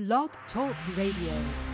Blog 0.00 0.30
Talk 0.54 0.74
Radio. 0.96 1.69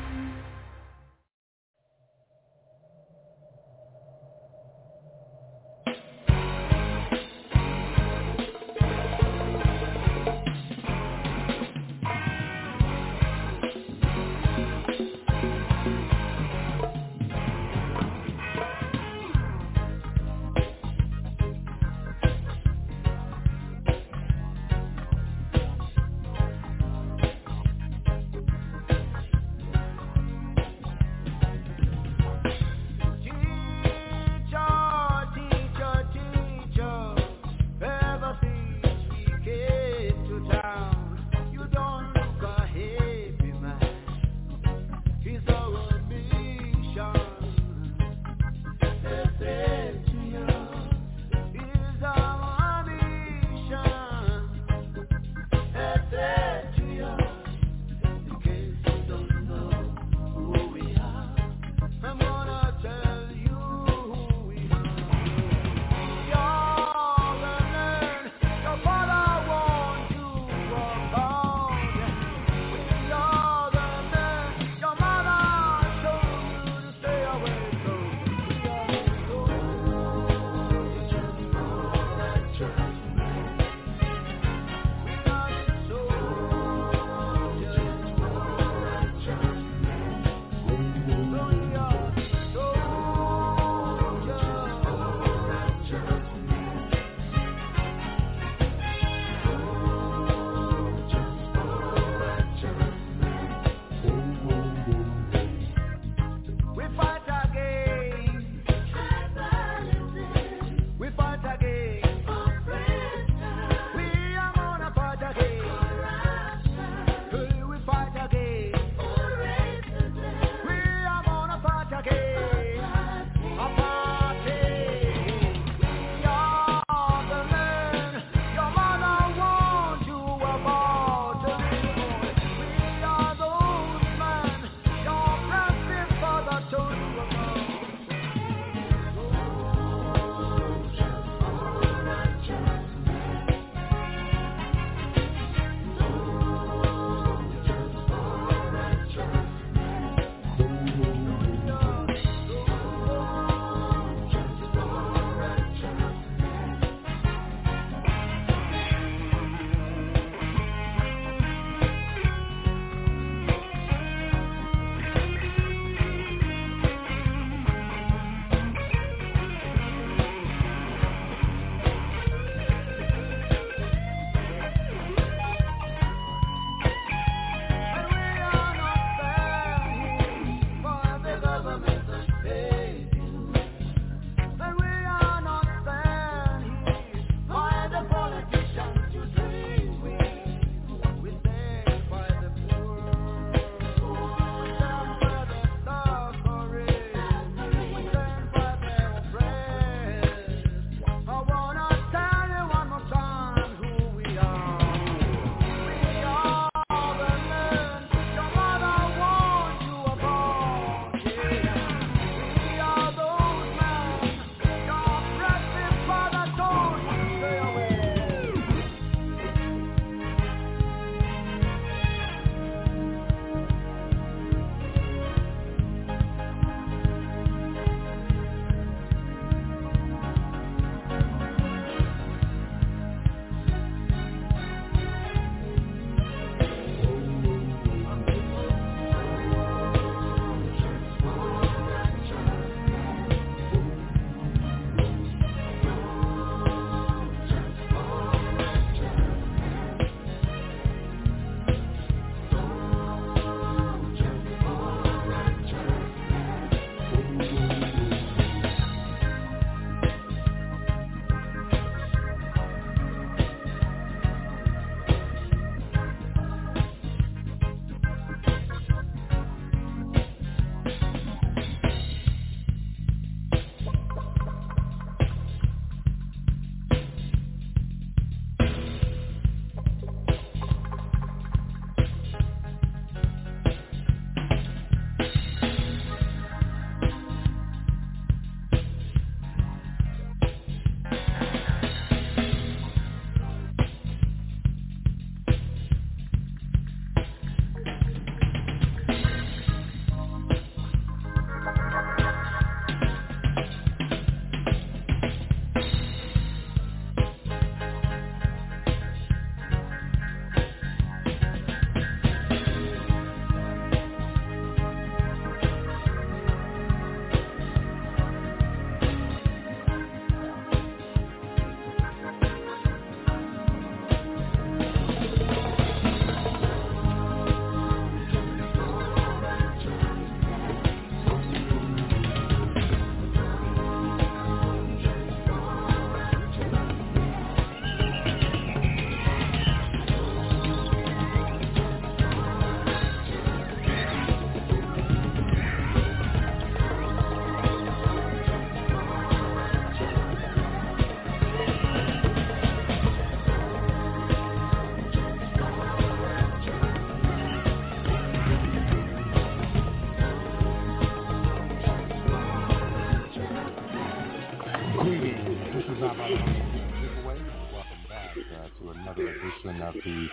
Welcome 366.28 368.02
back 368.08 368.36
uh, 368.36 368.82
to 368.82 368.90
another 368.90 369.28
edition 369.28 369.80
of 369.80 369.94
the 369.94 370.26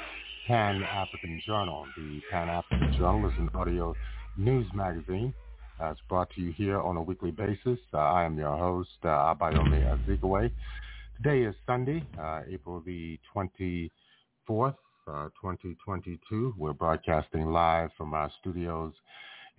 Pan-African 0.47 1.39
Journal. 1.45 1.85
The 1.95 2.19
Pan-African 2.31 2.93
Journal 2.97 3.29
is 3.29 3.33
an 3.37 3.51
audio 3.53 3.93
news 4.35 4.65
magazine 4.73 5.35
uh, 5.79 5.89
that's 5.89 5.99
brought 6.09 6.31
to 6.31 6.41
you 6.41 6.51
here 6.51 6.79
on 6.81 6.97
a 6.97 7.01
weekly 7.01 7.29
basis. 7.29 7.77
Uh, 7.93 7.97
I 7.97 8.23
am 8.23 8.39
your 8.39 8.57
host, 8.57 8.89
uh, 9.03 9.35
Abayomi 9.35 9.85
Azikiwe. 9.85 10.49
Today 11.17 11.43
is 11.43 11.53
Sunday, 11.67 12.03
uh, 12.19 12.41
April 12.49 12.81
the 12.83 13.19
24th, 13.35 14.73
uh, 15.07 15.25
2022. 15.39 16.55
We're 16.57 16.73
broadcasting 16.73 17.51
live 17.51 17.91
from 17.95 18.15
our 18.15 18.31
studios 18.41 18.93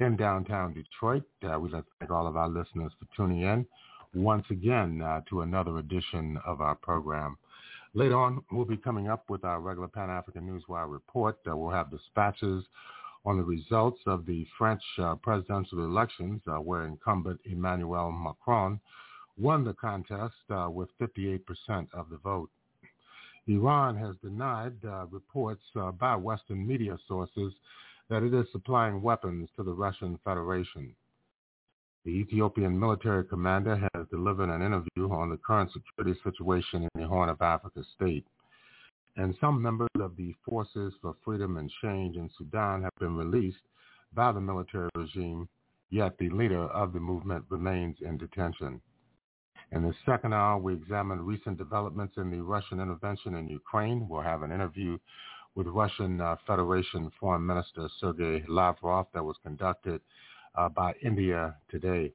in 0.01 0.17
downtown 0.17 0.75
Detroit. 0.75 1.23
Uh, 1.49 1.61
we'd 1.61 1.71
like 1.71 1.85
to 1.85 1.91
thank 2.01 2.11
all 2.11 2.27
of 2.27 2.37
our 2.37 2.49
listeners 2.49 2.91
for 2.99 3.07
tuning 3.17 3.43
in 3.43 3.65
once 4.15 4.47
again 4.51 5.03
uh, 5.03 5.21
to 5.29 5.43
another 5.43 5.79
edition 5.79 6.39
of 6.47 6.61
our 6.61 6.75
program. 6.75 7.37
Later 7.95 8.17
on, 8.17 8.43
we'll 8.51 8.65
be 8.65 8.77
coming 8.77 9.09
up 9.09 9.31
with 9.31 9.45
our 9.45 9.61
regular 9.61 9.89
Pan-African 9.89 10.43
Newswire 10.43 10.91
report. 10.91 11.39
Uh, 11.49 11.57
we'll 11.57 11.71
have 11.71 11.91
dispatches 11.91 12.65
on 13.25 13.37
the 13.37 13.45
results 13.45 14.01
of 14.07 14.27
the 14.27 14.47
French 14.59 14.83
uh, 14.99 15.15
presidential 15.17 15.85
elections, 15.85 16.41
uh, 16.47 16.57
where 16.57 16.87
incumbent 16.87 17.41
Emmanuel 17.45 18.13
Macron 18.13 18.81
won 19.39 19.65
the 19.65 19.75
contest 19.75 20.35
uh, 20.51 20.69
with 20.71 20.89
58% 21.01 21.41
of 21.93 22.11
the 22.11 22.19
vote. 22.19 22.51
Iran 23.47 23.97
has 23.97 24.17
denied 24.23 24.75
uh, 24.85 25.07
reports 25.07 25.63
by 25.99 26.17
Western 26.17 26.67
media 26.67 26.99
sources 27.07 27.53
that 28.09 28.23
it 28.23 28.35
is 28.35 28.47
supplying 28.53 29.03
weapons 29.03 29.49
to 29.57 29.63
the 29.63 29.73
Russian 29.73 30.19
Federation. 30.25 30.95
The 32.05 32.11
Ethiopian 32.11 32.79
military 32.79 33.25
commander 33.25 33.77
has 33.95 34.06
delivered 34.11 34.51
an 34.51 34.61
interview 34.61 35.11
on 35.11 35.31
the 35.31 35.39
current 35.39 35.71
security 35.73 36.21
situation 36.23 36.83
in 36.83 37.01
the 37.01 37.09
Horn 37.09 37.31
of 37.31 37.41
Africa 37.41 37.83
state. 37.95 38.27
And 39.17 39.35
some 39.41 39.62
members 39.62 39.89
of 39.99 40.15
the 40.17 40.35
Forces 40.45 40.93
for 41.01 41.17
Freedom 41.25 41.56
and 41.56 41.71
Change 41.81 42.17
in 42.17 42.29
Sudan 42.37 42.83
have 42.83 42.95
been 43.01 43.17
released 43.17 43.62
by 44.12 44.33
the 44.33 44.41
military 44.41 44.91
regime, 44.95 45.49
yet 45.89 46.19
the 46.19 46.29
leader 46.29 46.65
of 46.65 46.93
the 46.93 47.01
movement 47.01 47.47
remains 47.49 47.97
in 48.03 48.19
detention. 48.19 48.83
In 49.73 49.83
the 49.83 49.95
second 50.05 50.35
hour, 50.35 50.59
we 50.59 50.75
examine 50.75 51.25
recent 51.25 51.56
developments 51.56 52.19
in 52.19 52.31
the 52.31 52.43
Russian 52.43 52.81
intervention 52.81 53.35
in 53.37 53.49
Ukraine. 53.49 54.06
We'll 54.11 54.21
have 54.21 54.43
an 54.43 54.53
interview 54.53 54.99
with 55.55 55.69
Russian 55.69 56.21
uh, 56.21 56.37
Federation 56.47 57.11
Foreign 57.19 57.47
Minister 57.47 57.89
Sergei 57.99 58.45
Lavrov 58.47 59.06
that 59.15 59.25
was 59.25 59.37
conducted 59.43 60.03
uh, 60.56 60.69
by 60.69 60.93
India 61.03 61.56
today. 61.71 62.12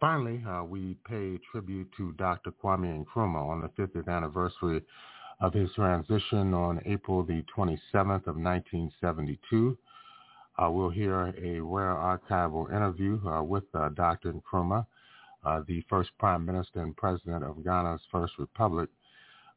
Finally, 0.00 0.44
uh, 0.48 0.62
we 0.62 0.96
pay 1.08 1.38
tribute 1.50 1.88
to 1.96 2.12
Dr. 2.12 2.52
Kwame 2.62 3.04
Nkrumah 3.04 3.48
on 3.48 3.62
the 3.62 3.68
50th 3.82 4.08
anniversary 4.08 4.82
of 5.40 5.52
his 5.52 5.70
transition 5.74 6.52
on 6.54 6.80
April 6.84 7.22
the 7.22 7.42
27th 7.56 8.26
of 8.26 8.36
1972. 8.36 9.76
Uh, 10.58 10.70
we'll 10.70 10.90
hear 10.90 11.34
a 11.42 11.60
rare 11.60 11.94
archival 11.94 12.70
interview 12.70 13.20
uh, 13.28 13.42
with 13.42 13.64
uh, 13.74 13.88
Dr. 13.90 14.32
Nkrumah, 14.32 14.86
the 15.66 15.82
first 15.88 16.10
prime 16.18 16.44
minister 16.44 16.82
and 16.82 16.96
president 16.96 17.44
of 17.44 17.56
Ghana's 17.56 18.00
first 18.10 18.34
republic, 18.38 18.88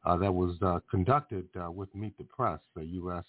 that 0.05 0.33
was 0.33 0.55
conducted 0.89 1.47
with 1.75 1.93
Meet 1.93 2.17
the 2.17 2.23
Press, 2.23 2.59
the 2.75 2.85
U.S 2.85 3.25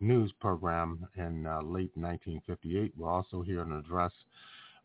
news 0.00 0.32
program 0.40 1.06
in 1.16 1.46
uh, 1.46 1.60
late 1.62 1.92
1958. 1.94 2.92
We'll 2.96 3.08
also 3.08 3.42
hear 3.42 3.62
an 3.62 3.72
address 3.72 4.12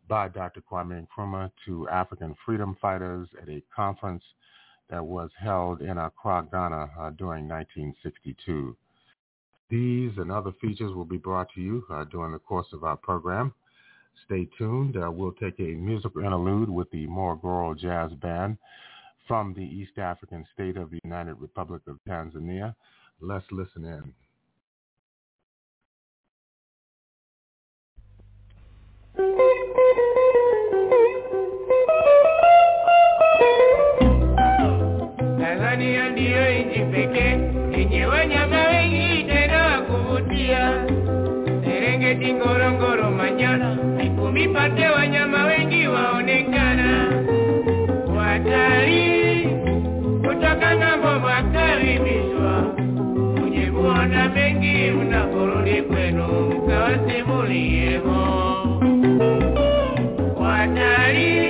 by 0.07 0.27
Dr. 0.27 0.62
Kwame 0.62 1.06
Nkrumah 1.07 1.51
to 1.65 1.88
African 1.89 2.35
freedom 2.45 2.77
fighters 2.81 3.27
at 3.41 3.50
a 3.50 3.63
conference 3.75 4.23
that 4.89 5.03
was 5.03 5.29
held 5.39 5.81
in 5.81 5.97
Accra, 5.97 6.47
Ghana 6.51 6.89
uh, 7.00 7.09
during 7.12 7.47
1962. 7.47 8.75
These 9.69 10.12
and 10.17 10.31
other 10.31 10.51
features 10.62 10.94
will 10.94 11.06
be 11.06 11.17
brought 11.17 11.47
to 11.56 11.62
you 11.62 11.83
uh, 11.89 12.03
during 12.06 12.33
the 12.33 12.39
course 12.39 12.67
of 12.71 12.83
our 12.83 12.97
program. 12.97 13.53
Stay 14.25 14.47
tuned. 14.57 14.95
Uh, 14.95 15.09
we'll 15.12 15.31
take 15.33 15.59
a 15.59 15.75
musical 15.75 16.21
interlude 16.21 16.69
with 16.69 16.89
the 16.91 17.07
Morogoro 17.07 17.77
Jazz 17.77 18.12
Band 18.21 18.57
from 19.27 19.53
the 19.53 19.63
East 19.63 19.97
African 19.97 20.45
state 20.53 20.77
of 20.77 20.91
the 20.91 21.00
United 21.03 21.33
Republic 21.35 21.81
of 21.88 21.97
Tanzania. 22.07 22.75
Let's 23.19 23.45
listen 23.51 23.85
in. 23.85 24.13
Serengeti, 42.15 42.34
Ngorongoro, 42.39 43.12
Manyara, 43.12 43.75
Mikumi 43.75 44.48
Pate, 44.53 44.88
wanyama 44.89 45.45
wengi 45.45 45.88
waonekana. 45.88 47.12
Watalii 48.17 49.48
kutoka 50.24 50.75
ng'ambo 50.77 51.07
wakaribishwa, 51.27 52.53
mwenye 53.39 53.65
kuona 53.67 54.29
mengi 54.29 54.91
mnaporudi 54.91 55.81
kwenu 55.81 56.27
mkawasimuliemo. 56.50 58.22
Watalii. 60.39 61.45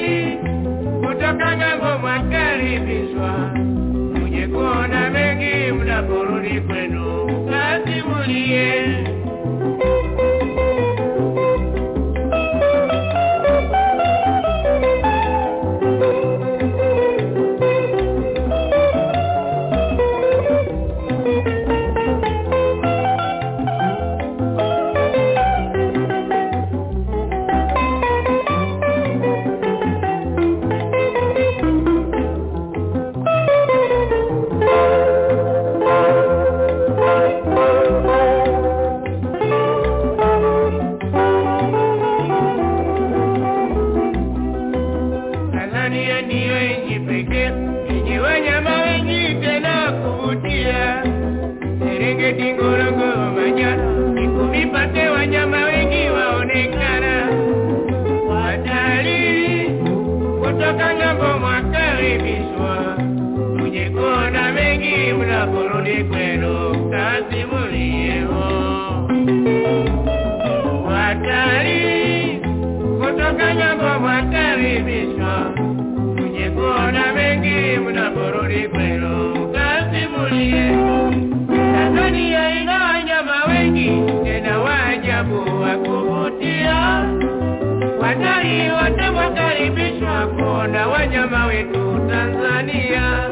Kuona 90.45 90.87
wanyama 90.87 91.45
wetu 91.45 91.99
Tanzania. 92.09 93.29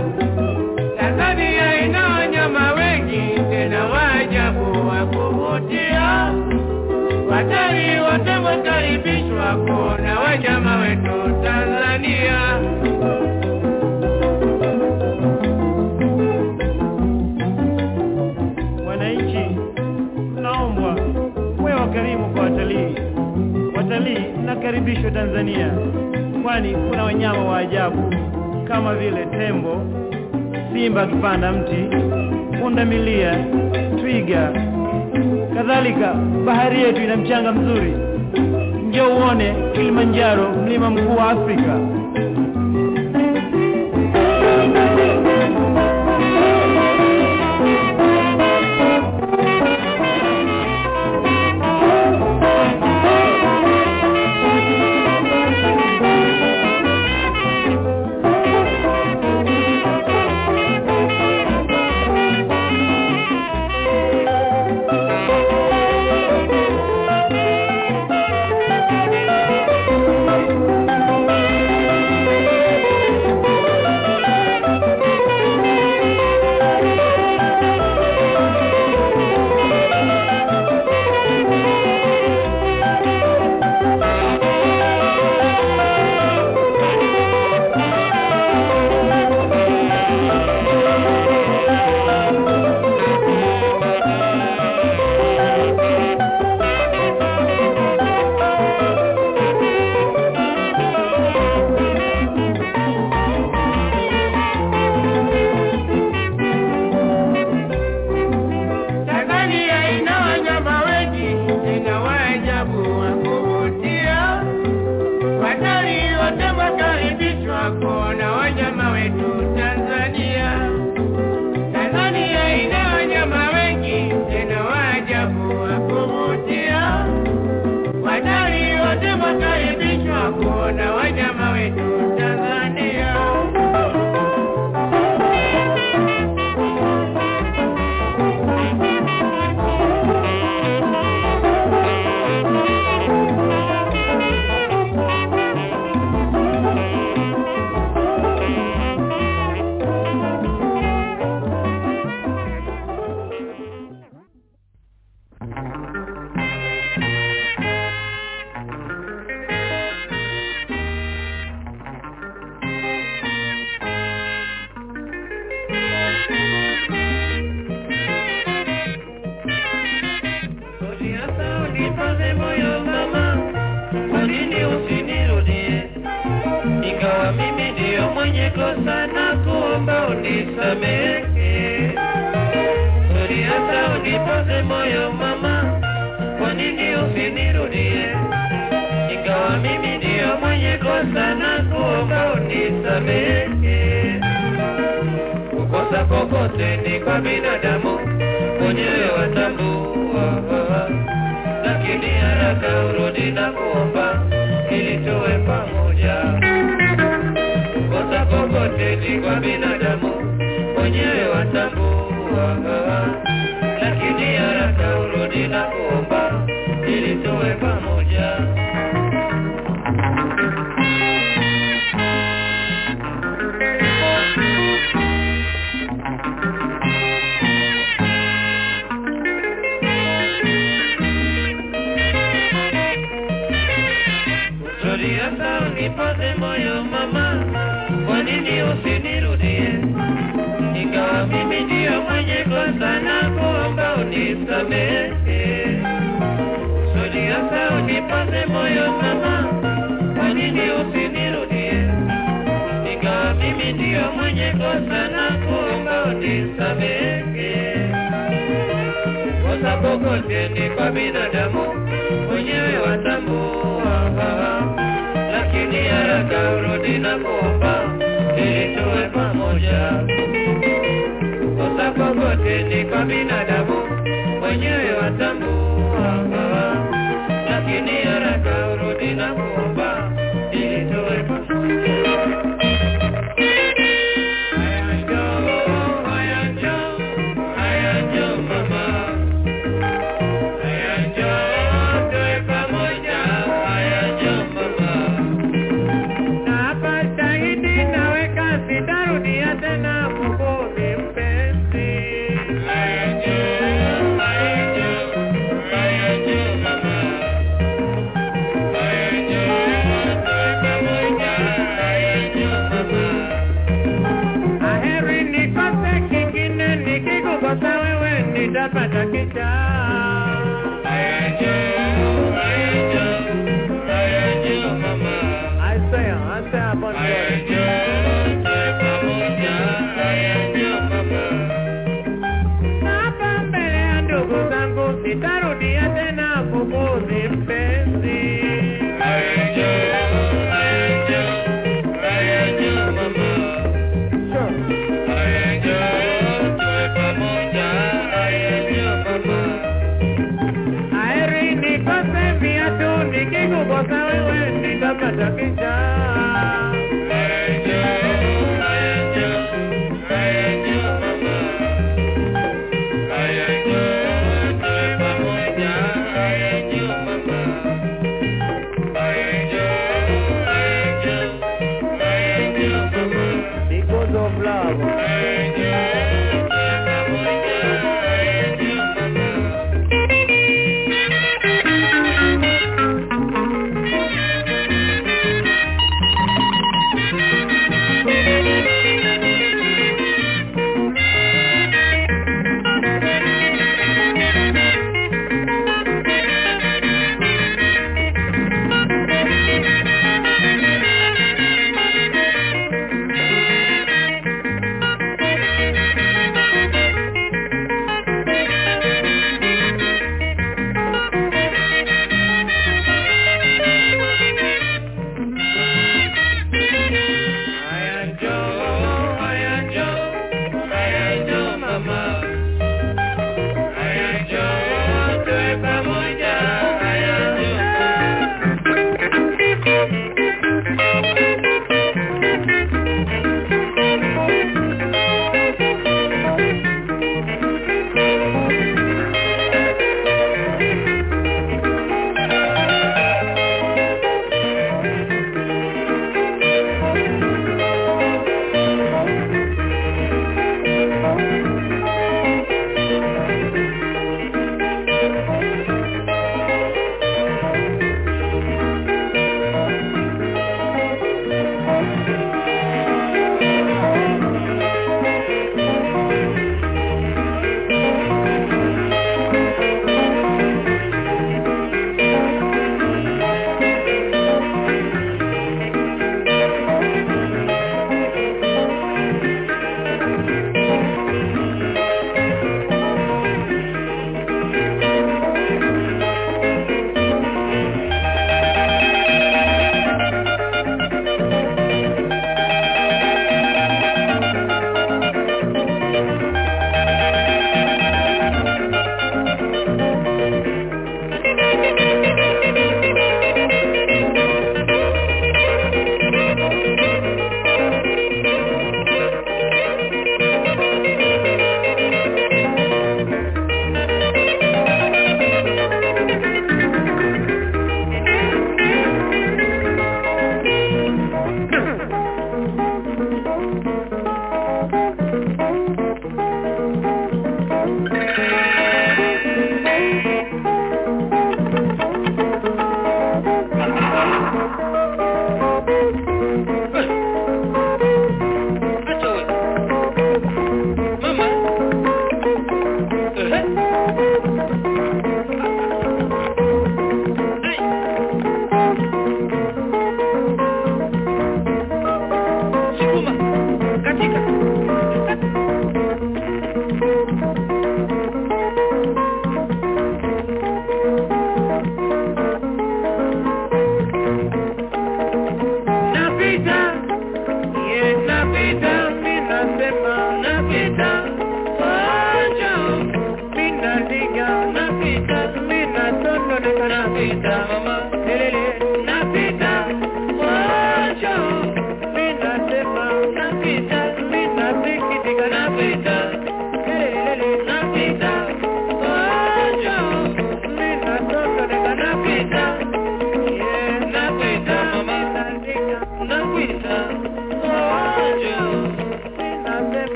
Tanzania 1.00 1.86
ina 1.86 2.08
wanyama 2.08 2.74
wengi 2.74 3.40
tena 3.50 3.86
waajabu 3.86 4.88
wa 4.88 5.06
kuvutia. 5.06 6.34
Watalii 7.32 8.00
wote 8.00 8.32
wakaribishwa 8.46 9.56
kuona 9.66 10.20
wanyama 10.20 10.76
wetu 10.80 11.44
Tanzania. 11.44 12.60
Wananchi, 18.88 19.56
mnaombwa 20.38 20.96
mwe 21.58 21.74
wakarimu 21.74 22.30
kwa 22.34 22.42
watalii. 22.44 22.96
Watalii 23.78 24.20
nakaribishwa 24.46 25.12
Tanzania, 25.12 25.72
kwani 26.44 26.74
kuna 26.90 27.04
wanyama 27.04 27.46
wa 27.46 27.58
ajabu 27.58 28.14
kama 28.68 28.96
vile 28.96 29.26
tembo, 29.26 29.82
simba 30.74 31.06
kipanda 31.08 31.52
mti, 31.52 31.88
pundamilia, 32.62 33.36
twiga. 34.00 34.52
Kadhalika 35.56 36.14
bahari 36.46 36.82
yetu 36.82 37.02
ina 37.04 37.18
mchanga 37.18 37.52
mzuri. 37.52 37.94
Njoo 38.90 39.08
uone 39.18 39.54
Kilimanjaro, 39.74 40.52
mlima 40.52 40.90
mkuu 40.90 41.16
wa 41.18 41.30
Afrika. 41.30 41.80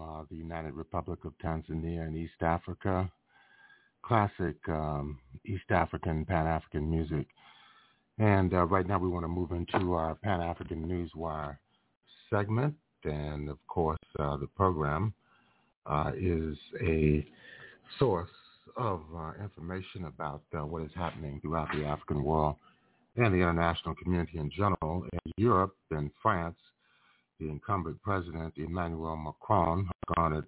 Uh, 0.00 0.24
the 0.30 0.36
United 0.36 0.74
Republic 0.74 1.24
of 1.24 1.32
Tanzania 1.44 2.06
in 2.06 2.16
East 2.16 2.42
Africa. 2.42 3.10
Classic 4.02 4.56
um, 4.68 5.18
East 5.44 5.70
African, 5.70 6.24
Pan-African 6.24 6.90
music. 6.90 7.26
And 8.18 8.52
uh, 8.52 8.64
right 8.66 8.86
now 8.86 8.98
we 8.98 9.08
want 9.08 9.24
to 9.24 9.28
move 9.28 9.52
into 9.52 9.94
our 9.94 10.14
Pan-African 10.16 10.86
Newswire 10.86 11.56
segment. 12.28 12.74
And 13.04 13.48
of 13.48 13.58
course, 13.68 13.98
uh, 14.18 14.36
the 14.36 14.48
program 14.48 15.12
is 16.16 16.56
a 16.80 17.26
source 17.98 18.30
of 18.76 19.02
information 19.42 20.06
about 20.06 20.42
what 20.52 20.82
is 20.82 20.90
happening 20.94 21.40
throughout 21.40 21.68
the 21.74 21.84
African 21.84 22.22
world 22.22 22.56
and 23.16 23.32
the 23.32 23.38
international 23.38 23.94
community 23.94 24.38
in 24.38 24.50
general. 24.50 25.04
In 25.12 25.32
Europe 25.36 25.76
and 25.90 26.10
France, 26.22 26.56
the 27.42 27.50
incumbent 27.50 28.00
president, 28.02 28.54
Emmanuel 28.56 29.16
Macron, 29.16 29.88
garnered 30.16 30.46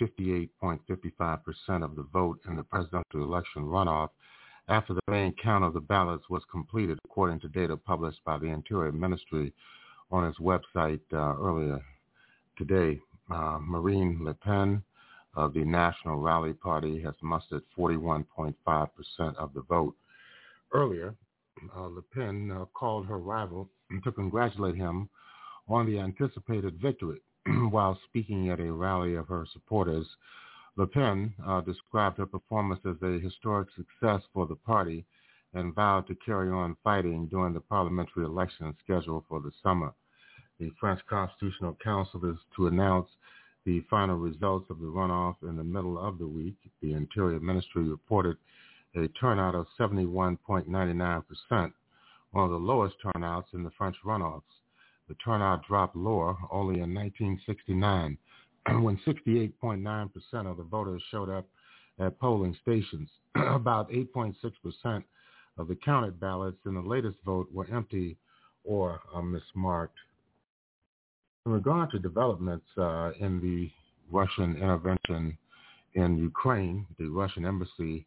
58.55% 0.00 1.84
of 1.84 1.94
the 1.96 2.06
vote 2.12 2.40
in 2.48 2.56
the 2.56 2.62
presidential 2.62 3.22
election 3.22 3.62
runoff 3.62 4.08
after 4.68 4.94
the 4.94 5.00
main 5.08 5.34
count 5.42 5.64
of 5.64 5.74
the 5.74 5.80
ballots 5.80 6.28
was 6.28 6.42
completed, 6.50 6.98
according 7.04 7.40
to 7.40 7.48
data 7.48 7.76
published 7.76 8.20
by 8.24 8.38
the 8.38 8.46
Interior 8.46 8.92
Ministry 8.92 9.52
on 10.10 10.24
its 10.26 10.38
website 10.38 11.00
uh, 11.12 11.34
earlier 11.40 11.80
today. 12.56 12.98
Uh, 13.30 13.58
Marine 13.60 14.18
Le 14.22 14.34
Pen 14.34 14.82
of 15.34 15.54
the 15.54 15.64
National 15.64 16.16
Rally 16.16 16.52
Party 16.52 17.00
has 17.00 17.14
mustered 17.22 17.62
41.5% 17.78 18.54
of 19.36 19.54
the 19.54 19.62
vote. 19.62 19.94
Earlier, 20.72 21.14
uh, 21.76 21.86
Le 21.86 22.02
Pen 22.02 22.50
uh, 22.50 22.64
called 22.74 23.06
her 23.06 23.18
rival 23.18 23.68
to 24.04 24.12
congratulate 24.12 24.74
him 24.74 25.08
on 25.68 25.86
the 25.86 25.98
anticipated 25.98 26.78
victory. 26.80 27.20
While 27.70 27.98
speaking 28.08 28.50
at 28.50 28.60
a 28.60 28.72
rally 28.72 29.14
of 29.14 29.28
her 29.28 29.46
supporters, 29.52 30.06
Le 30.76 30.86
Pen 30.86 31.34
uh, 31.46 31.60
described 31.60 32.18
her 32.18 32.26
performance 32.26 32.80
as 32.86 32.96
a 33.02 33.18
historic 33.18 33.68
success 33.76 34.22
for 34.32 34.46
the 34.46 34.56
party 34.56 35.04
and 35.54 35.74
vowed 35.74 36.06
to 36.06 36.14
carry 36.24 36.50
on 36.50 36.76
fighting 36.82 37.26
during 37.26 37.52
the 37.52 37.60
parliamentary 37.60 38.24
election 38.24 38.74
scheduled 38.82 39.24
for 39.28 39.40
the 39.40 39.52
summer. 39.62 39.92
The 40.58 40.70
French 40.80 41.00
Constitutional 41.08 41.76
Council 41.82 42.24
is 42.30 42.38
to 42.56 42.68
announce 42.68 43.08
the 43.64 43.80
final 43.90 44.16
results 44.16 44.70
of 44.70 44.78
the 44.78 44.86
runoff 44.86 45.36
in 45.42 45.56
the 45.56 45.64
middle 45.64 45.98
of 45.98 46.18
the 46.18 46.26
week. 46.26 46.56
The 46.80 46.94
Interior 46.94 47.40
Ministry 47.40 47.82
reported 47.82 48.36
a 48.94 49.08
turnout 49.08 49.54
of 49.54 49.66
71.99%, 49.78 51.72
one 52.30 52.44
of 52.44 52.50
the 52.50 52.56
lowest 52.56 52.96
turnouts 53.02 53.48
in 53.52 53.62
the 53.62 53.70
French 53.76 53.96
runoffs. 54.04 54.42
The 55.12 55.18
turnout 55.22 55.66
dropped 55.66 55.94
lower 55.94 56.38
only 56.50 56.80
in 56.80 56.94
1969 56.94 58.16
when 58.82 58.98
68.9% 59.06 60.50
of 60.50 60.56
the 60.56 60.62
voters 60.62 61.02
showed 61.10 61.28
up 61.28 61.46
at 61.98 62.18
polling 62.18 62.56
stations. 62.62 63.10
About 63.34 63.90
8.6% 63.90 65.04
of 65.58 65.68
the 65.68 65.74
counted 65.84 66.18
ballots 66.18 66.56
in 66.64 66.72
the 66.72 66.80
latest 66.80 67.18
vote 67.26 67.46
were 67.52 67.66
empty 67.70 68.16
or 68.64 69.02
uh, 69.14 69.20
mismarked. 69.20 70.00
In 71.44 71.52
regard 71.52 71.90
to 71.90 71.98
developments 71.98 72.64
uh, 72.78 73.10
in 73.20 73.38
the 73.42 73.70
Russian 74.10 74.56
intervention 74.56 75.36
in 75.92 76.16
Ukraine, 76.16 76.86
the 76.98 77.08
Russian 77.08 77.44
embassy 77.44 78.06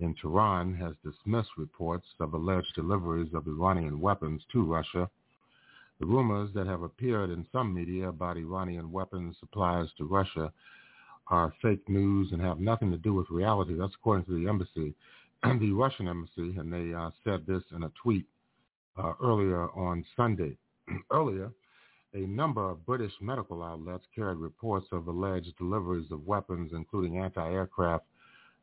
in 0.00 0.14
Tehran 0.20 0.74
has 0.74 0.92
dismissed 1.02 1.56
reports 1.56 2.08
of 2.20 2.34
alleged 2.34 2.74
deliveries 2.74 3.32
of 3.32 3.46
Iranian 3.46 3.98
weapons 3.98 4.42
to 4.52 4.62
Russia. 4.62 5.08
The 6.02 6.08
rumors 6.08 6.50
that 6.54 6.66
have 6.66 6.82
appeared 6.82 7.30
in 7.30 7.46
some 7.52 7.72
media 7.72 8.08
about 8.08 8.36
Iranian 8.36 8.90
weapons 8.90 9.36
supplies 9.38 9.86
to 9.98 10.04
Russia 10.04 10.52
are 11.28 11.54
fake 11.62 11.88
news 11.88 12.32
and 12.32 12.42
have 12.42 12.58
nothing 12.58 12.90
to 12.90 12.96
do 12.96 13.14
with 13.14 13.30
reality. 13.30 13.76
That's 13.78 13.94
according 13.94 14.24
to 14.24 14.32
the 14.32 14.48
embassy, 14.48 14.96
the 15.44 15.70
Russian 15.70 16.08
embassy, 16.08 16.56
and 16.58 16.72
they 16.72 16.92
uh, 16.92 17.10
said 17.22 17.46
this 17.46 17.62
in 17.70 17.84
a 17.84 17.92
tweet 18.02 18.26
uh, 18.96 19.12
earlier 19.22 19.70
on 19.78 20.04
Sunday. 20.16 20.56
earlier, 21.12 21.52
a 22.14 22.26
number 22.26 22.68
of 22.68 22.84
British 22.84 23.12
medical 23.20 23.62
outlets 23.62 24.04
carried 24.12 24.38
reports 24.38 24.88
of 24.90 25.06
alleged 25.06 25.56
deliveries 25.56 26.10
of 26.10 26.26
weapons, 26.26 26.72
including 26.74 27.18
anti-aircraft 27.18 28.06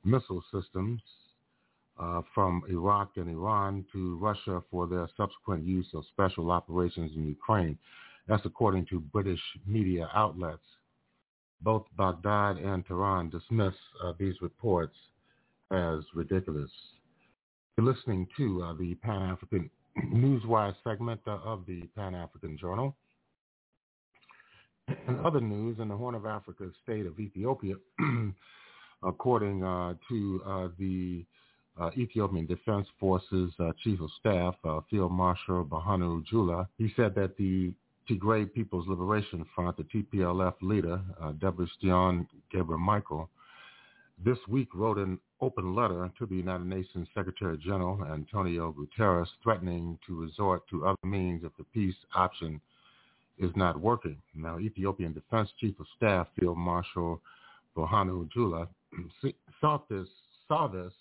missile 0.03 0.43
systems, 0.51 0.99
uh, 1.99 2.21
from 2.33 2.63
Iraq 2.69 3.11
and 3.17 3.29
Iran 3.29 3.85
to 3.91 4.17
Russia 4.17 4.61
for 4.71 4.87
their 4.87 5.07
subsequent 5.17 5.65
use 5.65 5.87
of 5.93 6.03
special 6.07 6.51
operations 6.51 7.11
in 7.15 7.27
Ukraine. 7.27 7.77
That's 8.27 8.45
according 8.45 8.85
to 8.87 8.99
British 8.99 9.41
media 9.65 10.09
outlets. 10.13 10.63
Both 11.61 11.85
Baghdad 11.97 12.57
and 12.57 12.85
Tehran 12.85 13.29
dismiss 13.29 13.73
uh, 14.03 14.13
these 14.17 14.35
reports 14.41 14.95
as 15.71 15.99
ridiculous. 16.13 16.71
You're 17.77 17.91
listening 17.93 18.27
to 18.37 18.63
uh, 18.63 18.73
the 18.79 18.95
Pan-African 18.95 19.69
Newswire 20.13 20.73
segment 20.83 21.19
uh, 21.27 21.39
of 21.43 21.65
the 21.67 21.81
Pan-African 21.97 22.57
Journal. 22.57 22.95
In 25.07 25.19
other 25.23 25.41
news, 25.41 25.77
in 25.79 25.89
the 25.89 25.97
Horn 25.97 26.15
of 26.15 26.25
Africa 26.25 26.69
state 26.81 27.05
of 27.05 27.19
Ethiopia, 27.19 27.75
according 29.03 29.63
uh, 29.63 29.93
to 30.07 30.71
the 30.79 31.25
uh, 31.79 31.89
Ethiopian 31.97 32.45
Defense 32.45 32.87
Forces 32.99 33.51
uh, 33.59 33.71
Chief 33.83 33.99
of 34.01 34.09
Staff, 34.19 34.55
uh, 34.63 34.79
Field 34.89 35.11
Marshal 35.11 35.65
Birhanu 35.65 36.25
Jula, 36.25 36.67
he 36.77 36.91
said 36.95 37.15
that 37.15 37.37
the 37.37 37.73
Tigray 38.09 38.51
People's 38.51 38.87
Liberation 38.87 39.45
Front, 39.55 39.77
the 39.77 39.83
TPLF 39.83 40.55
leader, 40.61 40.99
uh, 41.21 41.31
Debretsion 41.33 42.27
Gabriel 42.51 42.79
Michael, 42.79 43.29
this 44.23 44.37
week 44.47 44.67
wrote 44.75 44.97
an 44.97 45.19
open 45.39 45.73
letter 45.73 46.11
to 46.17 46.25
the 46.25 46.35
United 46.35 46.65
Nations 46.65 47.07
Secretary 47.15 47.57
General 47.57 48.03
Antonio 48.11 48.73
Guterres 48.73 49.27
threatening 49.41 49.97
to 50.05 50.19
resort 50.19 50.63
to 50.69 50.85
other 50.85 50.97
means 51.05 51.43
if 51.45 51.55
the 51.57 51.63
peace 51.65 51.95
option 52.13 52.59
is 53.37 53.51
not 53.55 53.79
working. 53.79 54.17
Now, 54.35 54.59
Ethiopian 54.59 55.13
Defense 55.13 55.49
Chief 55.59 55.79
of 55.79 55.85
Staff 55.95 56.27
Field 56.37 56.57
Marshal 56.57 57.21
Birhanu 57.77 58.29
Jula 58.33 58.67
saw 59.61 59.79
this, 59.89 60.07
saw 60.49 60.67
this 60.67 60.91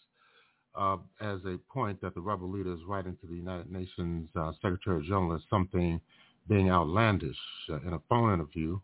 uh, 0.75 0.97
as 1.21 1.39
a 1.45 1.59
point 1.73 2.01
that 2.01 2.15
the 2.15 2.21
rebel 2.21 2.51
leaders 2.51 2.81
writing 2.87 3.17
to 3.21 3.27
the 3.27 3.35
United 3.35 3.71
Nations 3.71 4.29
uh, 4.37 4.53
Secretary 4.63 5.03
General 5.03 5.35
as 5.35 5.41
something 5.51 6.01
being 6.49 6.71
outlandish. 6.71 7.37
Uh, 7.71 7.81
in 7.87 7.93
a 7.93 8.01
phone 8.09 8.33
interview 8.33 8.79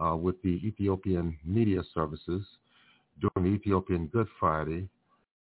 uh, 0.00 0.16
with 0.16 0.40
the 0.42 0.60
Ethiopian 0.66 1.36
media 1.44 1.82
services 1.94 2.44
during 3.20 3.50
the 3.50 3.56
Ethiopian 3.56 4.06
Good 4.08 4.28
Friday, 4.38 4.88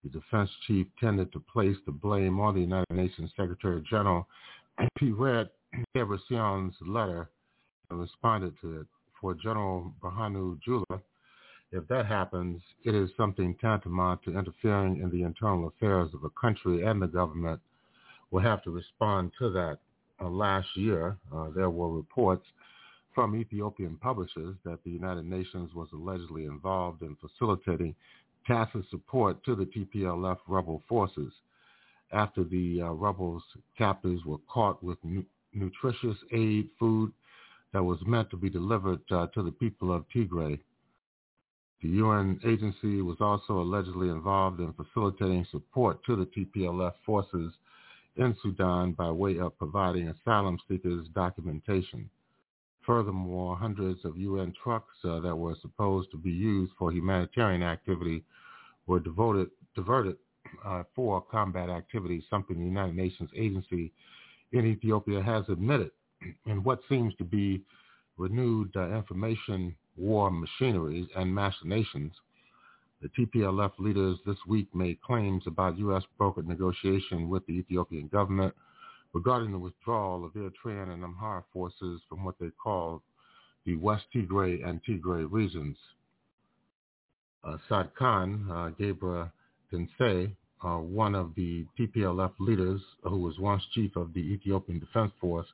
the 0.02 0.10
defense 0.10 0.50
chief 0.66 0.86
tended 0.98 1.32
to 1.32 1.40
place 1.52 1.76
the 1.86 1.92
blame 1.92 2.40
on 2.40 2.54
the 2.54 2.60
United 2.60 2.92
Nations 2.92 3.30
Secretary 3.36 3.82
General. 3.88 4.26
He 4.98 5.10
read 5.10 5.50
Debretsion's 5.96 6.74
letter 6.86 7.30
and 7.90 8.00
responded 8.00 8.54
to 8.62 8.80
it. 8.80 8.86
For 9.20 9.34
General 9.34 9.92
Birhanu 10.02 10.58
Jula, 10.62 11.02
if 11.72 11.86
that 11.88 12.06
happens, 12.06 12.60
it 12.84 12.94
is 12.94 13.10
something 13.16 13.54
tantamount 13.60 14.22
to 14.24 14.36
interfering 14.36 15.00
in 15.00 15.10
the 15.10 15.22
internal 15.22 15.68
affairs 15.68 16.10
of 16.14 16.24
a 16.24 16.30
country 16.30 16.84
and 16.84 17.00
the 17.00 17.06
government 17.06 17.60
will 18.30 18.40
have 18.40 18.62
to 18.64 18.70
respond 18.70 19.32
to 19.38 19.50
that. 19.50 19.78
Uh, 20.22 20.28
last 20.28 20.68
year, 20.76 21.16
uh, 21.34 21.48
there 21.54 21.70
were 21.70 21.90
reports 21.90 22.44
from 23.14 23.34
Ethiopian 23.34 23.96
publishers 23.96 24.54
that 24.64 24.78
the 24.84 24.90
United 24.90 25.24
Nations 25.24 25.70
was 25.74 25.88
allegedly 25.92 26.44
involved 26.44 27.02
in 27.02 27.16
facilitating 27.16 27.94
tacit 28.46 28.84
support 28.90 29.42
to 29.44 29.54
the 29.54 29.64
TPLF 29.64 30.38
rebel 30.46 30.82
forces 30.88 31.32
after 32.12 32.44
the 32.44 32.82
uh, 32.82 32.90
rebels' 32.90 33.42
captives 33.78 34.24
were 34.24 34.38
caught 34.52 34.82
with 34.82 34.98
nu- 35.02 35.24
nutritious 35.52 36.16
aid 36.32 36.68
food 36.78 37.12
that 37.72 37.82
was 37.82 37.98
meant 38.06 38.28
to 38.30 38.36
be 38.36 38.50
delivered 38.50 39.00
uh, 39.10 39.26
to 39.28 39.42
the 39.42 39.52
people 39.52 39.92
of 39.92 40.04
Tigray. 40.14 40.58
The 41.82 41.88
UN 41.88 42.38
agency 42.44 43.00
was 43.00 43.16
also 43.20 43.60
allegedly 43.60 44.10
involved 44.10 44.60
in 44.60 44.72
facilitating 44.74 45.46
support 45.50 46.04
to 46.04 46.14
the 46.14 46.26
TPLF 46.26 46.92
forces 47.06 47.52
in 48.16 48.36
Sudan 48.42 48.92
by 48.92 49.10
way 49.10 49.38
of 49.38 49.56
providing 49.56 50.08
asylum 50.08 50.58
seekers 50.68 51.08
documentation. 51.14 52.10
Furthermore, 52.84 53.56
hundreds 53.56 54.04
of 54.04 54.18
UN 54.18 54.52
trucks 54.62 54.94
uh, 55.04 55.20
that 55.20 55.34
were 55.34 55.54
supposed 55.62 56.10
to 56.10 56.18
be 56.18 56.30
used 56.30 56.72
for 56.78 56.92
humanitarian 56.92 57.62
activity 57.62 58.24
were 58.86 59.00
devoted, 59.00 59.50
diverted 59.74 60.16
uh, 60.64 60.82
for 60.94 61.22
combat 61.22 61.70
activities, 61.70 62.24
something 62.28 62.58
the 62.58 62.64
United 62.64 62.96
Nations 62.96 63.30
agency 63.34 63.92
in 64.52 64.66
Ethiopia 64.66 65.22
has 65.22 65.44
admitted 65.48 65.90
in 66.46 66.62
what 66.62 66.80
seems 66.88 67.14
to 67.16 67.24
be 67.24 67.62
renewed 68.18 68.70
uh, 68.76 68.90
information 68.90 69.74
war 70.00 70.30
machineries 70.30 71.06
and 71.16 71.34
machinations, 71.34 72.12
The 73.02 73.08
TPLF 73.08 73.72
leaders 73.78 74.18
this 74.26 74.36
week 74.46 74.68
made 74.74 75.00
claims 75.02 75.44
about 75.46 75.78
U.S. 75.78 76.02
brokered 76.18 76.46
negotiation 76.46 77.28
with 77.28 77.46
the 77.46 77.54
Ethiopian 77.54 78.08
government 78.08 78.54
regarding 79.12 79.52
the 79.52 79.58
withdrawal 79.58 80.24
of 80.24 80.32
Eritrean 80.32 80.92
and 80.92 81.02
Amhara 81.02 81.42
forces 81.52 82.00
from 82.08 82.24
what 82.24 82.38
they 82.38 82.50
call 82.62 83.02
the 83.64 83.76
West 83.76 84.04
Tigray 84.14 84.66
and 84.66 84.80
Tigray 84.84 85.26
regions. 85.30 85.76
Uh, 87.42 87.56
Tsadkan, 87.68 88.50
uh, 88.50 88.70
Gebra 88.78 89.30
Tensay, 89.72 90.34
uh, 90.62 90.76
one 90.76 91.14
of 91.14 91.34
the 91.36 91.66
TPLF 91.78 92.32
leaders 92.38 92.82
who 93.02 93.18
was 93.18 93.38
once 93.38 93.62
chief 93.74 93.96
of 93.96 94.12
the 94.12 94.20
Ethiopian 94.20 94.78
Defense 94.78 95.12
Force 95.20 95.46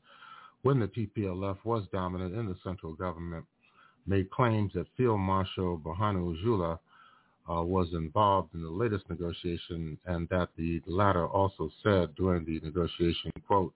when 0.62 0.80
the 0.80 0.88
TPLF 0.88 1.58
was 1.64 1.84
dominant 1.92 2.34
in 2.34 2.46
the 2.46 2.56
central 2.64 2.92
government, 2.92 3.44
made 4.06 4.30
claims 4.30 4.72
that 4.74 4.86
Field 4.96 5.20
Marshal 5.20 5.78
Berhanu 5.78 6.40
Jula 6.42 6.78
uh, 7.50 7.62
was 7.62 7.88
involved 7.92 8.54
in 8.54 8.62
the 8.62 8.70
latest 8.70 9.08
negotiation 9.08 9.98
and 10.06 10.28
that 10.28 10.48
the 10.56 10.82
latter 10.86 11.26
also 11.26 11.70
said 11.82 12.14
during 12.16 12.44
the 12.44 12.60
negotiation, 12.60 13.30
quote, 13.46 13.72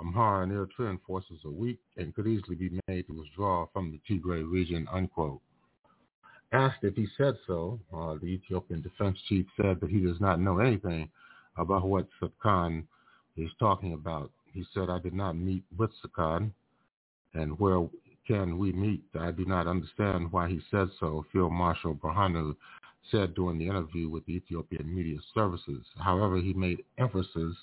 Amhara 0.00 0.42
and 0.42 0.52
Eritrean 0.52 0.98
forces 1.06 1.38
are 1.44 1.50
weak 1.50 1.78
and 1.96 2.14
could 2.14 2.26
easily 2.26 2.56
be 2.56 2.80
made 2.88 3.06
to 3.06 3.12
withdraw 3.12 3.66
from 3.72 3.90
the 3.90 4.00
Tigray 4.08 4.48
region, 4.48 4.86
unquote. 4.92 5.40
Asked 6.52 6.82
if 6.82 6.94
he 6.94 7.06
said 7.16 7.34
so, 7.46 7.80
uh, 7.92 8.14
the 8.14 8.26
Ethiopian 8.26 8.80
defense 8.80 9.18
chief 9.28 9.46
said 9.56 9.80
that 9.80 9.90
he 9.90 10.00
does 10.00 10.20
not 10.20 10.40
know 10.40 10.58
anything 10.58 11.10
about 11.56 11.84
what 11.84 12.06
Tsadkan 12.20 12.84
is 13.36 13.50
talking 13.58 13.94
about. 13.94 14.30
He 14.52 14.64
said, 14.72 14.88
I 14.88 14.98
did 14.98 15.14
not 15.14 15.36
meet 15.36 15.64
with 15.76 15.90
Sakan, 16.04 16.52
and 17.34 17.58
where 17.58 17.84
can 18.26 18.58
we 18.58 18.72
meet? 18.72 19.04
I 19.18 19.30
do 19.30 19.44
not 19.44 19.66
understand 19.66 20.32
why 20.32 20.48
he 20.48 20.60
said 20.70 20.88
so, 20.98 21.24
Field 21.32 21.52
Marshal 21.52 21.94
Berhanu 21.94 22.56
said 23.10 23.34
during 23.34 23.58
the 23.58 23.66
interview 23.66 24.08
with 24.08 24.24
the 24.26 24.34
Ethiopian 24.34 24.94
Media 24.94 25.18
Services. 25.34 25.84
However, 25.98 26.38
he 26.38 26.54
made 26.54 26.84
emphasis 26.98 27.54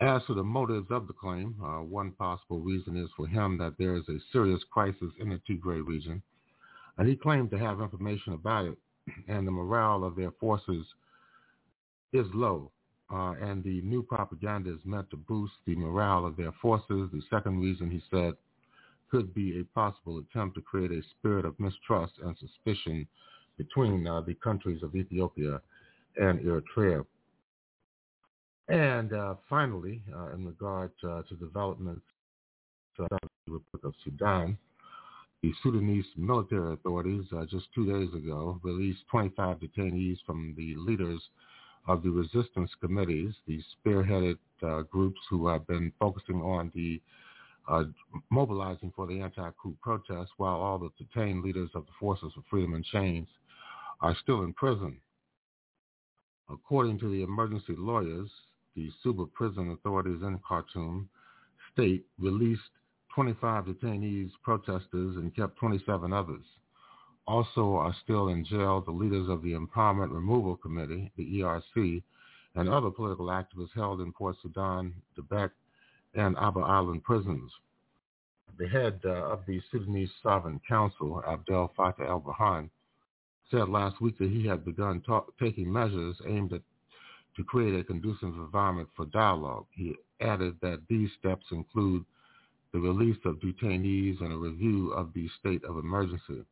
as 0.00 0.20
to 0.26 0.34
the 0.34 0.42
motives 0.42 0.88
of 0.90 1.06
the 1.06 1.12
claim. 1.12 1.54
Uh, 1.62 1.82
one 1.82 2.10
possible 2.12 2.60
reason 2.60 2.96
is 2.96 3.08
for 3.16 3.26
him 3.26 3.56
that 3.58 3.74
there 3.78 3.94
is 3.94 4.08
a 4.08 4.18
serious 4.32 4.60
crisis 4.70 5.12
in 5.20 5.28
the 5.28 5.40
Tigray 5.48 5.86
region, 5.86 6.22
and 6.98 7.08
he 7.08 7.14
claimed 7.14 7.50
to 7.50 7.58
have 7.58 7.80
information 7.80 8.32
about 8.32 8.66
it, 8.66 8.78
and 9.28 9.46
the 9.46 9.52
morale 9.52 10.04
of 10.04 10.16
their 10.16 10.32
forces 10.32 10.84
is 12.12 12.26
low. 12.34 12.70
Uh, 13.12 13.34
and 13.42 13.62
the 13.62 13.82
new 13.82 14.02
propaganda 14.02 14.72
is 14.72 14.80
meant 14.86 15.08
to 15.10 15.16
boost 15.16 15.52
the 15.66 15.76
morale 15.76 16.24
of 16.24 16.34
their 16.36 16.52
forces. 16.62 17.10
The 17.12 17.20
second 17.30 17.60
reason, 17.60 17.90
he 17.90 18.02
said, 18.10 18.32
could 19.12 19.34
be 19.34 19.60
a 19.60 19.64
possible 19.74 20.18
attempt 20.18 20.56
to 20.56 20.62
create 20.62 20.90
a 20.90 21.02
spirit 21.10 21.44
of 21.44 21.60
mistrust 21.60 22.14
and 22.24 22.34
suspicion 22.38 23.06
between 23.58 24.06
uh, 24.06 24.22
the 24.22 24.34
countries 24.36 24.82
of 24.82 24.96
Ethiopia 24.96 25.60
and 26.16 26.40
Eritrea. 26.40 27.04
And 28.68 29.12
uh, 29.12 29.34
finally, 29.50 30.00
uh, 30.16 30.32
in 30.32 30.46
regard 30.46 30.92
uh, 31.04 31.22
to 31.28 31.34
developments 31.36 32.06
in 32.98 33.06
the 33.10 33.52
Republic 33.52 33.84
of 33.84 33.94
Sudan, 34.02 34.56
the 35.42 35.52
Sudanese 35.62 36.06
military 36.16 36.72
authorities 36.72 37.24
uh, 37.36 37.44
just 37.44 37.66
two 37.74 37.84
days 37.84 38.14
ago 38.14 38.58
released 38.62 39.00
25 39.10 39.58
detainees 39.58 40.18
from 40.24 40.54
the 40.56 40.74
leaders 40.78 41.20
of 41.86 42.02
the 42.02 42.10
resistance 42.10 42.70
committees, 42.80 43.34
the 43.46 43.60
spearheaded 43.76 44.38
uh, 44.62 44.82
groups 44.82 45.20
who 45.28 45.48
have 45.48 45.66
been 45.66 45.92
focusing 45.98 46.40
on 46.40 46.70
the 46.74 47.00
uh, 47.68 47.84
mobilizing 48.30 48.92
for 48.94 49.06
the 49.06 49.20
anti-coup 49.20 49.76
protests, 49.80 50.30
while 50.36 50.56
all 50.56 50.78
the 50.78 50.90
detained 50.98 51.42
leaders 51.42 51.70
of 51.74 51.86
the 51.86 51.92
Forces 51.98 52.32
for 52.34 52.42
Freedom 52.50 52.74
and 52.74 52.84
Change 52.84 53.28
are 54.00 54.16
still 54.22 54.42
in 54.42 54.52
prison. 54.52 54.96
According 56.50 56.98
to 57.00 57.10
the 57.10 57.22
emergency 57.22 57.74
lawyers, 57.78 58.28
the 58.74 58.90
Soba 59.02 59.26
prison 59.26 59.70
authorities 59.70 60.22
in 60.22 60.38
Khartoum 60.46 61.08
state 61.72 62.04
released 62.18 62.60
25 63.14 63.66
detainees, 63.66 64.30
protesters, 64.42 65.16
and 65.16 65.34
kept 65.34 65.56
27 65.58 66.12
others. 66.12 66.44
Also 67.26 67.76
are 67.76 67.94
still 68.02 68.28
in 68.28 68.44
jail 68.44 68.80
the 68.80 68.90
leaders 68.90 69.28
of 69.28 69.42
the 69.42 69.52
Empowerment 69.52 70.12
Removal 70.12 70.56
Committee, 70.56 71.12
the 71.16 71.40
ERC, 71.40 72.02
and 72.54 72.68
other 72.68 72.90
political 72.90 73.26
activists 73.26 73.74
held 73.74 74.00
in 74.00 74.12
Port 74.12 74.36
Sudan, 74.42 74.92
Debek, 75.16 75.50
and 76.14 76.36
Abba 76.38 76.60
Island 76.60 77.04
prisons. 77.04 77.50
The 78.58 78.68
head 78.68 79.00
uh, 79.04 79.32
of 79.32 79.40
the 79.46 79.60
Sudanese 79.70 80.10
Sovereign 80.22 80.60
Council, 80.68 81.22
Abdel 81.26 81.72
Fattah 81.76 82.08
el-Burhan, 82.08 82.68
said 83.50 83.68
last 83.68 84.00
week 84.00 84.18
that 84.18 84.30
he 84.30 84.46
had 84.46 84.64
begun 84.64 85.02
taking 85.40 85.72
measures 85.72 86.16
aimed 86.26 86.52
at 86.52 86.62
to 87.36 87.44
create 87.44 87.78
a 87.78 87.84
conducive 87.84 88.28
environment 88.28 88.88
for 88.94 89.06
dialogue. 89.06 89.66
He 89.72 89.96
added 90.20 90.56
that 90.60 90.82
these 90.88 91.08
steps 91.18 91.46
include 91.50 92.04
the 92.72 92.78
release 92.78 93.18
of 93.24 93.40
detainees 93.40 94.20
and 94.20 94.32
a 94.32 94.36
review 94.36 94.92
of 94.92 95.12
the 95.14 95.28
state 95.40 95.64
of 95.64 95.78
emergency. 95.78 96.44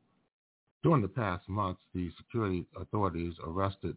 During 0.82 1.02
the 1.02 1.08
past 1.08 1.48
months, 1.48 1.82
the 1.94 2.10
security 2.16 2.66
authorities 2.76 3.34
arrested 3.44 3.96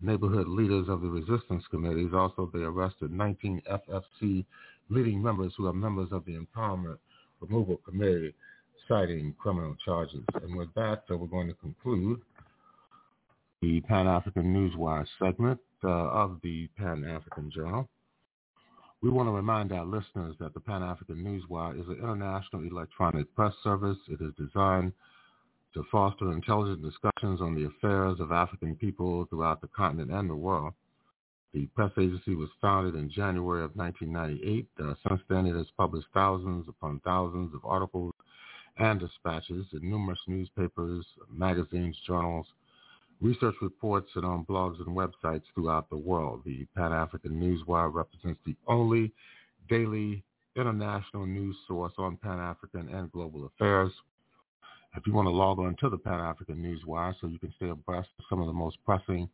neighborhood 0.00 0.48
leaders 0.48 0.88
of 0.88 1.00
the 1.00 1.08
resistance 1.08 1.64
committees. 1.70 2.12
Also, 2.12 2.50
they 2.52 2.60
arrested 2.60 3.12
19 3.12 3.62
FFC 3.70 4.44
leading 4.90 5.22
members 5.22 5.52
who 5.56 5.66
are 5.66 5.72
members 5.72 6.08
of 6.12 6.24
the 6.24 6.38
Empowerment 6.38 6.98
Removal 7.40 7.78
Committee, 7.78 8.34
citing 8.88 9.34
criminal 9.38 9.76
charges. 9.84 10.24
And 10.42 10.56
with 10.56 10.72
that, 10.74 11.04
uh, 11.10 11.16
we're 11.16 11.26
going 11.26 11.48
to 11.48 11.54
conclude 11.54 12.20
the 13.62 13.80
Pan-African 13.82 14.44
Newswire 14.54 15.06
segment 15.18 15.58
uh, 15.82 15.88
of 15.88 16.38
the 16.42 16.68
Pan-African 16.76 17.50
Journal. 17.50 17.88
We 19.02 19.10
want 19.10 19.28
to 19.28 19.32
remind 19.32 19.72
our 19.72 19.84
listeners 19.84 20.34
that 20.40 20.54
the 20.54 20.60
Pan-African 20.60 21.16
Newswire 21.16 21.78
is 21.78 21.86
an 21.88 21.98
international 21.98 22.62
electronic 22.62 23.34
press 23.34 23.52
service. 23.62 23.98
It 24.08 24.20
is 24.20 24.32
designed 24.38 24.92
to 25.74 25.84
foster 25.90 26.32
intelligent 26.32 26.82
discussions 26.82 27.40
on 27.40 27.54
the 27.54 27.66
affairs 27.66 28.20
of 28.20 28.32
African 28.32 28.76
people 28.76 29.26
throughout 29.26 29.60
the 29.60 29.68
continent 29.68 30.10
and 30.10 30.30
the 30.30 30.34
world. 30.34 30.72
The 31.54 31.66
press 31.66 31.92
agency 31.96 32.34
was 32.34 32.48
founded 32.60 32.96
in 32.96 33.08
January 33.08 33.62
of 33.62 33.76
1998. 33.76 34.66
Uh, 34.76 34.94
since 35.08 35.20
then, 35.28 35.46
it 35.46 35.54
has 35.54 35.68
published 35.76 36.08
thousands 36.12 36.68
upon 36.68 37.00
thousands 37.04 37.54
of 37.54 37.64
articles 37.64 38.12
and 38.76 38.98
dispatches 38.98 39.64
in 39.72 39.88
numerous 39.88 40.18
newspapers, 40.26 41.06
magazines, 41.30 41.96
journals, 42.08 42.46
research 43.20 43.54
reports 43.62 44.10
and 44.16 44.24
on 44.24 44.44
blogs 44.46 44.84
and 44.84 44.96
websites 44.96 45.44
throughout 45.54 45.88
the 45.90 45.96
world. 45.96 46.42
The 46.44 46.66
Pan-African 46.76 47.30
Newswire 47.40 47.94
represents 47.94 48.40
the 48.44 48.56
only 48.66 49.12
daily 49.68 50.24
international 50.56 51.24
news 51.24 51.56
source 51.68 51.92
on 51.98 52.16
Pan-African 52.16 52.88
and 52.88 53.12
global 53.12 53.46
affairs. 53.46 53.92
If 54.96 55.06
you 55.06 55.12
want 55.12 55.26
to 55.26 55.30
log 55.30 55.60
on 55.60 55.76
to 55.80 55.88
the 55.88 55.98
Pan-African 55.98 56.56
Newswire 56.56 57.14
so 57.20 57.28
you 57.28 57.38
can 57.38 57.54
stay 57.56 57.68
abreast 57.68 58.08
of 58.18 58.24
some 58.28 58.40
of 58.40 58.48
the 58.48 58.52
most 58.52 58.76
pressing 58.84 59.28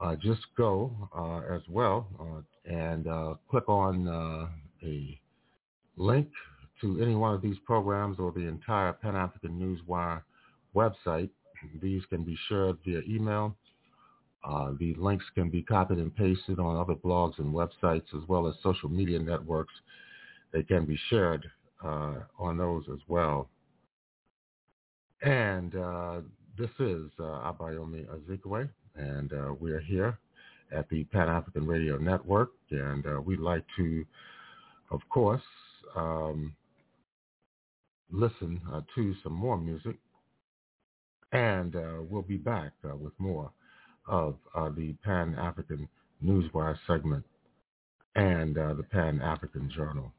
uh, 0.00 0.16
just 0.16 0.40
go 0.56 0.90
uh, 1.16 1.54
as 1.54 1.62
well 1.68 2.06
uh, 2.18 2.70
and 2.70 3.06
click 3.50 3.68
on 3.68 4.50
a 4.82 5.18
link 5.96 6.28
to 6.80 7.02
any 7.02 7.14
one 7.14 7.34
of 7.34 7.42
these 7.42 7.58
programs 7.66 8.18
or 8.18 8.32
the 8.32 8.40
entire 8.40 8.92
Pan-African 8.92 9.58
Newswire 9.58 10.22
website. 10.74 11.28
These 11.82 12.02
can 12.08 12.24
be 12.24 12.36
shared 12.48 12.78
via 12.84 13.02
email. 13.06 13.54
The 14.78 14.94
links 14.98 15.24
can 15.34 15.50
be 15.50 15.62
copied 15.62 15.98
and 15.98 16.14
pasted 16.14 16.58
on 16.58 16.76
other 16.76 16.94
blogs 16.94 17.38
and 17.38 17.52
websites 17.52 18.14
as 18.14 18.26
well 18.28 18.46
as 18.46 18.54
social 18.62 18.88
media 18.88 19.18
networks. 19.18 19.74
They 20.52 20.62
can 20.62 20.84
be 20.84 20.98
shared 21.08 21.48
on 21.82 22.56
those 22.58 22.84
as 22.92 23.00
well. 23.08 23.48
And 25.22 25.74
uh, 25.74 26.20
this 26.58 26.70
is 26.78 27.10
uh, 27.18 27.52
Abayomi 27.52 28.06
Azikiwe, 28.06 28.68
and 28.96 29.32
uh, 29.32 29.54
we're 29.58 29.80
here 29.80 30.18
at 30.74 30.88
the 30.88 31.04
Pan-African 31.04 31.66
Radio 31.66 31.98
Network, 31.98 32.50
and 32.70 33.06
uh, 33.06 33.20
we'd 33.20 33.40
like 33.40 33.64
to, 33.76 34.04
of 34.90 35.00
course, 35.10 35.42
um, 35.96 36.54
listen 38.10 38.60
uh, 38.72 38.80
to 38.94 39.14
some 39.22 39.32
more 39.32 39.58
music, 39.58 39.96
and 41.32 41.76
uh, 41.76 42.02
we'll 42.08 42.22
be 42.22 42.36
back 42.36 42.72
uh, 42.88 42.96
with 42.96 43.12
more 43.18 43.50
of 44.10 44.34
uh, 44.54 44.68
the 44.76 44.92
Pan-African 45.04 45.88
Newswire 46.22 46.76
segment 46.86 47.24
and 48.16 48.58
uh, 48.58 48.74
the 48.74 48.82
Pan-African 48.82 49.70
Journal. 49.74 50.12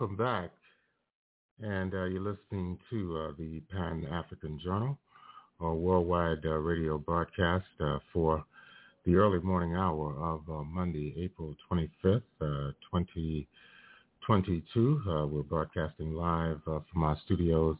Welcome 0.00 0.16
back. 0.16 0.50
And 1.62 1.92
uh, 1.92 2.04
you're 2.04 2.22
listening 2.22 2.78
to 2.88 3.18
uh, 3.18 3.32
the 3.36 3.60
Pan-African 3.70 4.58
Journal, 4.58 4.98
a 5.60 5.74
worldwide 5.74 6.46
uh, 6.46 6.52
radio 6.52 6.96
broadcast 6.96 7.66
uh, 7.80 7.98
for 8.10 8.42
the 9.04 9.16
early 9.16 9.40
morning 9.40 9.76
hour 9.76 10.14
of 10.18 10.40
uh, 10.48 10.64
Monday, 10.64 11.14
April 11.18 11.54
25th, 11.70 12.22
uh, 12.40 12.70
22. 12.90 15.02
Uh, 15.06 15.26
we're 15.26 15.42
broadcasting 15.42 16.14
live 16.14 16.62
from 16.64 17.02
our 17.02 17.18
studios 17.26 17.76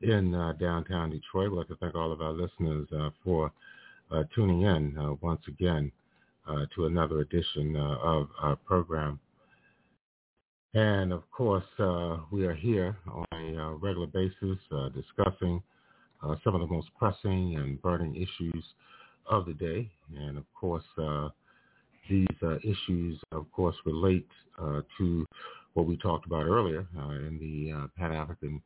in 0.00 0.32
downtown 0.58 1.10
Detroit. 1.10 1.52
We'd 1.52 1.58
like 1.58 1.68
to 1.68 1.76
thank 1.76 1.94
all 1.94 2.10
of 2.10 2.20
our 2.20 2.32
listeners 2.32 2.88
for 3.22 3.52
tuning 4.34 4.62
in 4.62 5.16
once 5.20 5.42
again 5.46 5.92
to 6.74 6.86
another 6.86 7.20
edition 7.20 7.76
of 7.76 8.30
our 8.40 8.56
program. 8.56 9.20
And 10.74 11.12
of 11.12 11.30
course, 11.30 11.64
we 12.30 12.46
are 12.46 12.54
here 12.54 12.96
on 13.06 13.26
a 13.32 13.74
regular 13.74 14.06
basis 14.06 14.58
discussing 14.94 15.62
some 16.44 16.54
of 16.54 16.60
the 16.60 16.66
most 16.66 16.88
pressing 16.98 17.56
and 17.56 17.80
burning 17.82 18.14
issues 18.16 18.64
of 19.26 19.46
the 19.46 19.54
day. 19.54 19.90
And 20.16 20.38
of 20.38 20.44
course, 20.54 20.84
these 22.08 22.26
uh, 22.42 22.56
issues, 22.58 23.20
of 23.32 23.50
course, 23.52 23.76
relate 23.84 24.28
uh, 24.60 24.82
to 24.98 25.26
what 25.74 25.86
we 25.86 25.96
talked 25.96 26.26
about 26.26 26.46
earlier 26.46 26.86
uh, 26.98 27.10
in 27.10 27.38
the 27.38 27.72
uh, 27.72 27.86
Pan-African 27.96 28.60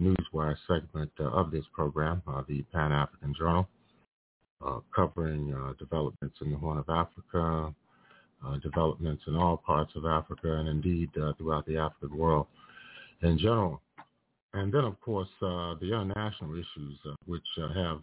Newswire 0.00 0.56
segment 0.68 1.10
uh, 1.20 1.24
of 1.24 1.50
this 1.50 1.64
program, 1.72 2.22
the 2.48 2.62
Pan-African 2.72 3.34
Journal, 3.38 3.68
covering 4.94 5.54
developments 5.78 6.36
in 6.40 6.52
the 6.52 6.58
Horn 6.58 6.78
of 6.78 6.88
Africa, 6.88 7.74
Uh, 8.44 8.58
developments 8.58 9.22
in 9.28 9.36
all 9.36 9.56
parts 9.56 9.92
of 9.94 10.04
Africa, 10.04 10.52
and 10.52 10.68
indeed 10.68 11.08
uh, 11.16 11.32
throughout 11.34 11.64
the 11.66 11.76
African 11.76 12.18
world 12.18 12.48
in 13.22 13.38
general. 13.38 13.80
And 14.52 14.72
then, 14.72 14.82
of 14.82 15.00
course, 15.00 15.28
uh, 15.40 15.74
the 15.80 15.92
international 15.92 16.54
issues, 16.54 16.98
which 17.26 17.46
have 17.56 18.02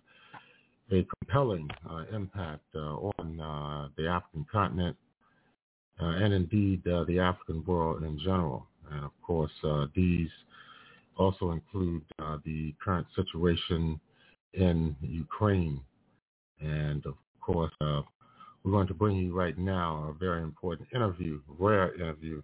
a 0.91 1.05
compelling 1.19 1.69
uh, 1.89 2.05
impact 2.13 2.63
uh, 2.73 2.79
on 3.19 3.39
uh, 3.39 3.89
the 3.97 4.07
African 4.07 4.45
continent 4.51 4.95
and 5.99 6.33
indeed 6.33 6.81
the 6.85 7.19
African 7.19 7.63
world 7.65 8.03
in 8.03 8.17
general. 8.17 8.65
And 8.89 9.03
of 9.03 9.11
course, 9.21 9.51
these 9.93 10.29
also 11.17 11.51
include 11.51 12.03
the 12.45 12.73
current 12.81 13.07
situation 13.13 13.99
in 14.53 14.95
Ukraine. 15.01 15.81
And 16.61 17.05
of 17.05 17.15
course, 17.41 17.73
we're 18.63 18.71
going 18.71 18.87
to 18.87 18.93
bring 18.93 19.17
you 19.17 19.33
right 19.33 19.57
now 19.57 20.09
a 20.09 20.13
very 20.13 20.41
important 20.41 20.87
interview, 20.93 21.39
rare 21.47 21.93
interview 21.95 22.41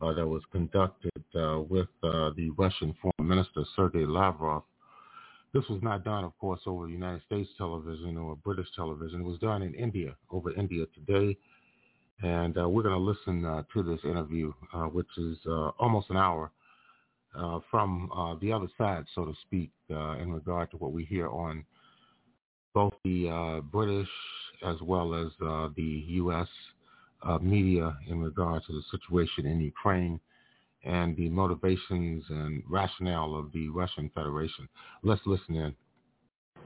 uh, 0.00 0.12
that 0.12 0.26
was 0.26 0.42
conducted 0.52 1.10
uh, 1.34 1.60
with 1.60 1.88
uh, 2.02 2.30
the 2.36 2.50
Russian 2.56 2.94
Foreign 3.00 3.28
Minister 3.28 3.64
Sergei 3.74 4.04
Lavrov 4.06 4.62
this 5.56 5.64
was 5.70 5.82
not 5.82 6.04
done, 6.04 6.22
of 6.22 6.36
course, 6.38 6.60
over 6.66 6.86
United 6.86 7.22
States 7.24 7.48
television 7.56 8.18
or 8.18 8.36
British 8.36 8.66
television. 8.76 9.20
It 9.20 9.24
was 9.24 9.38
done 9.38 9.62
in 9.62 9.72
India, 9.72 10.14
over 10.30 10.52
India 10.52 10.84
Today. 10.94 11.34
And 12.22 12.58
uh, 12.58 12.68
we're 12.68 12.82
going 12.82 12.94
to 12.94 13.00
listen 13.00 13.42
uh, 13.46 13.62
to 13.72 13.82
this 13.82 14.00
interview, 14.04 14.52
uh, 14.74 14.84
which 14.84 15.08
is 15.16 15.38
almost 15.78 16.10
an 16.10 16.18
hour 16.18 16.50
from 17.70 18.38
the 18.42 18.52
other 18.52 18.68
side, 18.76 19.04
so 19.14 19.24
to 19.24 19.32
speak, 19.46 19.70
in 19.88 20.30
regard 20.30 20.70
to 20.72 20.76
what 20.76 20.92
we 20.92 21.06
hear 21.06 21.28
on 21.28 21.64
both 22.76 22.92
the 23.04 23.30
uh, 23.30 23.60
British 23.62 24.08
as 24.62 24.76
well 24.82 25.14
as 25.14 25.28
uh, 25.42 25.70
the 25.76 26.04
U.S. 26.20 26.46
Uh, 27.22 27.38
media 27.38 27.96
in 28.06 28.20
regard 28.20 28.62
to 28.66 28.72
the 28.74 28.82
situation 28.90 29.46
in 29.46 29.58
Ukraine 29.60 30.20
and 30.84 31.16
the 31.16 31.30
motivations 31.30 32.22
and 32.28 32.62
rationale 32.68 33.34
of 33.34 33.50
the 33.52 33.70
Russian 33.70 34.10
Federation. 34.14 34.68
Let's 35.02 35.22
listen 35.24 35.54
in. 35.54 35.74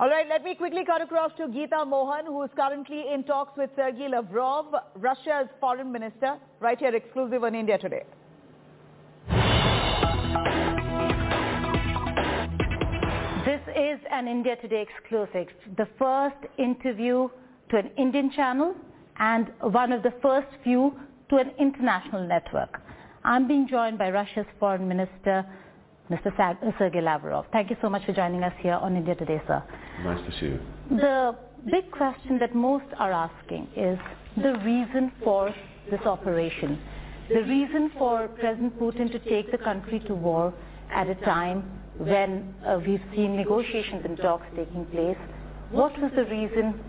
All 0.00 0.10
right, 0.10 0.26
let 0.28 0.42
me 0.42 0.56
quickly 0.56 0.84
cut 0.84 1.00
across 1.00 1.30
to 1.36 1.44
Geeta 1.46 1.86
Mohan, 1.86 2.26
who 2.26 2.42
is 2.42 2.50
currently 2.56 3.04
in 3.14 3.22
talks 3.22 3.56
with 3.56 3.70
Sergei 3.76 4.08
Lavrov, 4.08 4.66
Russia's 4.96 5.48
foreign 5.60 5.92
minister, 5.92 6.38
right 6.58 6.78
here 6.78 6.94
exclusive 6.94 7.44
on 7.44 7.54
India 7.54 7.78
Today. 7.78 8.02
This 13.44 13.60
is 13.74 13.98
an 14.10 14.28
India 14.28 14.54
Today 14.56 14.82
exclusive, 14.86 15.46
the 15.78 15.88
first 15.98 16.36
interview 16.58 17.26
to 17.70 17.76
an 17.78 17.90
Indian 17.96 18.30
channel 18.36 18.74
and 19.18 19.50
one 19.62 19.92
of 19.92 20.02
the 20.02 20.12
first 20.20 20.48
few 20.62 20.92
to 21.30 21.36
an 21.36 21.52
international 21.58 22.28
network. 22.28 22.82
I'm 23.24 23.48
being 23.48 23.66
joined 23.66 23.96
by 23.96 24.10
Russia's 24.10 24.44
Foreign 24.58 24.86
Minister, 24.86 25.46
Mr. 26.10 26.30
Sergei 26.78 27.00
Lavrov. 27.00 27.46
Thank 27.50 27.70
you 27.70 27.76
so 27.80 27.88
much 27.88 28.04
for 28.04 28.12
joining 28.12 28.42
us 28.42 28.52
here 28.58 28.74
on 28.74 28.94
India 28.94 29.14
Today, 29.14 29.40
sir. 29.46 29.62
Nice 30.04 30.20
to 30.30 30.38
see 30.38 30.46
you. 30.46 30.60
The 30.98 31.34
big 31.70 31.90
question 31.92 32.38
that 32.40 32.54
most 32.54 32.92
are 32.98 33.12
asking 33.12 33.68
is 33.74 33.98
the 34.36 34.52
reason 34.66 35.12
for 35.24 35.54
this 35.90 36.00
operation, 36.02 36.78
the 37.30 37.42
reason 37.44 37.90
for 37.96 38.28
President 38.28 38.78
Putin 38.78 39.10
to 39.10 39.18
take 39.18 39.50
the 39.50 39.58
country 39.58 39.98
to 40.00 40.14
war 40.14 40.52
at 40.90 41.08
a 41.08 41.14
time 41.14 41.79
when 42.00 42.54
uh, 42.66 42.80
we've 42.86 43.02
seen 43.14 43.36
negotiations 43.36 44.02
and 44.04 44.16
talks 44.16 44.46
taking 44.56 44.86
place. 44.86 45.18
What 45.70 45.92
was 46.00 46.10
the 46.16 46.24
reason? 46.24 46.80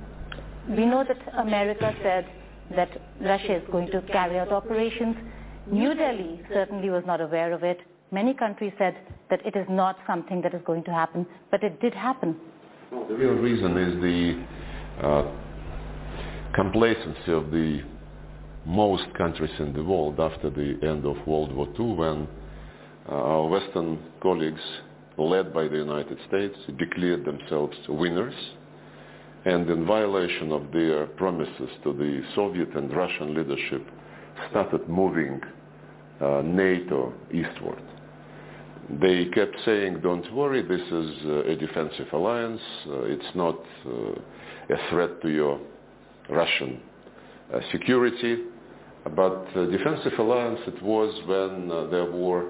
We 0.70 0.86
know 0.86 1.04
that 1.04 1.18
America 1.38 1.94
said 2.02 2.28
that 2.76 2.90
Russia 3.20 3.58
is 3.58 3.64
going 3.72 3.92
to 3.92 4.02
carry 4.04 4.40
out 4.40 4.52
operations. 4.52 5.18
New 5.70 5.94
Delhi 5.94 6.42
certainly 6.54 6.90
was 6.90 7.04
not 7.06 7.20
aware 7.20 7.52
of 7.52 7.64
it. 7.64 7.80
Many 8.12 8.34
countries 8.34 8.74
said 8.78 8.96
that 9.30 9.46
it 9.46 9.56
is 9.56 9.66
not 9.70 9.98
something 10.08 10.42
that 10.42 10.54
is 10.54 10.62
going 10.66 10.84
to 10.86 10.92
happen, 10.92 11.26
but 11.50 11.64
it 11.64 11.80
did 11.82 11.94
happen. 11.94 12.36
Well, 12.92 13.08
the 13.08 13.16
real 13.16 13.34
reason 13.34 13.78
is 13.78 14.02
the 14.02 15.06
uh, 15.06 15.32
complacency 16.54 17.32
of 17.32 17.52
the 17.52 17.82
most 18.66 19.04
countries 19.18 19.52
in 19.60 19.74
the 19.74 19.84
world 19.84 20.20
after 20.20 20.50
the 20.50 20.78
end 20.84 21.06
of 21.06 21.16
World 21.28 21.54
War 21.54 21.68
II 21.80 21.94
when 21.96 22.28
uh, 23.10 23.14
our 23.14 23.48
Western 23.48 24.00
colleagues, 24.22 24.62
led 25.30 25.54
by 25.54 25.68
the 25.68 25.78
United 25.78 26.18
States, 26.28 26.56
declared 26.78 27.26
themselves 27.26 27.78
winners 27.88 28.36
and 29.46 29.70
in 29.70 29.86
violation 29.86 30.52
of 30.52 30.72
their 30.72 31.08
promises 31.08 31.70
to 31.84 31.94
the 31.94 32.22
Soviet 32.36 32.76
and 32.76 32.96
Russian 32.96 33.34
leadership 33.34 33.88
started 34.50 34.88
moving 34.88 35.42
uh, 36.22 36.42
NATO 36.44 37.14
eastward. 37.32 37.82
They 39.02 39.26
kept 39.34 39.56
saying, 39.66 40.02
don't 40.02 40.32
worry, 40.34 40.62
this 40.62 40.82
is 40.82 41.26
uh, 41.26 41.44
a 41.46 41.56
defensive 41.56 42.08
alliance. 42.14 42.62
Uh, 42.88 43.04
it's 43.04 43.36
not 43.36 43.58
uh, 43.86 44.76
a 44.76 44.90
threat 44.90 45.22
to 45.22 45.30
your 45.30 45.60
Russian 46.30 46.82
uh, 47.54 47.60
security. 47.72 48.44
But 49.16 49.48
uh, 49.56 49.66
defensive 49.66 50.20
alliance 50.20 50.60
it 50.68 50.82
was 50.84 51.14
when 51.26 51.90
there 51.90 52.12
were 52.12 52.50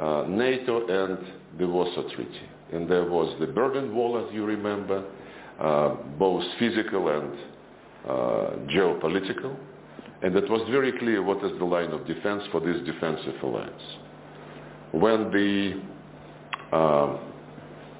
Uh, 0.00 0.24
NATO 0.28 0.86
and 0.86 1.18
the 1.58 1.68
Warsaw 1.68 2.08
Treaty. 2.14 2.40
And 2.72 2.88
there 2.88 3.04
was 3.04 3.36
the 3.38 3.46
Berlin 3.46 3.94
Wall, 3.94 4.24
as 4.26 4.32
you 4.34 4.46
remember, 4.46 5.04
uh, 5.60 5.96
both 6.18 6.42
physical 6.58 7.08
and 7.08 7.32
uh, 8.08 8.10
geopolitical. 8.72 9.54
And 10.22 10.34
it 10.36 10.48
was 10.48 10.66
very 10.70 10.98
clear 10.98 11.22
what 11.22 11.44
is 11.44 11.52
the 11.58 11.64
line 11.66 11.90
of 11.90 12.06
defense 12.06 12.42
for 12.50 12.60
this 12.60 12.76
defensive 12.86 13.42
alliance. 13.42 13.82
When 14.92 15.30
the 15.30 15.82
uh, 16.74 17.18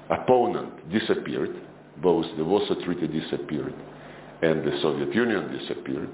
opponent 0.09 0.91
disappeared, 0.91 1.55
both 2.01 2.25
the 2.35 2.43
Warsaw 2.43 2.83
Treaty 2.83 3.07
disappeared 3.07 3.75
and 4.41 4.63
the 4.63 4.79
Soviet 4.81 5.13
Union 5.13 5.55
disappeared, 5.55 6.09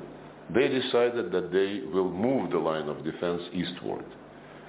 they 0.54 0.68
decided 0.68 1.32
that 1.32 1.54
they 1.54 1.82
will 1.94 2.10
move 2.10 2.52
the 2.52 2.58
line 2.58 2.90
of 2.90 3.06
defense 3.06 3.42
eastward. 3.54 4.04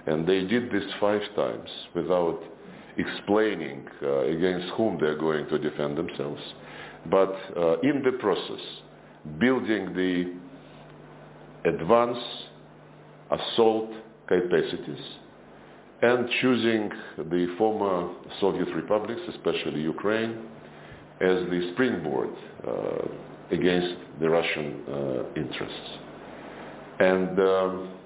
And 0.08 0.26
they 0.26 0.40
did 0.44 0.70
this 0.70 0.84
five 1.00 1.22
times 1.36 1.68
without 1.94 2.40
explaining 2.96 3.86
uh, 4.02 4.20
against 4.20 4.68
whom 4.74 4.98
they're 4.98 5.18
going 5.18 5.46
to 5.48 5.58
defend 5.58 5.98
themselves. 5.98 6.40
But 7.10 7.34
uh, 7.56 7.80
in 7.80 8.02
the 8.02 8.12
process, 8.18 8.64
building 9.38 9.94
the 9.94 11.70
advance 11.70 12.18
assault 13.30 13.90
capacities 14.26 15.04
and 16.00 16.28
choosing 16.40 16.90
the 17.18 17.54
former 17.58 18.14
Soviet 18.40 18.68
republics, 18.74 19.20
especially 19.28 19.82
Ukraine, 19.82 20.38
as 21.20 21.38
the 21.50 21.70
springboard 21.72 22.30
uh, 22.66 22.70
against 23.50 23.96
the 24.20 24.30
Russian 24.30 24.82
uh, 24.88 25.40
interests. 25.40 25.90
And 27.00 27.38
um, 27.40 27.97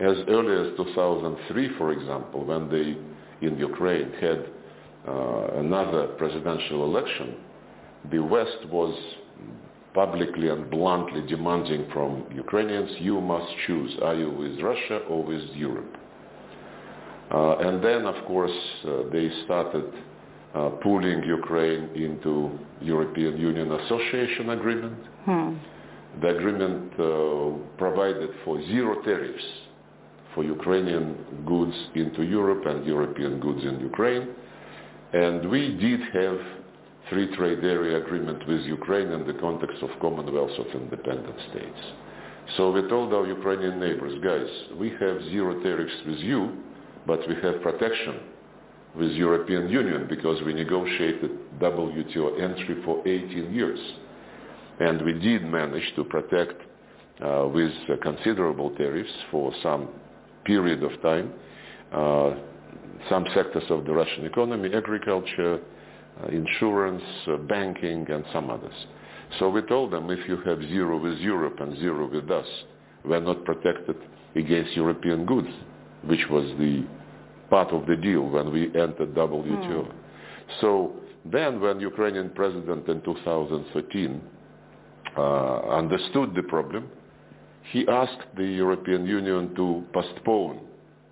as 0.00 0.16
early 0.28 0.70
as 0.70 0.76
2003, 0.76 1.78
for 1.78 1.92
example, 1.92 2.44
when 2.44 2.68
they 2.68 2.96
in 3.46 3.58
Ukraine 3.58 4.12
had 4.20 4.46
uh, 5.06 5.58
another 5.58 6.08
presidential 6.18 6.84
election, 6.84 7.36
the 8.10 8.18
West 8.18 8.66
was 8.70 8.94
publicly 9.94 10.48
and 10.48 10.68
bluntly 10.70 11.22
demanding 11.28 11.86
from 11.92 12.24
Ukrainians, 12.34 12.90
you 12.98 13.20
must 13.20 13.50
choose, 13.66 13.92
are 14.02 14.14
you 14.14 14.30
with 14.30 14.60
Russia 14.60 14.98
or 15.08 15.22
with 15.22 15.42
Europe? 15.54 15.96
Uh, 17.30 17.56
and 17.58 17.82
then, 17.82 18.04
of 18.04 18.24
course, 18.26 18.58
uh, 18.84 19.02
they 19.12 19.30
started 19.44 19.84
uh, 20.54 20.70
pulling 20.82 21.22
Ukraine 21.22 21.90
into 21.94 22.58
European 22.80 23.36
Union 23.38 23.72
Association 23.72 24.50
Agreement. 24.50 24.98
Hmm. 25.24 25.54
The 26.20 26.28
agreement 26.36 26.92
uh, 26.98 27.76
provided 27.78 28.30
for 28.44 28.60
zero 28.66 29.02
tariffs 29.02 29.44
for 30.34 30.44
Ukrainian 30.44 31.16
goods 31.46 31.76
into 31.94 32.22
Europe 32.22 32.64
and 32.66 32.84
European 32.86 33.40
goods 33.40 33.64
in 33.64 33.80
Ukraine. 33.80 34.28
And 35.12 35.48
we 35.48 35.76
did 35.76 36.00
have 36.12 36.38
free 37.10 37.34
trade 37.36 37.62
area 37.62 37.98
agreement 38.04 38.46
with 38.48 38.62
Ukraine 38.62 39.10
in 39.12 39.26
the 39.26 39.34
context 39.34 39.82
of 39.82 39.90
Commonwealth 40.00 40.56
of 40.58 40.66
Independent 40.82 41.38
States. 41.50 41.80
So 42.56 42.72
we 42.72 42.82
told 42.88 43.12
our 43.14 43.26
Ukrainian 43.26 43.78
neighbors, 43.80 44.14
guys, 44.22 44.50
we 44.78 44.90
have 45.00 45.16
zero 45.34 45.62
tariffs 45.62 45.98
with 46.06 46.18
you, 46.18 46.40
but 47.06 47.20
we 47.28 47.34
have 47.42 47.62
protection 47.62 48.16
with 48.96 49.12
European 49.12 49.68
Union 49.68 50.06
because 50.08 50.40
we 50.42 50.52
negotiated 50.52 51.30
WTO 51.58 52.40
entry 52.40 52.82
for 52.84 53.06
18 53.06 53.52
years. 53.52 53.80
And 54.80 55.02
we 55.04 55.12
did 55.14 55.44
manage 55.44 55.88
to 55.96 56.04
protect 56.04 56.54
uh, 57.24 57.48
with 57.52 57.72
uh, 57.88 57.96
considerable 58.02 58.70
tariffs 58.76 59.12
for 59.30 59.52
some 59.62 59.88
period 60.44 60.82
of 60.82 61.00
time 61.02 61.32
uh, 61.92 62.34
some 63.08 63.26
sectors 63.34 63.64
of 63.70 63.84
the 63.84 63.92
Russian 63.92 64.24
economy, 64.24 64.70
agriculture, 64.74 65.60
uh, 66.22 66.26
insurance, 66.28 67.02
uh, 67.28 67.36
banking, 67.36 68.10
and 68.10 68.24
some 68.32 68.50
others. 68.50 68.74
So 69.38 69.48
we 69.48 69.62
told 69.62 69.92
them 69.92 70.10
if 70.10 70.28
you 70.28 70.36
have 70.38 70.60
zero 70.62 70.98
with 70.98 71.18
Europe 71.18 71.60
and 71.60 71.76
zero 71.78 72.08
with 72.08 72.30
us, 72.30 72.46
we're 73.04 73.20
not 73.20 73.44
protected 73.44 73.96
against 74.34 74.74
European 74.74 75.26
goods, 75.26 75.48
which 76.04 76.24
was 76.30 76.46
the 76.58 76.86
part 77.50 77.68
of 77.72 77.86
the 77.86 77.96
deal 77.96 78.22
when 78.22 78.52
we 78.52 78.66
entered 78.68 79.14
WTO. 79.14 79.86
Mm. 79.86 79.92
So 80.60 80.94
then 81.24 81.60
when 81.60 81.80
Ukrainian 81.80 82.30
president 82.30 82.88
in 82.88 83.00
2013 83.02 84.20
uh, 85.16 85.20
understood 85.68 86.34
the 86.34 86.42
problem, 86.44 86.88
he 87.72 87.86
asked 87.88 88.26
the 88.36 88.44
European 88.44 89.06
Union 89.06 89.54
to 89.54 89.84
postpone 89.92 90.60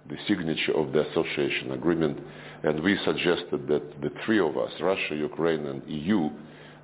the 0.08 0.16
signature 0.28 0.72
of 0.76 0.92
the 0.92 1.08
association 1.10 1.72
agreement, 1.72 2.18
and 2.62 2.82
we 2.82 2.98
suggested 3.04 3.66
that 3.68 4.00
the 4.02 4.10
three 4.24 4.38
of 4.40 4.56
us, 4.56 4.70
Russia, 4.80 5.14
Ukraine, 5.14 5.66
and 5.66 5.82
EU, 5.88 6.30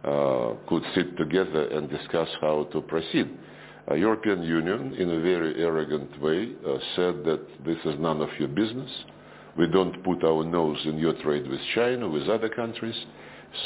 uh, 0.04 0.54
could 0.68 0.82
sit 0.94 1.16
together 1.16 1.66
and 1.68 1.90
discuss 1.90 2.28
how 2.40 2.64
to 2.72 2.80
proceed. 2.82 3.28
Uh, 3.90 3.94
European 3.94 4.42
Union, 4.42 4.94
in 4.94 5.10
a 5.10 5.20
very 5.20 5.60
arrogant 5.62 6.20
way, 6.20 6.52
uh, 6.66 6.78
said 6.94 7.24
that 7.24 7.40
this 7.64 7.78
is 7.84 7.98
none 7.98 8.20
of 8.20 8.28
your 8.38 8.48
business. 8.48 8.90
We 9.56 9.66
don't 9.66 10.02
put 10.04 10.22
our 10.24 10.44
nose 10.44 10.78
in 10.84 10.98
your 10.98 11.14
trade 11.22 11.48
with 11.48 11.60
China, 11.74 12.08
with 12.08 12.28
other 12.28 12.48
countries. 12.48 12.94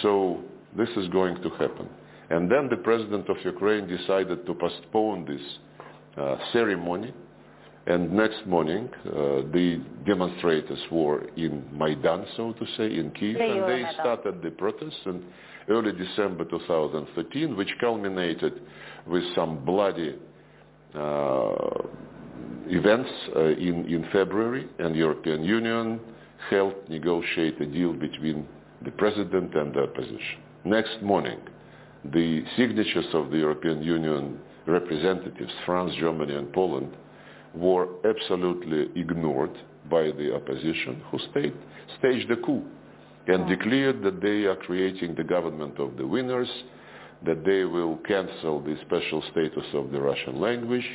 So 0.00 0.40
this 0.76 0.88
is 0.96 1.08
going 1.08 1.42
to 1.42 1.50
happen. 1.50 1.88
And 2.30 2.50
then 2.50 2.68
the 2.70 2.78
president 2.78 3.28
of 3.28 3.36
Ukraine 3.44 3.86
decided 3.86 4.46
to 4.46 4.54
postpone 4.54 5.26
this 5.26 5.42
ceremony. 6.52 7.12
And 7.86 8.12
next 8.12 8.46
morning, 8.46 8.88
uh, 9.06 9.10
the 9.52 9.82
demonstrators 10.06 10.78
were 10.90 11.24
in 11.36 11.64
Maidan, 11.72 12.26
so 12.36 12.52
to 12.52 12.66
say, 12.76 12.96
in 12.96 13.10
Kiev, 13.10 13.36
and 13.40 13.64
they 13.68 13.84
started 13.94 14.40
the 14.40 14.50
protests 14.50 15.00
in 15.04 15.24
early 15.68 15.92
December 15.92 16.44
2013, 16.44 17.56
which 17.56 17.70
culminated 17.80 18.62
with 19.08 19.24
some 19.34 19.64
bloody 19.64 20.16
uh, 20.94 21.54
events 22.68 23.10
uh, 23.34 23.40
in, 23.46 23.86
in 23.88 24.06
February, 24.12 24.68
and 24.78 24.94
European 24.94 25.42
Union 25.42 26.00
helped 26.50 26.88
negotiate 26.88 27.60
a 27.60 27.66
deal 27.66 27.92
between 27.92 28.46
the 28.84 28.90
president 28.92 29.54
and 29.54 29.74
the 29.74 29.82
opposition. 29.82 30.38
Next 30.64 31.02
morning, 31.02 31.40
the 32.04 32.44
signatures 32.56 33.06
of 33.12 33.30
the 33.30 33.38
European 33.38 33.82
Union 33.82 34.38
representatives, 34.66 35.52
France, 35.66 35.92
Germany, 35.98 36.34
and 36.34 36.52
Poland, 36.52 36.92
were 37.54 37.88
absolutely 38.04 38.88
ignored 39.00 39.56
by 39.90 40.10
the 40.12 40.34
opposition, 40.34 41.02
who 41.10 41.18
stayed, 41.30 41.54
staged 41.98 42.30
a 42.30 42.36
coup 42.36 42.64
and 43.26 43.48
declared 43.48 44.02
that 44.02 44.20
they 44.20 44.44
are 44.44 44.56
creating 44.56 45.14
the 45.14 45.24
government 45.24 45.78
of 45.78 45.96
the 45.96 46.06
winners, 46.06 46.48
that 47.24 47.44
they 47.44 47.64
will 47.64 47.96
cancel 48.08 48.60
the 48.60 48.76
special 48.86 49.22
status 49.30 49.64
of 49.74 49.92
the 49.92 50.00
Russian 50.00 50.40
language. 50.40 50.86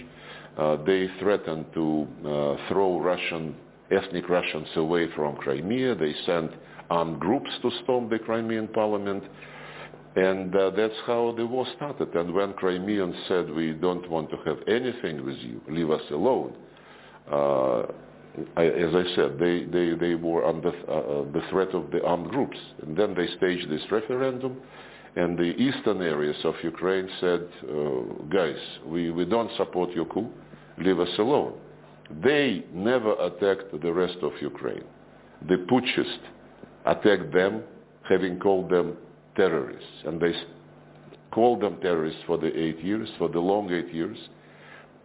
Uh, 0.57 0.77
they 0.83 1.07
threatened 1.19 1.65
to 1.73 2.07
uh, 2.25 2.55
throw 2.67 2.99
Russian, 2.99 3.55
ethnic 3.91 4.27
Russians 4.27 4.67
away 4.75 5.07
from 5.15 5.35
Crimea. 5.37 5.95
They 5.95 6.13
sent 6.25 6.51
armed 6.89 7.19
groups 7.19 7.49
to 7.61 7.71
storm 7.83 8.09
the 8.09 8.19
Crimean 8.19 8.67
parliament. 8.69 9.23
And 10.17 10.55
uh, 10.55 10.71
that's 10.71 10.95
how 11.05 11.35
the 11.37 11.45
war 11.45 11.67
started. 11.75 12.15
And 12.15 12.33
when 12.33 12.53
Crimeans 12.53 13.15
said, 13.27 13.51
we 13.51 13.73
don't 13.73 14.09
want 14.09 14.31
to 14.31 14.37
have 14.45 14.57
anything 14.67 15.23
with 15.23 15.37
you, 15.37 15.61
leave 15.69 15.91
us 15.91 16.01
alone, 16.09 16.55
uh, 17.31 17.83
I, 18.55 18.65
as 18.65 18.95
I 18.95 19.15
said, 19.15 19.37
they, 19.39 19.65
they, 19.65 19.93
they 19.93 20.15
were 20.15 20.43
under 20.43 20.69
uh, 20.69 20.91
uh, 20.91 21.31
the 21.31 21.41
threat 21.51 21.69
of 21.75 21.91
the 21.91 22.03
armed 22.03 22.31
groups. 22.31 22.57
And 22.81 22.97
then 22.97 23.13
they 23.13 23.27
staged 23.37 23.69
this 23.69 23.83
referendum, 23.91 24.57
and 25.15 25.37
the 25.37 25.53
eastern 25.55 26.01
areas 26.01 26.37
of 26.43 26.55
Ukraine 26.63 27.07
said, 27.21 27.47
uh, 27.69 28.23
guys, 28.29 28.57
we, 28.87 29.11
we 29.11 29.23
don't 29.23 29.51
support 29.55 29.91
your 29.91 30.05
coup, 30.05 30.31
leave 30.79 30.99
us 30.99 31.13
alone. 31.19 31.53
They 32.23 32.65
never 32.73 33.13
attacked 33.21 33.79
the 33.79 33.93
rest 33.93 34.17
of 34.23 34.31
Ukraine. 34.41 34.83
The 35.47 35.57
putschists 35.69 36.25
attacked 36.87 37.31
them, 37.31 37.61
having 38.09 38.39
called 38.39 38.71
them 38.71 38.97
terrorists. 39.37 40.03
And 40.05 40.19
they 40.19 40.33
called 41.31 41.61
them 41.61 41.79
terrorists 41.81 42.21
for 42.27 42.37
the 42.37 42.47
eight 42.47 42.83
years, 42.83 43.07
for 43.17 43.29
the 43.29 43.39
long 43.39 43.71
eight 43.71 43.93
years. 43.93 44.17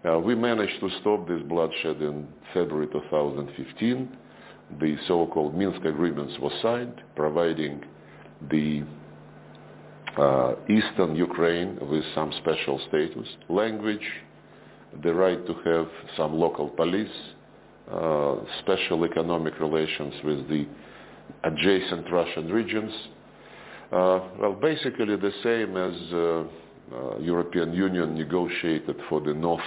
Uh, 0.04 0.18
we 0.18 0.34
managed 0.34 0.80
to 0.80 0.88
stop 1.00 1.28
this 1.28 1.40
bloodshed 1.42 2.02
in 2.02 2.26
February 2.52 2.88
2015. 2.90 4.16
The 4.80 4.96
so-called 5.06 5.54
Minsk 5.54 5.84
agreements 5.84 6.34
were 6.40 6.50
signed, 6.60 7.00
providing 7.14 7.84
the 8.50 8.82
uh, 10.18 10.54
eastern 10.68 11.14
Ukraine 11.14 11.78
with 11.88 12.04
some 12.14 12.32
special 12.38 12.80
status, 12.88 13.28
language, 13.48 14.06
the 15.02 15.14
right 15.14 15.46
to 15.46 15.54
have 15.64 15.88
some 16.16 16.34
local 16.34 16.68
police, 16.68 17.08
uh, 17.90 18.36
special 18.60 19.04
economic 19.04 19.58
relations 19.60 20.14
with 20.24 20.48
the 20.48 20.66
adjacent 21.44 22.10
Russian 22.10 22.52
regions, 22.52 22.92
well, 23.92 24.56
basically 24.60 25.16
the 25.16 25.32
same 25.42 25.76
as 25.76 25.94
uh, 26.12 26.44
uh, 26.94 27.18
European 27.18 27.72
Union 27.72 28.14
negotiated 28.14 28.96
for 29.08 29.20
the 29.20 29.34
north 29.34 29.60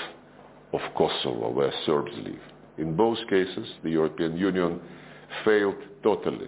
of 0.74 0.82
Kosovo, 0.98 1.52
where 1.52 1.72
Serbs 1.86 2.12
live. 2.24 2.42
In 2.78 2.96
both 2.96 3.18
cases, 3.30 3.68
the 3.84 3.92
European 3.92 4.38
Union 4.38 4.80
failed 5.44 5.76
totally 6.04 6.48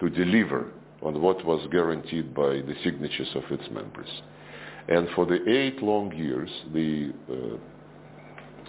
to 0.00 0.10
deliver 0.10 0.72
on 1.02 1.20
what 1.20 1.44
was 1.44 1.66
guaranteed 1.70 2.34
by 2.34 2.60
the 2.68 2.74
signatures 2.84 3.28
of 3.34 3.42
its 3.50 3.68
members. 3.70 4.08
And 4.88 5.08
for 5.14 5.26
the 5.26 5.48
eight 5.48 5.82
long 5.82 6.12
years, 6.14 6.50
the 6.72 7.12
uh, 7.30 7.56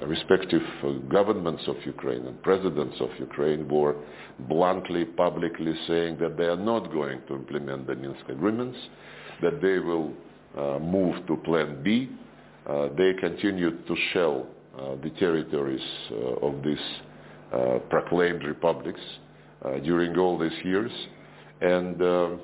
respective 0.01 0.61
uh, 0.83 0.91
governments 1.09 1.63
of 1.67 1.75
Ukraine 1.85 2.25
and 2.25 2.41
presidents 2.41 2.95
of 2.99 3.09
Ukraine 3.19 3.67
were 3.67 3.95
bluntly, 4.47 5.05
publicly 5.05 5.73
saying 5.87 6.17
that 6.19 6.37
they 6.37 6.45
are 6.45 6.57
not 6.57 6.91
going 6.91 7.21
to 7.27 7.35
implement 7.35 7.87
the 7.87 7.95
Minsk 7.95 8.27
agreements, 8.29 8.77
that 9.41 9.61
they 9.61 9.79
will 9.79 10.11
uh, 10.57 10.79
move 10.79 11.25
to 11.27 11.37
Plan 11.37 11.81
B. 11.83 12.09
Uh, 12.67 12.89
they 12.97 13.13
continued 13.19 13.85
to 13.87 13.95
shell 14.13 14.47
uh, 14.77 14.95
the 15.03 15.09
territories 15.19 15.81
uh, 16.11 16.47
of 16.47 16.63
these 16.63 16.77
uh, 17.53 17.79
proclaimed 17.89 18.43
republics 18.43 19.01
during 19.83 20.17
all 20.17 20.37
these 20.37 20.65
years. 20.65 20.91
And 21.61 22.39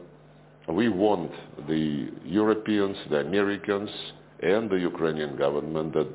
we 0.70 0.88
want 0.88 1.32
the 1.68 2.10
Europeans, 2.24 2.95
the 3.10 3.20
Americans, 3.20 3.89
and 4.41 4.70
the 4.70 4.78
Ukrainian 4.78 5.36
government 5.36 5.93
that 5.93 6.08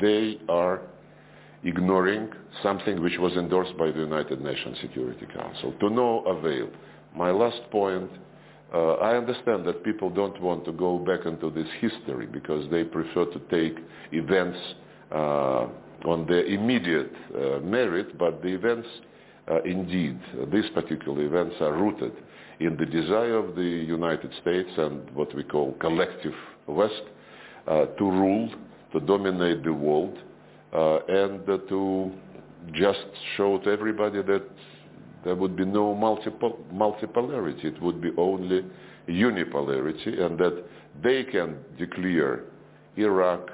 they 0.00 0.38
are 0.48 0.80
ignoring 1.64 2.30
something 2.62 3.02
which 3.02 3.18
was 3.18 3.32
endorsed 3.32 3.76
by 3.78 3.90
the 3.90 3.98
United 3.98 4.40
Nations 4.40 4.76
Security 4.80 5.26
Council. 5.34 5.72
To 5.80 5.90
no 5.90 6.20
avail. 6.26 6.68
My 7.16 7.30
last 7.30 7.60
point, 7.70 8.10
uh, 8.72 8.94
I 8.94 9.16
understand 9.16 9.64
that 9.66 9.84
people 9.84 10.10
don't 10.10 10.40
want 10.40 10.64
to 10.64 10.72
go 10.72 10.98
back 10.98 11.26
into 11.26 11.50
this 11.50 11.68
history 11.80 12.26
because 12.26 12.68
they 12.70 12.84
prefer 12.84 13.24
to 13.26 13.38
take 13.50 13.78
events 14.12 14.58
uh, 15.12 15.66
on 16.04 16.26
their 16.26 16.44
immediate 16.44 17.12
uh, 17.34 17.60
merit, 17.60 18.18
but 18.18 18.42
the 18.42 18.48
events, 18.48 18.88
uh, 19.50 19.62
indeed, 19.62 20.18
these 20.52 20.68
particular 20.74 21.22
events 21.22 21.54
are 21.60 21.72
rooted 21.72 22.12
in 22.60 22.76
the 22.76 22.86
desire 22.86 23.36
of 23.36 23.54
the 23.54 23.62
United 23.62 24.30
States 24.42 24.68
and 24.76 25.10
what 25.10 25.34
we 25.34 25.42
call 25.42 25.72
collective 25.74 26.34
West 26.66 27.02
uh, 27.66 27.86
to 27.86 28.04
rule 28.04 28.50
to 28.94 29.00
dominate 29.00 29.62
the 29.64 29.72
world 29.72 30.16
uh, 30.72 30.98
and 31.08 31.44
to 31.46 32.12
just 32.72 33.04
show 33.36 33.58
to 33.58 33.70
everybody 33.70 34.22
that 34.22 34.42
there 35.24 35.34
would 35.34 35.56
be 35.56 35.64
no 35.64 35.94
multiple, 35.94 36.58
multipolarity. 36.72 37.64
It 37.64 37.82
would 37.82 38.00
be 38.00 38.10
only 38.16 38.64
unipolarity 39.08 40.20
and 40.20 40.38
that 40.38 40.64
they 41.02 41.24
can 41.24 41.56
declare 41.78 42.44
Iraq, 42.96 43.50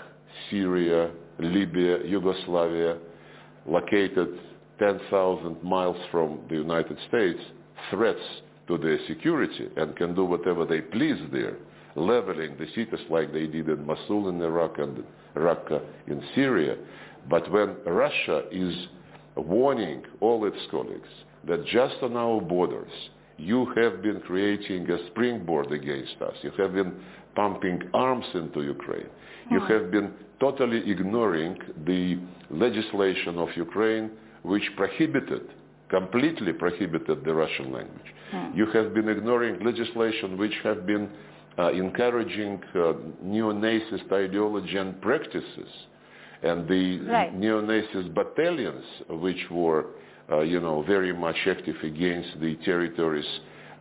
Syria, 0.50 1.10
Libya, 1.38 2.04
Yugoslavia 2.04 2.98
located 3.66 4.38
10,000 4.78 5.62
miles 5.62 5.96
from 6.10 6.40
the 6.48 6.56
United 6.56 6.96
States 7.08 7.40
threats 7.90 8.20
to 8.68 8.78
their 8.78 8.98
security 9.08 9.68
and 9.76 9.96
can 9.96 10.14
do 10.14 10.24
whatever 10.24 10.64
they 10.66 10.80
please 10.80 11.18
there, 11.32 11.56
leveling 11.96 12.56
the 12.58 12.66
cities 12.74 13.00
like 13.08 13.32
they 13.32 13.46
did 13.46 13.68
in 13.68 13.86
Mosul 13.86 14.28
in 14.28 14.40
Iraq 14.40 14.78
and 14.78 15.02
Raqqa 15.36 15.80
in 16.06 16.22
Syria. 16.34 16.76
But 17.28 17.50
when 17.50 17.76
Russia 17.86 18.44
is 18.50 18.74
warning 19.36 20.02
all 20.20 20.44
its 20.46 20.58
colleagues 20.70 21.08
that 21.46 21.64
just 21.66 21.96
on 22.02 22.16
our 22.16 22.40
borders 22.40 22.92
you 23.36 23.72
have 23.76 24.02
been 24.02 24.20
creating 24.20 24.90
a 24.90 25.06
springboard 25.08 25.72
against 25.72 26.16
us, 26.20 26.34
you 26.42 26.50
have 26.58 26.74
been 26.74 26.92
pumping 27.34 27.80
arms 27.94 28.26
into 28.34 28.62
Ukraine, 28.62 29.08
you 29.50 29.60
hmm. 29.60 29.72
have 29.72 29.90
been 29.90 30.12
totally 30.40 30.90
ignoring 30.90 31.56
the 31.86 32.18
legislation 32.50 33.38
of 33.38 33.48
Ukraine 33.56 34.10
which 34.42 34.64
prohibited, 34.76 35.42
completely 35.88 36.52
prohibited 36.52 37.24
the 37.24 37.34
Russian 37.34 37.72
language. 37.72 38.10
Hmm. 38.30 38.50
You 38.54 38.66
have 38.72 38.92
been 38.94 39.08
ignoring 39.08 39.64
legislation 39.64 40.36
which 40.36 40.54
have 40.62 40.86
been 40.86 41.08
encouraging 41.68 42.60
uh, 42.74 42.92
neo-Nazist 43.22 44.10
ideology 44.12 44.76
and 44.76 45.00
practices 45.00 45.68
and 46.42 46.66
the 46.68 46.98
Right. 47.00 47.34
neo-Nazist 47.34 48.14
battalions 48.14 48.84
which 49.08 49.42
were, 49.50 49.86
uh, 50.30 50.40
you 50.40 50.60
know, 50.60 50.82
very 50.82 51.12
much 51.12 51.36
active 51.46 51.76
against 51.82 52.40
the 52.40 52.56
territories 52.64 53.28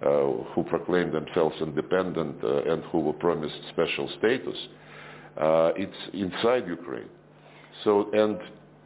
uh, 0.02 0.08
who 0.54 0.64
proclaimed 0.64 1.14
themselves 1.14 1.56
independent 1.62 2.36
uh, 2.44 2.72
and 2.72 2.84
who 2.86 3.00
were 3.00 3.14
promised 3.14 3.56
special 3.70 4.10
status. 4.18 4.58
Uh, 5.38 5.72
it's 5.76 6.02
inside 6.14 6.68
Ukraine. 6.68 7.10
So, 7.84 8.10
and 8.14 8.38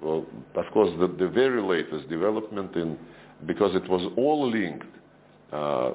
well, 0.01 0.25
of 0.55 0.65
course, 0.73 0.91
the, 0.99 1.07
the 1.07 1.29
very 1.29 1.61
latest 1.61 2.09
development 2.09 2.75
in, 2.75 2.97
because 3.45 3.73
it 3.75 3.87
was 3.89 4.11
all 4.17 4.49
linked 4.49 4.85
uh, 5.53 5.91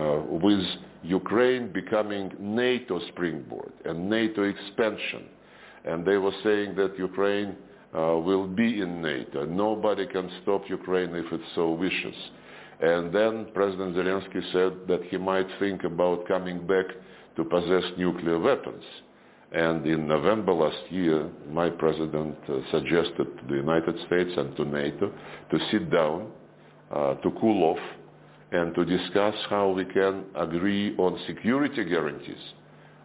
uh, 0.00 0.22
with 0.44 0.64
Ukraine 1.02 1.72
becoming 1.72 2.32
NATO 2.40 3.00
springboard 3.08 3.72
and 3.84 4.08
NATO 4.08 4.44
expansion. 4.44 5.24
And 5.84 6.06
they 6.06 6.16
were 6.16 6.32
saying 6.42 6.76
that 6.76 6.96
Ukraine 6.98 7.56
uh, 7.94 8.16
will 8.18 8.46
be 8.46 8.80
in 8.80 9.02
NATO. 9.02 9.44
Nobody 9.44 10.06
can 10.06 10.30
stop 10.42 10.62
Ukraine 10.68 11.14
if 11.14 11.30
it 11.32 11.40
so 11.54 11.72
wishes. 11.72 12.14
And 12.80 13.14
then 13.14 13.48
President 13.52 13.94
Zelensky 13.94 14.42
said 14.52 14.88
that 14.88 15.02
he 15.10 15.18
might 15.18 15.46
think 15.58 15.84
about 15.84 16.26
coming 16.26 16.66
back 16.66 16.86
to 17.36 17.44
possess 17.44 17.84
nuclear 17.98 18.38
weapons. 18.38 18.84
And 19.52 19.86
in 19.86 20.08
November 20.08 20.52
last 20.54 20.90
year, 20.90 21.28
my 21.50 21.68
president 21.68 22.36
uh, 22.48 22.60
suggested 22.70 23.26
to 23.38 23.42
the 23.48 23.54
United 23.54 23.96
States 24.06 24.30
and 24.36 24.56
to 24.56 24.64
NATO 24.64 25.12
to 25.50 25.58
sit 25.70 25.90
down, 25.90 26.30
uh, 26.90 27.14
to 27.16 27.30
cool 27.38 27.64
off, 27.64 27.78
and 28.52 28.74
to 28.74 28.84
discuss 28.84 29.34
how 29.48 29.70
we 29.70 29.84
can 29.84 30.24
agree 30.36 30.94
on 30.98 31.18
security 31.26 31.84
guarantees 31.84 32.44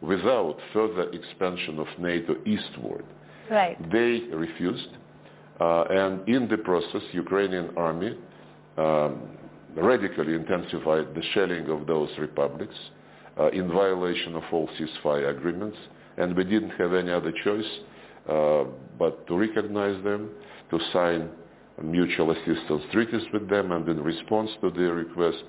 without 0.02 0.58
further 0.74 1.10
expansion 1.12 1.80
of 1.80 1.88
NATO 1.98 2.36
eastward. 2.46 3.06
Right. 3.50 3.78
They 3.92 4.22
refused, 4.34 4.90
uh, 5.60 5.84
and 5.90 6.28
in 6.28 6.48
the 6.50 6.58
process, 6.58 7.02
Ukrainian 7.14 7.76
army 7.78 8.18
um, 8.78 9.22
radically 9.76 10.34
intensified 10.36 11.16
the 11.16 11.24
shelling 11.34 11.70
of 11.70 11.88
those 11.88 12.10
republics 12.20 12.76
uh, 13.40 13.50
in 13.50 13.72
violation 13.72 14.36
of 14.36 14.44
all 14.52 14.70
ceasefire 14.78 15.30
agreements, 15.30 15.78
and 16.18 16.36
we 16.36 16.44
didn't 16.44 16.72
have 16.72 16.94
any 16.94 17.12
other 17.12 17.32
choice 17.44 17.72
uh, 18.30 18.66
but 19.00 19.26
to 19.28 19.38
recognize 19.38 20.04
them, 20.04 20.30
to 20.70 20.80
sign 20.92 21.30
mutual 21.84 22.32
assistance 22.32 22.84
treaties 22.92 23.24
with 23.34 23.50
them, 23.50 23.72
and 23.72 23.88
in 23.88 24.02
response 24.02 24.50
to 24.62 24.72
their 24.72 24.94
request, 24.94 25.44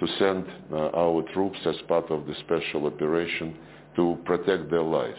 to 0.00 0.06
send 0.18 0.44
uh, 0.72 0.90
our 0.96 1.22
troops 1.34 1.58
as 1.66 1.76
part 1.86 2.10
of 2.10 2.26
the 2.26 2.34
special 2.46 2.86
operation 2.86 3.56
to 3.96 4.16
protect 4.24 4.70
their 4.70 4.82
lives. 4.82 5.18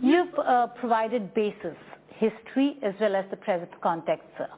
You've 0.00 0.38
uh, 0.38 0.68
provided 0.78 1.34
basis, 1.34 1.76
history, 2.16 2.76
as 2.82 2.94
well 3.00 3.16
as 3.16 3.24
the 3.30 3.36
present 3.36 3.70
context, 3.82 4.26
sir. 4.36 4.48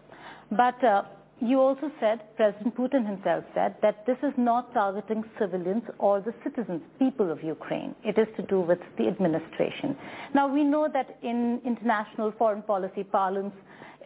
But 0.51 0.83
uh, 0.85 1.03
you 1.41 1.59
also 1.59 1.91
said, 2.01 2.21
President 2.37 2.77
Putin 2.77 3.07
himself 3.07 3.45
said, 3.55 3.77
that 3.81 4.05
this 4.07 4.19
is 4.23 4.33
not 4.37 4.75
targeting 4.75 5.25
civilians 5.39 5.83
or 5.99 6.21
the 6.21 6.35
citizens, 6.45 6.83
people 6.99 7.33
of 7.33 7.43
Ukraine. 7.43 7.95
It 8.05 8.19
is 8.19 8.27
to 8.37 8.43
do 8.43 8.61
with 8.61 8.81
the 8.99 9.07
administration. 9.07 9.97
Now, 10.35 10.53
we 10.53 10.65
know 10.65 10.89
that 10.93 11.19
in 11.23 11.61
international 11.65 12.33
foreign 12.37 12.63
policy 12.63 13.05
parlance, 13.05 13.55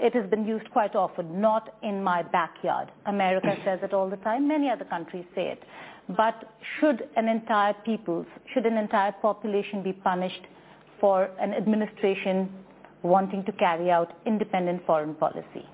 it 0.01 0.15
has 0.15 0.29
been 0.29 0.47
used 0.47 0.71
quite 0.71 0.95
often, 0.97 1.41
not 1.41 1.77
in 1.83 2.03
my 2.03 2.23
backyard. 2.23 2.91
America 3.07 3.57
says 3.65 3.81
it 3.83 3.93
all 3.93 4.11
the 4.11 4.16
time. 4.19 4.49
Many 4.49 4.71
other 4.71 4.85
countries 4.85 5.25
say 5.35 5.49
it. 5.49 5.62
But 6.16 6.35
should 6.79 7.09
an 7.16 7.29
entire 7.29 7.75
people's, 7.85 8.27
should 8.53 8.66
an 8.66 8.77
entire 8.77 9.12
population 9.12 9.83
be 9.83 9.93
punished 9.93 10.43
for 11.01 11.31
an 11.41 11.55
administration 11.55 12.51
wanting 13.03 13.45
to 13.45 13.53
carry 13.53 13.91
out 13.91 14.12
independent 14.27 14.85
foreign 14.87 15.15
policy? 15.15 15.66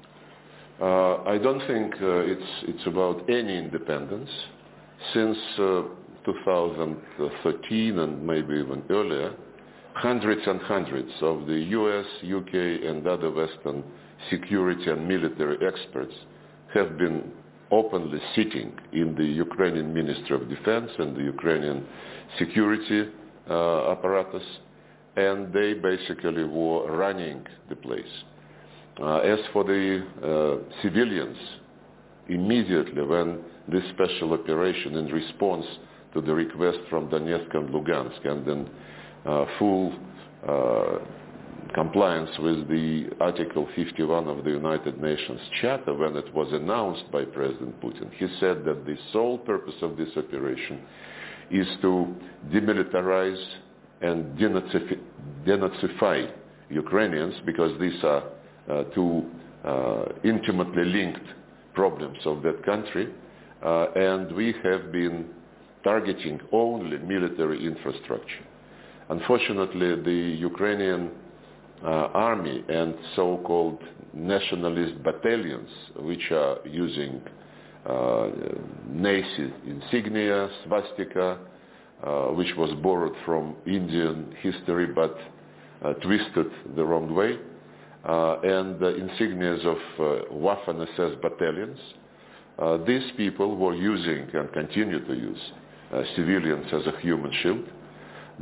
Uh, 0.80 1.22
I 1.24 1.38
don't 1.38 1.60
think 1.66 1.94
uh, 1.94 2.20
it's, 2.20 2.52
it's 2.62 2.86
about 2.86 3.28
any 3.28 3.58
independence. 3.58 4.30
Since 5.12 5.36
uh, 5.58 5.82
2013 6.24 7.98
and 7.98 8.26
maybe 8.26 8.54
even 8.54 8.82
earlier, 8.90 9.34
hundreds 9.94 10.42
and 10.46 10.60
hundreds 10.62 11.10
of 11.22 11.46
the 11.46 11.54
US, 11.54 12.06
UK 12.24 12.54
and 12.88 13.06
other 13.06 13.30
Western 13.30 13.82
security 14.28 14.90
and 14.90 15.06
military 15.06 15.58
experts 15.66 16.14
have 16.74 16.98
been 16.98 17.32
openly 17.70 18.20
sitting 18.34 18.72
in 18.92 19.14
the 19.14 19.24
Ukrainian 19.24 19.94
Ministry 19.94 20.34
of 20.36 20.48
Defense 20.48 20.90
and 20.98 21.16
the 21.16 21.22
Ukrainian 21.22 21.86
security 22.38 23.08
uh, 23.48 23.92
apparatus, 23.92 24.42
and 25.16 25.52
they 25.52 25.74
basically 25.74 26.44
were 26.44 26.96
running 26.96 27.46
the 27.68 27.76
place. 27.76 28.14
Uh, 29.00 29.18
as 29.18 29.38
for 29.52 29.64
the 29.64 30.04
uh, 30.22 30.82
civilians, 30.82 31.36
immediately 32.28 33.02
when 33.02 33.38
this 33.68 33.82
special 33.94 34.32
operation 34.32 34.96
in 34.96 35.06
response 35.06 35.66
to 36.12 36.20
the 36.20 36.34
request 36.34 36.78
from 36.88 37.08
Donetsk 37.08 37.54
and 37.54 37.70
Lugansk 37.70 38.26
and 38.26 38.46
then 38.46 38.70
uh, 39.26 39.44
full 39.58 39.92
uh, 40.46 40.98
compliance 41.74 42.30
with 42.38 42.68
the 42.68 43.10
Article 43.20 43.68
51 43.76 44.28
of 44.28 44.44
the 44.44 44.50
United 44.50 45.00
Nations 45.00 45.40
Charter 45.60 45.94
when 45.94 46.16
it 46.16 46.34
was 46.34 46.52
announced 46.52 47.10
by 47.12 47.24
President 47.24 47.80
Putin. 47.80 48.10
He 48.14 48.26
said 48.40 48.64
that 48.64 48.84
the 48.86 48.96
sole 49.12 49.38
purpose 49.38 49.74
of 49.82 49.96
this 49.96 50.08
operation 50.16 50.80
is 51.50 51.66
to 51.82 52.14
demilitarize 52.50 53.44
and 54.00 54.38
denazify, 55.46 56.30
Ukrainians 56.70 57.34
because 57.44 57.78
these 57.80 58.02
are 58.04 58.24
uh, 58.68 58.84
two 58.94 59.24
uh, 59.64 60.04
intimately 60.24 60.84
linked 60.84 61.26
problems 61.74 62.18
of 62.24 62.42
that 62.42 62.64
country. 62.64 63.08
Uh, 63.62 63.86
and 63.94 64.34
we 64.34 64.54
have 64.62 64.90
been 64.90 65.26
targeting 65.84 66.40
only 66.52 66.98
military 66.98 67.64
infrastructure. 67.64 68.44
Unfortunately, 69.08 69.96
the 70.02 70.36
Ukrainian 70.38 71.10
army 71.84 72.64
and 72.68 72.94
so-called 73.16 73.78
nationalist 74.12 75.02
battalions, 75.02 75.68
which 75.96 76.30
are 76.30 76.58
using 76.64 77.20
uh, 77.86 78.28
Nazi 78.88 79.52
insignia, 79.66 80.48
swastika, 80.66 81.38
uh, 82.02 82.26
which 82.28 82.54
was 82.56 82.70
borrowed 82.82 83.14
from 83.24 83.56
Indian 83.66 84.34
history 84.40 84.86
but 84.86 85.16
uh, 85.84 85.94
twisted 85.94 86.46
the 86.76 86.84
wrong 86.84 87.14
way, 87.14 87.38
uh, 88.04 88.40
and 88.42 88.78
the 88.78 88.92
insignias 88.92 89.64
of 89.64 89.76
uh, 89.76 90.32
Waffen-SS 90.32 91.20
battalions. 91.22 91.78
Uh, 92.58 92.76
these 92.86 93.04
people 93.16 93.56
were 93.56 93.74
using 93.74 94.28
and 94.34 94.52
continue 94.52 95.04
to 95.06 95.14
use 95.14 95.38
uh, 95.92 96.02
civilians 96.16 96.66
as 96.72 96.86
a 96.86 97.00
human 97.00 97.32
shield. 97.42 97.64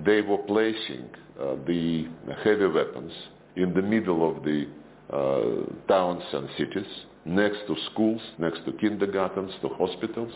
They 0.05 0.21
were 0.21 0.39
placing 0.39 1.09
uh, 1.41 1.57
the 1.67 2.07
heavy 2.45 2.67
weapons 2.67 3.13
in 3.57 3.75
the 3.75 3.83
middle 3.83 4.29
of 4.29 4.45
the 4.45 4.67
uh, 5.13 5.89
towns 5.89 6.23
and 6.33 6.49
cities, 6.57 6.87
next 7.25 7.59
to 7.67 7.75
schools, 7.93 8.21
next 8.39 8.65
to 8.65 8.73
kindergartens, 8.73 9.53
to 9.63 9.69
hospitals. 9.71 10.33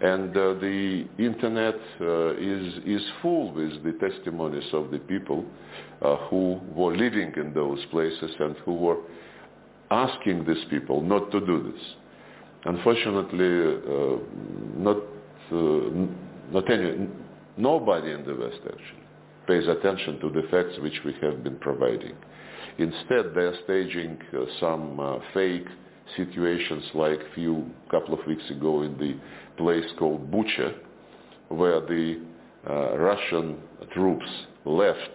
And 0.00 0.30
uh, 0.36 0.54
the 0.54 1.06
internet 1.18 1.74
uh, 2.00 2.34
is, 2.36 2.74
is 2.84 3.02
full 3.22 3.52
with 3.52 3.82
the 3.82 3.92
testimonies 3.92 4.68
of 4.72 4.90
the 4.90 4.98
people 4.98 5.44
uh, 6.02 6.16
who 6.28 6.60
were 6.74 6.94
living 6.94 7.32
in 7.36 7.54
those 7.54 7.84
places 7.90 8.30
and 8.38 8.56
who 8.64 8.74
were 8.74 8.98
asking 9.90 10.44
these 10.44 10.64
people 10.68 11.00
not 11.00 11.30
to 11.32 11.40
do 11.40 11.72
this. 11.72 11.82
Unfortunately, 12.64 13.80
uh, 13.88 14.18
not, 14.76 14.96
not 16.52 16.70
any, 16.70 17.08
nobody 17.56 18.12
in 18.12 18.24
the 18.24 18.34
West 18.34 18.60
actually 18.64 19.06
pays 19.46 19.66
attention 19.68 20.18
to 20.20 20.30
the 20.30 20.42
facts 20.50 20.78
which 20.80 21.00
we 21.04 21.14
have 21.22 21.44
been 21.44 21.56
providing. 21.56 22.14
Instead, 22.78 23.32
they 23.34 23.42
are 23.42 23.56
staging 23.64 24.18
uh, 24.34 24.44
some 24.60 25.00
uh, 25.00 25.18
fake 25.32 25.66
situations 26.16 26.84
like 26.94 27.18
a 27.20 27.34
few 27.34 27.68
couple 27.90 28.18
of 28.18 28.26
weeks 28.26 28.42
ago 28.50 28.82
in 28.82 28.96
the 28.98 29.16
place 29.56 29.84
called 29.98 30.30
Bucha, 30.30 30.74
where 31.48 31.80
the 31.80 32.20
uh, 32.68 32.98
Russian 32.98 33.58
troops 33.94 34.26
left 34.64 35.10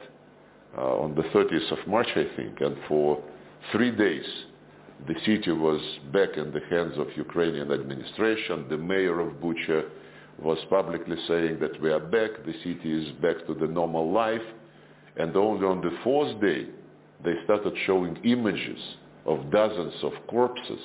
uh, 0.77 0.81
on 0.81 1.13
the 1.15 1.23
30th 1.23 1.71
of 1.71 1.87
March, 1.87 2.07
I 2.15 2.25
think, 2.35 2.61
and 2.61 2.77
for 2.87 3.21
three 3.71 3.91
days 3.91 4.25
the 5.07 5.15
city 5.25 5.51
was 5.51 5.81
back 6.13 6.37
in 6.37 6.51
the 6.51 6.61
hands 6.69 6.97
of 6.97 7.07
Ukrainian 7.15 7.71
administration. 7.71 8.67
The 8.69 8.77
mayor 8.77 9.19
of 9.19 9.33
Bucha 9.35 9.89
was 10.39 10.57
publicly 10.69 11.17
saying 11.27 11.59
that 11.59 11.79
we 11.81 11.91
are 11.91 11.99
back, 11.99 12.31
the 12.45 12.53
city 12.63 13.03
is 13.03 13.11
back 13.21 13.45
to 13.47 13.53
the 13.53 13.67
normal 13.67 14.11
life, 14.11 14.41
and 15.17 15.35
only 15.35 15.65
on 15.65 15.81
the 15.81 15.91
fourth 16.03 16.39
day 16.41 16.67
they 17.23 17.33
started 17.43 17.73
showing 17.85 18.17
images 18.23 18.79
of 19.25 19.51
dozens 19.51 19.93
of 20.03 20.13
corpses 20.27 20.79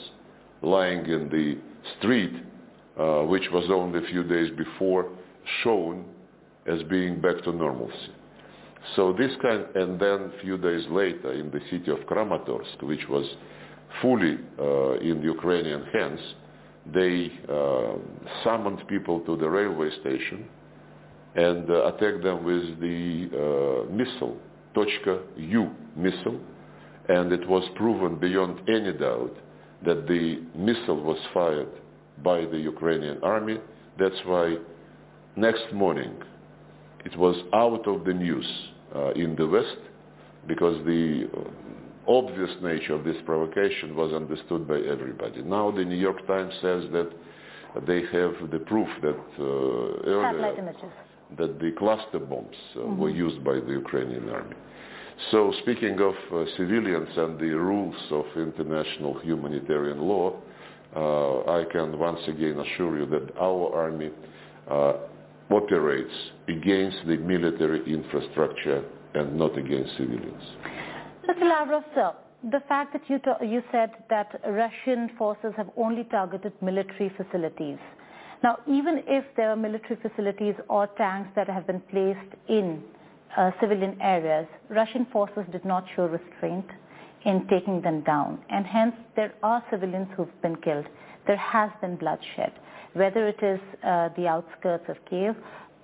lying 0.62 1.06
in 1.06 1.28
the 1.28 1.58
street, 1.98 2.32
uh, 2.98 3.22
which 3.22 3.44
was 3.52 3.64
only 3.70 4.04
a 4.04 4.08
few 4.08 4.22
days 4.24 4.50
before 4.56 5.08
shown 5.62 6.04
as 6.66 6.82
being 6.84 7.20
back 7.20 7.42
to 7.44 7.52
normalcy. 7.52 8.12
So 8.94 9.12
this 9.12 9.32
kind, 9.42 9.64
and 9.74 9.98
then 9.98 10.32
a 10.32 10.42
few 10.42 10.58
days 10.58 10.84
later 10.90 11.32
in 11.32 11.50
the 11.50 11.60
city 11.70 11.90
of 11.90 11.98
Kramatorsk, 12.06 12.82
which 12.82 13.06
was 13.08 13.26
fully 14.00 14.38
uh, 14.58 14.92
in 14.98 15.22
Ukrainian 15.22 15.84
hands, 15.92 16.20
they 16.92 17.32
uh, 17.48 17.94
summoned 18.44 18.86
people 18.88 19.20
to 19.20 19.36
the 19.36 19.48
railway 19.48 19.90
station 20.00 20.48
and 21.34 21.68
uh, 21.70 21.86
attacked 21.86 22.22
them 22.22 22.44
with 22.44 22.80
the 22.80 23.86
uh, 23.88 23.92
missile, 23.92 24.36
Tochka 24.74 25.22
U 25.36 25.70
missile, 25.96 26.40
and 27.08 27.32
it 27.32 27.46
was 27.48 27.64
proven 27.76 28.16
beyond 28.18 28.68
any 28.68 28.92
doubt 28.92 29.36
that 29.84 30.06
the 30.08 30.42
missile 30.56 31.02
was 31.02 31.18
fired 31.34 31.68
by 32.22 32.40
the 32.46 32.58
Ukrainian 32.58 33.22
army. 33.22 33.58
That's 33.98 34.16
why 34.24 34.56
next 35.36 35.72
morning 35.72 36.14
it 37.04 37.16
was 37.16 37.36
out 37.52 37.86
of 37.86 38.04
the 38.04 38.14
news 38.14 38.46
uh, 38.94 39.10
in 39.12 39.36
the 39.36 39.46
West 39.46 39.76
because 40.46 40.76
the 40.86 41.28
obvious 42.08 42.50
nature 42.62 42.94
of 42.94 43.04
this 43.04 43.16
provocation 43.24 43.96
was 43.96 44.12
understood 44.12 44.66
by 44.66 44.78
everybody. 44.78 45.42
Now 45.42 45.70
the 45.70 45.84
New 45.84 45.96
York 45.96 46.26
Times 46.26 46.52
says 46.62 46.84
that 46.92 47.10
they 47.86 48.00
have 48.12 48.50
the 48.50 48.60
proof 48.66 48.88
that 49.02 49.18
uh, 49.38 49.42
earlier 50.08 50.62
that 51.38 51.58
the 51.58 51.72
cluster 51.76 52.20
bombs 52.20 52.54
uh, 52.76 52.78
mm-hmm. 52.78 52.98
were 52.98 53.10
used 53.10 53.42
by 53.44 53.54
the 53.54 53.72
Ukrainian 53.72 54.28
army. 54.30 54.54
So 55.30 55.52
speaking 55.62 55.98
of 56.00 56.14
uh, 56.32 56.44
civilians 56.56 57.08
and 57.16 57.38
the 57.38 57.50
rules 57.50 57.96
of 58.10 58.26
international 58.36 59.18
humanitarian 59.20 60.00
law, 60.00 60.36
uh, 60.94 61.58
I 61.58 61.64
can 61.72 61.98
once 61.98 62.20
again 62.28 62.60
assure 62.60 62.98
you 62.98 63.06
that 63.06 63.36
our 63.38 63.74
army 63.74 64.10
uh, 64.70 64.92
operates 65.50 66.14
against 66.48 66.98
the 67.06 67.16
military 67.16 67.82
infrastructure 67.92 68.84
and 69.14 69.36
not 69.36 69.56
against 69.56 69.96
civilians. 69.96 70.42
Mr. 71.28 71.42
Lavrov, 71.42 71.82
sir, 71.94 72.12
the 72.50 72.60
fact 72.68 72.92
that 72.92 73.02
you, 73.08 73.18
you 73.46 73.62
said 73.72 73.90
that 74.10 74.40
Russian 74.48 75.10
forces 75.18 75.52
have 75.56 75.68
only 75.76 76.04
targeted 76.04 76.52
military 76.62 77.10
facilities. 77.16 77.78
Now, 78.44 78.58
even 78.68 79.02
if 79.06 79.24
there 79.36 79.50
are 79.50 79.56
military 79.56 79.96
facilities 80.00 80.54
or 80.68 80.86
tanks 80.98 81.30
that 81.34 81.48
have 81.48 81.66
been 81.66 81.80
placed 81.90 82.32
in 82.48 82.82
uh, 83.36 83.50
civilian 83.60 84.00
areas, 84.00 84.46
Russian 84.68 85.06
forces 85.12 85.42
did 85.50 85.64
not 85.64 85.84
show 85.96 86.06
restraint 86.06 86.66
in 87.24 87.46
taking 87.48 87.80
them 87.82 88.02
down. 88.02 88.38
And 88.50 88.64
hence, 88.64 88.94
there 89.16 89.34
are 89.42 89.64
civilians 89.70 90.08
who've 90.16 90.42
been 90.42 90.56
killed. 90.56 90.86
There 91.26 91.36
has 91.36 91.70
been 91.80 91.96
bloodshed, 91.96 92.52
whether 92.92 93.26
it 93.26 93.42
is 93.42 93.58
uh, 93.82 94.10
the 94.16 94.28
outskirts 94.28 94.84
of 94.88 94.96
Kiev, 95.10 95.34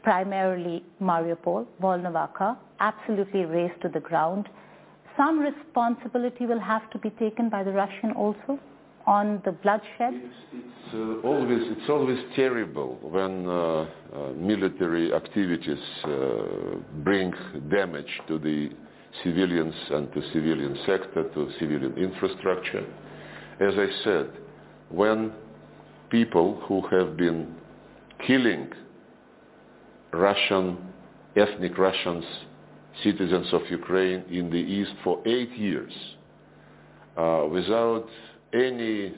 primarily 0.04 0.84
Mariupol, 1.00 1.66
Volnovakha, 1.80 2.56
absolutely 2.78 3.44
razed 3.44 3.80
to 3.82 3.88
the 3.88 4.00
ground. 4.00 4.48
Some 5.16 5.38
responsibility 5.40 6.46
will 6.46 6.60
have 6.60 6.90
to 6.90 6.98
be 6.98 7.10
taken 7.10 7.48
by 7.48 7.62
the 7.62 7.72
Russian 7.72 8.12
also 8.12 8.58
on 9.06 9.42
the 9.44 9.52
bloodshed? 9.52 10.14
It's, 10.14 10.34
it's 10.52 10.94
uh, 10.94 11.26
always 11.26 11.60
it's 11.62 11.90
always 11.90 12.18
terrible 12.36 12.98
when 13.02 13.46
uh, 13.48 13.52
uh, 13.52 14.32
military 14.36 15.12
activities 15.12 15.78
uh, 16.04 16.76
bring 17.02 17.32
damage 17.70 18.20
to 18.28 18.38
the 18.38 18.70
civilians 19.22 19.74
and 19.90 20.12
to 20.12 20.22
civilian 20.32 20.76
sector, 20.86 21.28
to 21.34 21.50
civilian 21.58 21.96
infrastructure. 21.98 22.84
As 23.60 23.74
I 23.76 23.86
said, 24.04 24.30
when 24.88 25.32
people 26.10 26.60
who 26.66 26.86
have 26.88 27.16
been 27.16 27.54
killing 28.26 28.70
Russian, 30.12 30.78
ethnic 31.36 31.76
Russians, 31.78 32.24
citizens 33.02 33.46
of 33.52 33.62
Ukraine 33.70 34.24
in 34.30 34.50
the 34.50 34.56
East 34.58 34.92
for 35.04 35.20
eight 35.26 35.52
years, 35.56 35.92
uh, 37.16 37.46
without 37.50 38.06
any 38.52 39.14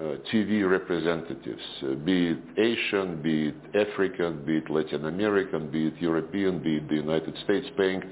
uh, 0.00 0.02
TV 0.32 0.68
representatives, 0.68 1.62
uh, 1.82 1.94
be 1.94 2.30
it 2.30 2.38
Asian, 2.58 3.22
be 3.22 3.48
it 3.48 3.88
African, 3.88 4.44
be 4.44 4.58
it 4.58 4.70
Latin 4.70 5.06
American, 5.06 5.70
be 5.70 5.88
it 5.88 5.94
European, 6.00 6.62
be 6.62 6.76
it 6.76 6.88
the 6.88 6.96
United 6.96 7.34
States, 7.44 7.66
paying 7.76 8.02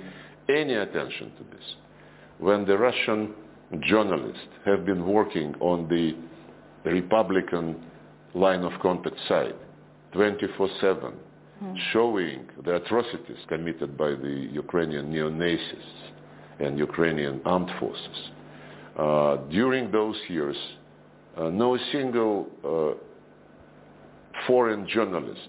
any 0.48 0.74
attention 0.74 1.32
to 1.38 1.44
this. 1.56 1.64
When 2.38 2.66
the 2.66 2.76
Russian 2.76 3.34
journalists 3.82 4.48
have 4.64 4.84
been 4.84 5.06
working 5.06 5.54
on 5.60 5.88
the 5.88 6.16
Republican 6.90 7.76
line 8.34 8.62
of 8.62 8.72
contact 8.80 9.16
side 9.28 9.54
24-7, 10.14 11.12
mm. 11.62 11.76
showing 11.92 12.48
the 12.64 12.76
atrocities 12.76 13.38
committed 13.48 13.96
by 13.96 14.10
the 14.10 14.48
Ukrainian 14.52 15.10
neo-Nazis 15.10 15.90
and 16.58 16.78
Ukrainian 16.78 17.40
armed 17.44 17.70
forces, 17.78 18.30
uh, 18.98 19.36
during 19.50 19.90
those 19.90 20.16
years, 20.28 20.56
uh, 21.36 21.48
no 21.48 21.78
single 21.92 22.48
uh, 22.64 22.98
foreign 24.46 24.86
journalist 24.88 25.48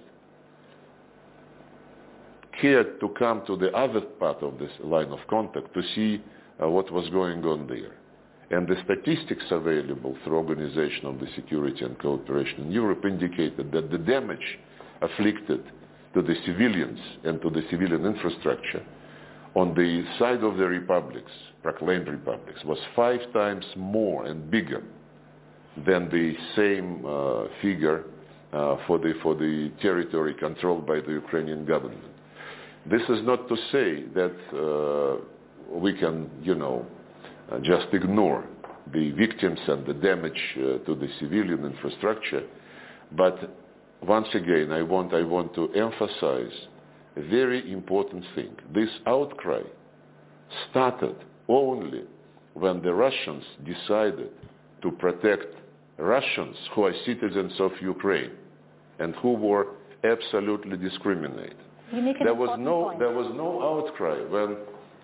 cared 2.60 3.00
to 3.00 3.10
come 3.18 3.44
to 3.48 3.56
the 3.58 3.72
other 3.72 4.02
part 4.02 4.44
of 4.44 4.60
this 4.60 4.72
line 4.84 5.08
of 5.08 5.20
contact 5.30 5.74
to 5.74 5.82
see 5.96 6.22
uh, 6.62 6.70
what 6.70 6.92
was 6.92 7.10
going 7.10 7.44
on 7.44 7.68
there. 7.68 7.96
And 8.52 8.68
the 8.68 8.76
statistics 8.84 9.46
available 9.50 10.16
through 10.24 10.36
Organization 10.38 11.06
of 11.06 11.20
the 11.20 11.28
Security 11.36 11.86
and 11.86 11.98
Cooperation 12.00 12.66
in 12.66 12.72
Europe 12.72 13.06
indicated 13.06 13.72
that 13.72 13.90
the 13.90 13.98
damage 13.98 14.60
afflicted 15.02 15.64
to 16.14 16.22
the 16.22 16.36
civilians 16.46 17.00
and 17.24 17.42
to 17.42 17.50
the 17.50 17.62
civilian 17.70 18.06
infrastructure 18.06 18.84
on 19.56 19.74
the 19.74 20.04
side 20.18 20.44
of 20.44 20.58
the 20.58 20.66
republics, 20.66 21.32
proclaimed 21.62 22.08
republics, 22.08 22.64
was 22.64 22.78
five 22.96 23.20
times 23.34 23.66
more 23.76 24.26
and 24.26 24.50
bigger 24.50 24.82
than 25.86 26.10
the 26.10 26.34
same 26.56 27.06
uh, 27.06 27.46
figure 27.62 28.06
uh, 28.54 28.78
for, 28.88 28.98
the, 28.98 29.14
for 29.22 29.36
the 29.36 29.72
territory 29.82 30.34
controlled 30.34 30.86
by 30.86 31.00
the 31.02 31.12
Ukrainian 31.12 31.66
government. 31.66 32.04
This 32.90 33.02
is 33.10 33.24
not 33.24 33.48
to 33.48 33.56
say 33.72 34.04
that 34.16 34.36
uh, 34.54 35.78
we 35.78 35.94
can, 35.98 36.30
you 36.42 36.56
know, 36.56 36.86
uh, 37.52 37.60
just 37.60 37.88
ignore 37.94 38.46
the 38.94 39.12
victims 39.12 39.60
and 39.68 39.86
the 39.86 39.94
damage 39.94 40.42
uh, 40.58 40.78
to 40.86 40.96
the 40.96 41.08
civilian 41.20 41.66
infrastructure, 41.66 42.44
but 43.12 43.38
once 44.03 44.28
again, 44.34 44.72
I 44.72 44.82
want, 44.82 45.14
I 45.14 45.23
want 45.23 45.53
to 45.56 45.72
emphasize 45.73 46.52
a 47.15 47.22
very 47.22 47.72
important 47.72 48.23
thing. 48.36 48.56
This 48.73 48.90
outcry 49.06 49.61
started 50.69 51.15
only 51.48 52.03
when 52.53 52.82
the 52.82 52.94
Russians 52.94 53.44
decided 53.64 54.32
to 54.82 54.91
protect 54.91 55.45
Russians 55.98 56.56
who 56.73 56.86
are 56.86 56.94
citizens 57.06 57.53
of 57.60 57.72
Ukraine 57.82 58.32
and 58.99 59.15
who 59.15 59.34
were 59.34 59.68
absolutely 60.03 60.78
discriminated. 60.78 61.57
There 61.91 62.34
was 62.34 62.57
no 62.60 62.86
point. 62.86 62.99
there 62.99 63.11
was 63.11 63.32
no 63.36 63.61
outcry 63.61 64.22
when 64.30 64.57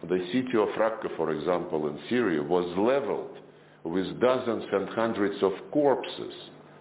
the 0.09 0.25
city 0.31 0.57
of 0.57 0.69
Raqqa, 0.69 1.15
for 1.17 1.31
example, 1.31 1.87
in 1.87 1.99
Syria, 2.09 2.41
was 2.41 2.65
leveled 2.77 3.37
with 3.83 4.19
dozens 4.19 4.63
and 4.71 4.89
hundreds 4.89 5.41
of 5.43 5.51
corpses 5.71 6.33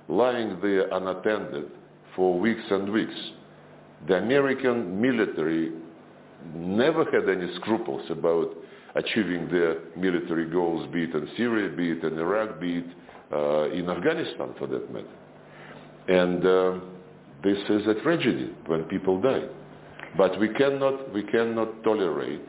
lying 0.09 0.59
there 0.62 0.88
unattended 0.93 1.70
for 2.16 2.38
weeks 2.38 2.64
and 2.70 2.90
weeks 2.90 3.14
the 4.06 4.16
American 4.16 5.01
military 5.01 5.72
never 6.55 7.05
had 7.10 7.28
any 7.28 7.55
scruples 7.56 8.09
about 8.10 8.55
achieving 8.94 9.48
their 9.51 9.78
military 9.97 10.48
goals, 10.48 10.86
be 10.93 11.05
it 11.05 11.14
in 11.14 11.28
Syria, 11.36 11.74
be 11.74 11.90
it 11.90 12.05
in 12.05 12.18
Iraq, 12.18 12.60
be 12.60 12.78
it 12.78 12.86
uh, 13.32 13.70
in 13.70 13.88
Afghanistan 13.90 14.55
for 14.59 14.66
that 14.68 14.93
matter. 14.93 15.06
And 16.09 16.47
uh, 16.47 16.84
this 17.43 17.59
is 17.68 17.86
a 17.88 18.01
tragedy 18.02 18.52
when 18.66 18.84
people 18.84 19.20
die. 19.20 19.44
But 20.16 20.38
we 20.38 20.48
cannot, 20.51 21.12
we 21.12 21.24
cannot 21.24 21.82
tolerate 21.82 22.47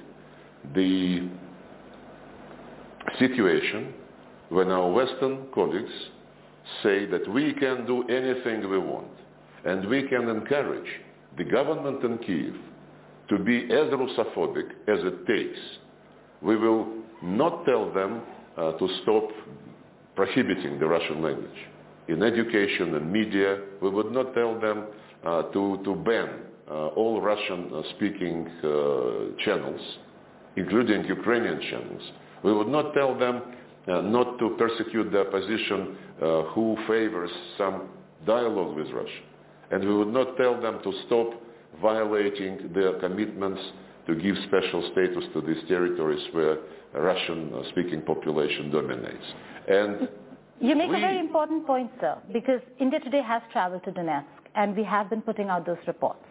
the 0.76 1.28
situation 3.20 3.94
when 4.50 4.70
our 4.70 4.90
Western 4.92 5.48
colleagues 5.54 5.92
say 6.84 7.06
that 7.08 7.28
we 7.34 7.54
can 7.54 7.86
do 7.86 8.04
anything 8.08 8.70
we 8.70 8.78
want 8.78 9.08
and 9.68 9.88
we 9.90 10.08
can 10.08 10.30
encourage 10.30 10.90
the 11.38 11.44
government 11.44 12.02
in 12.04 12.18
Kiev 12.20 12.56
to 13.30 13.38
be 13.40 13.66
as 13.66 13.88
Russophobic 14.02 14.70
as 14.88 15.00
it 15.04 15.28
takes. 15.28 15.60
We 16.42 16.56
will 16.56 16.88
not 17.22 17.66
tell 17.66 17.92
them 17.94 18.22
uh, 18.58 18.72
to 18.72 18.90
stop 19.04 19.26
prohibiting 20.16 20.80
the 20.80 20.88
Russian 20.88 21.22
language. 21.22 21.60
In 22.08 22.24
education 22.24 22.96
and 22.96 23.12
media, 23.12 23.60
we 23.82 23.90
would 23.90 24.12
not 24.12 24.34
tell 24.34 24.58
them 24.58 24.86
uh, 25.26 25.44
to, 25.52 25.80
to 25.84 25.96
ban 25.96 26.30
uh, 26.70 26.88
all 27.00 27.20
Russian-speaking 27.22 28.48
uh, 28.64 29.44
channels, 29.44 29.82
including 30.56 31.04
Ukrainian 31.06 31.60
channels. 31.70 32.02
We 32.44 32.54
would 32.54 32.70
not 32.70 32.94
tell 32.94 33.18
them 33.20 33.42
uh, 33.88 34.02
not 34.02 34.40
to 34.40 34.56
persecute 34.58 35.12
the 35.12 35.28
opposition 35.28 35.98
uh, 36.22 36.44
who 36.54 36.78
favors 36.88 37.32
some 37.58 37.90
dialogue 38.26 38.76
with 38.78 38.88
Russia. 38.92 39.24
And 39.72 39.84
we 39.88 39.96
would 39.96 40.14
not 40.14 40.38
tell 40.38 40.60
them 40.60 40.80
to 40.84 40.94
stop 41.06 41.34
violating 41.82 42.72
their 42.74 42.94
commitments 43.00 43.62
to 44.08 44.16
give 44.16 44.36
special 44.48 44.90
status 44.94 45.26
to 45.34 45.42
these 45.42 45.62
territories 45.68 46.24
where 46.32 46.58
Russian-speaking 46.94 48.04
population 48.04 48.72
dominates. 48.72 49.26
And 49.68 50.10
you 50.60 50.76
make 50.76 50.90
we, 50.90 50.98
a 50.98 51.00
very 51.00 51.20
important 51.20 51.68
point, 51.68 51.92
sir, 52.00 52.18
because 52.32 52.62
India 52.80 53.00
Today 53.00 53.22
has 53.22 53.42
traveled 53.52 53.84
to 53.84 53.92
Donetsk, 53.92 54.26
and 54.56 54.76
we 54.76 54.84
have 54.84 55.10
been 55.10 55.22
putting 55.22 55.50
out 55.50 55.66
those 55.66 55.78
reports. 55.86 56.24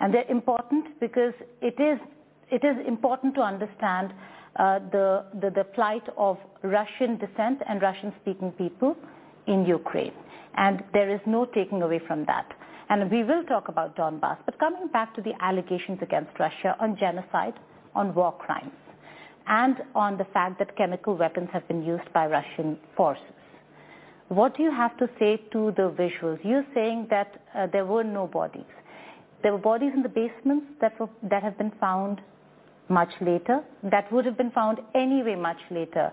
And 0.00 0.12
they're 0.12 0.30
important 0.30 0.98
because 1.00 1.34
it 1.60 1.78
is, 1.78 1.98
it 2.50 2.64
is 2.64 2.76
important 2.86 3.34
to 3.34 3.42
understand 3.42 4.14
uh, 4.56 4.80
the, 4.90 5.24
the, 5.40 5.50
the 5.50 5.64
plight 5.64 6.02
of 6.16 6.38
Russian 6.62 7.18
descent 7.18 7.60
and 7.68 7.82
Russian-speaking 7.82 8.52
people 8.52 8.96
in 9.46 9.64
Ukraine. 9.66 10.14
And 10.56 10.82
there 10.92 11.10
is 11.10 11.20
no 11.26 11.44
taking 11.44 11.82
away 11.82 12.00
from 12.06 12.24
that. 12.26 12.52
And 12.90 13.10
we 13.10 13.22
will 13.22 13.44
talk 13.44 13.68
about 13.68 13.96
Donbass. 13.96 14.38
But 14.46 14.58
coming 14.58 14.88
back 14.88 15.14
to 15.14 15.22
the 15.22 15.32
allegations 15.40 15.98
against 16.00 16.38
Russia 16.38 16.76
on 16.80 16.96
genocide, 16.96 17.54
on 17.94 18.14
war 18.14 18.32
crimes, 18.32 18.72
and 19.46 19.76
on 19.94 20.16
the 20.16 20.24
fact 20.26 20.58
that 20.58 20.76
chemical 20.76 21.16
weapons 21.16 21.48
have 21.52 21.66
been 21.68 21.82
used 21.82 22.10
by 22.12 22.26
Russian 22.26 22.78
forces. 22.96 23.24
What 24.28 24.56
do 24.56 24.62
you 24.62 24.70
have 24.70 24.96
to 24.98 25.08
say 25.18 25.42
to 25.52 25.72
the 25.76 25.90
visuals? 25.90 26.38
You're 26.44 26.66
saying 26.74 27.06
that 27.10 27.40
uh, 27.54 27.66
there 27.72 27.86
were 27.86 28.04
no 28.04 28.26
bodies. 28.26 28.72
There 29.42 29.52
were 29.52 29.58
bodies 29.58 29.92
in 29.94 30.02
the 30.02 30.08
basements 30.08 30.66
that, 30.80 30.98
were, 31.00 31.08
that 31.22 31.42
have 31.42 31.56
been 31.56 31.72
found 31.80 32.20
much 32.90 33.10
later, 33.20 33.62
that 33.82 34.10
would 34.12 34.24
have 34.24 34.36
been 34.36 34.50
found 34.50 34.78
anyway 34.94 35.34
much 35.34 35.58
later. 35.70 36.10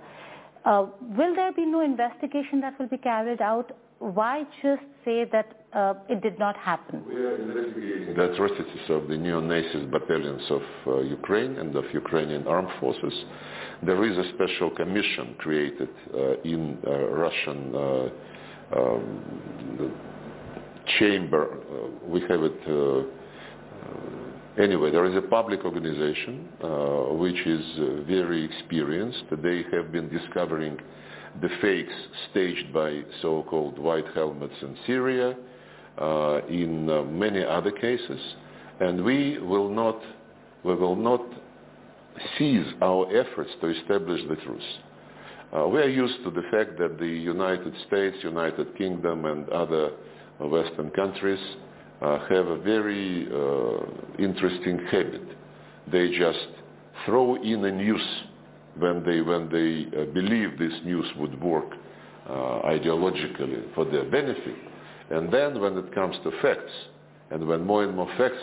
Uh, 0.66 0.88
will 1.16 1.36
there 1.36 1.54
be 1.54 1.66
no 1.66 1.82
investigation 1.82 2.60
that 2.62 2.78
will 2.80 2.88
be 2.88 2.98
carried 2.98 3.42
out? 3.42 3.72
Why 4.00 4.44
just 4.62 4.82
say 5.06 5.26
that 5.32 5.66
uh, 5.74 5.94
it 6.10 6.22
did 6.22 6.40
not 6.40 6.58
happen? 6.58 7.04
We 7.08 7.16
are 7.16 7.36
investigating 7.36 8.16
the 8.16 8.34
atrocities 8.34 8.90
of 8.90 9.08
the 9.08 9.16
neo-Nazis 9.16 9.90
battalions 9.92 10.42
of 10.50 10.62
uh, 10.88 11.00
Ukraine 11.02 11.58
and 11.60 11.76
of 11.76 11.86
Ukrainian 11.94 12.48
armed 12.48 12.72
forces. 12.80 13.14
There 13.84 14.04
is 14.04 14.18
a 14.18 14.30
special 14.34 14.72
commission 14.72 15.36
created 15.38 15.90
uh, 16.14 16.42
in 16.44 16.80
Russian 16.84 17.76
um, 18.76 19.94
chamber. 21.00 21.48
we 22.08 22.22
have 22.22 22.42
it 22.44 22.60
Anyway, 24.57 24.90
there 24.90 25.06
is 25.06 25.15
a 25.18 25.22
public 25.22 25.65
organization 25.65 26.48
uh, 26.64 26.68
which 27.14 27.36
is 27.45 27.65
uh, 27.77 28.03
very 28.07 28.45
experienced. 28.45 29.23
They 29.44 29.65
have 29.73 29.91
been 29.91 30.07
discovering 30.07 30.77
the 31.41 31.49
fakes 31.61 31.94
staged 32.32 32.73
by 32.73 33.02
so-called 33.22 33.77
white 33.77 34.06
helmets 34.14 34.53
in 34.61 34.77
Syria, 34.88 35.36
uh, 35.98 36.40
in 36.48 36.90
uh, 36.90 37.03
many 37.03 37.44
other 37.44 37.72
cases, 37.72 38.19
and 38.80 39.03
we 39.03 39.40
will 39.40 39.69
not, 39.69 39.99
we 40.64 40.73
will 40.73 40.95
not 40.95 41.22
cease 42.38 42.68
our 42.82 43.07
efforts 43.14 43.52
to 43.60 43.68
establish 43.68 44.22
the 44.30 44.38
truth. 44.38 44.61
Uh, 45.53 45.68
we 45.68 45.80
are 45.82 45.90
used 45.90 46.23
to 46.23 46.32
the 46.32 46.44
fact 46.49 46.80
that 46.80 46.98
the 46.98 47.06
United 47.06 47.73
States, 47.88 48.15
United 48.23 48.73
Kingdom, 48.77 49.26
and 49.26 49.49
other 49.49 49.91
Western 50.40 50.91
countries 50.91 51.40
have 52.01 52.47
a 52.47 52.59
very 52.59 53.27
uh, 53.31 54.17
interesting 54.19 54.80
habit. 54.91 55.27
They 55.91 56.09
just 56.17 56.47
throw 57.05 57.35
in 57.35 57.63
a 57.65 57.72
news 57.72 58.01
when 58.77 59.03
they, 59.03 59.22
when 59.22 59.49
they 59.49 59.88
uh, 59.97 60.05
believe 60.13 60.57
this 60.57 60.73
news 60.84 61.05
would 61.17 61.41
work 61.41 61.72
ideologically 62.27 63.72
for 63.76 63.85
their 63.85 64.03
benefit. 64.05 64.55
And 65.11 65.31
then 65.31 65.61
when 65.61 65.77
it 65.77 65.93
comes 65.93 66.15
to 66.23 66.31
facts, 66.41 66.72
and 67.31 67.47
when 67.47 67.65
more 67.65 67.84
and 67.84 67.95
more 67.95 68.09
facts 68.17 68.38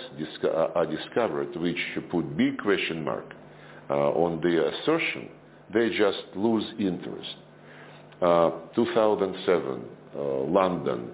are 0.54 0.86
discovered 0.86 1.54
which 1.56 1.76
put 2.10 2.36
big 2.36 2.58
question 2.58 3.04
mark 3.04 3.34
uh, 3.90 3.94
on 3.94 4.40
their 4.40 4.68
assertion, 4.68 5.28
they 5.72 5.88
just 5.90 6.22
lose 6.34 6.64
interest. 6.78 7.34
Uh, 8.20 8.50
2007, 8.74 9.84
uh, 10.14 10.22
London, 10.44 11.10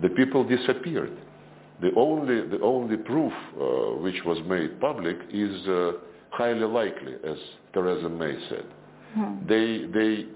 The 0.00 0.08
people 0.08 0.42
disappeared. 0.44 1.12
The 1.82 1.90
only, 1.96 2.48
the 2.48 2.60
only 2.62 2.96
proof 2.96 3.32
uh, 3.32 4.00
which 4.00 4.22
was 4.24 4.38
made 4.46 4.80
public 4.80 5.16
is 5.32 5.66
uh, 5.66 5.92
highly 6.30 6.64
likely, 6.64 7.14
as 7.24 7.36
Theresa 7.74 8.08
May 8.08 8.36
said. 8.48 8.64
Hmm. 9.14 9.46
They, 9.48 9.86
they, 9.92 10.26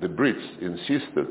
the 0.00 0.08
Brits 0.08 0.60
insisted 0.60 1.28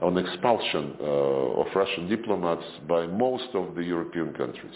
on 0.00 0.16
expulsion 0.18 0.96
uh, 1.00 1.04
of 1.04 1.66
Russian 1.74 2.08
diplomats 2.08 2.64
by 2.88 3.06
most 3.06 3.48
of 3.54 3.74
the 3.74 3.82
European 3.82 4.32
countries. 4.34 4.74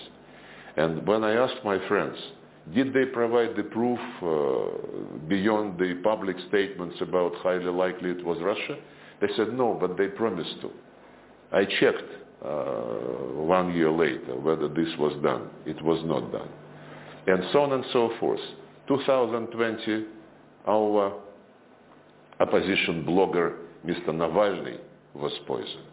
And 0.76 1.06
when 1.06 1.22
I 1.22 1.34
asked 1.34 1.64
my 1.64 1.78
friends, 1.88 2.16
did 2.74 2.92
they 2.92 3.04
provide 3.06 3.56
the 3.56 3.62
proof 3.62 3.98
uh, 4.22 5.18
beyond 5.28 5.78
the 5.78 6.00
public 6.02 6.36
statements 6.48 6.96
about 7.00 7.32
highly 7.36 7.64
likely 7.64 8.10
it 8.10 8.24
was 8.24 8.38
Russia? 8.42 8.76
They 9.20 9.28
said 9.36 9.52
no, 9.52 9.78
but 9.80 9.96
they 9.96 10.08
promised 10.08 10.60
to. 10.62 10.70
I 11.52 11.64
checked 11.64 12.25
uh, 12.44 12.48
one 13.42 13.74
year 13.74 13.90
later 13.90 14.36
whether 14.36 14.68
this 14.68 14.88
was 14.98 15.16
done. 15.22 15.48
It 15.64 15.82
was 15.82 16.02
not 16.04 16.32
done. 16.32 16.48
And 17.26 17.42
so 17.52 17.60
on 17.60 17.72
and 17.72 17.84
so 17.92 18.12
forth. 18.20 18.40
2020, 18.88 20.04
our 20.68 21.20
opposition 22.38 23.04
blogger, 23.04 23.56
Mr. 23.84 24.08
Navalny, 24.08 24.78
was 25.14 25.32
poisoned. 25.46 25.86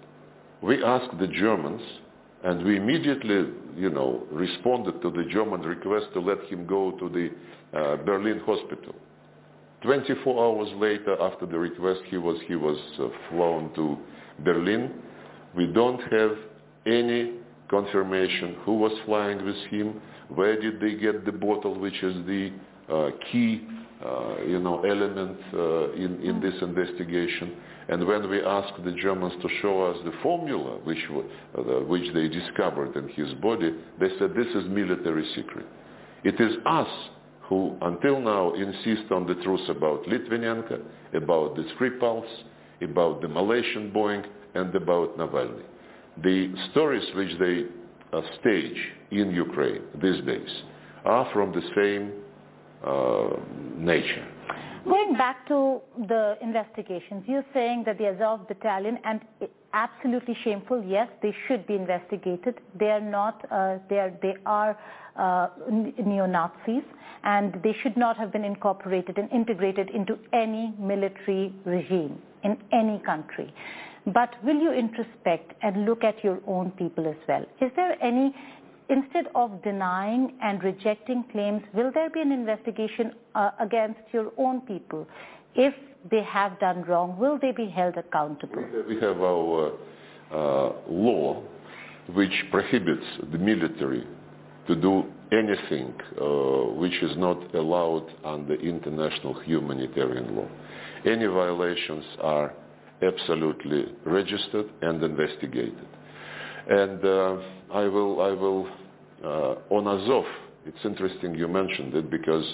We 0.62 0.84
asked 0.84 1.18
the 1.20 1.28
Germans 1.28 1.82
And 2.44 2.64
we 2.66 2.76
immediately, 2.76 3.54
you 3.78 3.90
know, 3.90 4.24
responded 4.30 5.02
to 5.02 5.10
the 5.10 5.24
German 5.32 5.62
request 5.62 6.08
to 6.14 6.20
let 6.20 6.44
him 6.52 6.68
go 6.68 6.92
to 6.92 7.08
the 7.08 7.30
uh, 7.78 7.96
Berlin 8.04 8.42
hospital. 8.46 8.94
24 9.82 10.46
hours 10.46 10.70
later, 10.76 11.16
after 11.22 11.46
the 11.46 11.58
request, 11.58 12.02
he 12.08 12.18
was 12.18 12.38
he 12.48 12.56
was 12.56 12.78
uh, 13.00 13.08
flown 13.30 13.74
to 13.76 13.98
Berlin. 14.44 14.92
We 15.56 15.68
don't 15.68 16.02
have 16.12 16.38
any 16.86 17.34
confirmation 17.70 18.58
who 18.66 18.78
was 18.78 18.92
flying 19.06 19.44
with 19.46 19.56
him, 19.70 20.02
where 20.30 20.60
did 20.60 20.80
they 20.80 20.96
get 20.96 21.26
the 21.26 21.32
bottle, 21.32 21.80
which 21.80 22.02
is 22.04 22.16
the 22.26 22.52
uh, 22.90 23.10
key, 23.32 23.68
uh, 24.06 24.42
you 24.46 24.60
know, 24.60 24.82
element 24.84 25.38
uh, 25.54 25.92
in 25.94 26.22
in 26.22 26.42
this 26.42 26.56
investigation. 26.62 27.54
And 27.90 28.06
when 28.08 28.30
we 28.30 28.42
asked 28.42 28.84
the 28.84 28.94
Germans 28.94 29.34
to 29.42 29.50
show 29.62 29.84
us 29.84 29.98
the 30.06 30.14
formula 30.22 30.78
which, 30.84 31.04
uh, 31.10 31.62
which 31.92 32.14
they 32.14 32.30
discovered 32.30 32.96
in 32.96 33.10
his 33.10 33.34
body, 33.36 33.74
they 34.00 34.10
said 34.20 34.34
this 34.36 34.48
is 34.48 34.66
military 34.70 35.26
secret. 35.36 35.66
It 36.24 36.40
is 36.40 36.54
us 36.66 36.88
who 37.50 37.76
until 37.82 38.22
now 38.22 38.54
insist 38.54 39.12
on 39.12 39.28
the 39.28 39.36
truth 39.44 39.68
about 39.70 40.04
Litvinenko, 40.06 40.82
about 41.14 41.56
the 41.58 41.64
Skripals, 41.74 42.28
about 42.82 43.22
the 43.22 43.28
Malaysian 43.28 43.92
Boeing, 43.92 44.26
and 44.56 44.74
about 44.76 45.18
Navalny. 45.18 45.64
The 46.24 46.54
stories 46.72 47.04
which 47.16 47.38
they 47.40 47.66
uh, 48.14 48.22
stage 48.40 48.78
in 49.12 49.32
Ukraine 49.32 49.82
these 50.02 50.24
days 50.26 50.50
are 51.06 51.30
from 51.34 51.52
the 51.52 51.62
same 51.76 52.12
uh, 52.86 53.30
nature. 53.78 54.28
Going 54.86 55.14
back 55.14 55.48
to 55.48 55.80
the 56.08 56.38
investigations, 56.42 57.24
you're 57.26 57.46
saying 57.54 57.84
that 57.86 57.98
the 57.98 58.08
Azov 58.10 58.48
battalion, 58.50 59.00
and 59.06 59.22
absolutely 59.72 60.36
shameful, 60.44 60.84
yes, 60.84 61.08
they 61.22 61.34
should 61.48 61.66
be 61.66 61.76
investigated. 61.76 62.60
They 62.78 62.92
are 62.92 63.00
not, 63.00 63.46
uh, 63.50 63.78
they 63.90 64.00
are, 64.00 64.12
they 64.22 64.36
are 64.46 64.78
uh, 65.16 65.48
neo-Nazis, 66.06 66.84
and 67.24 67.58
they 67.64 67.74
should 67.82 67.96
not 67.96 68.18
have 68.18 68.34
been 68.34 68.44
incorporated 68.44 69.18
and 69.18 69.32
integrated 69.32 69.90
into 69.90 70.20
any 70.34 70.74
military 70.78 71.54
regime 71.64 72.22
in 72.44 72.58
any 72.74 73.00
country. 73.06 73.54
But 74.08 74.36
will 74.44 74.58
you 74.58 74.72
introspect 74.72 75.54
and 75.62 75.86
look 75.86 76.04
at 76.04 76.24
your 76.24 76.40
own 76.46 76.72
people 76.72 77.08
as 77.08 77.16
well? 77.28 77.46
Is 77.62 77.72
there 77.76 78.02
any 78.04 78.36
instead 78.90 79.28
of 79.36 79.64
denying 79.64 80.34
and 80.42 80.64
rejecting 80.64 81.24
claims, 81.32 81.62
will 81.74 81.92
there 81.94 82.10
be 82.10 82.22
an 82.22 82.32
investigation 82.32 83.14
uh, 83.36 83.52
against 83.60 84.02
your 84.12 84.32
own 84.38 84.62
people? 84.62 85.08
If 85.56 85.74
they 86.12 86.24
have 86.24 86.60
done 86.60 86.84
wrong, 86.84 87.18
will 87.18 87.40
they 87.42 87.52
be 87.52 87.68
held 87.68 87.98
accountable? 87.98 88.64
We 88.88 88.96
have 89.00 89.22
our 89.22 89.74
uh, 90.32 90.72
law 90.90 91.44
which 92.14 92.34
prohibits 92.52 93.06
the 93.32 93.38
military 93.38 94.06
to 94.68 94.76
do 94.76 95.06
anything 95.32 95.94
uh, 96.20 96.74
which 96.74 96.94
is 97.02 97.16
not 97.18 97.54
allowed 97.56 98.08
under 98.24 98.56
international 98.56 99.40
humanitarian 99.42 100.36
law. 100.36 100.48
Any 101.06 101.26
violations 101.26 102.06
are 102.22 102.54
absolutely 103.02 103.86
registered 104.06 104.68
and 104.82 105.04
investigated. 105.04 105.88
And 106.70 107.04
uh, 107.04 107.38
I 107.74 107.84
will, 107.88 108.22
I 108.22 108.32
will 108.32 108.68
uh, 109.24 109.56
on 109.70 109.88
Azov, 109.88 110.26
it's 110.66 110.86
interesting 110.86 111.36
you 111.36 111.48
mentioned 111.48 111.94
it 111.96 112.10
because 112.10 112.46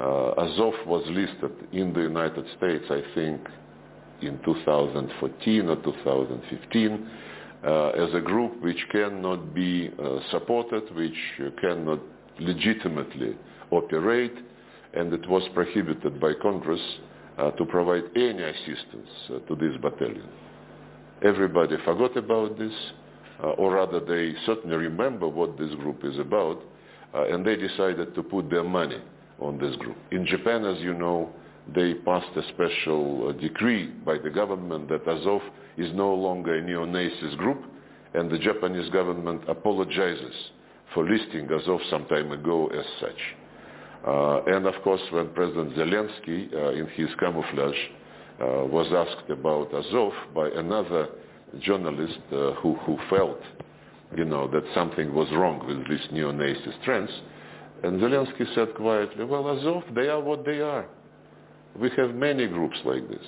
uh, 0.00 0.32
Azov 0.42 0.74
was 0.86 1.04
listed 1.08 1.52
in 1.72 1.92
the 1.92 2.00
United 2.00 2.44
States, 2.56 2.84
I 2.90 3.02
think, 3.14 3.40
in 4.22 4.38
2014 4.44 5.68
or 5.68 5.76
2015 5.76 7.10
uh, 7.64 7.88
as 7.88 8.14
a 8.14 8.20
group 8.20 8.62
which 8.62 8.82
cannot 8.90 9.54
be 9.54 9.90
uh, 9.98 10.18
supported, 10.30 10.94
which 10.94 11.16
cannot 11.60 12.00
legitimately 12.38 13.36
operate, 13.70 14.34
and 14.94 15.12
it 15.12 15.28
was 15.28 15.42
prohibited 15.54 16.20
by 16.20 16.32
Congress 16.40 16.80
to 17.38 17.64
provide 17.66 18.04
any 18.14 18.42
assistance 18.42 19.10
uh, 19.30 19.38
to 19.48 19.56
this 19.56 19.76
battalion. 19.80 20.28
Everybody 21.22 21.76
forgot 21.84 22.16
about 22.16 22.58
this, 22.58 22.72
uh, 23.42 23.48
or 23.48 23.74
rather 23.74 24.00
they 24.00 24.34
certainly 24.46 24.76
remember 24.76 25.28
what 25.28 25.58
this 25.58 25.74
group 25.76 26.04
is 26.04 26.18
about, 26.18 26.62
uh, 27.14 27.26
and 27.28 27.44
they 27.44 27.56
decided 27.56 28.14
to 28.14 28.22
put 28.22 28.48
their 28.50 28.64
money 28.64 29.00
on 29.38 29.58
this 29.58 29.76
group. 29.76 29.96
In 30.10 30.26
Japan, 30.26 30.64
as 30.64 30.80
you 30.80 30.94
know, 30.94 31.30
they 31.74 31.94
passed 31.94 32.36
a 32.36 32.42
special 32.54 33.28
uh, 33.28 33.32
decree 33.32 33.88
by 34.04 34.18
the 34.18 34.30
government 34.30 34.88
that 34.88 35.06
Azov 35.06 35.42
is 35.76 35.90
no 35.94 36.14
longer 36.14 36.54
a 36.54 36.62
neo-Nazis 36.62 37.34
group, 37.36 37.62
and 38.14 38.30
the 38.30 38.38
Japanese 38.38 38.88
government 38.90 39.42
apologizes 39.48 40.34
for 40.94 41.08
listing 41.08 41.50
Azov 41.52 41.80
some 41.90 42.06
time 42.06 42.32
ago 42.32 42.68
as 42.68 42.84
such. 43.00 43.36
Uh, 44.06 44.42
and 44.46 44.66
of 44.66 44.74
course, 44.82 45.00
when 45.10 45.28
President 45.30 45.74
Zelensky, 45.74 46.54
uh, 46.54 46.70
in 46.70 46.86
his 46.94 47.08
camouflage, 47.18 47.74
uh, 48.40 48.64
was 48.66 48.86
asked 48.92 49.28
about 49.30 49.74
Azov 49.74 50.12
by 50.34 50.48
another 50.50 51.08
journalist 51.60 52.18
uh, 52.32 52.52
who, 52.52 52.74
who 52.84 52.98
felt, 53.10 53.40
you 54.16 54.24
know, 54.24 54.46
that 54.48 54.62
something 54.74 55.12
was 55.12 55.28
wrong 55.32 55.66
with 55.66 55.88
these 55.88 56.06
neo-Nazi 56.12 56.72
trends, 56.84 57.10
and 57.82 58.00
Zelensky 58.00 58.54
said 58.54 58.74
quietly, 58.74 59.24
well, 59.24 59.48
Azov, 59.48 59.82
they 59.94 60.08
are 60.08 60.20
what 60.20 60.44
they 60.44 60.60
are. 60.60 60.86
We 61.78 61.90
have 61.96 62.14
many 62.14 62.46
groups 62.46 62.76
like 62.84 63.08
this. 63.08 63.26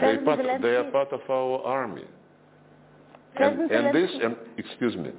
They, 0.00 0.16
part, 0.18 0.40
they 0.62 0.76
are 0.76 0.90
part 0.90 1.12
of 1.12 1.20
our 1.28 1.62
army. 1.64 2.04
And, 3.36 3.70
and, 3.70 3.94
this, 3.94 4.10
and 4.22 4.36
excuse 4.56 4.96
me, 4.96 5.10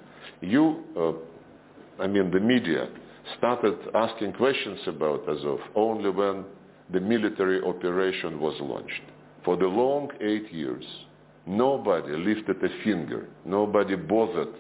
you, 0.42 0.84
uh, 0.98 2.04
I 2.04 2.08
mean 2.08 2.32
the 2.32 2.40
media, 2.40 2.90
started 3.38 3.78
asking 3.94 4.34
questions 4.34 4.80
about 4.88 5.28
Azov 5.30 5.60
only 5.76 6.10
when 6.10 6.46
the 6.92 7.00
military 7.00 7.62
operation 7.62 8.40
was 8.40 8.56
launched. 8.62 9.02
For 9.46 9.56
the 9.58 9.68
long 9.68 10.10
eight 10.22 10.52
years, 10.52 10.84
nobody 11.46 12.16
lifted 12.16 12.58
a 12.64 12.84
finger. 12.84 13.28
Nobody 13.46 13.96
bothered, 13.96 14.54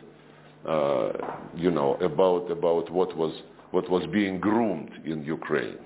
uh, 0.68 1.10
you 1.56 1.72
know, 1.72 1.96
about, 1.96 2.50
about 2.52 2.90
what, 2.92 3.16
was, 3.18 3.34
what 3.72 3.90
was 3.90 4.06
being 4.12 4.40
groomed 4.40 4.92
in 5.06 5.24
Ukraine 5.24 5.78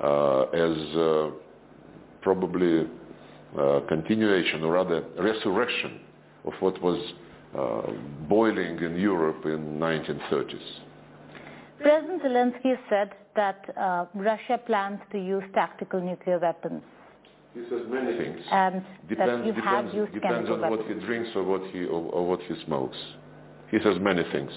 uh, 0.00 0.42
as 0.42 0.96
uh, 0.96 1.30
probably 2.22 2.86
uh, 3.58 3.80
continuation 3.88 4.62
or 4.62 4.72
rather 4.72 5.04
resurrection 5.18 6.00
of 6.44 6.52
what 6.60 6.80
was 6.82 7.00
uh, 7.56 7.90
boiling 8.28 8.78
in 8.78 8.96
Europe 8.96 9.44
in 9.44 9.78
1930s. 9.78 10.87
President 11.80 12.22
Zelensky 12.22 12.76
said 12.88 13.10
that 13.36 13.64
uh, 13.76 14.06
Russia 14.14 14.58
plans 14.66 15.00
to 15.12 15.18
use 15.18 15.44
tactical 15.54 16.00
nuclear 16.00 16.38
weapons. 16.38 16.82
He 17.54 17.60
says 17.70 17.82
many 17.88 18.16
things. 18.16 18.40
And 18.50 18.84
depends, 19.08 19.32
that 19.32 19.46
you 19.46 19.52
depends, 19.52 19.86
have 19.86 19.94
used 19.94 20.12
depends 20.12 20.50
on 20.50 20.60
weapons. 20.60 20.78
what 20.78 20.88
he 20.88 21.06
drinks 21.06 21.30
or 21.34 21.44
what 21.44 21.62
he 21.70 21.84
or, 21.84 22.02
or, 22.12 22.26
what 22.26 22.40
he 22.42 22.54
smokes. 22.66 22.96
He 23.70 23.78
says 23.82 23.96
many 24.00 24.22
things. 24.32 24.50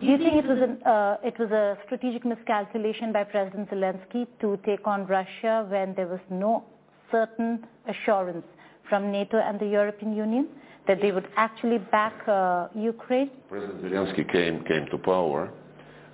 Do 0.00 0.06
you 0.06 0.18
think 0.18 0.44
it 0.44 0.46
was, 0.46 0.58
an, 0.60 0.82
uh, 0.82 1.16
it 1.24 1.38
was 1.38 1.50
a 1.50 1.78
strategic 1.86 2.24
miscalculation 2.26 3.12
by 3.12 3.24
President 3.24 3.70
Zelensky 3.70 4.26
to 4.42 4.58
take 4.66 4.86
on 4.86 5.06
Russia 5.06 5.66
when 5.70 5.94
there 5.94 6.06
was 6.06 6.20
no 6.30 6.64
certain 7.10 7.66
assurance 7.88 8.44
from 8.90 9.10
NATO 9.10 9.38
and 9.38 9.58
the 9.58 9.66
European 9.66 10.14
Union 10.14 10.48
that 10.86 11.00
they 11.00 11.12
would 11.12 11.28
actually 11.36 11.78
back 11.78 12.12
uh, 12.28 12.68
Ukraine? 12.74 13.30
President 13.48 13.82
Zelensky 13.82 14.30
came, 14.30 14.62
came 14.64 14.86
to 14.90 14.98
power 14.98 15.50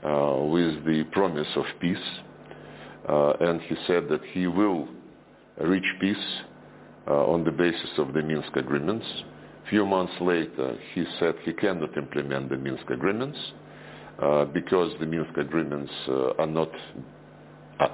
with 0.03 0.85
the 0.85 1.05
promise 1.13 1.47
of 1.57 1.65
peace, 1.81 1.97
uh, 3.09 3.33
and 3.41 3.61
he 3.63 3.75
said 3.87 4.09
that 4.09 4.21
he 4.33 4.47
will 4.47 4.89
reach 5.61 5.85
peace 6.01 6.17
uh, 7.09 7.13
on 7.27 7.45
the 7.45 7.51
basis 7.51 7.91
of 7.99 8.13
the 8.13 8.23
Minsk 8.23 8.55
agreements. 8.57 9.07
A 9.67 9.69
few 9.71 9.87
months 9.87 10.13
later, 10.21 10.77
he 10.95 11.05
said 11.19 11.35
he 11.45 11.53
cannot 11.53 11.97
implement 11.97 12.51
the 12.51 12.57
Minsk 12.57 12.89
agreements 12.91 13.39
uh, 14.21 14.45
because 14.47 14.93
the 15.01 15.07
Minsk 15.07 15.37
agreements 15.37 15.93
uh, 16.09 16.33
are 16.39 16.47
not 16.47 16.71
uh, 17.81 17.89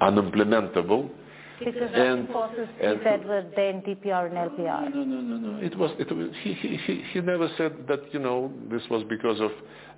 unimplementable. 0.00 1.10
Because 1.58 1.90
And- 1.92 2.28
forces 2.28 2.68
and- 2.82 2.98
he 2.98 3.04
said 3.04 3.24
were 3.26 3.42
DPR 3.42 4.26
and 4.26 4.34
LPR. 4.50 4.94
No, 4.94 5.04
no, 5.04 5.20
no, 5.20 5.36
no. 5.36 5.58
It 5.62 5.76
was. 5.76 5.90
It 5.98 6.10
was. 6.10 6.28
He, 6.42 6.54
he, 6.54 7.02
he 7.12 7.20
never 7.20 7.50
said 7.58 7.86
that. 7.86 8.12
You 8.14 8.18
know, 8.20 8.50
this 8.70 8.80
was 8.90 9.04
because 9.10 9.38
of 9.40 9.50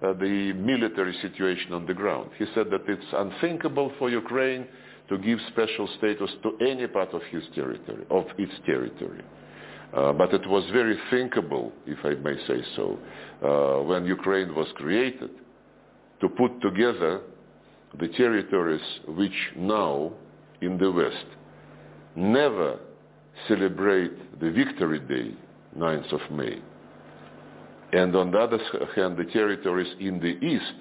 uh, 0.03 0.13
the 0.15 0.53
military 0.55 1.15
situation 1.23 1.73
on 1.73 1.87
the 1.87 1.95
ground. 1.95 2.31
He 2.39 2.47
said 2.55 2.67
that 2.71 2.83
it's 2.89 3.07
unthinkable 3.13 3.93
for 3.99 4.11
Ukraine 4.11 4.67
to 5.09 5.19
give 5.19 5.39
special 5.49 5.89
status 5.99 6.31
to 6.43 6.57
any 6.67 6.87
part 6.87 7.13
of 7.13 7.23
his 7.31 7.43
territory, 7.55 8.05
of 8.11 8.25
its 8.39 8.53
territory. 8.67 9.23
Uh, 9.95 10.13
but 10.13 10.33
it 10.33 10.47
was 10.49 10.65
very 10.73 10.99
thinkable, 11.11 11.71
if 11.87 11.99
I 12.05 12.15
may 12.15 12.37
say 12.47 12.65
so, 12.77 12.99
uh, 13.45 13.83
when 13.85 14.07
Ukraine 14.07 14.55
was 14.55 14.67
created, 14.77 15.31
to 16.21 16.29
put 16.31 16.61
together 16.63 17.21
the 18.01 18.09
territories 18.09 18.81
which 19.09 19.39
now 19.57 20.13
in 20.63 20.79
the 20.79 20.91
West 20.91 21.27
never 22.17 22.79
celebrate 23.49 24.41
the 24.41 24.51
Victory 24.51 25.01
Day, 25.01 25.35
9th 25.77 26.13
of 26.13 26.31
May, 26.31 26.59
And 27.93 28.17
on 28.17 28.31
the 28.31 28.39
other 28.39 28.59
hand, 28.97 29.17
the 29.17 29.25
territories 29.33 29.95
in 30.01 30.19
the 30.19 30.45
east, 30.45 30.79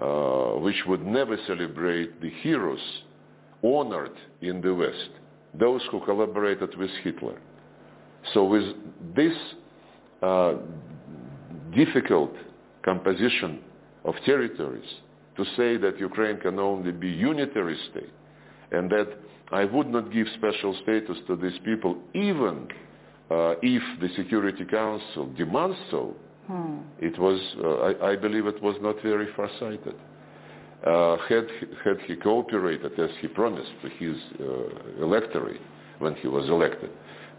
uh, 0.00 0.58
which 0.60 0.82
would 0.86 1.04
never 1.04 1.36
celebrate 1.46 2.20
the 2.20 2.30
heroes 2.42 2.80
honored 3.62 4.16
in 4.40 4.62
the 4.62 4.74
west, 4.74 5.10
those 5.52 5.82
who 5.90 6.00
collaborated 6.04 6.74
with 6.78 6.90
Hitler. 7.04 7.38
So 8.32 8.44
with 8.44 8.74
this 9.14 9.34
uh, 10.22 10.54
difficult 11.74 12.32
composition 12.82 13.60
of 14.04 14.14
territories, 14.24 14.88
to 15.36 15.44
say 15.56 15.76
that 15.76 15.98
Ukraine 15.98 16.38
can 16.38 16.58
only 16.58 16.92
be 16.92 17.12
a 17.12 17.16
unitary 17.16 17.76
state, 17.90 18.12
and 18.72 18.90
that 18.90 19.08
I 19.52 19.64
would 19.64 19.88
not 19.88 20.12
give 20.12 20.26
special 20.36 20.74
status 20.82 21.18
to 21.26 21.36
these 21.36 21.58
people 21.64 21.98
even 22.14 22.68
uh, 23.30 23.54
if 23.62 23.82
the 24.00 24.08
Security 24.16 24.64
Council 24.64 25.32
demands 25.36 25.76
so, 25.90 26.14
hmm. 26.50 26.78
it 26.98 27.18
was, 27.18 27.40
uh, 27.62 28.04
I, 28.04 28.12
I, 28.12 28.16
believe 28.16 28.46
it 28.46 28.62
was 28.62 28.76
not 28.80 28.96
very 29.02 29.28
far-sighted. 29.36 29.94
Uh, 30.86 31.16
had, 31.28 31.46
had 31.84 31.98
he 32.06 32.16
cooperated 32.16 32.98
as 32.98 33.10
he 33.20 33.28
promised 33.28 33.70
to 33.82 33.88
his 33.90 34.16
uh, 34.40 35.04
electorate 35.04 35.60
when 35.98 36.14
he 36.16 36.28
was 36.28 36.48
elected, 36.48 36.90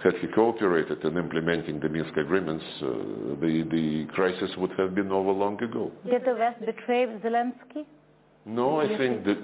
had 0.04 0.16
he 0.16 0.28
cooperated 0.28 1.04
in 1.04 1.18
implementing 1.18 1.80
the 1.80 1.90
Minsk 1.90 2.16
agreements, 2.18 2.64
uh, 2.82 2.88
the, 3.42 3.68
the 3.72 4.08
crisis 4.14 4.50
would 4.58 4.72
have 4.78 4.96
been 4.96 5.12
over 5.12 5.32
long 5.32 5.62
ago. 5.62 5.92
Did 6.10 6.24
the 6.26 6.36
West 6.36 6.60
betray 6.66 7.06
Zelensky? 7.24 7.86
No, 8.46 8.80
I 8.80 8.88
think 8.98 9.24
that 9.26 9.38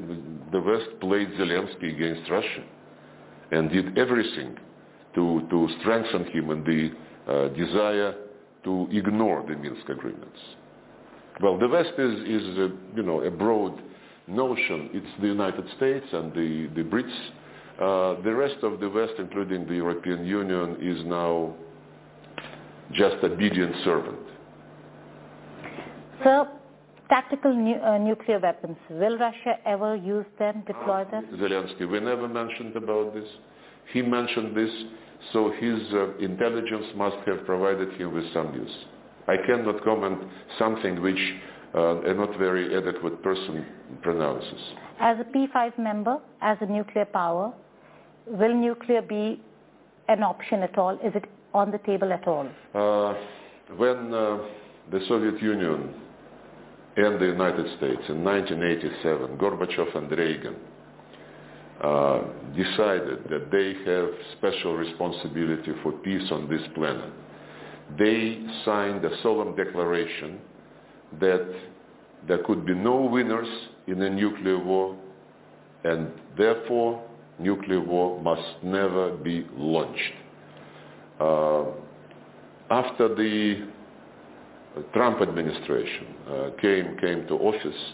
the 0.51 0.59
West 0.59 0.99
played 0.99 1.29
Zelensky 1.31 1.93
against 1.93 2.29
Russia 2.31 2.63
and 3.51 3.69
did 3.69 3.97
everything 3.97 4.57
to, 5.13 5.41
to 5.49 5.69
strengthen 5.79 6.25
him 6.25 6.49
in 6.51 6.63
the 6.63 7.31
uh, 7.31 7.47
desire 7.49 8.15
to 8.67 8.87
ignore 8.91 9.45
the 9.47 9.55
Minsk 9.55 9.87
agreements. 9.87 10.39
Well, 11.41 11.57
the 11.57 11.69
West 11.69 11.93
is, 11.97 12.19
is 12.19 12.57
a, 12.57 12.69
you 12.95 13.03
know, 13.03 13.21
a 13.21 13.31
broad 13.31 13.81
notion. 14.27 14.89
It's 14.93 15.21
the 15.21 15.27
United 15.27 15.65
States 15.77 16.05
and 16.11 16.33
the, 16.33 16.69
the 16.75 16.83
Brits. 16.83 17.17
Uh, 17.79 18.21
the 18.23 18.33
rest 18.35 18.57
of 18.63 18.81
the 18.81 18.89
West, 18.89 19.13
including 19.19 19.67
the 19.67 19.75
European 19.75 20.25
Union, 20.25 20.77
is 20.81 21.05
now 21.05 21.55
just 22.91 23.23
obedient 23.23 23.73
servant. 23.85 24.19
So 26.25 26.47
tactical 27.07 27.53
nu- 27.55 27.79
uh, 27.81 27.97
nuclear 27.99 28.39
weapons. 28.39 28.75
Will 28.89 29.17
Russia 29.17 29.59
ever 29.65 29.95
use 29.95 30.25
them, 30.39 30.63
deploy 30.67 31.05
them? 31.09 31.25
Zelensky, 31.35 31.89
we 31.89 32.01
never 32.01 32.27
mentioned 32.27 32.75
about 32.75 33.13
this. 33.13 33.29
He 33.93 34.01
mentioned 34.01 34.57
this, 34.57 34.71
so 35.33 35.51
his 35.51 35.79
uh, 35.93 36.17
intelligence 36.17 36.85
must 36.95 37.17
have 37.25 37.45
provided 37.45 37.93
him 37.93 38.13
with 38.13 38.31
some 38.33 38.51
news. 38.51 38.71
I 39.27 39.35
cannot 39.45 39.83
comment 39.83 40.19
something 40.57 41.01
which 41.01 41.19
uh, 41.75 42.01
a 42.01 42.13
not 42.13 42.37
very 42.37 42.75
adequate 42.75 43.21
person 43.21 43.65
pronounces. 44.01 44.61
As 44.99 45.17
a 45.19 45.25
P5 45.25 45.77
member, 45.77 46.17
as 46.41 46.57
a 46.61 46.65
nuclear 46.65 47.05
power, 47.05 47.53
will 48.25 48.55
nuclear 48.55 49.01
be 49.01 49.41
an 50.07 50.23
option 50.23 50.63
at 50.63 50.77
all? 50.77 50.95
Is 50.95 51.13
it 51.13 51.25
on 51.53 51.71
the 51.71 51.77
table 51.79 52.13
at 52.13 52.27
all? 52.27 52.47
Uh, 52.73 53.13
when 53.75 54.13
uh, 54.13 54.37
the 54.91 55.01
Soviet 55.07 55.41
Union 55.41 55.93
and 56.95 57.19
the 57.19 57.25
United 57.25 57.65
States 57.77 58.01
in 58.09 58.23
1987, 58.23 59.37
Gorbachev 59.37 59.95
and 59.95 60.11
Reagan 60.11 60.55
uh, 61.83 62.21
decided 62.55 63.19
that 63.29 63.51
they 63.51 63.73
have 63.85 64.09
special 64.37 64.75
responsibility 64.75 65.71
for 65.83 65.91
peace 65.91 66.27
on 66.31 66.49
this 66.49 66.61
planet. 66.73 67.11
They 67.97 68.43
signed 68.65 69.05
a 69.05 69.21
solemn 69.21 69.55
declaration 69.55 70.39
that 71.19 71.47
there 72.27 72.39
could 72.43 72.65
be 72.65 72.73
no 72.73 73.01
winners 73.01 73.47
in 73.87 74.01
a 74.01 74.09
nuclear 74.09 74.57
war 74.57 74.97
and 75.83 76.11
therefore 76.37 77.03
nuclear 77.39 77.79
war 77.81 78.21
must 78.21 78.63
never 78.63 79.15
be 79.15 79.45
launched. 79.55 80.13
Uh, 81.19 81.65
after 82.69 83.13
the 83.15 83.67
Trump 84.93 85.21
administration 85.21 86.07
uh, 86.27 86.49
came 86.61 86.97
came 86.97 87.25
to 87.27 87.35
office, 87.35 87.93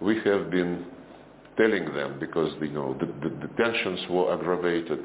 we 0.00 0.20
have 0.24 0.50
been 0.50 0.84
telling 1.56 1.84
them 1.94 2.18
because 2.18 2.52
you 2.60 2.70
know 2.70 2.96
the, 2.98 3.06
the, 3.06 3.34
the 3.46 3.62
tensions 3.62 4.00
were 4.10 4.32
aggravated, 4.34 5.00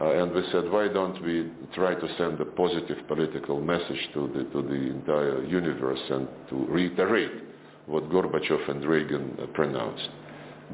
uh, 0.00 0.22
and 0.22 0.32
we 0.32 0.42
said 0.52 0.70
why 0.70 0.88
don't 0.88 1.20
we 1.22 1.50
try 1.74 1.94
to 1.94 2.08
send 2.16 2.40
a 2.40 2.44
positive 2.44 2.98
political 3.08 3.60
message 3.60 4.08
to 4.14 4.28
the 4.34 4.44
to 4.52 4.62
the 4.66 4.80
entire 4.98 5.44
universe 5.44 6.00
and 6.10 6.28
to 6.48 6.66
reiterate 6.66 7.44
what 7.86 8.08
Gorbachev 8.10 8.68
and 8.70 8.84
Reagan 8.84 9.36
uh, 9.42 9.46
pronounced. 9.54 10.08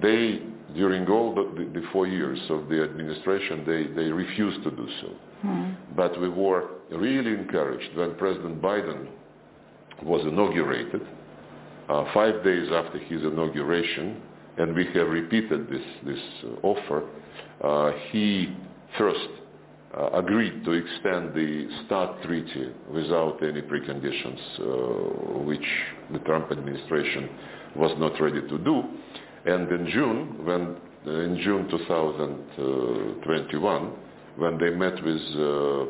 They 0.02 0.43
during 0.74 1.09
all 1.09 1.34
the, 1.34 1.44
the, 1.56 1.80
the, 1.80 1.86
four 1.93 2.06
years 2.06 2.38
of 2.51 2.68
the 2.68 2.82
administration 2.82 3.64
they, 3.66 3.86
they 3.94 4.10
refused 4.10 4.62
to 4.64 4.70
do 4.70 4.86
so. 5.01 5.09
Mm. 5.44 5.76
But 5.94 6.20
we 6.20 6.28
were 6.28 6.68
really 6.90 7.32
encouraged 7.32 7.97
when 7.97 8.14
President 8.16 8.60
Biden 8.60 9.09
was 10.02 10.22
inaugurated, 10.26 11.02
uh, 11.88 12.05
five 12.12 12.44
days 12.44 12.68
after 12.72 12.98
his 12.98 13.22
inauguration, 13.22 14.20
and 14.58 14.74
we 14.74 14.86
have 14.94 15.08
repeated 15.08 15.68
this, 15.68 15.82
this 16.04 16.18
uh, 16.44 16.66
offer, 16.66 17.04
uh, 17.62 17.92
he 18.10 18.56
first 18.98 19.28
uh, 19.96 20.10
agreed 20.14 20.64
to 20.64 20.72
extend 20.72 21.32
the 21.34 21.68
START 21.86 22.20
treaty 22.22 22.72
without 22.92 23.40
any 23.42 23.62
preconditions, 23.62 24.38
uh, 24.60 24.64
which 25.44 25.64
the 26.12 26.18
Trump 26.20 26.52
administration 26.52 27.28
was 27.76 27.92
not 27.98 28.20
ready 28.20 28.42
to 28.42 28.58
do. 28.58 28.84
And 29.44 29.70
in 29.70 29.86
June, 29.92 30.44
when 30.44 30.76
in 31.06 31.38
June 31.44 31.68
2021, 31.70 33.92
when 34.36 34.58
they 34.58 34.70
met 34.70 34.94
with 35.04 35.20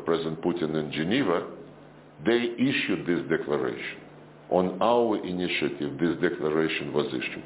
President 0.05 0.41
Putin 0.41 0.75
in 0.79 0.91
Geneva, 0.91 1.47
they 2.23 2.53
issued 2.59 3.07
this 3.07 3.21
declaration. 3.27 3.97
On 4.51 4.77
our 4.79 5.17
initiative, 5.25 5.97
this 5.99 6.15
declaration 6.21 6.93
was 6.93 7.07
issued. 7.07 7.43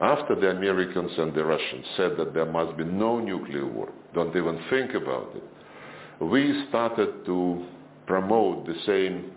After 0.00 0.36
the 0.36 0.50
Americans 0.50 1.10
and 1.18 1.34
the 1.34 1.44
Russians 1.44 1.84
said 1.96 2.16
that 2.18 2.32
there 2.32 2.46
must 2.46 2.76
be 2.76 2.84
no 2.84 3.18
nuclear 3.18 3.66
war, 3.66 3.88
don't 4.14 4.34
even 4.36 4.60
think 4.70 4.94
about 4.94 5.34
it, 5.34 6.24
we 6.24 6.66
started 6.68 7.24
to 7.26 7.66
promote 8.06 8.66
the 8.66 8.74
same 8.86 9.32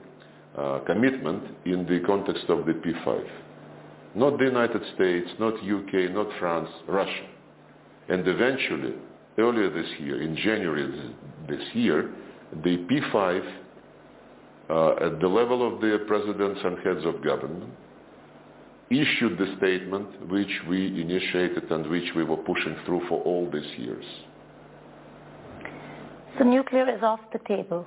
uh, 0.57 0.79
commitment 0.85 1.43
in 1.65 1.85
the 1.85 2.01
context 2.05 2.45
of 2.49 2.65
the 2.65 2.73
P5. 2.73 3.23
Not 4.13 4.37
the 4.37 4.45
United 4.45 4.81
States, 4.95 5.29
not 5.39 5.53
UK, 5.55 6.11
not 6.13 6.27
France, 6.39 6.69
Russia. 6.87 7.27
And 8.09 8.27
eventually, 8.27 8.93
earlier 9.37 9.69
this 9.69 9.89
year, 9.99 10.21
in 10.21 10.35
January 10.35 11.13
this 11.47 11.63
year, 11.73 12.11
the 12.63 12.77
P5 12.77 13.53
uh, 14.69 15.05
at 15.05 15.19
the 15.19 15.27
level 15.27 15.67
of 15.67 15.81
the 15.81 16.03
presidents 16.07 16.59
and 16.63 16.77
heads 16.79 17.05
of 17.05 17.23
government, 17.23 17.71
issued 18.91 19.37
the 19.37 19.55
statement 19.57 20.29
which 20.29 20.51
we 20.67 21.01
initiated 21.01 21.71
and 21.71 21.89
which 21.89 22.09
we 22.15 22.23
were 22.23 22.37
pushing 22.37 22.75
through 22.85 23.01
for 23.07 23.21
all 23.23 23.49
these 23.51 23.77
years. 23.77 24.03
So 26.37 26.43
nuclear 26.43 26.93
is 26.93 27.01
off 27.01 27.21
the 27.31 27.39
table, 27.47 27.85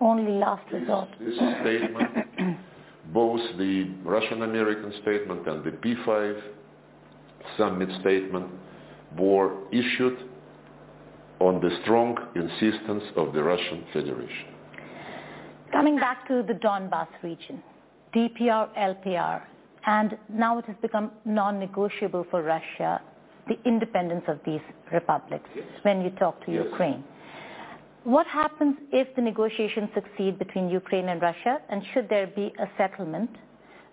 only 0.00 0.32
last 0.32 0.70
resort. 0.72 1.08
This, 1.18 1.34
this 1.38 1.54
statement, 1.62 2.58
both 3.12 3.40
the 3.56 3.90
Russian-American 4.04 4.92
statement 5.02 5.48
and 5.48 5.64
the 5.64 5.70
P5 5.70 6.42
summit 7.56 7.88
statement 8.00 8.46
were 9.18 9.52
issued 9.72 10.18
on 11.40 11.60
the 11.60 11.70
strong 11.82 12.16
insistence 12.34 13.04
of 13.16 13.32
the 13.32 13.42
Russian 13.42 13.84
Federation. 13.92 14.46
Coming 15.72 15.96
back 15.96 16.26
to 16.28 16.42
the 16.46 16.54
Donbas 16.54 17.08
region, 17.22 17.62
DPR, 18.14 18.68
LPR, 18.76 19.42
and 19.86 20.16
now 20.28 20.58
it 20.58 20.64
has 20.66 20.76
become 20.82 21.10
non-negotiable 21.24 22.26
for 22.30 22.42
Russia, 22.42 23.00
the 23.48 23.56
independence 23.66 24.24
of 24.28 24.38
these 24.44 24.60
republics 24.92 25.48
yes. 25.54 25.64
when 25.82 26.02
you 26.02 26.10
talk 26.10 26.44
to 26.46 26.52
yes. 26.52 26.64
Ukraine. 26.70 27.04
What 28.04 28.26
happens 28.26 28.76
if 28.92 29.14
the 29.16 29.22
negotiations 29.22 29.90
succeed 29.94 30.38
between 30.38 30.68
Ukraine 30.68 31.08
and 31.08 31.20
Russia, 31.20 31.58
and 31.68 31.82
should 31.92 32.08
there 32.08 32.26
be 32.26 32.52
a 32.58 32.66
settlement? 32.76 33.30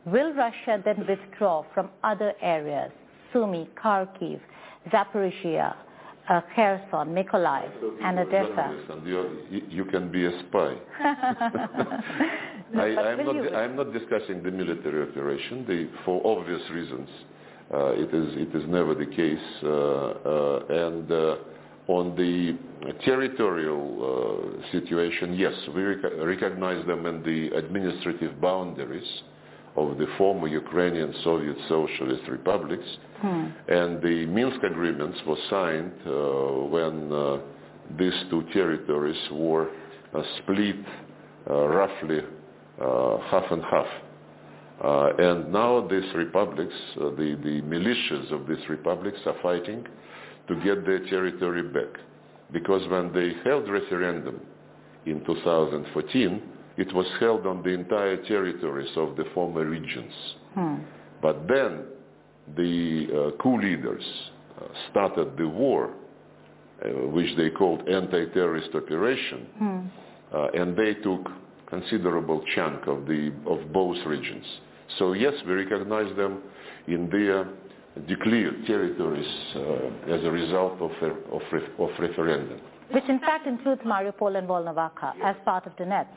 Will 0.06 0.34
Russia 0.34 0.82
then 0.86 1.06
withdraw 1.08 1.66
from 1.74 1.90
other 2.04 2.34
areas, 2.42 2.92
Sumy, 3.34 3.68
Kharkiv, 3.82 4.40
Zaporizhia, 4.90 5.76
uh, 6.30 6.42
Kherson, 6.56 7.14
Mykolaiv, 7.14 7.72
and 8.04 8.20
Odessa. 8.20 8.74
You, 9.06 9.62
you 9.70 9.86
can 9.86 10.12
be 10.12 10.26
a 10.26 10.32
spy. 10.48 10.76
no, 12.74 12.82
I, 12.82 13.12
am 13.12 13.26
not, 13.26 13.56
I'm 13.56 13.76
not 13.76 13.94
discussing 13.94 14.44
the 14.44 14.52
military 14.52 15.10
operation. 15.10 15.66
The, 15.68 15.90
for 16.04 16.26
obvious 16.26 16.62
reasons, 16.72 17.10
uh, 17.74 17.94
it, 17.94 18.14
is, 18.14 18.34
it 18.38 18.56
is 18.56 18.70
never 18.70 18.96
the 18.96 19.06
case. 19.06 19.38
Uh, 19.64 19.70
uh 19.70 20.86
and 20.88 21.12
uh, 21.12 21.36
On 21.88 22.16
the 22.16 22.58
territorial 23.06 23.84
uh, 24.02 24.72
situation, 24.72 25.36
yes, 25.36 25.54
we 25.76 25.84
rec- 25.84 26.18
recognize 26.18 26.86
them 26.88 27.06
in 27.06 27.22
the 27.22 27.56
administrative 27.56 28.42
boundaries 28.42 29.08
of 29.76 29.98
the 29.98 30.08
former 30.18 30.48
Ukrainian 30.48 31.14
Soviet 31.24 31.58
Socialist 31.68 32.24
republics. 32.30 32.88
Hmm. 33.22 33.46
And 33.68 34.02
the 34.02 34.26
Minsk 34.28 34.64
agreements 34.64 35.20
were 35.28 35.38
signed 35.50 35.94
uh, 36.06 36.12
when 36.76 37.12
uh, 37.12 37.38
these 37.98 38.14
two 38.30 38.44
territories 38.54 39.20
were 39.32 39.70
uh, 40.14 40.22
split 40.38 40.78
uh, 41.50 41.68
roughly 41.68 42.20
uh, 42.82 43.18
half 43.30 43.52
and 43.52 43.64
half. 43.64 43.88
Uh, 44.84 45.10
and 45.18 45.54
now 45.54 45.88
these 45.88 46.14
republics, 46.16 46.74
uh, 46.98 47.10
the, 47.12 47.38
the 47.44 47.62
militias 47.62 48.32
of 48.34 48.48
these 48.48 48.68
republics 48.70 49.18
are 49.26 49.36
fighting 49.42 49.86
to 50.48 50.56
get 50.64 50.86
their 50.86 51.06
territory 51.08 51.64
back. 51.64 52.00
Because 52.52 52.88
when 52.90 53.14
they 53.14 53.32
held 53.44 53.70
referendum 53.70 54.40
in 55.06 55.24
2014, 55.26 56.42
it 56.78 56.94
was 56.94 57.06
held 57.20 57.46
on 57.48 57.64
the 57.64 57.70
entire 57.70 58.18
territories 58.24 58.90
of 58.98 59.16
the 59.16 59.26
former 59.34 59.66
regions. 59.66 60.14
Hmm. 60.54 60.76
But 61.22 61.48
then 61.48 61.86
the 62.56 63.32
uh, 63.34 63.38
coup 63.42 63.60
leaders 63.60 64.04
uh, 64.60 64.66
started 64.92 65.38
the 65.38 65.48
war, 65.48 65.92
uh, 66.84 66.90
which 67.08 67.36
they 67.38 67.50
called 67.50 67.88
anti-terrorist 67.88 68.70
operation, 68.76 69.48
Hmm. 69.58 69.80
uh, 70.34 70.48
and 70.60 70.76
they 70.76 70.94
took 70.96 71.30
considerable 71.68 72.44
chunk 72.56 72.88
of 72.88 73.06
the 73.08 73.32
of 73.48 73.72
both 73.74 73.98
regions. 74.06 74.46
So 75.00 75.14
yes, 75.14 75.34
we 75.48 75.54
recognize 75.54 76.16
them 76.16 76.44
in 76.88 77.10
their 77.10 77.48
declared 78.08 78.66
territories 78.68 79.28
uh, 79.56 80.14
as 80.14 80.24
a 80.24 80.32
result 80.32 80.80
of 80.82 80.92
a, 81.02 81.12
of, 81.36 81.42
re- 81.52 81.70
of 81.80 81.90
referendum. 82.00 82.60
Which 82.92 83.04
in 83.10 83.20
fact 83.20 83.48
includes 83.48 83.82
Mariupol 83.82 84.38
and 84.38 84.48
Volnovakha 84.48 85.14
as 85.24 85.36
part 85.46 85.66
of 85.66 85.76
Donetsk. 85.76 86.08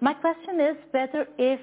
My 0.00 0.14
question 0.14 0.60
is 0.60 0.76
whether 0.90 1.26
if, 1.38 1.60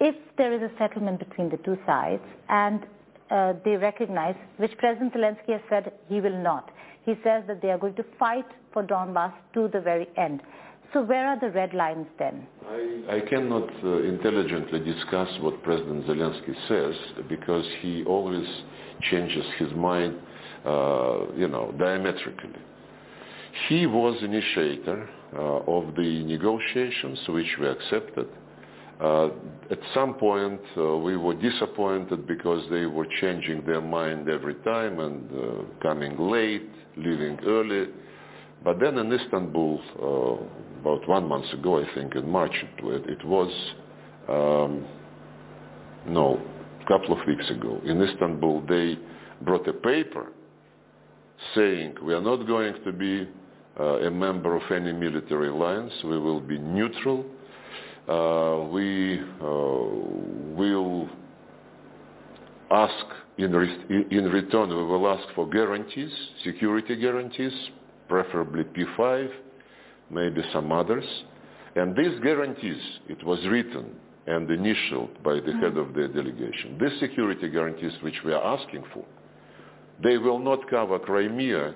if 0.00 0.14
there 0.36 0.52
is 0.52 0.62
a 0.62 0.70
settlement 0.78 1.18
between 1.18 1.50
the 1.50 1.58
two 1.58 1.76
sides 1.86 2.22
and 2.48 2.86
uh, 3.30 3.52
they 3.64 3.76
recognize, 3.76 4.34
which 4.56 4.76
President 4.78 5.12
Zelensky 5.12 5.52
has 5.52 5.60
said 5.68 5.92
he 6.08 6.20
will 6.20 6.42
not. 6.42 6.70
He 7.04 7.14
says 7.24 7.44
that 7.46 7.60
they 7.60 7.70
are 7.70 7.78
going 7.78 7.94
to 7.96 8.04
fight 8.18 8.46
for 8.72 8.82
Donbass 8.82 9.32
to 9.54 9.68
the 9.68 9.80
very 9.80 10.08
end. 10.16 10.42
So 10.92 11.02
where 11.02 11.26
are 11.26 11.38
the 11.38 11.50
red 11.50 11.74
lines 11.74 12.06
then? 12.18 12.46
I, 12.66 13.16
I 13.16 13.20
cannot 13.28 13.68
uh, 13.84 14.02
intelligently 14.02 14.80
discuss 14.80 15.28
what 15.40 15.62
President 15.62 16.06
Zelensky 16.06 16.54
says 16.66 16.94
because 17.28 17.66
he 17.82 18.04
always 18.04 18.46
changes 19.10 19.44
his 19.58 19.70
mind, 19.74 20.16
uh, 20.64 21.30
you 21.36 21.48
know, 21.48 21.74
diametrically. 21.78 22.56
He 23.66 23.86
was 23.86 24.16
initiator 24.22 25.08
uh, 25.34 25.38
of 25.38 25.94
the 25.96 26.24
negotiations 26.24 27.18
which 27.28 27.56
we 27.60 27.66
accepted. 27.68 28.28
Uh, 29.00 29.26
at 29.70 29.78
some 29.94 30.14
point 30.14 30.60
uh, 30.76 30.96
we 30.96 31.16
were 31.16 31.34
disappointed 31.34 32.26
because 32.26 32.64
they 32.70 32.86
were 32.86 33.06
changing 33.20 33.64
their 33.64 33.80
mind 33.80 34.28
every 34.28 34.54
time 34.56 34.98
and 34.98 35.30
uh, 35.30 35.62
coming 35.82 36.18
late, 36.18 36.68
leaving 36.96 37.38
early. 37.46 37.88
But 38.64 38.80
then 38.80 38.98
in 38.98 39.12
Istanbul, 39.12 39.80
uh, 40.02 40.80
about 40.80 41.08
one 41.08 41.28
month 41.28 41.52
ago, 41.52 41.80
I 41.80 41.94
think 41.94 42.16
in 42.16 42.28
March, 42.28 42.54
it, 42.78 43.08
it 43.08 43.24
was, 43.24 43.52
um, 44.28 44.84
no, 46.06 46.40
a 46.80 46.88
couple 46.88 47.20
of 47.20 47.26
weeks 47.26 47.48
ago, 47.50 47.80
in 47.84 48.02
Istanbul, 48.02 48.64
they 48.68 48.98
brought 49.42 49.68
a 49.68 49.72
paper 49.72 50.32
saying 51.54 51.94
we 52.02 52.14
are 52.14 52.20
not 52.20 52.46
going 52.46 52.74
to 52.84 52.92
be 52.92 53.28
a 53.78 54.10
member 54.10 54.56
of 54.56 54.62
any 54.70 54.92
military 54.92 55.48
alliance. 55.48 55.92
We 56.04 56.18
will 56.18 56.40
be 56.40 56.58
neutral. 56.58 57.24
Uh, 58.08 58.68
we 58.72 59.20
uh, 59.40 59.44
will 60.56 61.08
ask 62.70 63.06
in, 63.38 63.52
re- 63.52 64.06
in 64.10 64.24
return, 64.24 64.68
we 64.70 64.84
will 64.84 65.06
ask 65.08 65.22
for 65.34 65.48
guarantees, 65.48 66.10
security 66.42 66.96
guarantees, 66.96 67.52
preferably 68.08 68.64
P5, 68.64 69.30
maybe 70.10 70.42
some 70.52 70.72
others. 70.72 71.04
And 71.76 71.96
these 71.96 72.18
guarantees, 72.20 72.82
it 73.08 73.22
was 73.24 73.38
written 73.46 73.94
and 74.26 74.50
initialed 74.50 75.22
by 75.22 75.34
the 75.34 75.52
head 75.52 75.76
of 75.76 75.94
the 75.94 76.08
delegation. 76.08 76.78
These 76.80 76.98
security 76.98 77.48
guarantees 77.48 77.92
which 78.02 78.16
we 78.24 78.32
are 78.32 78.58
asking 78.58 78.84
for, 78.92 79.04
they 80.02 80.18
will 80.18 80.38
not 80.38 80.68
cover 80.68 80.98
Crimea 80.98 81.74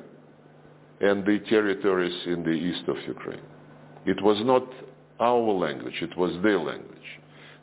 and 1.02 1.26
the 1.26 1.38
territories 1.50 2.14
in 2.26 2.42
the 2.42 2.50
east 2.50 2.84
of 2.88 2.96
Ukraine. 3.06 3.46
It 4.06 4.22
was 4.22 4.38
not 4.44 4.66
our 5.20 5.52
language, 5.52 5.98
it 6.00 6.16
was 6.16 6.32
their 6.42 6.58
language. 6.58 7.08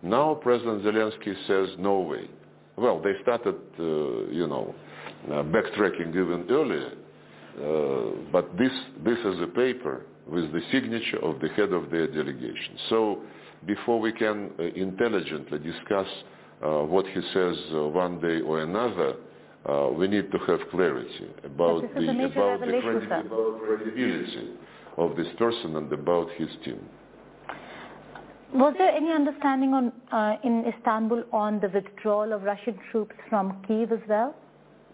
Now 0.04 0.36
President 0.36 0.84
Zelensky 0.84 1.34
says 1.48 1.70
no 1.80 2.00
way. 2.00 2.30
Well, 2.78 3.02
they 3.02 3.14
started, 3.24 3.56
uh, 3.80 3.84
you 4.32 4.48
know, 4.48 4.74
uh, 5.28 5.44
backtracking 5.56 6.10
even 6.10 6.46
earlier, 6.50 6.92
uh, 7.60 8.32
but 8.32 8.58
this, 8.58 8.72
this 9.04 9.18
is 9.20 9.42
a 9.42 9.48
paper 9.48 10.06
with 10.28 10.52
the 10.54 10.62
signature 10.72 11.20
of 11.24 11.42
the 11.42 11.50
head 11.50 11.74
of 11.74 11.90
their 11.90 12.08
delegation. 12.08 12.78
So 12.90 13.22
before 13.66 14.00
we 14.00 14.14
can 14.14 14.52
uh, 14.60 14.64
intelligently 14.64 15.60
discuss 15.60 16.08
uh, 16.64 16.68
what 16.84 17.06
he 17.08 17.22
says 17.34 17.58
uh, 17.74 17.88
one 17.88 18.22
day 18.22 18.40
or 18.42 18.62
another, 18.62 19.16
uh, 19.66 19.90
we 19.92 20.08
need 20.08 20.32
to 20.32 20.38
have 20.40 20.60
clarity 20.72 21.28
about 21.44 21.82
But 21.82 21.94
this 21.96 22.10
is 22.10 22.18
the 22.18 22.26
about 22.26 22.60
the 22.62 22.66
credi- 22.68 23.28
about 23.28 23.62
credibility 23.66 24.50
of 24.98 25.16
this 25.16 25.28
person 25.38 25.76
and 25.76 25.92
about 25.92 26.30
his 26.32 26.50
team. 26.64 26.80
Was 28.54 28.74
there 28.78 28.90
any 28.90 29.12
understanding 29.12 29.74
on, 29.74 29.92
uh, 30.12 30.38
in 30.44 30.66
Istanbul 30.66 31.24
on 31.32 31.60
the 31.60 31.70
withdrawal 31.70 32.34
of 32.34 32.44
Russian 32.44 32.80
troops 32.92 33.16
from 33.30 33.62
Kiev 33.68 33.92
as 33.92 34.00
well? 34.08 34.34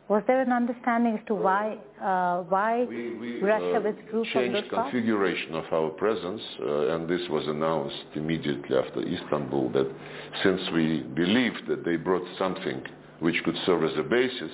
Was 0.08 0.22
there 0.28 0.40
an 0.42 0.52
understanding 0.52 1.18
as 1.18 1.26
to 1.28 1.34
why, 1.34 1.78
uh, 2.00 2.44
why 2.44 2.84
We, 2.84 3.16
we 3.16 3.42
Russia 3.42 3.78
uh, 3.78 3.82
withdrew 3.82 4.24
from 4.26 4.54
changed 4.54 4.70
parts? 4.70 4.92
configuration 4.92 5.56
of 5.56 5.66
our 5.72 5.90
presence, 5.90 6.42
uh, 6.60 6.94
and 6.94 7.10
this 7.10 7.28
was 7.30 7.48
announced 7.48 8.06
immediately 8.14 8.78
after 8.78 9.02
Istanbul 9.02 9.70
that 9.70 9.92
since 10.44 10.62
we 10.74 11.00
believed 11.16 11.66
that 11.70 11.84
they 11.86 11.96
brought 11.96 12.28
something 12.38 12.84
which 13.20 13.36
could 13.44 13.56
serve 13.66 13.84
as 13.84 13.98
a 13.98 14.04
basis, 14.04 14.52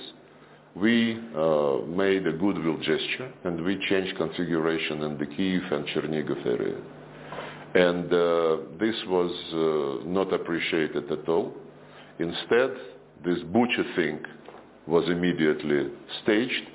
we 0.75 1.19
uh, 1.35 1.85
made 1.87 2.25
a 2.27 2.31
goodwill 2.33 2.77
gesture 2.77 3.31
and 3.43 3.63
we 3.63 3.77
changed 3.89 4.15
configuration 4.17 5.03
in 5.03 5.17
the 5.17 5.25
Kiev 5.25 5.63
and 5.71 5.85
Chernigov 5.87 6.45
area. 6.45 6.77
And 7.73 8.05
uh, 8.05 8.57
this 8.79 8.95
was 9.07 9.31
uh, 9.53 10.07
not 10.07 10.33
appreciated 10.33 11.11
at 11.11 11.27
all. 11.27 11.53
Instead, 12.19 12.71
this 13.23 13.39
Bucha 13.39 13.95
thing 13.95 14.19
was 14.87 15.07
immediately 15.09 15.89
staged 16.23 16.67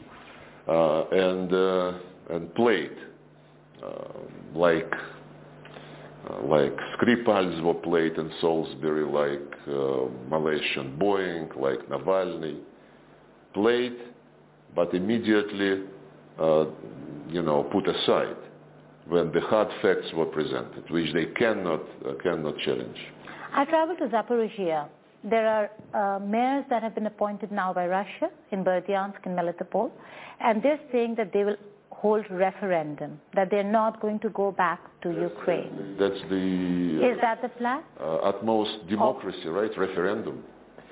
uh, 0.68 1.04
and 1.10 1.52
uh, 1.52 1.92
and 2.30 2.54
played 2.54 2.96
uh, 3.82 3.88
like 4.54 4.92
uh, 6.28 6.42
like 6.42 6.76
Skripals 6.98 7.62
were 7.62 7.74
played 7.74 8.16
in 8.16 8.30
Salisbury, 8.40 9.04
like 9.04 9.52
uh, 9.68 10.08
Malaysian 10.28 10.96
Boeing, 10.98 11.54
like 11.56 11.80
Navalny 11.88 12.58
played, 13.54 13.96
but 14.74 14.92
immediately 14.94 15.84
uh, 16.38 16.66
you 17.28 17.42
know 17.42 17.64
put 17.72 17.86
aside 17.88 18.36
when 19.08 19.30
the 19.32 19.40
hard 19.40 19.68
facts 19.82 20.12
were 20.14 20.26
presented, 20.26 20.90
which 20.90 21.12
they 21.14 21.26
cannot 21.26 21.82
uh, 22.06 22.14
cannot 22.22 22.56
challenge. 22.58 22.98
I 23.52 23.64
traveled 23.64 23.98
to 23.98 24.08
Zaporizhia. 24.08 24.88
There 25.24 25.48
are 25.48 25.70
uh, 25.94 26.18
mayors 26.20 26.64
that 26.70 26.82
have 26.82 26.94
been 26.94 27.06
appointed 27.06 27.50
now 27.50 27.72
by 27.72 27.86
Russia 27.86 28.30
in 28.52 28.62
Berdyansk 28.64 29.24
and 29.24 29.36
Melitopol, 29.36 29.90
and 30.40 30.62
they're 30.62 30.80
saying 30.92 31.14
that 31.16 31.32
they 31.32 31.44
will 31.44 31.56
hold 31.90 32.24
referendum, 32.30 33.20
that 33.34 33.50
they're 33.50 33.64
not 33.64 34.00
going 34.00 34.18
to 34.20 34.28
go 34.30 34.52
back 34.52 34.80
to 35.14 35.20
Ukraine. 35.20 35.96
That's 35.98 36.20
the 36.30 36.44
Is 37.10 37.18
that 37.20 37.42
the 37.42 37.48
plan? 37.60 37.82
uh, 38.00 38.30
utmost 38.30 38.86
democracy, 38.88 39.48
right? 39.48 39.70
Referendum. 39.76 40.42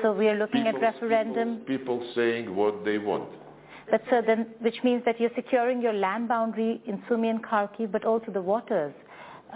So 0.03 0.13
we 0.13 0.29
are 0.29 0.37
looking 0.37 0.67
at 0.67 0.75
referendum, 0.81 1.49
People, 1.67 1.99
people 1.99 2.13
saying 2.15 2.55
what 2.55 2.85
they 2.85 2.99
want. 2.99 3.29
but 3.91 4.03
so 4.11 4.23
then, 4.27 4.47
which 4.61 4.79
means 4.83 5.03
that 5.07 5.21
you're 5.21 5.37
securing 5.37 5.81
your 5.81 5.93
land 5.93 6.29
boundary 6.29 6.83
in 6.87 7.03
Sumy 7.09 7.29
and 7.29 7.43
Kharkiv, 7.45 7.93
but 7.93 8.05
also 8.05 8.33
the 8.33 8.43
waters. 8.43 8.95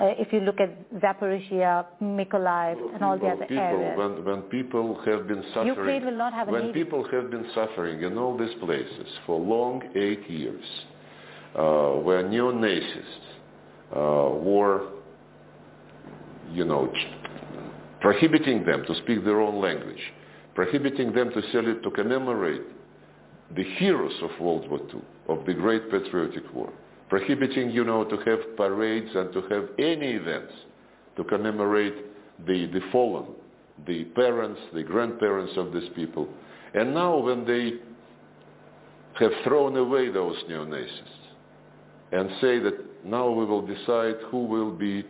Uh, 0.01 0.15
if 0.17 0.33
you 0.33 0.41
look 0.41 0.61
at 0.61 0.71
Zaporizhia, 1.05 1.85
Mykolaiv, 2.01 2.95
and 2.95 3.03
all 3.03 3.19
the 3.19 3.27
other 3.27 3.47
people, 3.47 3.57
areas. 3.57 3.99
When, 3.99 4.25
when 4.25 4.43
people 4.43 5.01
have 5.07 5.27
been 5.27 5.43
suffering, 5.53 5.67
Ukraine 5.67 6.05
will 6.05 6.21
not 6.25 6.33
have 6.33 6.47
a 6.49 6.53
when 6.53 6.73
people 6.73 7.03
have 7.11 7.31
been 7.33 7.47
suffering 7.53 8.03
in 8.03 8.17
all 8.17 8.39
these 8.39 8.55
places 8.61 9.09
for 9.27 9.41
long 9.41 9.83
eight 9.97 10.25
years, 10.31 10.65
uh, 11.57 11.91
where 12.07 12.23
neo-Nazis 12.29 13.13
uh, 13.95 14.31
were, 14.35 14.89
you 16.53 16.65
know, 16.65 16.93
prohibiting 18.01 18.65
them 18.65 18.85
to 18.87 18.95
speak 19.03 19.25
their 19.25 19.41
own 19.41 19.61
language, 19.61 20.01
prohibiting 20.55 21.13
them 21.13 21.31
to, 21.31 21.43
sell 21.53 21.67
it 21.67 21.83
to 21.83 21.91
commemorate 21.91 22.63
the 23.57 23.65
heroes 23.79 24.15
of 24.23 24.31
World 24.41 24.69
War 24.71 24.81
II, 24.93 25.01
of 25.29 25.47
the 25.47 25.55
Great 25.55 25.91
Patriotic 25.91 26.45
War, 26.55 26.73
prohibiting, 27.09 27.71
you 27.71 27.85
know, 27.85 28.05
to 28.05 28.17
have 28.17 28.57
parades 28.57 29.11
and 29.15 29.33
to 29.33 29.41
have 29.43 29.69
any 29.79 30.13
events 30.13 30.53
to 31.17 31.25
commemorate 31.25 31.95
the, 32.47 32.67
the 32.67 32.81
fallen, 32.93 33.27
the 33.87 34.05
parents, 34.05 34.61
the 34.75 34.83
grandparents 34.83 35.53
of 35.57 35.73
these 35.73 35.89
people. 35.97 36.29
And 36.75 36.93
now 36.93 37.17
when 37.19 37.47
they 37.47 37.75
have 39.19 39.33
thrown 39.45 39.77
away 39.77 40.11
those 40.11 40.37
neo-Nazis 40.49 40.91
and 42.13 42.31
say 42.41 42.59
that 42.61 42.88
now 43.11 43.31
we 43.31 43.45
will 43.45 43.67
decide 43.67 44.17
who 44.31 44.45
will 44.45 44.71
be 44.71 45.05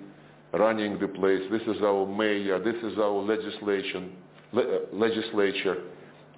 running 0.53 0.99
the 0.99 1.09
place, 1.09 1.43
this 1.51 1.63
is 1.63 1.83
our 1.83 2.07
mayor, 2.07 2.59
this 2.59 2.77
is 2.83 2.99
our 2.99 3.23
legislation, 3.23 4.13
le- 4.53 4.63
uh, 4.63 4.79
legislature, 4.93 5.83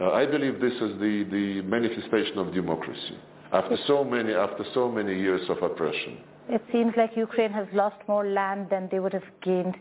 uh, 0.01 0.13
I 0.13 0.27
believe 0.27 0.61
this 0.61 0.73
is 0.73 0.99
the, 0.99 1.27
the 1.31 1.63
manifestation 1.63 2.39
of 2.39 2.53
democracy 2.55 3.19
after 3.53 3.77
so 3.87 4.05
many 4.05 4.33
after 4.33 4.65
so 4.75 4.91
many 4.91 5.19
years 5.19 5.43
of 5.51 5.63
oppression. 5.63 6.19
It 6.49 6.63
seems 6.73 6.93
like 6.97 7.17
Ukraine 7.17 7.53
has 7.53 7.67
lost 7.73 7.97
more 8.09 8.27
land 8.27 8.69
than 8.71 8.89
they 8.91 8.99
would 8.99 9.13
have 9.13 9.31
gained 9.43 9.77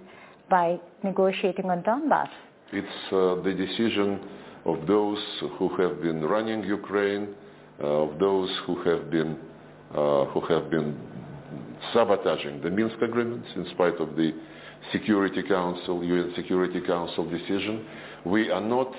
by 0.49 0.79
negotiating 1.03 1.69
on 1.69 1.81
Donbass. 1.83 2.29
It's 2.73 2.87
uh, 3.11 3.41
the 3.43 3.53
decision 3.53 4.19
of 4.65 4.85
those 4.87 5.17
who 5.57 5.69
have 5.77 6.01
been 6.01 6.21
running 6.21 6.63
Ukraine, 6.63 7.29
uh, 7.81 7.87
of 7.87 8.19
those 8.19 8.49
who 8.65 8.83
have 8.83 9.09
been 9.09 9.37
uh, 9.95 10.25
who 10.25 10.41
have 10.53 10.69
been 10.69 10.95
sabotaging 11.93 12.61
the 12.61 12.69
Minsk 12.69 13.01
agreements 13.01 13.47
in 13.55 13.67
spite 13.71 13.95
of 13.99 14.15
the 14.15 14.33
Security 14.91 15.43
Council, 15.43 16.03
UN 16.03 16.33
Security 16.35 16.81
Council 16.81 17.29
decision. 17.29 17.85
We 18.25 18.49
are 18.49 18.61
not 18.61 18.93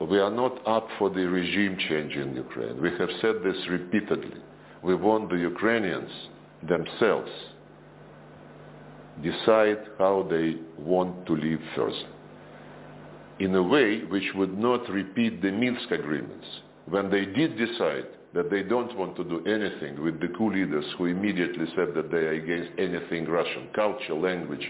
we 0.00 0.18
are 0.18 0.30
not 0.30 0.66
up 0.66 0.88
for 0.98 1.10
the 1.10 1.26
regime 1.26 1.76
change 1.88 2.14
in 2.14 2.34
Ukraine. 2.34 2.80
We 2.82 2.90
have 2.98 3.08
said 3.20 3.36
this 3.44 3.56
repeatedly. 3.68 4.36
We 4.82 4.94
want 4.94 5.30
the 5.30 5.36
Ukrainians 5.36 6.10
themselves 6.68 7.30
decide 9.22 9.78
how 9.98 10.26
they 10.28 10.56
want 10.78 11.26
to 11.26 11.36
live 11.36 11.60
first 11.76 12.04
in 13.38 13.54
a 13.54 13.62
way 13.62 14.04
which 14.04 14.28
would 14.34 14.56
not 14.58 14.88
repeat 14.90 15.40
the 15.40 15.50
Minsk 15.50 15.90
agreements. 15.90 16.46
When 16.86 17.10
they 17.10 17.24
did 17.24 17.56
decide 17.56 18.06
that 18.34 18.50
they 18.50 18.62
don't 18.62 18.96
want 18.96 19.16
to 19.16 19.24
do 19.24 19.44
anything 19.46 20.02
with 20.02 20.20
the 20.20 20.28
coup 20.28 20.52
leaders 20.52 20.84
who 20.96 21.06
immediately 21.06 21.66
said 21.74 21.94
that 21.94 22.10
they 22.10 22.18
are 22.18 22.32
against 22.32 22.70
anything 22.78 23.26
Russian, 23.26 23.68
culture, 23.74 24.14
language, 24.14 24.66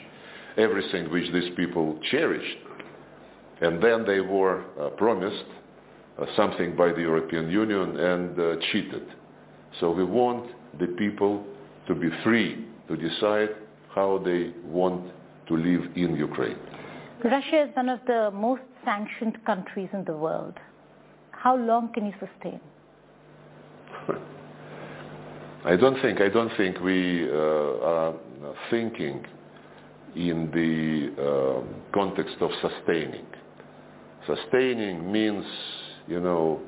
everything 0.57 1.11
which 1.11 1.31
these 1.33 1.51
people 1.57 1.99
cherished, 2.11 2.57
and 3.61 3.83
then 3.83 4.05
they 4.07 4.21
were 4.21 4.65
uh, 4.81 4.89
promised 4.91 5.45
uh, 6.19 6.25
something 6.37 6.75
by 6.75 6.89
the 6.93 7.01
European 7.01 7.51
Union 7.51 7.97
and 7.99 8.41
uh, 8.41 8.57
cheated. 8.73 9.07
So 9.79 9.91
we 9.91 10.05
want 10.05 10.51
the 10.79 10.87
people 10.87 11.45
to 11.87 11.95
be 11.95 12.09
free 12.25 12.67
to 12.89 12.97
decide 12.97 13.51
how 13.95 14.23
they 14.25 14.53
want 14.65 15.13
to 15.49 15.57
live 15.57 15.83
in 15.97 16.17
Ukraine. 16.17 16.57
Russia 17.23 17.65
is 17.69 17.77
one 17.77 17.89
of 17.91 18.01
the 18.07 18.31
most 18.33 18.63
sanctioned 18.85 19.45
countries 19.45 19.89
in 19.93 20.05
the 20.05 20.17
world. 20.17 20.55
How 21.33 21.57
long 21.57 21.93
can 21.93 22.07
you 22.07 22.13
sustain? 22.13 22.61
I 25.65 25.77
don't 25.77 26.01
think 26.03 26.21
I 26.21 26.29
don't 26.29 26.51
think 26.57 26.81
we 26.81 27.29
uh, 27.31 27.35
are 27.35 28.15
thinking 28.71 29.25
in 30.17 30.51
the 30.53 31.23
uh, 31.23 31.93
context 31.93 32.37
of 32.41 32.51
sustaining. 32.61 33.27
Sustaining 34.27 35.11
means, 35.11 35.45
you 36.07 36.21
know, 36.21 36.61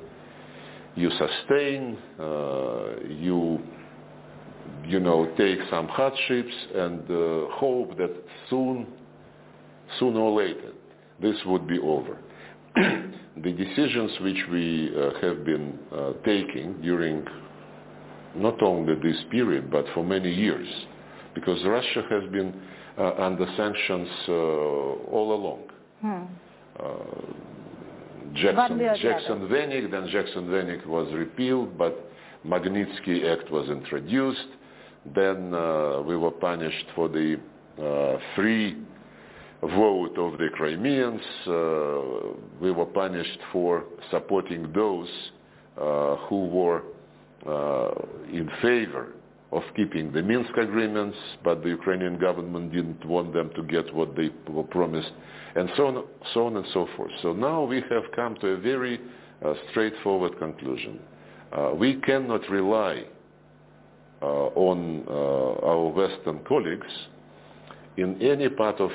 you 0.94 1.10
sustain, 1.10 1.98
uh, 2.20 3.00
you, 3.08 3.60
you 4.86 5.00
know, 5.00 5.32
take 5.38 5.58
some 5.70 5.88
hardships 5.88 6.54
and 6.74 7.00
uh, 7.10 7.48
hope 7.54 7.96
that 7.96 8.12
soon, 8.50 8.86
sooner 9.98 10.20
or 10.20 10.38
later, 10.42 10.72
this 11.20 11.36
would 11.46 11.66
be 11.66 11.78
over. 11.78 12.18
The 12.76 13.52
decisions 13.52 14.12
which 14.20 14.42
we 14.50 14.92
uh, 14.96 15.20
have 15.20 15.44
been 15.44 15.78
uh, 15.94 16.12
taking 16.24 16.80
during 16.82 17.24
not 18.34 18.62
only 18.62 18.94
this 19.02 19.22
period, 19.30 19.70
but 19.70 19.84
for 19.94 20.04
many 20.04 20.32
years, 20.32 20.66
because 21.34 21.62
Russia 21.64 22.02
has 22.08 22.30
been 22.30 22.54
uh, 22.98 23.12
under 23.18 23.46
sanctions 23.56 24.08
uh, 24.28 24.32
all 24.32 25.34
along. 25.34 25.62
Hmm. 26.00 26.22
Jackson, 28.34 28.78
way 28.78 28.98
Jackson 29.00 29.48
Vanik, 29.48 29.90
then 29.90 30.08
Jackson 30.10 30.46
Vanik 30.46 30.86
was 30.86 31.12
repealed, 31.12 31.76
but 31.76 32.10
Magnitsky 32.46 33.30
Act 33.30 33.50
was 33.50 33.68
introduced. 33.68 34.48
Then 35.14 35.52
uh, 35.52 36.00
we 36.02 36.16
were 36.16 36.30
punished 36.30 36.86
for 36.94 37.08
the 37.08 37.38
uh, 37.78 38.18
free 38.34 38.76
vote 39.62 40.18
of 40.18 40.38
the 40.38 40.48
Crimeans. 40.52 41.20
Uh, 41.46 42.34
we 42.60 42.72
were 42.72 42.86
punished 42.86 43.38
for 43.52 43.84
supporting 44.10 44.72
those 44.72 45.08
uh, 45.80 46.16
who 46.28 46.46
were 46.46 46.82
uh, 47.46 47.94
in 48.28 48.50
favor 48.60 49.08
of 49.52 49.62
keeping 49.76 50.10
the 50.12 50.22
Minsk 50.22 50.56
agreements, 50.56 51.16
but 51.44 51.62
the 51.62 51.68
Ukrainian 51.68 52.18
government 52.18 52.72
didn't 52.72 53.04
want 53.04 53.32
them 53.34 53.50
to 53.54 53.62
get 53.62 53.94
what 53.94 54.16
they 54.16 54.30
were 54.48 54.64
promised, 54.64 55.12
and 55.54 55.70
so 55.76 55.86
on, 55.86 56.04
so 56.32 56.46
on 56.46 56.56
and 56.56 56.66
so 56.72 56.88
forth. 56.96 57.10
So 57.20 57.32
now 57.32 57.62
we 57.62 57.82
have 57.90 58.04
come 58.16 58.34
to 58.36 58.48
a 58.48 58.56
very 58.56 58.98
uh, 59.44 59.54
straightforward 59.70 60.38
conclusion. 60.38 60.98
Uh, 61.52 61.72
we 61.74 61.96
cannot 61.96 62.48
rely 62.48 63.04
uh, 64.22 64.24
on 64.24 65.04
our 65.08 65.88
Western 65.88 66.42
colleagues 66.44 66.86
in 67.98 68.20
any 68.22 68.48
part 68.48 68.80
of 68.80 68.90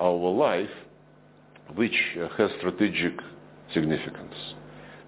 our 0.00 0.30
life 0.30 0.70
which 1.74 1.94
uh, 2.20 2.28
has 2.36 2.50
strategic 2.58 3.12
significance, 3.72 4.34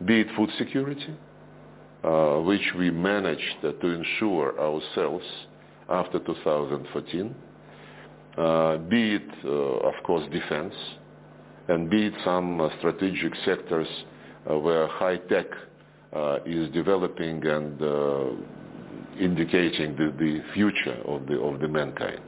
be 0.04 0.20
it 0.20 0.28
food 0.36 0.50
security, 0.58 1.14
uh, 2.04 2.36
which 2.40 2.72
we 2.78 2.90
managed 2.90 3.56
uh, 3.64 3.72
to 3.72 3.86
ensure 3.88 4.58
ourselves 4.60 5.24
after 5.88 6.18
2014, 6.20 7.34
uh, 8.38 8.78
be 8.78 9.16
it, 9.16 9.28
uh, 9.44 9.48
of 9.48 9.94
course, 10.04 10.24
defense, 10.32 10.74
and 11.68 11.90
be 11.90 12.06
it 12.06 12.14
some 12.24 12.60
uh, 12.60 12.68
strategic 12.78 13.32
sectors 13.44 13.86
uh, 14.50 14.58
where 14.58 14.86
high 14.88 15.16
tech 15.16 15.46
is 16.44 16.68
developing 16.72 17.46
and 17.46 17.80
indicating 19.18 19.96
the, 19.96 20.12
the, 20.18 20.42
future 20.54 21.00
of 21.06 21.26
the, 21.26 21.38
of 21.38 21.60
the 21.60 21.68
mankind. 21.68 22.20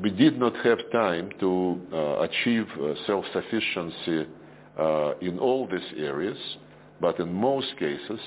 We 0.00 0.10
did 0.10 0.38
not 0.38 0.54
have 0.64 0.78
time 0.90 1.30
to 1.40 1.78
achieve 2.20 2.66
self-sufficiency 3.06 4.26
in 5.20 5.38
all 5.38 5.68
these 5.70 5.98
areas, 5.98 6.38
but 7.00 7.18
in 7.18 7.32
most 7.32 7.76
cases, 7.78 8.20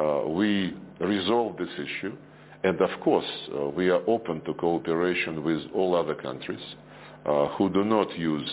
uh, 0.00 0.22
we 0.26 0.74
resolved 1.00 1.58
this 1.58 1.68
issue. 1.74 2.16
And 2.62 2.80
of 2.80 3.00
course, 3.00 3.24
uh, 3.54 3.68
we 3.68 3.90
are 3.90 4.02
open 4.06 4.40
to 4.42 4.54
cooperation 4.54 5.42
with 5.42 5.60
all 5.74 5.94
other 5.94 6.14
countries 6.14 6.60
uh, 7.26 7.48
who 7.56 7.70
do 7.70 7.84
not 7.84 8.18
use 8.18 8.50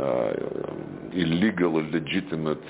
uh, 0.00 0.32
illegal 1.12 1.76
or 1.76 1.82
legitimate 1.82 2.62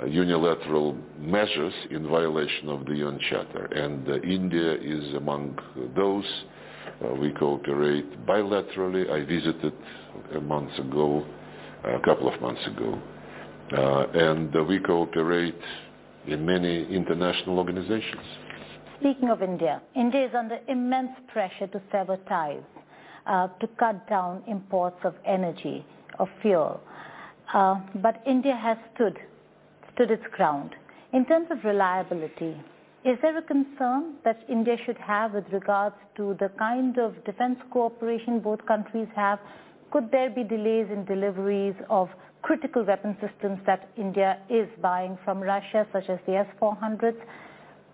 uh, 0.00 0.06
unilateral 0.06 0.96
measures 1.18 1.74
in 1.90 2.08
violation 2.08 2.68
of 2.68 2.86
the 2.86 2.94
UN 2.94 3.18
Charter. 3.30 3.66
And 3.66 4.08
uh, 4.08 4.20
India 4.20 4.74
is 4.74 5.14
among 5.14 5.58
those. 5.96 6.24
We 7.20 7.30
cooperate 7.32 8.26
bilaterally. 8.26 9.10
I 9.10 9.24
visited 9.24 9.72
a 10.34 10.40
month 10.40 10.72
ago, 10.78 11.24
a 11.84 12.00
couple 12.00 12.32
of 12.32 12.40
months 12.40 12.64
ago, 12.66 13.00
uh, 13.76 14.06
and 14.14 14.54
uh, 14.54 14.62
we 14.64 14.78
cooperate 14.78 15.58
in 16.26 16.44
many 16.44 16.86
international 16.94 17.58
organizations. 17.58 18.22
Speaking 19.00 19.30
of 19.30 19.42
India, 19.42 19.82
India 19.96 20.26
is 20.26 20.34
under 20.34 20.60
immense 20.68 21.10
pressure 21.32 21.66
to 21.66 21.82
sever 21.90 22.18
ties, 22.28 22.62
uh, 23.26 23.48
to 23.60 23.66
cut 23.78 24.08
down 24.08 24.42
imports 24.46 24.98
of 25.04 25.14
energy, 25.26 25.84
of 26.18 26.28
fuel. 26.40 26.80
Uh, 27.52 27.80
but 27.96 28.22
India 28.26 28.54
has 28.54 28.78
stood, 28.94 29.18
stood 29.94 30.10
its 30.10 30.22
ground. 30.36 30.74
In 31.12 31.26
terms 31.26 31.48
of 31.50 31.58
reliability, 31.64 32.56
is 33.04 33.18
there 33.22 33.36
a 33.36 33.42
concern 33.42 34.14
that 34.24 34.40
India 34.48 34.76
should 34.84 34.98
have 34.98 35.32
with 35.32 35.44
regards 35.52 35.96
to 36.16 36.36
the 36.40 36.50
kind 36.58 36.98
of 36.98 37.24
defense 37.24 37.58
cooperation 37.70 38.40
both 38.40 38.64
countries 38.66 39.08
have? 39.14 39.38
Could 39.90 40.10
there 40.10 40.30
be 40.30 40.44
delays 40.44 40.86
in 40.90 41.04
deliveries 41.04 41.74
of 41.90 42.08
critical 42.42 42.84
weapon 42.84 43.16
systems 43.20 43.58
that 43.66 43.88
India 43.96 44.38
is 44.50 44.68
buying 44.80 45.16
from 45.24 45.40
Russia, 45.40 45.86
such 45.92 46.08
as 46.08 46.18
the 46.26 46.36
S-400s. 46.36 47.16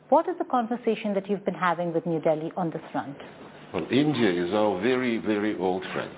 What 0.08 0.28
is 0.28 0.36
the 0.38 0.44
conversation 0.44 1.12
that 1.14 1.28
you've 1.28 1.44
been 1.44 1.54
having 1.54 1.92
with 1.92 2.06
New 2.06 2.20
Delhi 2.20 2.50
on 2.56 2.70
this 2.70 2.80
front? 2.90 3.16
Well, 3.72 3.86
India 3.90 4.30
is 4.30 4.52
our 4.54 4.80
very, 4.80 5.18
very 5.18 5.56
old 5.58 5.84
friend. 5.92 6.10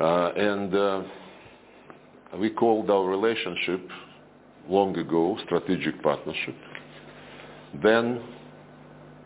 Uh, 0.00 0.32
and 0.34 0.74
uh, 0.74 1.02
we 2.38 2.50
called 2.50 2.90
our 2.90 3.06
relationship 3.06 3.88
long 4.68 4.96
ago, 4.98 5.38
strategic 5.44 6.02
partnership. 6.02 6.56
Then, 7.80 8.22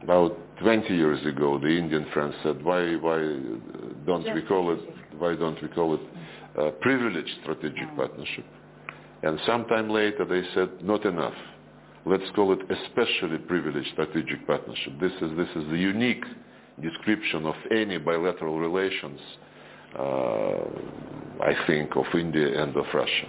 about 0.02 0.39
20 0.60 0.94
years 0.94 1.24
ago, 1.27 1.59
the 1.59 1.68
Indian 1.68 2.06
friends 2.12 2.35
said, 2.43 2.62
why, 2.64 2.94
why 2.97 3.18
don't 4.06 4.35
we 4.35 4.43
call 4.43 4.73
it, 4.73 4.81
why 5.18 5.35
don't 5.35 5.60
we 5.60 5.68
call 5.68 5.94
it 5.94 6.01
uh, 6.59 6.70
privileged 6.81 7.31
strategic 7.43 7.94
partnership? 7.97 8.44
And 9.23 9.39
sometime 9.47 9.90
later 9.90 10.24
they 10.24 10.43
said, 10.55 10.85
not 10.85 11.05
enough. 11.05 11.35
Let's 12.05 12.24
call 12.36 12.52
it 12.52 12.60
especially 12.70 13.39
privileged 13.39 13.89
strategic 13.93 14.47
partnership. 14.47 14.93
This 15.01 15.12
is, 15.20 15.36
this 15.36 15.48
is 15.56 15.68
the 15.70 15.78
unique 15.78 16.24
description 16.81 17.47
of 17.47 17.55
any 17.73 17.98
bilateral 17.98 18.60
relations, 18.60 19.20
uh, 19.98 20.02
I 21.43 21.55
think, 21.66 21.97
of 21.97 22.05
India 22.14 22.62
and 22.62 22.77
of 22.77 22.85
Russia. 22.94 23.28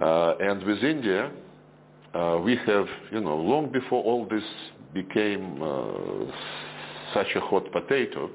Uh, 0.00 0.34
and 0.40 0.62
with 0.64 0.84
India, 0.84 1.30
uh, 2.14 2.40
we 2.42 2.56
have, 2.66 2.86
you 3.12 3.20
know, 3.20 3.36
long 3.36 3.70
before 3.70 4.02
all 4.02 4.26
this 4.28 4.42
became 4.94 5.62
uh, 5.62 6.32
such 7.12 7.26
a 7.36 7.40
hot 7.40 7.70
potato, 7.70 8.30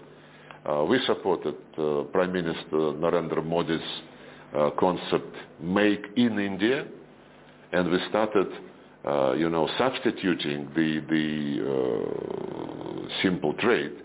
uh, 0.65 0.85
we 0.85 0.99
supported 1.05 1.55
uh, 1.77 2.03
Prime 2.11 2.31
Minister 2.31 2.93
Narendra 3.01 3.43
Modi's 3.43 3.81
concept 4.79 5.35
"Make 5.59 6.05
in 6.15 6.37
India," 6.37 6.85
and 7.71 7.89
we 7.89 7.97
started, 8.09 8.47
you 9.39 9.49
know, 9.49 9.67
substituting 9.79 10.69
the 10.75 11.01
the 11.09 11.25
simple 13.23 13.53
trade 13.55 13.95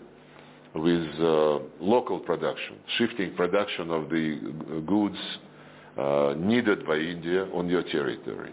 with 0.73 1.07
local 1.79 2.19
production, 2.19 2.77
shifting 2.97 3.35
production 3.35 3.91
of 3.91 4.09
the 4.09 4.81
goods 4.87 5.19
needed 6.39 6.85
by 6.87 6.95
India 6.95 7.47
on 7.53 7.69
your 7.69 7.83
territory. 7.83 8.51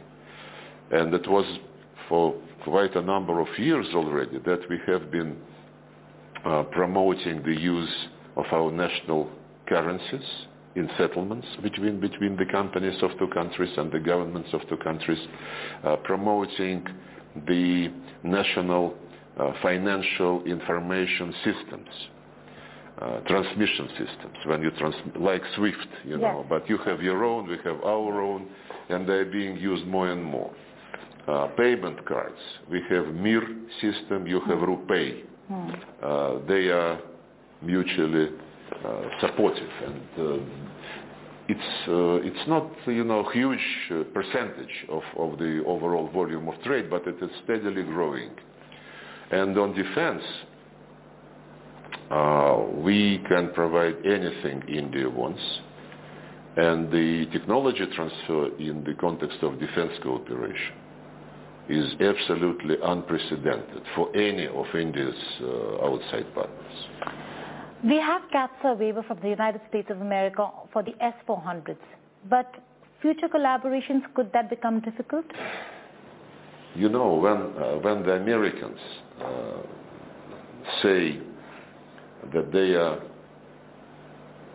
And 0.93 1.13
it 1.15 1.29
was 1.29 1.45
for 2.09 2.35
quite 2.65 2.95
a 2.95 3.03
number 3.03 3.41
of 3.41 3.49
years 3.59 3.87
already 3.95 4.39
that 4.39 4.61
we 4.69 4.79
have 4.87 5.11
been 5.11 5.37
uh, 6.45 6.63
promoting 6.65 7.43
the 7.43 7.55
use 7.59 8.07
of 8.37 8.45
our 8.53 8.71
national 8.71 9.29
currencies 9.67 10.25
in 10.77 10.89
settlements 10.99 11.47
between, 11.63 11.99
between 12.01 12.37
the 12.37 12.45
companies 12.47 12.97
of 13.03 13.11
two 13.19 13.29
countries 13.29 13.71
and 13.79 13.91
the 13.91 13.99
governments 13.99 14.51
of 14.53 14.61
two 14.69 14.77
countries, 14.77 15.19
uh, 15.85 15.97
promoting 16.05 16.87
the 17.49 17.91
national 18.23 18.95
uh, 19.39 19.53
financial 19.63 20.45
information 20.45 21.35
systems, 21.45 21.89
uh, 23.01 23.21
transmission 23.21 23.89
systems, 23.91 24.37
when 24.47 24.63
you 24.63 24.71
trans- 24.73 24.95
like 25.19 25.43
SWIFT, 25.57 25.89
you 26.05 26.13
Yes. 26.13 26.21
know, 26.21 26.47
but 26.49 26.69
you 26.69 26.79
have 26.79 27.03
your 27.03 27.25
own, 27.25 27.49
we 27.49 27.57
have 27.65 27.83
our 27.83 28.21
own, 28.23 28.47
and 28.89 29.07
they're 29.09 29.25
being 29.25 29.57
used 29.57 29.87
more 29.87 30.09
and 30.09 30.23
more. 30.23 30.51
Uh, 31.27 31.49
payment 31.57 32.07
cards, 32.07 32.39
we 32.71 32.81
have 32.89 33.07
MIR 33.07 33.43
system, 33.81 34.29
you 34.29 34.39
have 34.43 34.59
RuPay. 34.59 35.25
Uh, 36.01 36.39
they 36.47 36.69
are 36.69 37.01
mutually 37.63 38.29
uh, 38.85 39.03
supportive 39.21 39.71
and 39.87 40.03
uh, 40.19 40.45
it's 41.49 41.89
uh, 41.89 42.29
it's 42.29 42.49
not 42.49 42.69
you 42.87 43.05
know 43.05 43.29
huge 43.31 43.61
percentage 44.13 44.87
of, 44.89 45.03
of 45.19 45.39
the 45.39 45.63
overall 45.67 46.09
volume 46.11 46.49
of 46.49 46.61
trade, 46.63 46.91
but 46.91 47.07
it 47.07 47.17
is 47.23 47.31
steadily 47.45 47.83
growing. 47.83 48.31
And 49.31 49.57
on 49.59 49.73
defense, 49.75 50.23
uh, 52.11 52.65
we 52.83 53.21
can 53.29 53.53
provide 53.53 53.97
anything 54.05 54.63
India 54.69 55.09
wants, 55.09 55.43
and 56.57 56.91
the 56.91 57.27
technology 57.33 57.87
transfer 57.95 58.57
in 58.59 58.85
the 58.85 58.95
context 58.95 59.39
of 59.43 59.59
defense 59.59 59.93
cooperation 60.03 60.86
is 61.69 61.93
absolutely 62.01 62.77
unprecedented 62.83 63.83
for 63.95 64.15
any 64.17 64.47
of 64.47 64.67
India's 64.75 65.15
uh, 65.43 65.87
outside 65.87 66.27
partners. 66.35 67.13
We 67.85 67.97
have 67.97 68.23
CAATSA 68.33 68.79
waiver 68.79 69.03
from 69.03 69.19
the 69.21 69.29
United 69.29 69.61
States 69.69 69.89
of 69.91 70.01
America 70.01 70.49
for 70.73 70.83
the 70.83 70.95
S-400s, 71.01 71.77
but 72.31 72.55
future 73.03 73.29
collaborations, 73.29 74.03
could 74.15 74.33
that 74.33 74.49
become 74.49 74.81
difficult? 74.81 75.25
You 76.75 76.89
know, 76.89 77.15
when, 77.15 77.37
uh, 77.37 77.79
when 77.79 78.03
the 78.03 78.13
Americans 78.13 78.79
uh, 79.23 79.63
say 80.83 81.21
that 82.33 82.53
they 82.53 82.75
are 82.75 83.01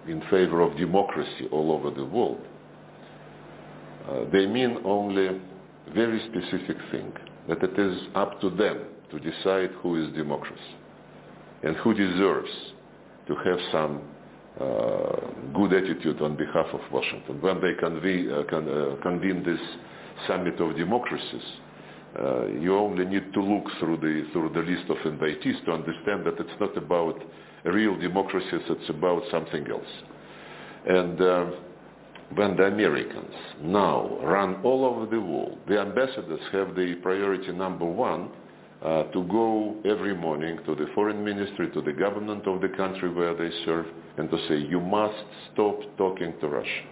in 0.08 0.22
favor 0.30 0.62
of 0.62 0.78
democracy 0.78 1.48
all 1.52 1.72
over 1.72 1.92
the 1.92 2.06
world, 2.06 2.42
uh, 4.10 4.26
they 4.32 4.46
mean 4.48 4.78
only 4.84 5.40
very 5.94 6.20
specific 6.30 6.78
thing, 6.92 7.12
that 7.48 7.62
it 7.64 7.78
is 7.78 7.98
up 8.16 8.40
to 8.42 8.50
them 8.50 8.86
to 9.12 9.20
decide 9.20 9.72
who 9.82 10.04
is 10.04 10.14
democracy 10.14 10.76
and 11.64 11.76
who 11.78 11.94
deserves 11.94 12.50
to 13.28 13.36
have 13.36 13.60
some 13.72 14.02
uh, 14.60 15.16
good 15.54 15.74
attitude 15.74 16.22
on 16.22 16.36
behalf 16.36 16.68
of 16.74 16.82
Washington. 16.92 17.42
When 17.42 17.62
they 17.62 17.74
convene, 17.80 18.32
uh, 18.32 18.44
con- 18.50 18.68
uh, 18.70 19.02
convene 19.02 19.44
this 19.44 19.60
summit 20.28 20.60
of 20.60 20.76
democracies, 20.76 21.46
uh, 22.20 22.48
you 22.48 22.76
only 22.78 23.06
need 23.06 23.32
to 23.34 23.42
look 23.42 23.66
through 23.80 23.98
the, 23.98 24.28
through 24.34 24.50
the 24.54 24.60
list 24.60 24.90
of 24.90 24.98
invitees 24.98 25.64
to 25.66 25.72
understand 25.72 26.26
that 26.26 26.40
it's 26.40 26.60
not 26.60 26.76
about 26.76 27.22
real 27.64 27.98
democracies, 27.98 28.62
it's 28.70 28.90
about 28.90 29.24
something 29.32 29.66
else. 29.70 29.86
And 30.86 31.22
uh, 31.22 31.46
when 32.36 32.56
the 32.56 32.64
Americans 32.64 33.34
now 33.62 34.18
run 34.22 34.62
all 34.64 34.86
over 34.86 35.06
the 35.06 35.20
world, 35.20 35.58
the 35.68 35.80
ambassadors 35.80 36.40
have 36.52 36.76
the 36.76 36.96
priority 37.02 37.52
number 37.52 37.86
one 37.86 38.30
uh, 38.84 39.04
to 39.12 39.24
go 39.26 39.76
every 39.86 40.16
morning 40.16 40.58
to 40.66 40.76
the 40.76 40.88
foreign 40.96 41.24
ministry, 41.24 41.70
to 41.72 41.82
the 41.82 41.92
government 41.92 42.48
of 42.48 42.62
the 42.62 42.70
country 42.70 43.10
where 43.14 43.36
they 43.36 43.50
serve, 43.66 43.86
and 44.18 44.30
to 44.32 44.38
say, 44.48 44.58
you 44.58 44.80
must 44.80 45.24
stop 45.54 45.80
talking 45.98 46.34
to 46.40 46.48
Russia. 46.48 46.84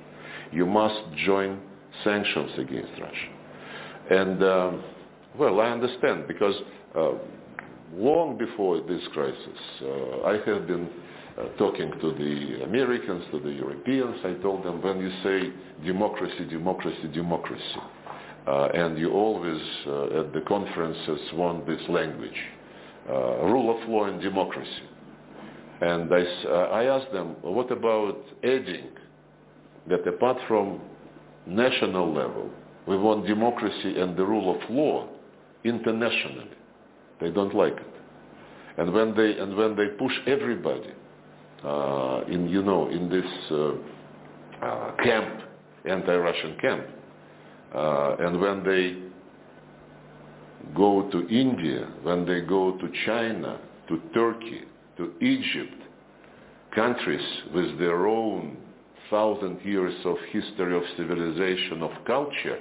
You 0.51 0.65
must 0.65 0.99
join 1.25 1.59
sanctions 2.03 2.51
against 2.57 2.91
Russia. 2.99 3.29
And, 4.11 4.43
um, 4.43 4.83
well, 5.37 5.59
I 5.61 5.69
understand, 5.69 6.27
because 6.27 6.55
uh, 6.95 7.11
long 7.93 8.37
before 8.37 8.81
this 8.81 9.01
crisis, 9.13 9.59
uh, 9.81 10.27
I 10.27 10.39
have 10.45 10.67
been 10.67 10.89
talking 11.57 11.91
to 12.01 12.11
the 12.13 12.63
Americans, 12.63 13.23
to 13.31 13.39
the 13.39 13.51
Europeans, 13.51 14.17
I 14.23 14.33
told 14.41 14.65
them 14.65 14.81
when 14.81 14.99
you 14.99 15.11
say 15.23 15.51
democracy, 15.85 16.45
democracy, 16.49 17.09
democracy, 17.13 17.63
uh, 18.47 18.67
and 18.73 18.97
you 18.97 19.11
always 19.11 19.61
uh, 19.87 20.19
at 20.19 20.33
the 20.33 20.41
conferences 20.47 21.19
want 21.33 21.65
this 21.65 21.81
language, 21.87 22.39
uh, 23.09 23.43
rule 23.45 23.75
of 23.75 23.89
law 23.89 24.05
and 24.05 24.21
democracy. 24.21 24.83
And 25.81 26.13
I, 26.13 26.25
uh, 26.45 26.51
I 26.51 26.83
asked 26.97 27.13
them, 27.13 27.35
what 27.41 27.71
about 27.71 28.17
adding 28.43 28.89
that 29.87 30.05
apart 30.07 30.37
from 30.47 30.81
national 31.45 32.13
level, 32.13 32.49
we 32.85 32.97
want 32.97 33.25
democracy 33.25 33.99
and 33.99 34.17
the 34.17 34.25
rule 34.25 34.55
of 34.55 34.69
law 34.69 35.07
internationally. 35.63 36.49
They 37.21 37.29
don't 37.29 37.55
like 37.55 37.73
it. 37.73 37.93
And 38.77 38.93
when 38.93 39.15
they, 39.15 39.37
and 39.37 39.55
when 39.55 39.75
they 39.75 39.87
push 39.97 40.13
everybody 40.27 40.89
uh, 40.89 40.98
in, 42.29 42.47
you 42.49 42.63
know, 42.63 42.89
in 42.89 43.09
this 43.09 43.25
uh, 43.51 44.65
uh, 44.65 44.95
camp, 45.03 45.41
anti-Russian 45.85 46.57
camp, 46.59 46.85
uh, 47.73 48.15
and 48.19 48.39
when 48.39 48.63
they 48.63 48.97
go 50.75 51.09
to 51.11 51.27
India, 51.27 51.87
when 52.03 52.25
they 52.25 52.41
go 52.41 52.77
to 52.77 52.89
China, 53.05 53.59
to 53.87 54.01
Turkey, 54.13 54.61
to 54.97 55.13
Egypt, 55.21 55.81
countries 56.75 57.25
with 57.53 57.79
their 57.79 58.07
own 58.07 58.57
thousand 59.09 59.59
years 59.63 59.93
of 60.05 60.17
history 60.31 60.75
of 60.75 60.83
civilization, 60.95 61.81
of 61.81 61.91
culture, 62.05 62.59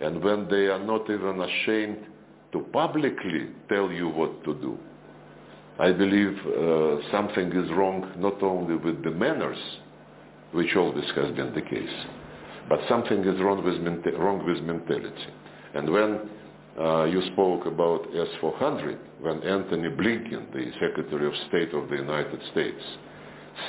and 0.00 0.22
when 0.22 0.46
they 0.48 0.66
are 0.66 0.84
not 0.84 1.08
even 1.08 1.40
ashamed 1.40 2.06
to 2.52 2.60
publicly 2.72 3.48
tell 3.68 3.90
you 3.90 4.08
what 4.08 4.44
to 4.44 4.54
do, 4.54 4.78
I 5.78 5.90
believe 5.90 6.38
uh, 6.46 7.10
something 7.10 7.50
is 7.52 7.70
wrong 7.72 8.12
not 8.18 8.42
only 8.42 8.76
with 8.76 9.02
the 9.02 9.10
manners, 9.10 9.58
which 10.52 10.76
always 10.76 11.04
has 11.16 11.34
been 11.34 11.52
the 11.52 11.62
case, 11.62 12.06
but 12.68 12.78
something 12.88 13.24
is 13.24 13.40
wrong 13.40 13.64
with, 13.64 13.74
menta- 13.74 14.16
wrong 14.18 14.46
with 14.46 14.62
mentality. 14.62 15.26
And 15.74 15.92
when 15.92 16.30
uh, 16.78 17.04
you 17.04 17.22
spoke 17.32 17.66
about 17.66 18.06
S-400, 18.14 18.98
when 19.20 19.42
Antony 19.42 19.88
Blinken, 19.90 20.52
the 20.52 20.70
Secretary 20.74 21.26
of 21.26 21.32
State 21.48 21.74
of 21.74 21.88
the 21.88 21.96
United 21.96 22.40
States, 22.52 22.82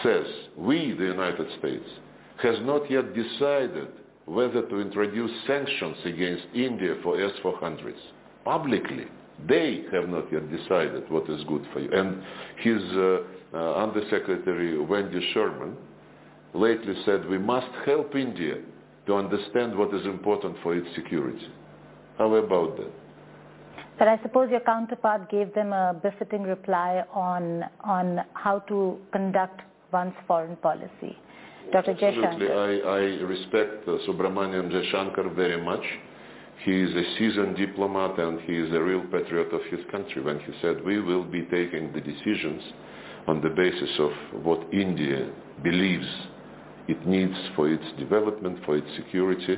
says, 0.04 0.26
we, 0.56 0.94
the 0.94 1.06
United 1.06 1.48
States, 1.60 1.86
has 2.44 2.58
not 2.62 2.90
yet 2.90 3.16
decided 3.16 3.88
whether 4.26 4.62
to 4.64 4.80
introduce 4.80 5.32
sanctions 5.48 5.98
against 6.06 6.44
India 6.54 6.96
for 7.04 7.20
S-400s 7.20 7.94
publicly. 8.44 9.06
They 9.48 9.84
have 9.92 10.10
not 10.10 10.32
yet 10.32 10.50
decided 10.50 11.10
what 11.12 11.30
is 11.30 11.44
good 11.48 11.66
for 11.74 11.80
you. 11.80 11.92
And 11.92 12.24
his 12.58 12.82
uh, 12.94 13.18
uh, 13.54 13.84
Undersecretary 13.84 14.80
Wendy 14.80 15.30
Sherman 15.34 15.76
lately 16.54 16.96
said 17.06 17.28
we 17.30 17.38
must 17.38 17.68
help 17.86 18.16
India 18.16 18.56
to 19.08 19.16
understand 19.16 19.78
what 19.78 19.94
is 19.94 20.06
important 20.06 20.58
for 20.64 20.76
its 20.76 20.88
security. 20.96 21.48
How 22.18 22.34
about 22.34 22.78
that? 22.78 22.92
But 24.00 24.08
I 24.08 24.20
suppose 24.24 24.50
your 24.52 24.62
counterpart 24.62 25.30
gave 25.30 25.54
them 25.54 25.72
a 25.72 25.98
befitting 26.02 26.44
reply 26.44 27.04
on 27.14 27.64
on 27.84 28.22
how 28.34 28.60
to 28.60 28.98
conduct 29.12 29.62
one's 29.92 30.14
foreign 30.28 30.58
policy. 30.58 31.18
Dr. 31.72 31.92
Absolutely. 31.92 32.50
I, 32.50 32.72
I 32.78 33.00
respect 33.24 33.88
uh, 33.88 33.98
Subrahmanyam 34.08 34.70
Jaishankar 34.70 35.36
very 35.36 35.62
much. 35.64 35.84
He 36.64 36.82
is 36.82 36.96
a 36.96 37.18
seasoned 37.18 37.58
diplomat 37.58 38.20
and 38.20 38.42
he 38.42 38.56
is 38.58 38.74
a 38.74 38.82
real 38.82 39.04
patriot 39.12 39.54
of 39.54 39.62
his 39.70 39.80
country 39.92 40.22
when 40.22 40.40
he 40.40 40.54
said 40.62 40.84
we 40.84 41.00
will 41.00 41.24
be 41.24 41.44
taking 41.44 41.92
the 41.94 42.02
decisions 42.02 42.62
on 43.28 43.42
the 43.42 43.50
basis 43.50 43.90
of 44.00 44.12
what 44.44 44.74
India 44.74 45.30
believes 45.64 46.08
it 46.88 47.06
needs 47.08 47.36
for 47.56 47.70
its 47.70 47.84
development, 47.98 48.60
for 48.66 48.78
its 48.78 48.88
security. 48.96 49.58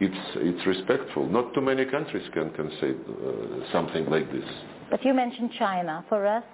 It's, 0.00 0.36
it's 0.36 0.66
respectful. 0.66 1.26
Not 1.26 1.54
too 1.54 1.60
many 1.60 1.84
countries 1.84 2.28
can, 2.32 2.50
can 2.50 2.70
say 2.80 2.90
uh, 2.90 3.72
something 3.72 4.06
like 4.06 4.30
this. 4.32 4.44
But 4.90 5.04
you 5.04 5.14
mentioned 5.14 5.50
China. 5.58 6.04
For 6.08 6.26
us, 6.26 6.44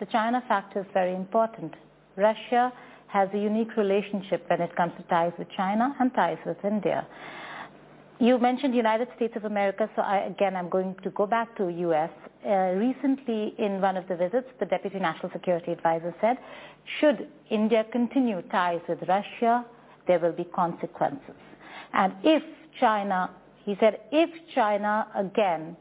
the 0.00 0.06
China 0.06 0.42
factor 0.48 0.80
is 0.80 0.86
very 0.92 1.14
important. 1.14 1.74
Russia 2.16 2.72
has 3.08 3.28
a 3.34 3.38
unique 3.38 3.76
relationship 3.76 4.44
when 4.48 4.60
it 4.60 4.74
comes 4.74 4.92
to 4.96 5.02
ties 5.04 5.32
with 5.38 5.48
China 5.56 5.94
and 6.00 6.12
ties 6.14 6.38
with 6.46 6.56
India. 6.64 7.06
You 8.22 8.38
mentioned 8.38 8.72
United 8.72 9.08
States 9.16 9.34
of 9.34 9.46
America, 9.46 9.90
so 9.96 10.02
I, 10.02 10.18
again, 10.18 10.54
I'm 10.54 10.68
going 10.68 10.94
to 11.02 11.10
go 11.10 11.26
back 11.26 11.56
to 11.56 11.68
U.S. 11.68 12.08
Uh, 12.46 12.50
recently, 12.78 13.52
in 13.58 13.80
one 13.80 13.96
of 13.96 14.06
the 14.06 14.14
visits, 14.14 14.46
the 14.60 14.66
Deputy 14.66 15.00
National 15.00 15.32
Security 15.32 15.72
Advisor 15.72 16.14
said, 16.20 16.36
should 17.00 17.26
India 17.50 17.84
continue 17.90 18.40
ties 18.42 18.78
with 18.88 19.00
Russia, 19.08 19.66
there 20.06 20.20
will 20.20 20.30
be 20.30 20.44
consequences. 20.44 21.34
And 21.94 22.12
if 22.22 22.44
China, 22.78 23.28
he 23.64 23.76
said, 23.80 23.98
if 24.12 24.30
China 24.54 25.08
again, 25.16 25.76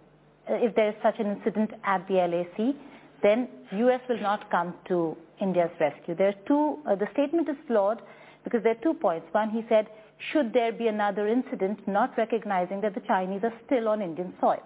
uh, 0.49 0.55
if 0.55 0.73
there 0.73 0.89
is 0.89 0.95
such 1.03 1.19
an 1.19 1.27
incident 1.27 1.69
at 1.83 2.07
the 2.07 2.15
LAC, 2.15 2.73
then 3.21 3.49
U.S. 3.73 4.01
will 4.09 4.19
not 4.19 4.49
come 4.49 4.73
to 4.87 5.15
India's 5.39 5.69
rescue. 5.79 6.15
There 6.15 6.29
are 6.29 6.47
two, 6.47 6.79
uh, 6.89 6.95
the 6.95 7.07
statement 7.13 7.49
is 7.49 7.55
flawed 7.67 8.01
because 8.43 8.63
there 8.63 8.71
are 8.71 8.81
two 8.81 8.95
points. 8.95 9.27
One, 9.31 9.51
he 9.51 9.63
said, 9.69 9.89
should 10.31 10.53
there 10.53 10.71
be 10.71 10.87
another 10.87 11.27
incident, 11.27 11.87
not 11.87 12.17
recognizing 12.17 12.81
that 12.81 12.93
the 12.93 13.01
Chinese 13.01 13.41
are 13.43 13.53
still 13.65 13.87
on 13.87 14.01
Indian 14.01 14.33
soil. 14.39 14.61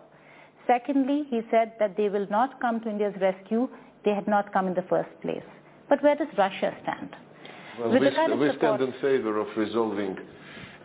Secondly, 0.68 1.26
he 1.30 1.42
said 1.52 1.74
that 1.80 1.96
they 1.96 2.10
will 2.10 2.28
not 2.30 2.60
come 2.60 2.80
to 2.82 2.90
India's 2.90 3.14
rescue. 3.22 3.68
They 4.04 4.14
had 4.14 4.28
not 4.28 4.52
come 4.52 4.68
in 4.68 4.74
the 4.74 4.86
first 4.90 5.10
place. 5.22 5.44
But 5.88 6.02
where 6.04 6.16
does 6.16 6.28
Russia 6.38 6.76
stand? 6.84 7.16
Well, 7.80 7.90
we, 7.90 8.00
kind 8.12 8.40
we 8.40 8.50
stand 8.58 8.82
in 8.82 8.94
favor 9.02 9.40
of 9.40 9.48
resolving 9.56 10.18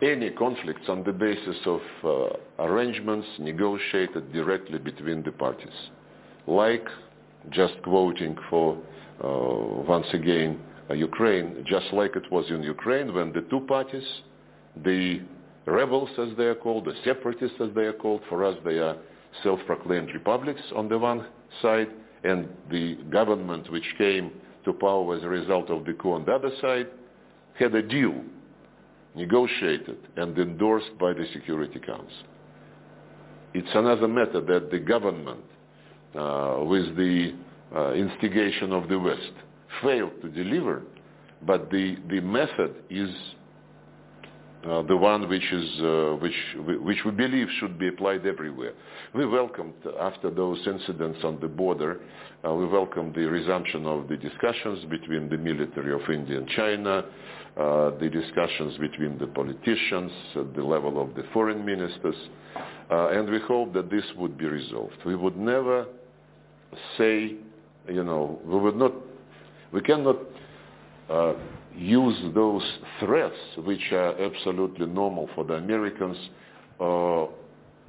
any 0.01 0.29
conflicts 0.31 0.87
on 0.87 1.03
the 1.03 1.11
basis 1.11 1.57
of 1.65 1.81
uh, 2.03 2.63
arrangements 2.63 3.27
negotiated 3.39 4.31
directly 4.33 4.79
between 4.79 5.23
the 5.23 5.31
parties. 5.31 5.67
Like, 6.47 6.85
just 7.49 7.73
quoting 7.83 8.35
for, 8.49 8.77
uh, 9.23 9.83
once 9.87 10.07
again, 10.13 10.59
uh, 10.89 10.93
Ukraine, 10.93 11.65
just 11.67 11.93
like 11.93 12.15
it 12.15 12.31
was 12.31 12.45
in 12.49 12.63
Ukraine 12.63 13.13
when 13.13 13.31
the 13.31 13.41
two 13.41 13.61
parties, 13.61 14.03
the 14.83 15.21
rebels 15.65 16.09
as 16.17 16.29
they 16.37 16.45
are 16.45 16.55
called, 16.55 16.85
the 16.85 16.93
separatists 17.03 17.57
as 17.59 17.69
they 17.75 17.83
are 17.83 17.93
called, 17.93 18.21
for 18.29 18.43
us 18.45 18.55
they 18.63 18.79
are 18.79 18.97
self-proclaimed 19.43 20.09
republics 20.13 20.61
on 20.75 20.89
the 20.89 20.97
one 20.97 21.25
side, 21.61 21.87
and 22.23 22.47
the 22.69 22.95
government 23.09 23.71
which 23.71 23.85
came 23.97 24.31
to 24.65 24.73
power 24.73 25.15
as 25.15 25.23
a 25.23 25.27
result 25.27 25.69
of 25.69 25.85
the 25.85 25.93
coup 25.93 26.13
on 26.13 26.25
the 26.25 26.31
other 26.31 26.51
side, 26.61 26.87
had 27.57 27.73
a 27.75 27.81
deal 27.81 28.13
negotiated 29.15 29.97
and 30.17 30.37
endorsed 30.37 30.97
by 30.99 31.13
the 31.13 31.25
Security 31.33 31.79
Council. 31.79 32.25
It's 33.53 33.69
another 33.73 34.07
matter 34.07 34.39
that 34.39 34.71
the 34.71 34.79
government, 34.79 35.43
uh, 36.15 36.59
with 36.63 36.95
the 36.95 37.33
uh, 37.75 37.93
instigation 37.93 38.71
of 38.71 38.87
the 38.87 38.97
West, 38.97 39.33
failed 39.81 40.21
to 40.21 40.29
deliver, 40.29 40.83
but 41.45 41.69
the, 41.69 41.97
the 42.09 42.21
method 42.21 42.75
is 42.89 43.09
uh, 44.63 44.83
the 44.83 44.95
one 44.95 45.27
which 45.27 45.51
is 45.51 45.81
uh, 45.81 46.15
which 46.21 46.35
which 46.81 46.97
we 47.05 47.11
believe 47.11 47.47
should 47.59 47.79
be 47.79 47.87
applied 47.87 48.25
everywhere. 48.25 48.73
We 49.13 49.25
welcomed 49.25 49.73
after 49.99 50.29
those 50.29 50.59
incidents 50.67 51.19
on 51.23 51.39
the 51.41 51.47
border, 51.47 51.99
uh, 52.45 52.53
we 52.53 52.67
welcomed 52.67 53.15
the 53.15 53.25
resumption 53.25 53.85
of 53.85 54.07
the 54.07 54.17
discussions 54.17 54.85
between 54.85 55.29
the 55.29 55.37
military 55.37 55.93
of 55.93 56.01
India 56.09 56.37
and 56.37 56.47
China, 56.49 57.05
uh, 57.57 57.91
the 57.99 58.09
discussions 58.09 58.77
between 58.77 59.17
the 59.17 59.27
politicians 59.27 60.11
at 60.35 60.53
the 60.55 60.63
level 60.63 61.01
of 61.01 61.15
the 61.15 61.23
foreign 61.33 61.65
ministers, 61.65 62.15
uh, 62.91 63.09
and 63.09 63.29
we 63.29 63.39
hope 63.39 63.73
that 63.73 63.89
this 63.89 64.05
would 64.17 64.37
be 64.37 64.45
resolved. 64.45 64.97
We 65.05 65.15
would 65.15 65.37
never 65.37 65.87
say, 66.97 67.35
you 67.89 68.03
know, 68.03 68.39
we 68.45 68.59
would 68.59 68.75
not, 68.75 68.93
we 69.71 69.81
cannot 69.81 70.17
uh, 71.09 71.33
use 71.75 72.17
those 72.33 72.63
threats, 72.99 73.35
which 73.57 73.91
are 73.91 74.19
absolutely 74.21 74.85
normal 74.85 75.29
for 75.35 75.43
the 75.43 75.55
Americans, 75.55 76.17
uh, 76.79 77.25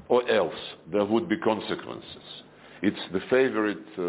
or 0.08 0.30
else 0.30 0.54
there 0.90 1.04
would 1.04 1.28
be 1.28 1.36
consequences. 1.38 2.42
It's 2.82 3.00
the 3.12 3.20
favorite, 3.30 3.86
uh, 3.98 4.02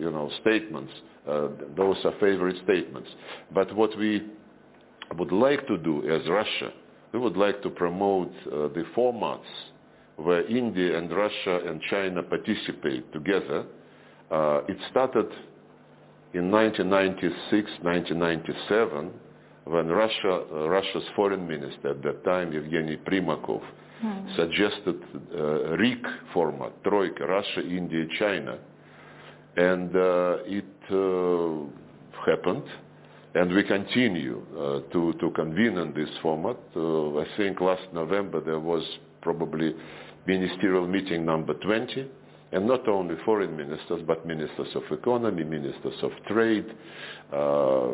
you 0.00 0.10
know, 0.10 0.30
statements. 0.40 0.92
Uh, 1.28 1.48
those 1.76 1.96
are 2.04 2.12
favorite 2.20 2.56
statements. 2.64 3.08
But 3.52 3.74
what 3.76 3.96
we 3.98 4.26
would 5.18 5.32
like 5.32 5.66
to 5.66 5.76
do 5.76 6.08
as 6.10 6.26
Russia, 6.28 6.72
we 7.12 7.18
would 7.18 7.36
like 7.36 7.62
to 7.62 7.70
promote 7.70 8.32
uh, 8.46 8.68
the 8.68 8.84
formats 8.96 9.40
where 10.16 10.46
India 10.46 10.96
and 10.96 11.10
Russia 11.14 11.60
and 11.66 11.80
China 11.90 12.22
participate 12.22 13.12
together. 13.12 13.66
Uh, 14.30 14.60
it 14.68 14.76
started 14.90 15.26
in 16.34 16.50
1996, 16.50 17.70
1997, 17.82 19.10
when 19.64 19.88
Russia, 19.88 20.44
uh, 20.52 20.68
Russia's 20.68 21.04
foreign 21.14 21.46
minister 21.46 21.90
at 21.90 22.02
that 22.02 22.24
time, 22.24 22.52
Evgeny 22.52 22.98
Primakov, 23.04 23.62
suggested 24.36 25.02
uh, 25.34 25.76
RIC 25.76 26.04
format, 26.32 26.72
Troika, 26.84 27.26
Russia, 27.26 27.60
India, 27.60 28.06
China. 28.18 28.58
And 29.56 29.96
uh, 29.96 30.36
it 30.44 30.64
uh, 30.90 32.30
happened, 32.30 32.64
and 33.34 33.52
we 33.54 33.62
continue 33.64 34.42
uh, 34.54 34.80
to, 34.92 35.14
to 35.14 35.30
convene 35.30 35.78
in 35.78 35.94
this 35.94 36.10
format. 36.22 36.56
Uh, 36.76 37.18
I 37.18 37.26
think 37.36 37.60
last 37.60 37.82
November 37.92 38.40
there 38.40 38.60
was 38.60 38.82
probably 39.22 39.74
ministerial 40.26 40.86
meeting 40.86 41.24
number 41.24 41.54
20, 41.54 42.06
and 42.52 42.66
not 42.66 42.86
only 42.88 43.16
foreign 43.24 43.56
ministers, 43.56 44.02
but 44.06 44.26
ministers 44.26 44.68
of 44.74 44.82
economy, 44.90 45.44
ministers 45.44 45.94
of 46.02 46.10
trade, 46.28 46.66
uh, 47.32 47.88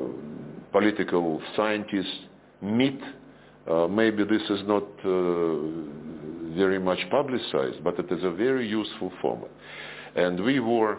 political 0.71 1.41
scientists 1.57 2.27
meet. 2.61 3.01
Uh, 3.69 3.87
maybe 3.87 4.25
this 4.25 4.43
is 4.51 4.61
not 4.67 4.85
uh, 5.05 6.57
very 6.57 6.79
much 6.79 6.99
publicized, 7.11 7.83
but 7.83 7.99
it 7.99 8.11
is 8.11 8.23
a 8.25 8.31
very 8.31 8.69
useful 8.69 9.13
format. 9.23 9.51
And 10.15 10.45
we 10.45 10.61
were 10.61 10.99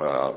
uh, 0.00 0.32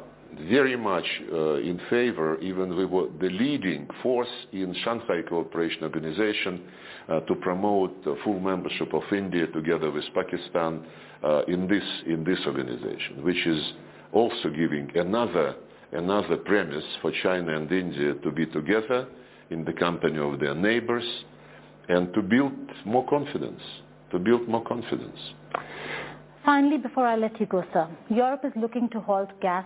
very 0.49 0.75
much 0.75 1.05
uh, 1.31 1.55
in 1.55 1.79
favor, 1.89 2.39
even 2.39 2.75
we 2.75 2.85
were 2.85 3.07
the 3.19 3.29
leading 3.29 3.87
force 4.01 4.29
in 4.51 4.73
Shanghai 4.83 5.21
Cooperation 5.27 5.83
Organization 5.83 6.61
uh, 7.09 7.19
to 7.21 7.35
promote 7.35 8.03
full 8.23 8.39
membership 8.39 8.93
of 8.93 9.03
India 9.11 9.47
together 9.47 9.91
with 9.91 10.05
Pakistan 10.13 10.85
uh, 11.23 11.43
in 11.47 11.67
this 11.67 11.83
in 12.05 12.23
this 12.23 12.39
organization, 12.45 13.23
which 13.23 13.45
is 13.45 13.73
also 14.11 14.49
giving 14.49 14.89
another 14.95 15.55
another 15.91 16.37
premise 16.37 16.85
for 17.01 17.11
China 17.23 17.55
and 17.55 17.71
India 17.71 18.13
to 18.15 18.31
be 18.31 18.45
together 18.45 19.07
in 19.49 19.65
the 19.65 19.73
company 19.73 20.17
of 20.17 20.39
their 20.39 20.55
neighbors 20.55 21.03
and 21.89 22.13
to 22.13 22.21
build 22.21 22.53
more 22.85 23.05
confidence, 23.07 23.61
to 24.11 24.19
build 24.19 24.47
more 24.47 24.63
confidence. 24.63 25.19
Finally, 26.45 26.77
before 26.77 27.05
I 27.05 27.15
let 27.17 27.39
you 27.39 27.45
go, 27.45 27.63
sir, 27.73 27.87
Europe 28.09 28.45
is 28.45 28.53
looking 28.55 28.89
to 28.89 28.99
halt 28.99 29.29
gas 29.41 29.65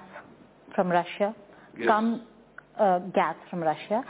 from 0.74 0.90
Russia. 0.90 1.34
Yes. 1.78 1.88
Come 1.88 2.24
uh, 2.80 3.00
gas 3.14 3.36
from 3.50 3.62
Russia. 3.62 4.04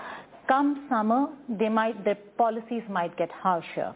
Come 0.47 0.85
summer, 0.89 1.27
they 1.49 1.69
might 1.69 2.03
their 2.03 2.17
policies 2.37 2.83
might 2.89 3.15
get 3.17 3.31
harsher. 3.31 3.93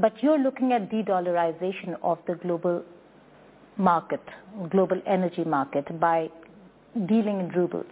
But 0.00 0.22
you're 0.22 0.38
looking 0.38 0.72
at 0.72 0.90
de-dollarization 0.90 1.96
of 2.02 2.18
the 2.26 2.34
global 2.36 2.84
market, 3.76 4.22
global 4.70 5.00
energy 5.06 5.44
market 5.44 5.98
by 5.98 6.28
dealing 7.06 7.40
in 7.40 7.48
rubles. 7.48 7.86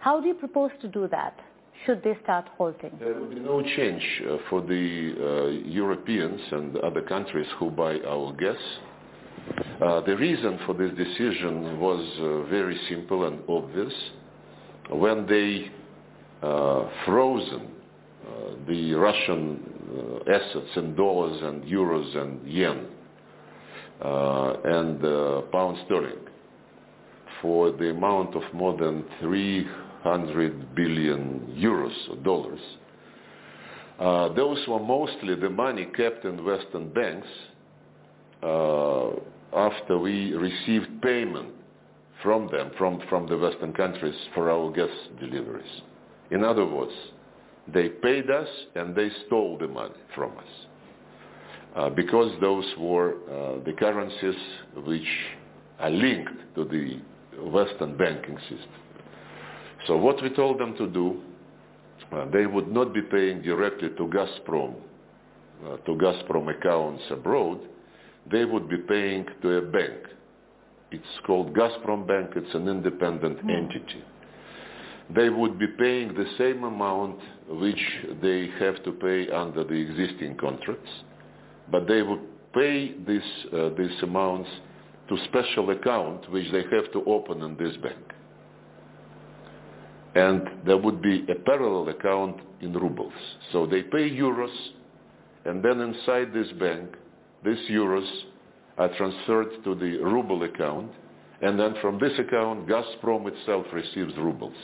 How 0.00 0.20
do 0.20 0.28
you 0.28 0.34
propose 0.34 0.70
to 0.80 0.88
do 0.88 1.06
that? 1.08 1.38
Should 1.84 2.02
they 2.02 2.16
start 2.22 2.46
halting? 2.56 2.92
There 2.98 3.14
will 3.14 3.28
be 3.28 3.40
no 3.40 3.62
change 3.62 4.02
uh, 4.26 4.36
for 4.48 4.62
the 4.62 5.14
uh, 5.18 5.68
Europeans 5.68 6.40
and 6.50 6.76
other 6.78 7.02
countries 7.02 7.46
who 7.58 7.70
buy 7.70 7.98
our 8.00 8.32
gas. 8.32 8.56
Uh, 9.82 10.00
the 10.02 10.16
reason 10.16 10.58
for 10.64 10.72
this 10.72 10.92
decision 10.96 11.78
was 11.78 12.00
uh, 12.20 12.48
very 12.48 12.78
simple 12.88 13.26
and 13.26 13.40
obvious. 13.48 13.92
When 14.90 15.26
they 15.26 15.70
uh, 16.42 16.88
frozen 17.04 17.68
uh, 18.26 18.30
the 18.66 18.94
Russian 18.94 19.73
assets 20.28 20.76
in 20.76 20.94
dollars 20.94 21.40
and 21.42 21.64
euros 21.64 22.16
and 22.16 22.46
yen 22.46 22.86
uh, 24.02 24.54
and 24.64 25.04
uh, 25.04 25.40
pound 25.52 25.78
sterling 25.86 26.18
for 27.40 27.70
the 27.72 27.90
amount 27.90 28.34
of 28.34 28.42
more 28.52 28.76
than 28.76 29.04
300 29.20 30.74
billion 30.74 31.54
euros 31.56 32.10
or 32.10 32.16
dollars. 32.22 32.60
Uh, 33.98 34.28
those 34.34 34.58
were 34.66 34.80
mostly 34.80 35.34
the 35.36 35.48
money 35.50 35.86
kept 35.96 36.24
in 36.24 36.44
Western 36.44 36.92
banks 36.92 37.28
uh, 38.42 39.10
after 39.54 39.98
we 39.98 40.32
received 40.32 41.00
payment 41.02 41.50
from 42.22 42.48
them, 42.50 42.70
from, 42.76 43.00
from 43.08 43.26
the 43.28 43.36
Western 43.36 43.72
countries 43.72 44.14
for 44.34 44.50
our 44.50 44.72
gas 44.72 44.88
deliveries. 45.20 45.82
In 46.30 46.42
other 46.42 46.64
words, 46.66 46.92
they 47.72 47.88
paid 47.88 48.30
us 48.30 48.48
and 48.74 48.94
they 48.94 49.10
stole 49.26 49.58
the 49.58 49.68
money 49.68 49.94
from 50.14 50.32
us. 50.38 50.66
Uh, 51.76 51.90
because 51.90 52.30
those 52.40 52.64
were 52.78 53.14
uh, 53.14 53.64
the 53.64 53.72
currencies 53.72 54.40
which 54.86 55.08
are 55.80 55.90
linked 55.90 56.54
to 56.54 56.64
the 56.64 57.00
Western 57.50 57.96
banking 57.96 58.38
system. 58.42 58.70
So 59.86 59.96
what 59.96 60.22
we 60.22 60.30
told 60.30 60.60
them 60.60 60.76
to 60.76 60.86
do, 60.86 61.20
uh, 62.12 62.26
they 62.30 62.46
would 62.46 62.70
not 62.70 62.94
be 62.94 63.02
paying 63.02 63.42
directly 63.42 63.88
to 63.88 64.02
Gazprom, 64.04 64.74
uh, 65.66 65.76
to 65.78 65.92
Gazprom 65.92 66.56
accounts 66.56 67.02
abroad. 67.10 67.58
They 68.30 68.44
would 68.44 68.68
be 68.68 68.78
paying 68.78 69.26
to 69.42 69.56
a 69.56 69.62
bank. 69.62 69.98
It's 70.92 71.04
called 71.26 71.54
Gazprom 71.54 72.06
Bank. 72.06 72.30
It's 72.36 72.54
an 72.54 72.68
independent 72.68 73.44
mm. 73.44 73.50
entity. 73.50 74.04
They 75.14 75.28
would 75.28 75.58
be 75.58 75.66
paying 75.78 76.14
the 76.14 76.24
same 76.38 76.62
amount 76.62 77.18
which 77.48 77.80
they 78.22 78.48
have 78.58 78.82
to 78.84 78.92
pay 78.92 79.30
under 79.30 79.64
the 79.64 79.74
existing 79.74 80.36
contracts 80.36 80.90
but 81.70 81.86
they 81.88 82.02
would 82.02 82.20
pay 82.52 82.92
this, 83.06 83.22
uh, 83.52 83.70
these 83.76 84.02
amounts 84.02 84.48
to 85.08 85.16
special 85.24 85.70
account 85.70 86.30
which 86.30 86.50
they 86.52 86.62
have 86.62 86.90
to 86.92 87.02
open 87.06 87.42
in 87.42 87.56
this 87.56 87.76
bank. 87.78 87.96
And 90.14 90.64
there 90.64 90.76
would 90.76 91.02
be 91.02 91.26
a 91.28 91.34
parallel 91.34 91.88
account 91.88 92.40
in 92.60 92.72
rubles. 92.72 93.12
So 93.52 93.66
they 93.66 93.82
pay 93.82 94.08
euros, 94.10 94.54
and 95.44 95.62
then 95.62 95.80
inside 95.80 96.32
this 96.32 96.46
bank, 96.60 96.90
these 97.44 97.58
euros 97.70 98.08
are 98.78 98.88
transferred 98.96 99.64
to 99.64 99.74
the 99.74 99.98
ruble 99.98 100.44
account, 100.44 100.92
and 101.42 101.58
then 101.58 101.74
from 101.82 101.98
this 101.98 102.12
account, 102.18 102.68
Gazprom 102.68 103.26
itself 103.26 103.66
receives 103.72 104.16
rubles. 104.16 104.54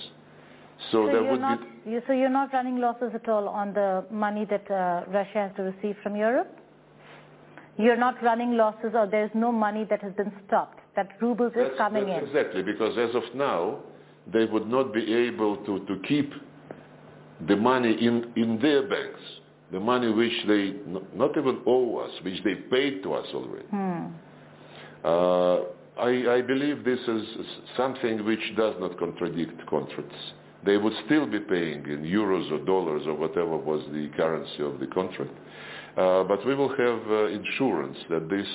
So, 0.92 1.06
so 1.06 1.12
there 1.12 1.24
would 1.24 1.40
not, 1.40 1.60
be... 1.60 1.66
You, 1.86 2.02
so 2.06 2.12
you're 2.12 2.28
not 2.28 2.52
running 2.52 2.78
losses 2.78 3.12
at 3.14 3.28
all 3.28 3.48
on 3.48 3.72
the 3.72 4.04
money 4.10 4.44
that 4.46 4.70
uh, 4.70 5.04
Russia 5.10 5.48
has 5.48 5.52
to 5.56 5.62
receive 5.62 5.96
from 6.02 6.16
Europe? 6.16 6.60
you're 7.80 7.96
not 7.96 8.22
running 8.22 8.56
losses 8.56 8.92
or 8.94 9.06
there's 9.06 9.30
no 9.34 9.50
money 9.50 9.84
that 9.88 10.02
has 10.02 10.12
been 10.14 10.32
stopped, 10.46 10.80
that 10.96 11.08
rubles 11.20 11.52
is 11.56 11.70
coming 11.78 12.08
in. 12.08 12.24
Exactly, 12.24 12.62
because 12.62 12.96
as 12.98 13.14
of 13.14 13.22
now, 13.34 13.78
they 14.32 14.44
would 14.44 14.66
not 14.66 14.92
be 14.92 15.12
able 15.12 15.56
to, 15.58 15.84
to 15.86 16.00
keep 16.06 16.32
the 17.48 17.56
money 17.56 17.92
in, 17.92 18.32
in 18.36 18.58
their 18.60 18.86
banks, 18.88 19.20
the 19.72 19.80
money 19.80 20.12
which 20.12 20.32
they 20.46 20.74
not 21.14 21.36
even 21.36 21.60
owe 21.66 21.98
us, 21.98 22.10
which 22.22 22.42
they 22.44 22.54
paid 22.54 23.02
to 23.02 23.14
us 23.14 23.26
already. 23.34 23.66
Hmm. 23.68 24.06
Uh, 25.02 25.56
I, 25.98 26.36
I 26.36 26.42
believe 26.42 26.84
this 26.84 27.00
is 27.00 27.22
something 27.76 28.24
which 28.24 28.40
does 28.56 28.74
not 28.78 28.98
contradict 28.98 29.66
contracts. 29.68 30.14
They 30.64 30.76
would 30.76 30.92
still 31.06 31.26
be 31.26 31.40
paying 31.40 31.86
in 31.86 32.02
euros 32.04 32.50
or 32.52 32.64
dollars 32.64 33.02
or 33.06 33.14
whatever 33.14 33.56
was 33.56 33.82
the 33.92 34.10
currency 34.16 34.62
of 34.62 34.78
the 34.78 34.86
contract. 34.86 35.32
Uh, 35.96 36.24
but 36.24 36.44
we 36.46 36.54
will 36.54 36.68
have 36.68 37.10
uh, 37.10 37.24
insurance 37.26 37.96
that 38.10 38.28
this 38.28 38.46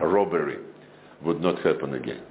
robbery 0.00 0.58
would 1.22 1.40
not 1.40 1.58
happen 1.60 1.94
again. 1.94 2.22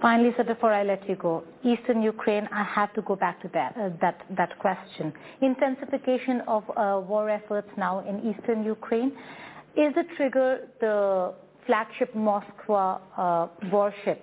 Finally, 0.00 0.30
sir, 0.36 0.44
before 0.44 0.72
I 0.72 0.84
let 0.84 1.08
you 1.08 1.16
go, 1.16 1.42
Eastern 1.64 2.02
Ukraine, 2.02 2.48
I 2.52 2.62
have 2.62 2.94
to 2.94 3.02
go 3.02 3.16
back 3.16 3.42
to 3.42 3.48
that, 3.52 3.76
uh, 3.76 3.90
that, 4.00 4.22
that 4.36 4.56
question. 4.60 5.12
Intensification 5.42 6.42
of 6.46 6.62
uh, 6.70 7.00
war 7.04 7.28
efforts 7.28 7.68
now 7.76 8.00
in 8.08 8.32
Eastern 8.32 8.64
Ukraine. 8.64 9.12
Is 9.76 9.92
the 9.94 10.04
trigger 10.16 10.68
the 10.80 11.34
flagship 11.66 12.14
Moskva 12.14 13.00
uh, 13.16 13.48
warship 13.72 14.22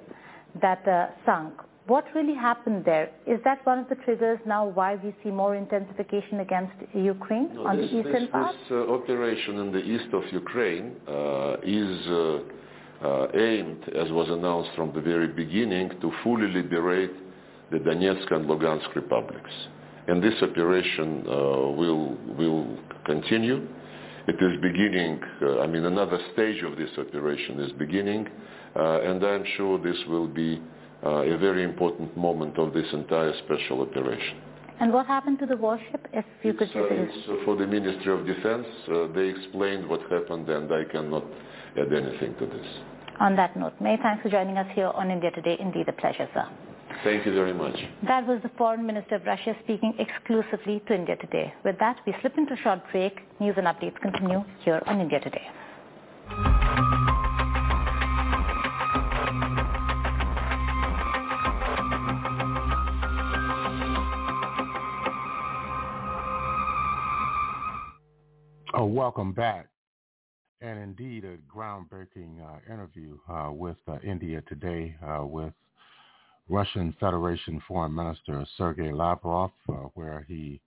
that 0.62 0.88
uh, 0.88 1.07
sunk? 1.26 1.53
What 1.88 2.06
really 2.16 2.34
happened 2.34 2.84
there? 2.84 3.12
Is 3.28 3.40
that 3.44 3.64
one 3.64 3.80
of 3.80 3.90
the 3.90 3.95
triggers 3.95 4.40
now 4.48 4.66
why 4.66 4.95
we 4.95 5.14
see 5.24 5.30
more 5.30 5.56
intensification 5.56 6.40
against 6.40 6.74
Ukraine 6.95 7.53
no, 7.53 7.68
on 7.68 7.78
this, 7.78 7.91
the 7.91 7.99
eastern 7.99 8.24
this, 8.24 8.32
part? 8.32 8.56
This 8.56 8.72
uh, 8.72 8.91
operation 8.91 9.60
in 9.60 9.72
the 9.72 9.84
east 9.94 10.12
of 10.12 10.24
Ukraine 10.32 10.95
uh, 11.07 11.57
is 11.62 12.07
uh, 12.07 12.40
uh, 13.06 13.28
aimed, 13.36 13.84
as 13.90 14.12
was 14.12 14.28
announced 14.30 14.72
from 14.76 14.94
the 14.95 15.02
very 15.02 15.28
beginning, 15.28 15.91
to 16.02 16.12
fully 16.24 16.48
liberate 16.48 17.14
the 17.70 17.78
Donetsk 17.78 18.34
and 18.34 18.49
Lugansk 18.49 18.95
republics. 18.95 19.52
And 20.07 20.24
this 20.24 20.41
operation 20.41 21.24
uh, 21.28 21.32
will, 21.80 22.18
will 22.36 22.80
continue. 23.06 23.68
It 24.28 24.38
is 24.41 24.60
beginning, 24.60 25.22
uh, 25.40 25.60
I 25.60 25.68
mean, 25.68 25.86
another 25.86 26.18
stage 26.34 26.64
of 26.64 26.78
this 26.78 26.90
operation 26.98 27.60
is 27.60 27.72
beginning, 27.74 28.28
and 28.74 29.24
I'm 29.24 29.45
sure 29.56 29.78
this 29.78 29.98
will 30.07 30.28
be 30.28 30.60
a 31.06 31.38
very 31.38 31.64
important 31.64 32.15
moment 32.18 32.57
of 32.57 32.73
this 32.73 32.88
entire 32.94 33.34
special 33.45 33.82
operation. 33.82 34.38
And 34.80 34.91
what 34.91 35.06
happened 35.06 35.40
to 35.40 35.45
the 35.45 35.56
warship, 35.56 36.07
if 36.11 36.26
you 36.44 36.52
it's, 36.52 36.60
could 36.60 36.82
uh, 36.82 36.88
it's 36.91 37.45
for 37.45 37.56
the 37.56 37.65
Ministry 37.65 38.11
of 38.11 38.26
Defense. 38.26 38.68
Uh, 38.91 39.07
they 39.14 39.30
explained 39.30 39.88
what 39.88 40.02
happened, 40.11 40.49
and 40.49 40.72
I 40.72 40.84
cannot 40.91 41.23
add 41.80 41.94
anything 41.94 42.36
to 42.40 42.45
this. 42.45 42.68
On 43.22 43.36
that 43.38 43.56
note, 43.56 43.73
May, 43.80 43.95
thanks 44.03 44.22
for 44.22 44.30
joining 44.30 44.57
us 44.57 44.68
here 44.76 44.88
on 44.88 45.11
India 45.11 45.32
Today. 45.32 45.56
Indeed, 45.60 45.88
a 45.88 45.94
pleasure, 45.94 46.27
sir. 46.34 46.45
Thank 47.06 47.26
you 47.26 47.34
very 47.34 47.53
much. 47.53 47.76
That 48.07 48.27
was 48.27 48.41
the 48.44 48.52
Foreign 48.57 48.86
Minister 48.86 49.15
of 49.15 49.26
Russia 49.26 49.56
speaking 49.64 49.94
exclusively 49.98 50.82
to 50.88 50.95
India 50.95 51.15
Today. 51.15 51.53
With 51.64 51.80
that, 51.80 51.98
we 52.06 52.14
slip 52.19 52.38
into 52.38 52.56
a 52.56 52.57
short 52.57 52.82
break. 52.91 53.19
News 53.40 53.56
and 53.57 53.68
updates 53.68 53.99
continue 54.02 54.44
here 54.64 54.82
on 54.88 54.99
India 54.99 55.22
Today. 55.22 55.48
Welcome 68.86 69.34
back. 69.34 69.68
And 70.62 70.78
indeed, 70.78 71.26
a 71.26 71.38
groundbreaking 71.38 72.40
uh, 72.40 72.72
interview 72.72 73.18
uh, 73.28 73.52
with 73.52 73.78
uh, 73.88 73.98
India 74.03 74.44
today 74.48 74.95
uh, 75.03 75.26
with 75.26 75.53
Russian 76.49 76.95
Federation 76.99 77.60
Foreign 77.68 77.95
Minister 77.95 78.45
Sergei 78.57 78.91
Lavrov, 78.91 79.52
uh, 79.68 79.74
where 79.95 80.24
he 80.28 80.62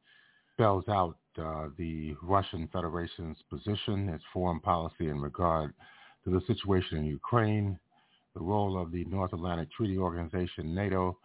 spells 0.53 0.85
out 0.89 1.17
uh, 1.41 1.69
the 1.79 2.17
Russian 2.21 2.69
Federation's 2.73 3.39
position, 3.49 4.09
its 4.09 4.25
foreign 4.33 4.59
policy 4.59 5.07
in 5.09 5.21
regard 5.21 5.73
to 6.25 6.31
the 6.31 6.41
situation 6.49 6.99
in 6.99 7.05
Ukraine, 7.05 7.79
the 8.35 8.43
role 8.43 8.77
of 8.83 8.91
the 8.91 9.05
North 9.05 9.33
Atlantic 9.33 9.71
Treaty 9.71 9.97
Organization, 9.97 10.75
NATO, 10.75 11.17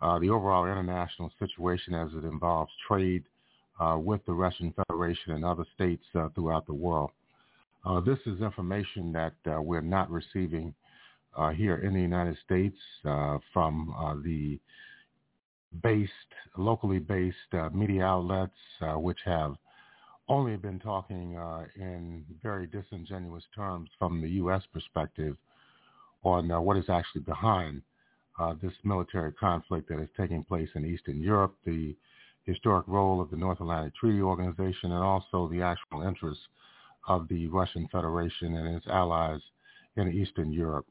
the 0.00 0.30
overall 0.30 0.66
international 0.66 1.32
situation 1.40 1.94
as 1.94 2.10
it 2.14 2.24
involves 2.24 2.70
trade, 2.86 3.24
with 3.96 4.24
the 4.26 4.32
Russian 4.32 4.72
Federation 4.72 5.32
and 5.32 5.44
other 5.44 5.64
states 5.74 6.04
uh, 6.14 6.28
throughout 6.34 6.66
the 6.66 6.74
world. 6.74 7.10
Uh, 7.84 8.00
this 8.00 8.18
is 8.26 8.40
information 8.40 9.12
that 9.12 9.34
uh, 9.46 9.62
we're 9.62 9.80
not 9.80 10.10
receiving 10.10 10.74
uh, 11.36 11.50
here 11.50 11.76
in 11.76 11.94
the 11.94 12.00
United 12.00 12.36
States 12.44 12.76
uh, 13.04 13.38
from 13.52 14.22
the 14.24 14.58
based, 15.82 16.12
locally 16.56 16.98
based 16.98 17.36
media 17.72 18.04
outlets, 18.04 18.52
which 18.96 19.18
have 19.24 19.54
only 20.28 20.56
been 20.56 20.78
talking 20.78 21.38
in 21.76 22.24
very 22.42 22.66
disingenuous 22.66 23.44
terms 23.54 23.88
from 23.98 24.20
the 24.20 24.28
U.S. 24.30 24.62
perspective 24.72 25.36
on 26.24 26.48
what 26.64 26.76
is 26.76 26.90
actually 26.90 27.22
behind 27.22 27.80
this 28.60 28.72
military 28.82 29.32
conflict 29.32 29.88
that 29.88 30.00
is 30.00 30.08
taking 30.16 30.42
place 30.42 30.68
in 30.74 30.84
Eastern 30.84 31.22
Europe, 31.22 31.54
the 31.64 31.94
historic 32.48 32.88
role 32.88 33.20
of 33.20 33.30
the 33.30 33.36
North 33.36 33.60
Atlantic 33.60 33.94
Treaty 33.94 34.22
Organization 34.22 34.92
and 34.92 35.04
also 35.04 35.48
the 35.48 35.60
actual 35.60 36.02
interests 36.02 36.42
of 37.06 37.28
the 37.28 37.46
Russian 37.48 37.86
Federation 37.92 38.56
and 38.56 38.74
its 38.74 38.86
allies 38.88 39.40
in 39.96 40.10
Eastern 40.12 40.50
Europe. 40.50 40.86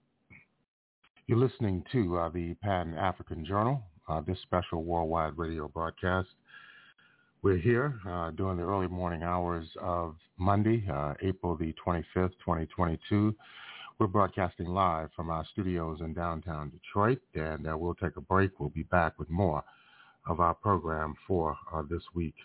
You're 1.26 1.40
listening 1.40 1.84
to 1.92 2.18
uh, 2.18 2.30
the 2.30 2.54
Pan-African 2.62 3.44
Journal, 3.44 3.82
uh, 4.08 4.22
this 4.22 4.38
special 4.44 4.84
worldwide 4.84 5.38
radio 5.38 5.68
broadcast. 5.68 6.30
We're 7.42 7.58
here 7.58 8.00
uh, 8.08 8.32
during 8.32 8.58
the 8.58 8.64
early 8.64 8.88
morning 8.88 9.24
hours 9.24 9.68
of 9.82 10.16
Monday, 10.38 10.86
uh, 10.92 11.16
April 11.22 11.56
the 11.56 11.74
25th, 11.86 12.34
2022. 12.46 13.36
We're 14.00 14.08
broadcasting 14.08 14.68
live 14.68 15.10
from 15.16 15.32
our 15.32 15.46
studios 15.52 16.02
in 16.02 16.14
downtown 16.14 16.70
Detroit, 16.70 17.20
and 17.34 17.68
uh, 17.68 17.76
we'll 17.76 17.96
take 17.96 18.16
a 18.18 18.22
break. 18.22 18.60
We'll 18.60 18.70
be 18.70 18.84
back 18.84 19.18
with 19.18 19.30
more 19.30 19.64
of 20.30 20.40
our 20.40 20.54
program 20.56 21.16
for 21.28 21.58
uh, 21.74 21.82
this 21.90 22.04
week. 22.14 22.36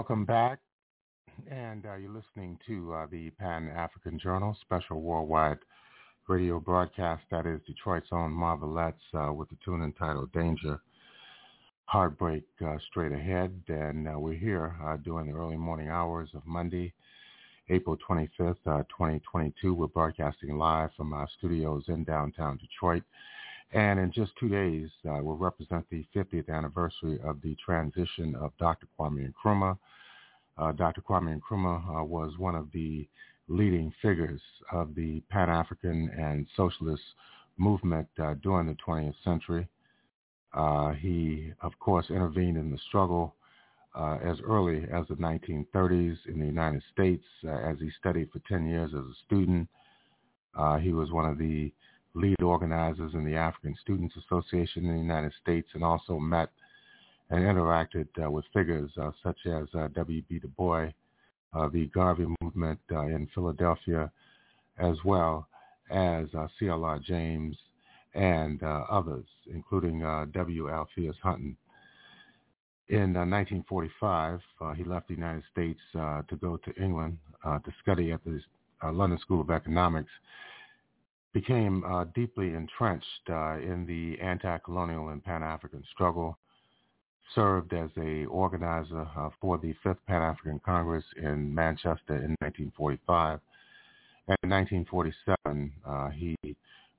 Welcome 0.00 0.24
back. 0.24 0.60
And 1.50 1.84
uh, 1.84 1.96
you're 1.96 2.10
listening 2.10 2.58
to 2.66 2.94
uh, 2.94 3.06
the 3.10 3.28
Pan-African 3.38 4.18
Journal 4.18 4.56
special 4.62 5.02
worldwide 5.02 5.58
radio 6.26 6.58
broadcast. 6.58 7.22
That 7.30 7.44
is 7.44 7.60
Detroit's 7.66 8.08
own 8.10 8.32
Marvelettes 8.32 8.94
uh, 9.12 9.30
with 9.30 9.50
the 9.50 9.58
tune 9.62 9.82
entitled 9.82 10.32
Danger. 10.32 10.80
Heartbreak 11.84 12.44
uh, 12.66 12.78
straight 12.90 13.12
ahead. 13.12 13.52
And 13.68 14.08
uh, 14.08 14.18
we're 14.18 14.38
here 14.38 14.74
uh, 14.82 14.96
during 14.96 15.26
the 15.26 15.38
early 15.38 15.58
morning 15.58 15.90
hours 15.90 16.30
of 16.32 16.46
Monday, 16.46 16.94
April 17.68 17.98
25th, 17.98 18.64
2022. 18.64 19.74
We're 19.74 19.86
broadcasting 19.88 20.56
live 20.56 20.88
from 20.96 21.12
our 21.12 21.28
studios 21.36 21.84
in 21.88 22.04
downtown 22.04 22.56
Detroit. 22.56 23.02
And 23.72 24.00
in 24.00 24.10
just 24.10 24.32
two 24.40 24.48
days, 24.48 24.88
uh, 25.08 25.18
we'll 25.22 25.36
represent 25.36 25.84
the 25.90 26.04
50th 26.14 26.48
anniversary 26.48 27.20
of 27.22 27.40
the 27.42 27.54
transition 27.64 28.34
of 28.34 28.52
Dr. 28.58 28.86
Kwame 28.98 29.30
Nkrumah. 29.32 29.78
Uh, 30.60 30.72
Dr. 30.72 31.00
Kwame 31.00 31.40
Nkrumah 31.40 32.00
uh, 32.00 32.04
was 32.04 32.36
one 32.36 32.54
of 32.54 32.70
the 32.72 33.08
leading 33.48 33.92
figures 34.02 34.42
of 34.72 34.94
the 34.94 35.22
Pan-African 35.30 36.10
and 36.16 36.46
socialist 36.54 37.02
movement 37.56 38.06
uh, 38.22 38.34
during 38.42 38.66
the 38.66 38.76
20th 38.86 39.14
century. 39.24 39.66
Uh, 40.52 40.92
he, 40.92 41.50
of 41.62 41.72
course, 41.80 42.06
intervened 42.10 42.58
in 42.58 42.70
the 42.70 42.78
struggle 42.88 43.34
uh, 43.94 44.18
as 44.22 44.36
early 44.46 44.84
as 44.92 45.06
the 45.08 45.14
1930s 45.14 46.16
in 46.28 46.38
the 46.38 46.46
United 46.46 46.82
States 46.92 47.24
as 47.48 47.76
he 47.80 47.90
studied 47.98 48.28
for 48.30 48.40
10 48.46 48.66
years 48.68 48.90
as 48.90 49.00
a 49.00 49.14
student. 49.26 49.66
he 50.82 50.92
was 50.92 51.10
one 51.10 51.24
of 51.24 51.38
the 51.38 51.72
lead 52.14 52.42
organizers 52.42 53.14
in 53.14 53.24
the 53.24 53.34
African 53.34 53.74
Students 53.80 54.14
Association 54.16 54.84
in 54.86 54.92
the 54.92 54.98
United 54.98 55.32
States 55.40 55.68
and 55.74 55.82
also 55.82 56.18
met 56.18 56.50
and 57.30 57.44
interacted 57.44 58.08
uh, 58.22 58.30
with 58.30 58.44
figures 58.52 58.90
uh, 59.00 59.10
such 59.22 59.38
as 59.46 59.66
uh, 59.74 59.88
W.B. 59.94 60.40
Du 60.40 60.48
Bois, 60.48 60.88
the 61.72 61.86
Garvey 61.94 62.26
movement 62.40 62.78
in 62.90 63.28
Philadelphia, 63.34 64.10
as 64.78 64.96
well 65.04 65.48
as 65.90 66.26
C.L.R. 66.58 67.00
James 67.00 67.56
and 68.14 68.62
others, 68.62 69.26
including 69.52 70.00
W. 70.32 70.68
Alpheus 70.68 71.16
Hunton. 71.22 71.56
In 72.88 73.12
1945, 73.14 74.40
he 74.76 74.84
left 74.84 75.08
the 75.08 75.14
United 75.14 75.42
States 75.52 75.80
to 75.92 76.36
go 76.40 76.56
to 76.56 76.82
England 76.82 77.18
to 77.44 77.72
study 77.82 78.12
at 78.12 78.20
the 78.24 78.40
London 78.92 79.18
School 79.18 79.40
of 79.40 79.50
Economics 79.50 80.10
became 81.32 81.84
uh, 81.84 82.04
deeply 82.14 82.54
entrenched 82.54 83.28
uh, 83.28 83.58
in 83.58 83.86
the 83.86 84.20
anti-colonial 84.20 85.10
and 85.10 85.22
Pan-African 85.22 85.84
struggle, 85.92 86.38
served 87.34 87.72
as 87.72 87.90
a 87.96 88.24
organizer 88.26 89.06
uh, 89.16 89.30
for 89.40 89.58
the 89.58 89.74
Fifth 89.82 90.04
Pan-African 90.06 90.60
Congress 90.64 91.04
in 91.16 91.54
Manchester 91.54 92.16
in 92.16 92.36
1945. 92.40 93.40
And 94.28 94.36
in 94.42 94.50
1947, 94.50 95.72
uh, 95.86 96.08
he 96.10 96.36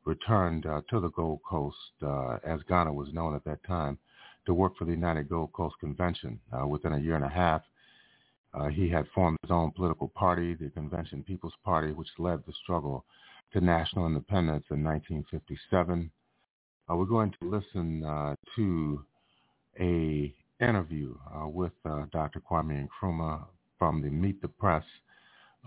returned 0.05 0.65
uh, 0.65 0.81
to 0.89 0.99
the 0.99 1.09
Gold 1.09 1.39
Coast, 1.47 1.75
uh, 2.03 2.37
as 2.43 2.59
Ghana 2.67 2.91
was 2.91 3.13
known 3.13 3.35
at 3.35 3.43
that 3.45 3.63
time, 3.65 3.97
to 4.45 4.53
work 4.53 4.77
for 4.77 4.85
the 4.85 4.91
United 4.91 5.29
Gold 5.29 5.53
Coast 5.53 5.75
Convention. 5.79 6.39
within 6.67 6.93
a 6.93 6.99
year 6.99 7.15
and 7.15 7.25
a 7.25 7.29
half, 7.29 7.61
he 8.71 8.89
had 8.89 9.05
formed 9.13 9.37
his 9.43 9.51
own 9.51 9.71
political 9.71 10.09
party, 10.09 10.55
the 10.55 10.69
Convention 10.69 11.23
People's 11.23 11.53
Party, 11.63 11.91
which 11.91 12.09
led 12.17 12.39
the 12.45 12.53
struggle 12.63 13.05
to 13.53 13.61
national 13.61 14.07
independence 14.07 14.65
in 14.71 14.83
1957. 14.83 16.09
Uh, 16.89 16.95
we're 16.95 17.05
going 17.05 17.33
to 17.41 17.49
listen 17.49 18.03
uh, 18.03 18.35
to 18.55 19.03
a 19.80 20.34
interview 20.60 21.15
uh, 21.35 21.48
with 21.48 21.72
uh, 21.85 22.06
Dr. 22.11 22.41
Kwame 22.41 22.88
Nkrumah 22.88 23.45
from 23.80 24.02
the 24.02 24.10
Meet 24.10 24.41
the 24.41 24.48
Press 24.48 24.84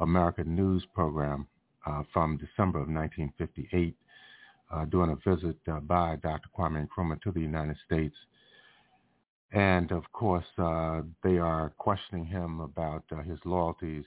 American 0.01 0.55
News 0.55 0.85
program 0.95 1.47
uh, 1.87 2.03
from 2.13 2.37
December 2.37 2.79
of 2.81 2.89
1958 2.89 3.97
uh, 4.73 4.85
during 4.87 5.11
a 5.11 5.31
visit 5.31 5.57
by 5.87 6.17
Dr. 6.17 6.49
Kwame 6.57 6.87
Nkrumah 6.87 7.21
to 7.23 7.33
the 7.33 7.41
United 7.41 7.77
States. 7.85 8.17
And 9.53 9.93
of 9.93 10.03
course, 10.13 10.45
they 10.57 11.39
are 11.39 11.73
questioning 11.79 12.27
him 12.27 12.61
about 12.61 13.05
his 13.25 13.39
loyalties 13.45 14.05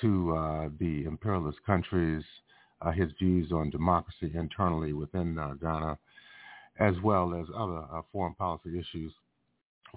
to 0.00 0.70
the 0.78 1.04
imperialist 1.04 1.58
countries, 1.66 2.22
uh, 2.82 2.90
his 2.90 3.10
views 3.18 3.52
on 3.52 3.70
democracy 3.70 4.32
internally 4.34 4.92
within 4.92 5.38
uh, 5.38 5.54
Ghana, 5.54 5.98
as 6.78 6.94
well 7.02 7.34
as 7.34 7.46
other 7.56 7.84
uh, 7.92 8.02
foreign 8.12 8.34
policy 8.34 8.78
issues, 8.78 9.12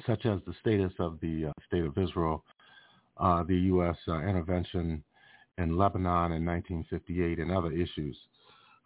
such 0.05 0.25
as 0.25 0.39
the 0.45 0.53
status 0.61 0.91
of 0.99 1.19
the 1.21 1.45
uh, 1.47 1.51
State 1.67 1.85
of 1.85 1.97
Israel, 1.97 2.43
uh, 3.17 3.43
the 3.43 3.55
U.S. 3.55 3.95
Uh, 4.07 4.19
intervention 4.19 5.03
in 5.57 5.77
Lebanon 5.77 6.33
in 6.33 6.45
1958, 6.45 7.39
and 7.39 7.51
other 7.51 7.71
issues. 7.71 8.17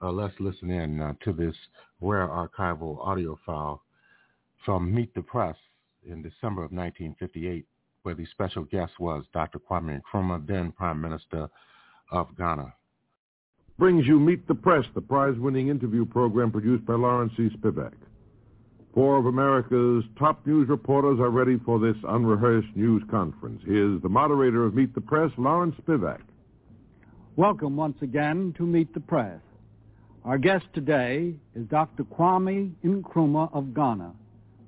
let's 0.01 0.39
listen 0.39 0.69
in 0.69 1.17
to 1.23 1.33
this 1.33 1.55
rare 1.99 2.27
archival 2.27 2.99
audio 3.05 3.37
file 3.45 3.81
from 4.63 4.93
Meet 4.93 5.13
the 5.15 5.21
Press 5.21 5.55
in 6.05 6.21
December 6.21 6.63
of 6.63 6.71
1958, 6.71 7.65
where 8.03 8.13
the 8.13 8.27
special 8.27 8.63
guest 8.65 8.93
was 8.99 9.25
Dr. 9.33 9.59
Kwame 9.59 9.99
Nkrumah, 9.99 10.45
then 10.47 10.71
Prime 10.71 11.01
Minister 11.01 11.49
of 12.11 12.27
Ghana 12.37 12.73
brings 13.79 14.05
you 14.05 14.19
Meet 14.19 14.45
the 14.45 14.55
Press, 14.55 14.83
the 14.93 14.99
prize-winning 14.99 15.69
interview 15.69 16.05
program 16.05 16.51
produced 16.51 16.85
by 16.85 16.95
Lawrence 16.95 17.31
C. 17.37 17.49
Spivak. 17.57 17.93
Four 18.93 19.17
of 19.17 19.25
America's 19.25 20.03
top 20.19 20.45
news 20.45 20.67
reporters 20.67 21.17
are 21.21 21.29
ready 21.29 21.57
for 21.65 21.79
this 21.79 21.95
unrehearsed 22.05 22.75
news 22.75 23.01
conference. 23.09 23.61
Here's 23.65 24.01
the 24.01 24.09
moderator 24.09 24.65
of 24.65 24.75
Meet 24.75 24.93
the 24.95 24.99
Press, 24.99 25.31
Lawrence 25.37 25.75
Spivak. 25.87 26.19
Welcome 27.37 27.77
once 27.77 27.95
again 28.01 28.53
to 28.57 28.63
Meet 28.63 28.93
the 28.93 28.99
Press. 28.99 29.39
Our 30.25 30.37
guest 30.37 30.65
today 30.73 31.35
is 31.55 31.65
Dr. 31.67 32.03
Kwame 32.03 32.73
Nkrumah 32.83 33.55
of 33.55 33.73
Ghana, 33.73 34.11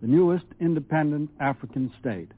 the 0.01 0.07
newest 0.07 0.45
independent 0.61 1.29
African 1.41 1.91
state. 1.99 2.31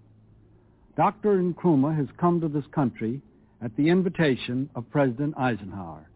Dr. 0.98 1.38
Nkrumah 1.38 1.96
has 1.96 2.08
come 2.18 2.42
to 2.42 2.48
this 2.48 2.66
country 2.72 3.22
at 3.62 3.78
the 3.78 3.90
invitation 3.90 4.72
of 4.74 4.90
President 4.90 5.38
Eisenhower. 5.38 6.10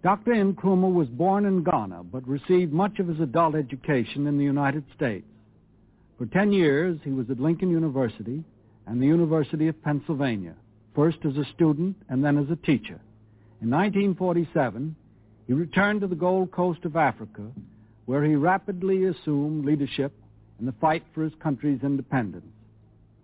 Dr. 0.00 0.32
Nkrumah 0.32 0.92
was 0.94 1.08
born 1.08 1.44
in 1.44 1.64
Ghana 1.64 2.04
but 2.04 2.26
received 2.28 2.72
much 2.72 3.00
of 3.00 3.08
his 3.08 3.18
adult 3.18 3.56
education 3.56 4.28
in 4.28 4.38
the 4.38 4.44
United 4.44 4.84
States. 4.94 5.26
For 6.18 6.26
10 6.26 6.52
years, 6.52 6.98
he 7.02 7.10
was 7.10 7.28
at 7.30 7.40
Lincoln 7.40 7.70
University 7.70 8.44
and 8.86 9.02
the 9.02 9.06
University 9.06 9.66
of 9.66 9.82
Pennsylvania, 9.82 10.54
first 10.94 11.18
as 11.24 11.36
a 11.36 11.44
student 11.52 11.96
and 12.08 12.24
then 12.24 12.38
as 12.38 12.48
a 12.48 12.56
teacher. 12.56 13.00
In 13.60 13.70
1947, 13.70 14.94
he 15.48 15.52
returned 15.52 16.02
to 16.02 16.06
the 16.06 16.14
Gold 16.14 16.52
Coast 16.52 16.84
of 16.84 16.94
Africa, 16.94 17.50
where 18.06 18.22
he 18.24 18.36
rapidly 18.36 19.04
assumed 19.04 19.64
leadership 19.64 20.12
in 20.60 20.66
the 20.66 20.74
fight 20.80 21.02
for 21.12 21.24
his 21.24 21.32
country's 21.42 21.82
independence. 21.82 22.46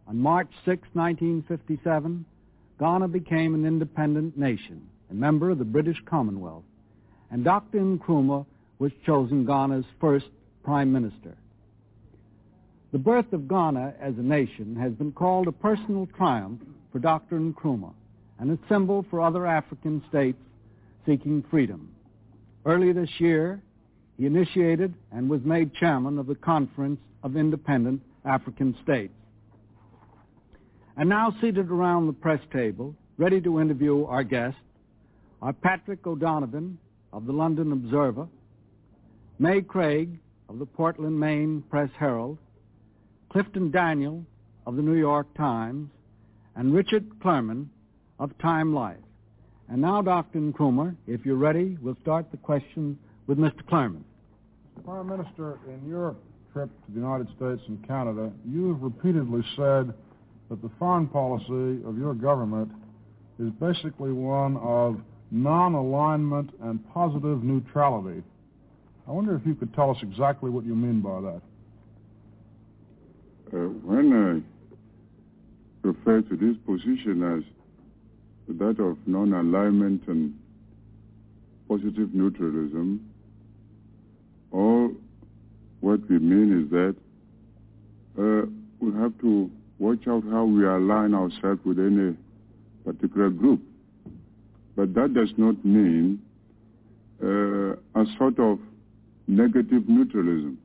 On 0.09 0.19
March 0.19 0.51
6, 0.65 0.83
1957, 0.93 2.25
Ghana 2.81 3.09
became 3.09 3.55
an 3.55 3.65
independent 3.65 4.37
nation 4.37 4.89
member 5.15 5.51
of 5.51 5.59
the 5.59 5.65
British 5.65 5.99
Commonwealth, 6.07 6.65
and 7.31 7.45
Dr. 7.45 7.81
Nkrumah 7.81 8.47
was 8.79 8.93
chosen 9.07 9.45
Ghana's 9.45 9.85
first 10.01 10.27
prime 10.63 10.93
minister. 10.93 11.37
The 12.93 12.99
birth 12.99 13.33
of 13.33 13.49
Ghana 13.49 13.95
as 14.01 14.15
a 14.19 14.23
nation 14.23 14.77
has 14.77 14.93
been 14.93 15.13
called 15.13 15.49
a 15.49 15.53
personal 15.53 16.07
triumph 16.17 16.61
for 16.93 17.01
Dr. 17.01 17.39
Nkrumah 17.39 17.93
and 18.39 18.51
a 18.51 18.59
symbol 18.69 19.05
for 19.11 19.21
other 19.21 19.47
African 19.47 20.03
states 20.09 20.39
seeking 21.07 21.45
freedom. 21.51 21.91
Early 22.65 22.93
this 22.93 23.11
year, 23.19 23.61
he 24.17 24.27
initiated 24.27 24.95
and 25.13 25.29
was 25.29 25.41
made 25.45 25.75
chairman 25.75 26.19
of 26.19 26.27
the 26.27 26.35
Conference 26.37 27.01
of 27.23 27.37
Independent 27.37 28.01
African 28.25 28.77
States. 28.83 29.13
And 30.97 31.09
now 31.09 31.35
seated 31.41 31.71
around 31.71 32.07
the 32.07 32.13
press 32.13 32.41
table, 32.53 32.95
ready 33.19 33.41
to 33.41 33.61
interview 33.61 34.05
our 34.05 34.23
guest, 34.23 34.57
are 35.45 35.53
Patrick 35.53 36.07
O'Donovan 36.07 36.79
of 37.13 37.27
the 37.27 37.33
London 37.33 37.71
Observer, 37.73 38.27
May 39.39 39.61
Craig 39.61 40.19
of 40.49 40.59
the 40.59 40.65
Portland, 40.65 41.21
Maine 41.21 41.63
Press 41.69 41.91
Herald, 41.99 42.39
Clifton 43.31 43.71
Daniel 43.71 44.25
of 44.67 44.77
the 44.77 44.81
New 44.81 44.95
York 44.95 45.27
Times, 45.37 45.91
and 46.57 46.73
Richard 46.73 47.07
Clurman 47.23 47.67
of 48.19 48.31
Time 48.39 48.75
Life. 48.75 48.97
And 49.69 49.83
now, 49.83 50.01
Dr. 50.01 50.39
Nkrumah, 50.39 50.97
if 51.07 51.27
you're 51.27 51.37
ready, 51.37 51.77
we'll 51.83 51.99
start 52.01 52.31
the 52.31 52.39
question 52.39 52.99
with 53.27 53.37
Mr. 53.37 53.63
Clurman. 53.71 54.03
Prime 54.83 55.07
Minister, 55.07 55.59
in 55.69 55.87
your 55.87 56.17
trip 56.55 56.71
to 56.87 56.93
the 56.93 57.01
United 57.01 57.29
States 57.37 57.61
and 57.69 57.87
Canada, 57.87 58.33
you've 58.49 58.83
repeatedly 58.83 59.43
said 59.57 59.93
that 60.49 60.63
the 60.63 60.71
foreign 60.79 61.07
policy 61.07 61.85
of 61.85 61.99
your 61.99 62.15
government 62.15 62.73
is 63.39 63.51
basically 63.61 64.13
one 64.13 64.57
of 64.57 65.03
non-alignment, 65.35 66.51
and 66.63 66.79
positive 66.95 67.43
neutrality. 67.43 68.23
I 69.09 69.11
wonder 69.11 69.35
if 69.35 69.45
you 69.45 69.57
could 69.57 69.75
tell 69.75 69.91
us 69.91 69.97
exactly 70.01 70.49
what 70.49 70.65
you 70.65 70.77
mean 70.77 71.01
by 71.01 71.21
that. 71.21 71.43
Uh, 73.53 73.69
when 73.83 74.13
I 74.13 75.87
refer 75.87 76.23
to 76.23 76.37
this 76.37 76.57
position 76.65 77.23
as 77.37 78.57
that 78.57 78.81
of 78.81 78.97
non-alignment 79.07 80.07
and 80.07 80.39
positive 81.69 82.15
neutralism, 82.15 83.11
all 84.53 84.93
what 85.81 86.09
we 86.09 86.21
mean 86.21 86.63
is 86.63 86.71
that 86.71 86.95
uh, 88.17 88.47
we 88.79 88.93
have 89.01 89.19
to 89.21 89.51
watch 89.81 90.07
out 90.07 90.23
how 90.31 90.45
we 90.45 90.65
align 90.65 91.13
ourselves 91.13 91.61
with 91.65 91.81
any 91.81 92.17
particular 92.85 93.31
group. 93.31 93.61
But 94.77 94.95
that 94.95 95.15
does 95.15 95.33
not 95.37 95.65
mean 95.65 96.21
uh, 97.23 97.73
a 98.01 98.07
sort 98.19 98.39
of 98.39 98.59
negative 99.27 99.89
neutralism, 99.89 100.59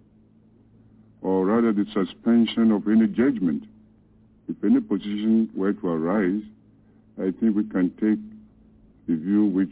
or 1.22 1.45
rather 1.45 1.72
the 1.72 1.86
suspension 1.94 2.72
of 2.72 2.88
any 2.88 3.07
judgment. 3.07 3.64
If 4.48 4.64
any 4.64 4.81
position 4.81 5.49
were 5.53 5.73
to 5.73 5.88
arise, 5.88 6.41
I 7.19 7.31
think 7.40 7.56
we 7.56 7.65
can 7.65 7.91
take 7.91 8.19
the 9.07 9.15
view 9.15 9.45
which 9.45 9.72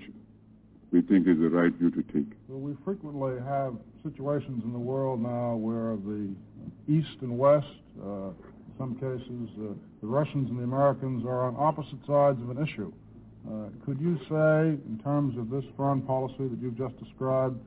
we 0.91 1.01
think 1.01 1.27
is 1.27 1.38
the 1.38 1.49
right 1.49 1.73
view 1.73 1.89
to 1.91 2.03
take. 2.03 2.31
Well, 2.47 2.59
we 2.59 2.76
frequently 2.85 3.41
have 3.43 3.73
situations 4.03 4.64
in 4.64 4.72
the 4.72 4.80
world 4.80 5.22
now 5.22 5.55
where 5.55 5.97
the 5.97 6.30
East 6.88 7.18
and 7.22 7.38
West, 7.38 7.68
uh, 8.01 8.30
in 8.30 8.73
some 8.77 8.95
cases, 8.95 9.49
uh, 9.59 9.73
the 10.01 10.07
Russians 10.07 10.49
and 10.49 10.59
the 10.59 10.64
Americans 10.64 11.26
are 11.26 11.43
on 11.43 11.55
opposite 11.57 11.99
sides 12.05 12.39
of 12.41 12.55
an 12.55 12.64
issue. 12.64 12.93
Uh, 13.47 13.69
could 13.85 13.99
you 14.01 14.17
say, 14.29 14.77
in 14.87 14.99
terms 15.03 15.37
of 15.37 15.49
this 15.49 15.63
foreign 15.77 16.01
policy 16.01 16.47
that 16.47 16.59
you've 16.61 16.77
just 16.77 16.97
described, 17.01 17.57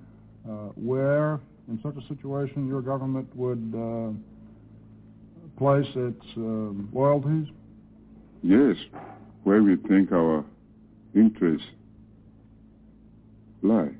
uh, 0.46 0.68
where, 0.74 1.40
in 1.68 1.80
such 1.82 1.96
a 1.96 2.06
situation, 2.08 2.68
your 2.68 2.82
government 2.82 3.26
would 3.34 3.72
uh, 3.74 4.10
place 5.58 5.86
its 5.94 6.24
loyalties? 6.92 7.46
Yes, 8.42 8.76
where 9.44 9.62
we 9.62 9.76
think 9.76 10.12
our 10.12 10.44
interests 11.14 11.66
lie. 13.62 13.90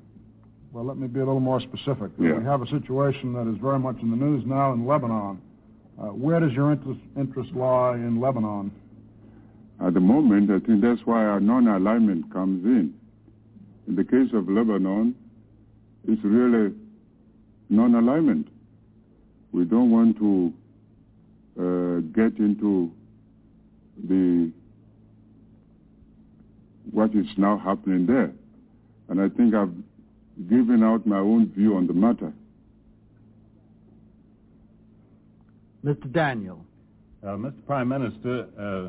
Well, 0.73 0.85
let 0.85 0.98
me 0.98 1.09
be 1.09 1.20
a 1.20 1.24
little 1.24 1.40
more 1.40 1.61
specific. 1.61 2.11
Yeah. 2.19 2.35
We 2.35 2.44
have 2.44 2.62
a 2.62 2.66
situation 2.66 3.32
that 3.32 3.51
is 3.51 3.59
very 3.61 3.78
much 3.78 3.97
in 4.02 4.11
the 4.11 4.16
news 4.16 4.44
now 4.47 4.73
in 4.73 4.86
Lebanon. 4.86 5.40
Uh, 6.01 6.05
where 6.07 6.40
does 6.40 6.52
your 6.52 6.73
interest, 6.73 7.01
interest 7.16 7.52
lie 7.52 7.94
in 7.94 8.20
Lebanon? 8.20 8.70
At 9.85 9.94
the 9.94 10.01
moment, 10.01 10.51
I 10.51 10.59
think 10.65 10.82
that's 10.82 11.01
why 11.07 11.24
our 11.24 11.40
non-alignment 11.40 12.32
comes 12.32 12.65
in. 12.65 12.94
In 13.89 13.97
the 13.97 14.05
case 14.05 14.32
of 14.35 14.48
Lebanon, 14.48 15.15
it's 16.07 16.23
really 16.23 16.74
non-alignment. 17.70 18.48
We 19.52 19.65
don't 19.65 19.90
want 19.90 20.19
to 20.19 20.52
uh, 21.59 22.01
get 22.15 22.39
into 22.39 22.93
the 24.07 24.52
what 26.90 27.15
is 27.15 27.27
now 27.36 27.57
happening 27.59 28.07
there. 28.07 28.32
And 29.09 29.20
I 29.20 29.28
think 29.28 29.55
I've 29.55 29.73
given 30.48 30.82
out 30.82 31.07
my 31.07 31.19
own 31.19 31.51
view 31.52 31.77
on 31.77 31.86
the 31.86 31.93
matter. 31.93 32.32
Mr. 35.85 36.11
Daniel. 36.12 36.65
Uh, 37.23 37.28
Mr. 37.28 37.66
Prime 37.66 37.89
Minister, 37.89 38.47
uh, 38.59 38.89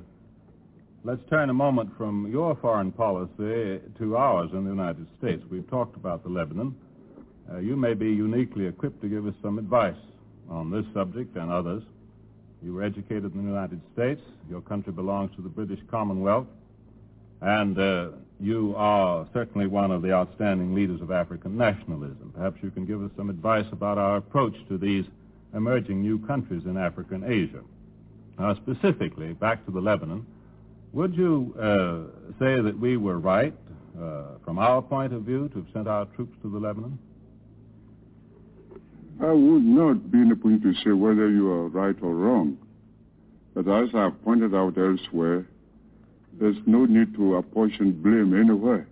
let's 1.04 1.22
turn 1.30 1.50
a 1.50 1.54
moment 1.54 1.90
from 1.98 2.32
your 2.32 2.56
foreign 2.56 2.92
policy 2.92 3.80
to 3.98 4.16
ours 4.16 4.50
in 4.54 4.64
the 4.66 4.70
United 4.70 5.08
States. 5.18 5.44
We've 5.50 5.68
talked 5.68 5.96
about 5.96 6.24
the 6.24 6.30
Lebanon. 6.30 6.76
Uh, 7.52 7.58
you 7.58 7.76
may 7.76 7.96
be 7.96 8.06
uniquely 8.06 8.68
equipped 8.68 9.02
to 9.02 9.10
give 9.10 9.26
us 9.26 9.34
some 9.42 9.58
advice 9.58 9.96
on 10.50 10.70
this 10.70 10.86
subject 10.94 11.36
and 11.36 11.52
others. 11.52 11.82
You 12.64 12.76
were 12.76 12.84
educated 12.84 13.34
in 13.34 13.44
the 13.44 13.50
United 13.50 13.82
States. 13.94 14.22
Your 14.50 14.62
country 14.62 14.94
belongs 14.94 15.36
to 15.36 15.42
the 15.42 15.50
British 15.50 15.80
Commonwealth. 15.90 16.46
And 17.42 17.80
uh, 17.80 18.10
you 18.40 18.76
are 18.78 19.28
certainly 19.34 19.66
one 19.66 19.90
of 19.90 20.04
the 20.04 20.12
outstanding 20.14 20.76
leaders 20.76 21.02
of 21.02 21.10
African 21.10 21.58
nationalism. 21.58 22.32
Perhaps 22.36 22.58
you 22.62 22.70
can 22.70 22.86
give 22.86 23.04
us 23.04 23.10
some 23.18 23.32
advice 23.32 23.66
about 23.72 23.98
our 23.98 24.18
approach 24.18 24.56
to 24.70 24.78
these 24.78 25.06
emerging 25.56 26.02
new 26.02 26.20
countries 26.28 26.62
in 26.66 26.78
Africa 26.78 27.16
and 27.16 27.24
Asia. 27.24 27.62
Now, 28.38 28.54
specifically, 28.56 29.34
back 29.34 29.66
to 29.66 29.72
the 29.72 29.82
Lebanon, 29.82 30.28
would 30.94 31.16
you 31.16 31.56
uh, 31.58 32.34
say 32.40 32.62
that 32.62 32.78
we 32.80 32.98
were 32.98 33.20
right, 33.20 33.54
uh, 34.00 34.24
from 34.44 34.60
our 34.60 34.82
point 34.82 35.14
of 35.14 35.24
view, 35.24 35.50
to 35.50 35.60
have 35.60 35.68
sent 35.74 35.88
our 35.88 36.06
troops 36.06 36.36
to 36.42 36.52
the 36.52 36.58
Lebanon? 36.58 36.98
I 39.22 39.32
would 39.32 39.64
not 39.64 40.12
be 40.12 40.18
in 40.18 40.32
a 40.32 40.36
position 40.36 40.74
to 40.74 40.82
say 40.84 40.92
whether 40.92 41.30
you 41.30 41.50
are 41.52 41.68
right 41.68 41.96
or 42.02 42.16
wrong. 42.16 42.58
But 43.54 43.68
as 43.68 43.90
I 43.94 44.04
have 44.04 44.24
pointed 44.24 44.56
out 44.56 44.78
elsewhere, 44.78 45.46
there's 46.40 46.58
no 46.66 46.86
need 46.86 47.14
to 47.16 47.36
apportion 47.36 48.02
blame 48.02 48.38
anywhere. 48.38 48.88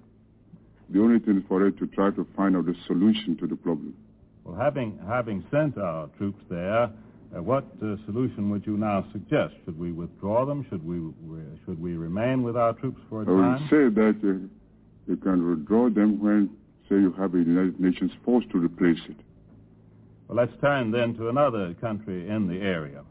The 0.89 0.99
only 0.99 1.19
thing 1.19 1.43
for 1.47 1.65
it 1.65 1.77
to 1.80 1.88
try 1.88 2.11
to 2.11 2.27
find 2.35 2.55
out 2.55 2.65
the 2.65 2.76
solution 2.85 3.38
to 3.38 3.47
the 3.47 3.55
problem. 3.55 3.95
Well, 4.43 4.55
having, 4.55 4.99
having 5.07 5.43
sent 5.51 5.77
our 5.77 6.07
troops 6.17 6.43
there, 6.49 6.91
what 7.31 7.65
uh, 7.84 7.95
solution 8.06 8.49
would 8.49 8.65
you 8.65 8.77
now 8.77 9.06
suggest? 9.11 9.53
Should 9.65 9.80
we 9.80 9.91
withdraw 9.91 10.45
them? 10.45 10.65
Should 10.69 10.85
we, 10.85 10.97
should 11.65 11.80
we 11.80 11.93
remain 11.95 12.41
with 12.43 12.57
our 12.57 12.73
troops 12.73 12.99
for 13.10 13.22
a 13.22 13.23
I 13.23 13.27
time? 13.27 13.51
would 13.53 13.69
say 13.69 13.95
that 14.01 14.18
uh, 14.23 14.47
you 15.07 15.18
can 15.18 15.47
withdraw 15.47 15.89
them 15.89 16.19
when, 16.22 16.49
say, 16.89 16.95
you 16.95 17.11
have 17.14 17.35
a 17.35 17.38
United 17.38 17.80
Nations 17.80 18.11
force 18.26 18.45
to 18.51 18.57
replace 18.57 18.99
it. 19.07 19.18
Well, 20.27 20.38
let's 20.38 20.53
turn 20.61 20.91
then 20.91 21.15
to 21.15 21.30
another 21.30 21.73
country 21.76 22.27
in 22.30 22.47
the 22.47 22.61
area. 22.61 23.03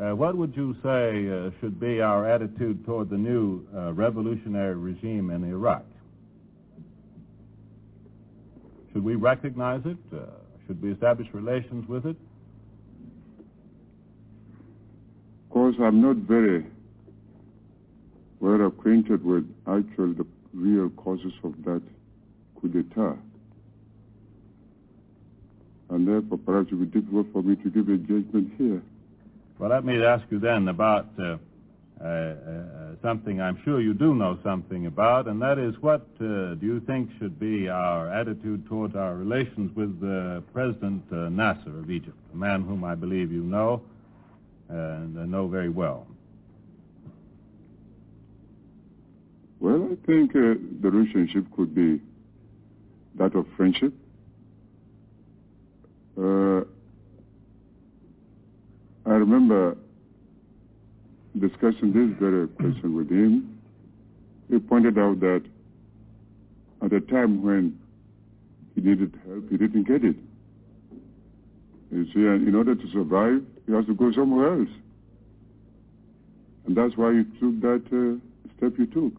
Uh, 0.00 0.16
what 0.16 0.36
would 0.36 0.56
you 0.56 0.74
say 0.82 1.28
uh, 1.28 1.50
should 1.60 1.78
be 1.78 2.00
our 2.00 2.26
attitude 2.26 2.84
toward 2.86 3.10
the 3.10 3.16
new 3.16 3.66
uh, 3.76 3.92
revolutionary 3.92 4.74
regime 4.74 5.30
in 5.30 5.44
Iraq? 5.44 5.84
Should 8.92 9.04
we 9.04 9.14
recognize 9.16 9.82
it? 9.84 9.98
Uh, 10.14 10.20
should 10.66 10.82
we 10.82 10.92
establish 10.92 11.28
relations 11.32 11.86
with 11.88 12.06
it? 12.06 12.16
Of 15.41 15.41
course, 15.52 15.76
I'm 15.78 16.00
not 16.00 16.16
very 16.16 16.64
well 18.40 18.66
acquainted 18.66 19.24
with 19.24 19.44
actual 19.66 20.14
the 20.14 20.26
real 20.54 20.88
causes 20.90 21.32
of 21.44 21.54
that 21.64 21.82
coup 22.60 22.68
d'etat. 22.68 23.16
And 25.90 26.08
therefore, 26.08 26.38
perhaps 26.38 26.72
it 26.72 26.76
would 26.76 26.90
be 26.90 27.00
difficult 27.00 27.26
for 27.32 27.42
me 27.42 27.56
to 27.56 27.70
give 27.70 27.88
a 27.88 27.98
judgment 27.98 28.52
here. 28.56 28.82
Well, 29.58 29.70
let 29.70 29.84
me 29.84 30.02
ask 30.02 30.24
you 30.30 30.38
then 30.38 30.68
about 30.68 31.08
uh, 31.18 31.36
uh, 32.02 32.04
uh, 32.04 32.34
something 33.02 33.40
I'm 33.40 33.60
sure 33.62 33.80
you 33.80 33.92
do 33.92 34.14
know 34.14 34.38
something 34.42 34.86
about, 34.86 35.28
and 35.28 35.40
that 35.42 35.58
is 35.58 35.74
what 35.82 36.06
uh, 36.18 36.54
do 36.54 36.60
you 36.62 36.80
think 36.80 37.10
should 37.18 37.38
be 37.38 37.68
our 37.68 38.10
attitude 38.10 38.66
towards 38.66 38.96
our 38.96 39.14
relations 39.14 39.70
with 39.76 40.00
President 40.52 41.04
uh, 41.12 41.28
Nasser 41.28 41.78
of 41.78 41.90
Egypt, 41.90 42.16
a 42.32 42.36
man 42.36 42.62
whom 42.62 42.84
I 42.84 42.94
believe 42.94 43.30
you 43.30 43.42
know 43.42 43.82
and 44.72 45.20
I 45.20 45.26
know 45.26 45.48
very 45.48 45.68
well? 45.68 46.06
Well, 49.60 49.90
I 49.92 50.06
think 50.06 50.30
uh, 50.30 50.54
the 50.80 50.90
relationship 50.90 51.44
could 51.54 51.74
be 51.74 52.00
that 53.16 53.34
of 53.36 53.46
friendship. 53.56 53.92
Uh, 56.18 56.62
I 59.04 59.14
remember 59.14 59.76
discussing 61.38 61.92
this 61.92 62.18
very 62.18 62.48
question 62.48 62.96
with 62.96 63.10
him. 63.10 63.60
He 64.50 64.58
pointed 64.58 64.98
out 64.98 65.20
that 65.20 65.42
at 66.82 66.92
a 66.92 67.00
time 67.00 67.42
when 67.42 67.78
he 68.74 68.80
needed 68.80 69.18
help, 69.26 69.50
he 69.50 69.56
didn't 69.56 69.86
get 69.86 70.04
it. 70.04 70.16
You 71.90 72.06
see, 72.06 72.20
and 72.20 72.48
in 72.48 72.54
order 72.54 72.74
to 72.74 72.90
survive, 72.90 73.42
he 73.66 73.72
has 73.72 73.86
to 73.86 73.94
go 73.94 74.12
somewhere 74.12 74.58
else. 74.58 74.68
And 76.66 76.76
that's 76.76 76.96
why 76.96 77.12
you 77.12 77.24
took 77.40 77.60
that 77.60 77.82
uh, 77.92 78.56
step 78.56 78.78
you 78.78 78.86
took. 78.86 79.12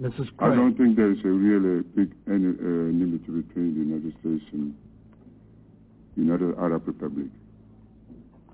Mrs. 0.00 0.36
Craig. 0.36 0.52
I 0.52 0.54
don't 0.54 0.76
think 0.76 0.96
there 0.96 1.12
is 1.12 1.18
a 1.24 1.28
really 1.28 1.82
big 1.82 2.12
any, 2.26 2.48
uh, 2.48 2.90
enmity 2.90 3.30
between 3.30 3.74
the 3.74 3.80
United 3.80 4.12
States 4.20 4.44
and 4.52 4.74
the 6.16 6.22
United 6.22 6.58
Arab 6.58 6.86
Republic. 6.86 7.26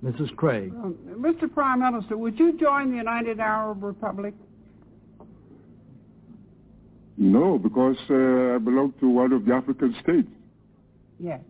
Mrs. 0.04 0.34
Craig. 0.36 0.72
Um, 0.74 0.96
Mr. 1.18 1.52
Prime 1.52 1.80
Minister, 1.80 2.16
would 2.16 2.38
you 2.38 2.58
join 2.58 2.90
the 2.90 2.96
United 2.96 3.38
Arab 3.40 3.82
Republic? 3.82 4.34
No, 7.16 7.58
because 7.58 7.96
uh, 8.08 8.54
I 8.54 8.58
belong 8.58 8.94
to 9.00 9.08
one 9.08 9.32
of 9.32 9.44
the 9.44 9.52
African 9.52 9.94
states. 10.02 10.28
Yes. 11.18 11.40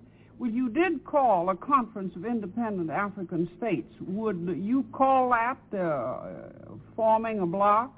Well, 0.41 0.51
you 0.51 0.71
did 0.71 1.05
call 1.05 1.51
a 1.51 1.55
conference 1.55 2.17
of 2.17 2.25
independent 2.25 2.89
African 2.89 3.47
states. 3.59 3.93
Would 4.01 4.59
you 4.59 4.87
call 4.91 5.29
that 5.29 5.79
uh, 5.79 6.73
forming 6.97 7.41
a 7.41 7.47
bloc? 7.47 7.95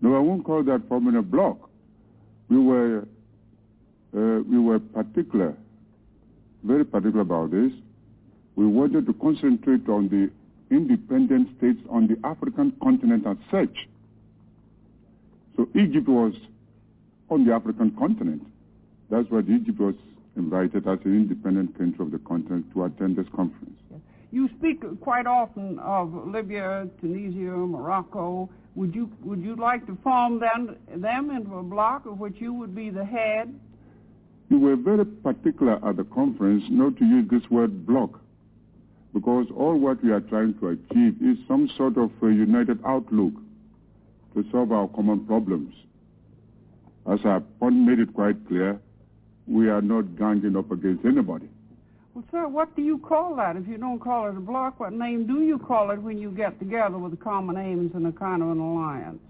No, 0.00 0.14
I 0.14 0.20
won't 0.20 0.44
call 0.44 0.62
that 0.62 0.82
forming 0.88 1.16
a 1.16 1.22
bloc. 1.22 1.58
We 2.48 2.60
were 2.60 3.08
uh, 4.16 4.42
we 4.48 4.60
were 4.60 4.78
particular, 4.78 5.56
very 6.62 6.84
particular 6.84 7.22
about 7.22 7.50
this. 7.50 7.72
We 8.54 8.64
wanted 8.68 9.04
to 9.06 9.12
concentrate 9.14 9.88
on 9.88 10.08
the 10.08 10.30
independent 10.72 11.58
states 11.58 11.80
on 11.90 12.06
the 12.06 12.16
African 12.24 12.74
continent 12.80 13.26
as 13.26 13.38
such. 13.50 13.88
So 15.56 15.68
Egypt 15.74 16.06
was 16.06 16.32
on 17.28 17.44
the 17.44 17.52
African 17.52 17.90
continent. 17.98 18.46
That's 19.10 19.28
why 19.30 19.40
Egypt 19.40 19.80
was 19.80 19.96
invited 20.36 20.86
as 20.86 20.98
an 21.04 21.14
independent 21.14 21.76
country 21.76 22.04
of 22.04 22.10
the 22.10 22.18
continent 22.18 22.66
to 22.74 22.84
attend 22.84 23.16
this 23.16 23.26
conference. 23.34 23.80
You 24.32 24.48
speak 24.58 24.82
quite 25.00 25.26
often 25.26 25.78
of 25.78 26.12
Libya, 26.26 26.88
Tunisia, 27.00 27.56
Morocco. 27.56 28.50
Would 28.74 28.94
you 28.94 29.10
would 29.24 29.42
you 29.42 29.56
like 29.56 29.86
to 29.86 29.96
form 30.02 30.38
them 30.40 30.76
them 30.94 31.30
into 31.30 31.56
a 31.56 31.62
bloc 31.62 32.04
of 32.04 32.18
which 32.18 32.34
you 32.38 32.52
would 32.52 32.74
be 32.74 32.90
the 32.90 33.04
head? 33.04 33.54
You 34.50 34.58
were 34.58 34.76
very 34.76 35.06
particular 35.06 35.80
at 35.88 35.96
the 35.96 36.04
conference 36.04 36.64
not 36.68 36.96
to 36.98 37.04
use 37.04 37.26
this 37.30 37.48
word 37.50 37.86
block, 37.86 38.20
because 39.14 39.46
all 39.56 39.78
what 39.78 40.04
we 40.04 40.12
are 40.12 40.20
trying 40.20 40.54
to 40.60 40.68
achieve 40.68 41.16
is 41.22 41.38
some 41.48 41.70
sort 41.76 41.96
of 41.96 42.10
a 42.22 42.26
united 42.26 42.78
outlook 42.84 43.32
to 44.34 44.44
solve 44.52 44.70
our 44.72 44.88
common 44.88 45.24
problems. 45.26 45.74
As 47.10 47.20
I 47.24 47.40
made 47.70 48.00
it 48.00 48.12
quite 48.12 48.46
clear, 48.46 48.78
we 49.46 49.68
are 49.68 49.82
not 49.82 50.16
ganging 50.16 50.56
up 50.56 50.70
against 50.70 51.04
anybody. 51.04 51.48
Well, 52.14 52.24
sir, 52.30 52.48
what 52.48 52.74
do 52.74 52.82
you 52.82 52.98
call 52.98 53.36
that? 53.36 53.56
If 53.56 53.68
you 53.68 53.76
don't 53.76 53.98
call 53.98 54.28
it 54.28 54.36
a 54.36 54.40
bloc, 54.40 54.80
what 54.80 54.92
name 54.92 55.26
do 55.26 55.42
you 55.42 55.58
call 55.58 55.90
it 55.90 56.00
when 56.00 56.18
you 56.18 56.30
get 56.30 56.58
together 56.58 56.96
with 56.96 57.18
common 57.20 57.56
aims 57.56 57.92
and 57.94 58.06
a 58.06 58.12
kind 58.12 58.42
of 58.42 58.50
an 58.50 58.58
alliance? 58.58 59.20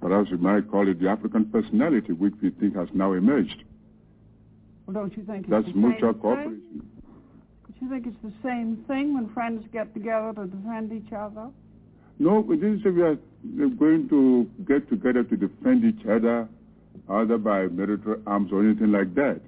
Perhaps 0.00 0.30
we 0.30 0.36
might 0.36 0.70
call 0.70 0.88
it 0.88 1.00
the 1.00 1.08
African 1.08 1.46
personality, 1.46 2.12
which 2.12 2.34
we 2.42 2.50
think 2.50 2.76
has 2.76 2.88
now 2.92 3.12
emerged. 3.12 3.64
Well, 4.86 4.94
don't 4.94 5.16
you 5.16 5.24
think 5.24 5.46
it's 5.46 5.50
That's 5.50 5.74
mutual 5.74 6.14
cooperation. 6.14 6.86
Don't 7.66 7.82
you 7.82 7.88
think 7.90 8.06
it's 8.06 8.22
the 8.22 8.32
same 8.48 8.84
thing 8.86 9.14
when 9.14 9.28
friends 9.34 9.66
get 9.72 9.92
together 9.94 10.32
to 10.34 10.46
defend 10.46 10.92
each 10.92 11.12
other? 11.12 11.50
No, 12.18 12.40
we 12.40 12.56
didn't 12.56 12.82
say 12.82 12.90
we 12.90 13.02
are 13.02 13.18
going 13.68 14.08
to 14.08 14.48
get 14.64 14.88
together 14.88 15.24
to 15.24 15.36
defend 15.36 15.84
each 15.84 16.06
other 16.06 16.48
either 17.10 17.38
by 17.38 17.66
military 17.66 18.20
arms 18.26 18.50
or 18.52 18.62
anything 18.62 18.92
like 18.92 19.14
that. 19.14 19.40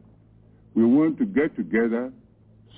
We 0.75 0.85
want 0.85 1.19
to 1.19 1.25
get 1.25 1.57
together 1.57 2.13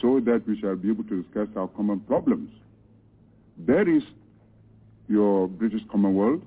so 0.00 0.20
that 0.20 0.46
we 0.46 0.58
shall 0.60 0.76
be 0.76 0.90
able 0.90 1.04
to 1.04 1.22
discuss 1.22 1.48
our 1.56 1.68
common 1.68 2.00
problems. 2.00 2.50
There 3.58 3.88
is 3.88 4.02
your 5.08 5.46
British 5.48 5.82
Commonwealth, 5.90 6.40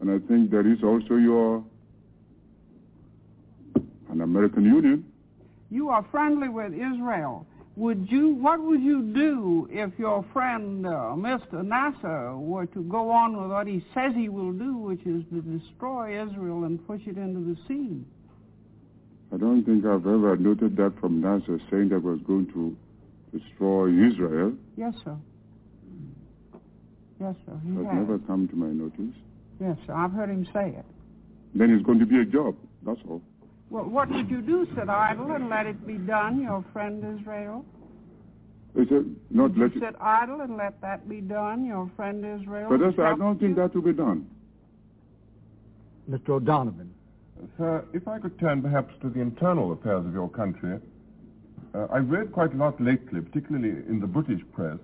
and 0.00 0.10
I 0.10 0.18
think 0.28 0.50
there 0.50 0.66
is 0.66 0.82
also 0.82 1.14
your 1.16 1.64
an 4.10 4.20
American 4.20 4.64
Union. 4.64 5.04
You 5.70 5.88
are 5.88 6.04
friendly 6.10 6.48
with 6.48 6.72
Israel. 6.72 7.46
Would 7.76 8.10
you? 8.10 8.34
What 8.34 8.60
would 8.60 8.82
you 8.82 9.02
do 9.02 9.68
if 9.70 9.96
your 9.98 10.24
friend 10.32 10.84
uh, 10.86 11.14
Mr. 11.16 11.64
Nasser 11.64 12.36
were 12.36 12.66
to 12.66 12.82
go 12.82 13.10
on 13.10 13.40
with 13.40 13.50
what 13.50 13.66
he 13.66 13.82
says 13.94 14.12
he 14.14 14.28
will 14.28 14.52
do, 14.52 14.76
which 14.76 15.00
is 15.06 15.24
to 15.32 15.40
destroy 15.40 16.20
Israel 16.22 16.64
and 16.64 16.84
push 16.86 17.00
it 17.06 17.16
into 17.16 17.54
the 17.54 17.56
sea? 17.68 18.04
I 19.32 19.36
don't 19.36 19.62
think 19.64 19.84
I've 19.86 20.06
ever 20.06 20.36
noted 20.36 20.76
that 20.76 20.94
from 21.00 21.20
Nasser 21.20 21.60
saying 21.70 21.90
that 21.90 22.02
was 22.02 22.18
going 22.26 22.46
to 22.52 22.76
destroy 23.36 23.88
Israel. 23.90 24.52
Yes, 24.76 24.94
sir. 25.04 25.16
Yes, 27.20 27.34
sir. 27.46 27.52
He 27.64 27.76
Has 27.76 27.86
has. 27.86 27.94
never 27.94 28.18
come 28.20 28.48
to 28.48 28.56
my 28.56 28.66
notice. 28.68 29.14
Yes, 29.60 29.76
sir. 29.86 29.92
I've 29.94 30.12
heard 30.12 30.30
him 30.30 30.46
say 30.52 30.70
it. 30.76 30.84
Then 31.54 31.70
it's 31.70 31.84
going 31.84 31.98
to 32.00 32.06
be 32.06 32.18
a 32.18 32.24
job. 32.24 32.56
That's 32.84 33.00
all. 33.08 33.22
Well, 33.68 33.84
what 33.84 34.10
would 34.10 34.28
you 34.28 34.40
do? 34.40 34.66
Sit 34.74 34.88
idle 34.88 35.30
and 35.32 35.48
let 35.48 35.66
it 35.66 35.86
be 35.86 35.94
done, 35.94 36.42
your 36.42 36.64
friend 36.72 37.20
Israel? 37.20 37.64
It's 38.74 38.90
a, 38.90 39.04
not 39.30 39.50
Would 39.54 39.58
let 39.58 39.74
you 39.76 39.82
it. 39.82 39.92
sit 39.92 40.00
idle 40.00 40.40
and 40.40 40.56
let 40.56 40.80
that 40.80 41.08
be 41.08 41.20
done, 41.20 41.64
your 41.66 41.90
friend 41.94 42.24
Israel? 42.40 42.68
But 42.68 42.82
I 43.00 43.14
don't 43.16 43.38
think 43.38 43.50
you? 43.50 43.62
that 43.62 43.74
will 43.74 43.82
be 43.82 43.92
done. 43.92 44.26
Mr. 46.10 46.30
O'Donovan. 46.30 46.92
Sir, 47.56 47.84
if 47.92 48.06
I 48.06 48.18
could 48.18 48.38
turn 48.38 48.62
perhaps 48.62 48.92
to 49.02 49.08
the 49.08 49.20
internal 49.20 49.72
affairs 49.72 50.04
of 50.06 50.12
your 50.12 50.28
country. 50.28 50.78
Uh, 51.74 51.86
I've 51.92 52.10
read 52.10 52.32
quite 52.32 52.52
a 52.52 52.56
lot 52.56 52.80
lately, 52.80 53.20
particularly 53.20 53.68
in 53.88 54.00
the 54.00 54.06
British 54.06 54.42
press, 54.52 54.78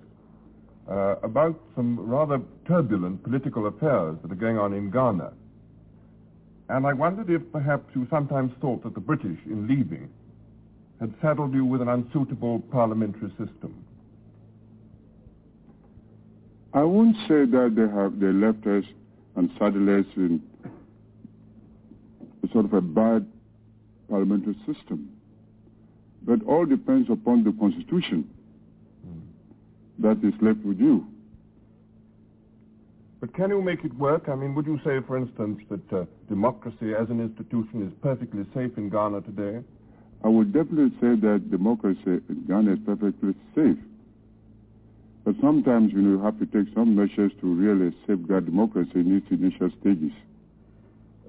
uh, 0.89 1.15
about 1.21 1.59
some 1.75 1.99
rather 1.99 2.39
turbulent 2.65 3.23
political 3.23 3.67
affairs 3.67 4.17
that 4.21 4.31
are 4.31 4.35
going 4.35 4.57
on 4.57 4.73
in 4.73 4.89
Ghana. 4.89 5.33
And 6.69 6.85
I 6.85 6.93
wondered 6.93 7.29
if 7.29 7.41
perhaps 7.51 7.93
you 7.95 8.07
sometimes 8.09 8.53
thought 8.61 8.83
that 8.83 8.93
the 8.93 9.01
British, 9.01 9.37
in 9.45 9.67
leaving, 9.67 10.09
had 10.99 11.13
saddled 11.21 11.53
you 11.53 11.65
with 11.65 11.81
an 11.81 11.89
unsuitable 11.89 12.59
parliamentary 12.71 13.29
system. 13.31 13.83
I 16.73 16.83
won't 16.83 17.15
say 17.27 17.45
that 17.45 17.73
they 17.75 17.87
have 17.87 18.19
they 18.19 18.31
left 18.31 18.65
us 18.67 18.83
and 19.35 19.49
saddled 19.57 19.87
us 19.89 20.05
in 20.15 20.41
a 22.47 22.53
sort 22.53 22.65
of 22.65 22.73
a 22.73 22.81
bad 22.81 23.27
parliamentary 24.09 24.55
system. 24.65 25.09
But 26.23 26.43
all 26.45 26.65
depends 26.65 27.09
upon 27.09 27.43
the 27.43 27.51
constitution 27.53 28.29
that 29.99 30.17
is 30.23 30.33
left 30.41 30.59
with 30.59 30.79
you. 30.79 31.07
But 33.19 33.33
can 33.33 33.49
you 33.49 33.61
make 33.61 33.83
it 33.83 33.93
work? 33.95 34.29
I 34.29 34.35
mean, 34.35 34.53
would 34.53 34.67
you 34.67 34.79
say, 34.85 34.99
for 35.07 35.17
instance, 35.17 35.59
that 35.69 35.93
uh, 35.93 36.05
democracy 36.29 36.93
as 36.93 37.09
an 37.09 37.19
institution 37.19 37.87
is 37.87 37.93
perfectly 38.01 38.45
safe 38.53 38.77
in 38.77 38.89
Ghana 38.89 39.21
today? 39.21 39.63
I 40.23 40.27
would 40.27 40.53
definitely 40.53 40.91
say 41.01 41.15
that 41.19 41.49
democracy 41.49 42.21
in 42.29 42.45
Ghana 42.47 42.73
is 42.73 42.79
perfectly 42.85 43.33
safe. 43.55 43.77
But 45.25 45.35
sometimes 45.41 45.93
you, 45.93 46.01
know, 46.01 46.17
you 46.17 46.23
have 46.23 46.37
to 46.39 46.45
take 46.45 46.73
some 46.75 46.95
measures 46.95 47.31
to 47.41 47.53
really 47.53 47.95
safeguard 48.05 48.45
democracy 48.45 48.91
in 48.95 49.17
its 49.17 49.27
initial 49.31 49.71
stages. 49.81 50.13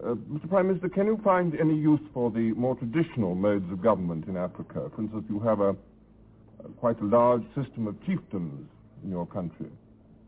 Uh, 0.00 0.14
Mr. 0.30 0.48
Prime 0.48 0.68
Minister, 0.68 0.88
can 0.88 1.06
you 1.06 1.20
find 1.24 1.58
any 1.58 1.74
use 1.74 2.00
for 2.14 2.30
the 2.30 2.52
more 2.52 2.76
traditional 2.76 3.34
modes 3.34 3.70
of 3.72 3.82
government 3.82 4.28
in 4.28 4.36
Africa? 4.36 4.88
For 4.94 5.02
instance, 5.02 5.24
you 5.28 5.40
have 5.40 5.58
a, 5.60 5.70
a 5.70 6.68
quite 6.78 7.00
a 7.00 7.04
large 7.04 7.42
system 7.56 7.88
of 7.88 7.96
chieftains 8.06 8.68
in 9.02 9.10
your 9.10 9.26
country. 9.26 9.66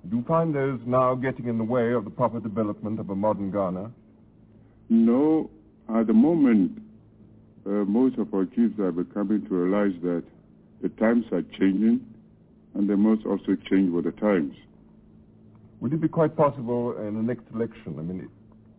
Do 0.09 0.16
you 0.16 0.24
find 0.26 0.52
those 0.52 0.80
now 0.86 1.14
getting 1.14 1.47
in 1.47 1.56
the 1.56 1.64
way 1.64 1.92
of 1.92 2.05
the 2.05 2.10
proper 2.10 2.40
development 2.40 2.98
of 2.98 3.10
a 3.10 3.14
modern 3.14 3.52
Ghana? 3.52 3.92
No, 4.88 5.48
at 5.94 6.09
the 6.09 6.14
moment, 6.14 6.82
uh, 7.64 7.70
most 7.70 8.18
of 8.18 8.34
our 8.34 8.47
chiefs 8.47 8.76
are 8.80 8.90
becoming 8.90 9.47
to 9.47 9.55
realize 9.55 9.92
that 10.02 10.24
the 10.82 10.88
times 10.88 11.26
are 11.30 11.42
changing, 11.42 12.05
and 12.74 12.90
they 12.90 12.97
must 12.97 13.24
also 13.24 13.56
change 13.70 13.92
with 13.92 14.05
the 14.05 14.12
times. 14.12 14.56
Would 15.80 15.92
it 15.92 16.01
be 16.01 16.09
quite 16.09 16.36
possible 16.36 16.97
in 16.98 17.14
the 17.14 17.22
next 17.22 17.44
election? 17.55 17.97
I 17.98 18.02
mean, 18.02 18.20
it, 18.20 18.28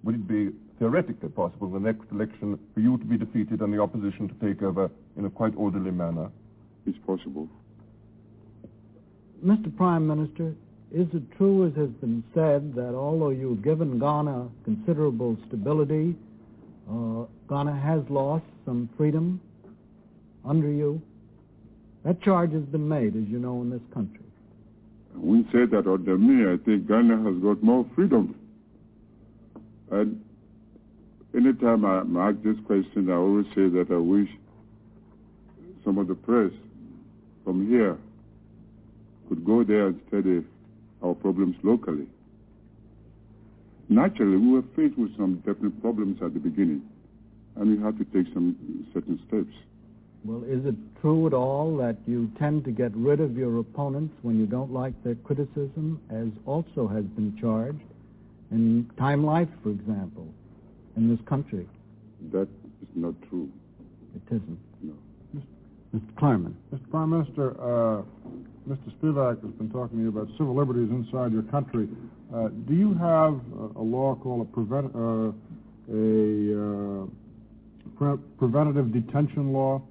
would 0.04 0.16
it 0.16 0.28
be 0.28 0.50
theoretically 0.82 1.30
possible 1.30 1.68
in 1.68 1.74
the 1.74 1.92
next 1.92 2.12
election 2.12 2.58
for 2.74 2.80
you 2.80 2.98
to 2.98 3.06
be 3.06 3.16
defeated 3.16 3.62
and 3.62 3.72
the 3.72 3.80
opposition 3.80 4.28
to 4.28 4.34
take 4.46 4.64
over 4.64 4.90
in 5.16 5.26
a 5.26 5.30
quite 5.30 5.54
orderly 5.56 5.92
manner? 5.92 6.32
It's 6.88 6.98
possible. 7.06 7.48
Mr. 9.46 9.76
Prime 9.78 10.08
Minister, 10.08 10.56
is 10.92 11.08
it 11.14 11.22
true, 11.38 11.68
as 11.68 11.76
has 11.76 11.90
been 12.02 12.24
said, 12.34 12.74
that 12.74 12.96
although 12.96 13.30
you've 13.30 13.64
given 13.64 14.00
Ghana 14.00 14.50
considerable 14.64 15.38
stability, 15.48 16.16
uh, 16.90 17.26
Ghana 17.48 17.80
has 17.80 18.02
lost 18.10 18.46
some 18.66 18.90
freedom 18.98 19.40
under 20.44 20.68
you? 20.68 21.00
That 22.04 22.24
charge 22.24 22.54
has 22.54 22.64
been 22.64 22.90
made, 22.90 23.16
as 23.16 23.28
you 23.28 23.38
know, 23.38 23.62
in 23.62 23.70
this 23.70 23.82
country. 23.94 24.26
We 25.16 25.44
say 25.54 25.66
that 25.72 25.86
under 25.86 26.18
me. 26.18 26.52
I 26.52 26.58
think 26.66 26.88
Ghana 26.88 27.22
has 27.24 27.40
got 27.44 27.62
more 27.62 27.86
freedom. 27.96 28.36
And 29.92 30.24
anytime 31.36 31.86
I'm 31.86 32.18
asked 32.18 32.44
this 32.44 32.58
question, 32.66 33.10
I 33.10 33.16
always 33.16 33.46
say 33.56 33.68
that 33.70 33.88
I 33.92 33.98
wish 33.98 34.30
some 35.84 35.98
of 35.98 36.08
the 36.08 36.16
press 36.16 36.52
from 37.44 37.68
here 37.68 37.98
could 39.28 39.46
go 39.46 39.64
there 39.64 39.88
and 39.88 40.02
study 40.08 40.44
our 41.04 41.16
problems 41.16 41.56
locally. 41.64 42.08
Naturally, 43.90 44.38
we 44.38 44.54
were 44.54 44.64
faced 44.76 44.98
with 44.98 45.16
some 45.18 45.38
definite 45.46 45.82
problems 45.82 46.22
at 46.22 46.34
the 46.34 46.40
beginning, 46.40 46.82
and 47.56 47.78
we 47.78 47.84
had 47.84 47.98
to 47.98 48.06
take 48.06 48.32
some 48.34 48.56
certain 48.94 49.20
steps. 49.28 49.54
Well, 50.24 50.44
is 50.44 50.66
it 50.66 50.76
true 51.02 51.26
at 51.28 51.34
all 51.34 51.76
that 51.78 51.98
you 52.06 52.32
tend 52.38 52.64
to 52.66 52.72
get 52.72 52.96
rid 52.96 53.20
of 53.20 53.36
your 53.36 53.60
opponents 53.60 54.14
when 54.22 54.40
you 54.40 54.46
don't 54.46 54.72
like 54.72 54.94
their 55.04 55.16
criticism, 55.16 56.00
as 56.12 56.28
also 56.46 56.88
has 56.88 57.04
been 57.04 57.36
charged 57.42 57.82
in 58.52 58.90
Time 59.00 59.26
Life, 59.26 59.50
for 59.64 59.70
example, 59.70 60.28
in 60.96 61.10
this 61.10 61.20
country? 61.28 61.68
That 62.32 62.48
is 62.82 62.90
not 62.96 63.16
true. 63.30 63.50
It 64.16 64.22
isn't. 64.28 64.60
No. 64.82 64.94
Mr. 65.96 66.14
Clurman. 66.14 66.54
Mr. 66.74 66.90
Prime 66.90 67.10
Minister, 67.10 67.52
uh, 67.60 68.02
Mr. 68.70 68.94
Spivak 68.98 69.42
has 69.42 69.52
been 69.54 69.70
talking 69.72 69.98
to 69.98 70.04
you 70.04 70.10
about 70.10 70.28
civil 70.38 70.56
liberties 70.56 70.90
inside 70.90 71.34
your 71.34 71.44
country. 71.44 71.90
Uh, 72.34 72.48
do 72.68 72.74
you 72.74 72.94
have 72.94 73.40
a, 73.60 73.80
a 73.80 73.84
law 73.84 74.16
called 74.16 74.48
a, 74.48 74.52
prevent, 74.54 74.96
uh, 74.96 75.32
a 75.92 77.04
uh, 77.04 77.06
pre- 77.98 78.24
preventative 78.38 78.94
detention 78.94 79.52
law? 79.52 79.82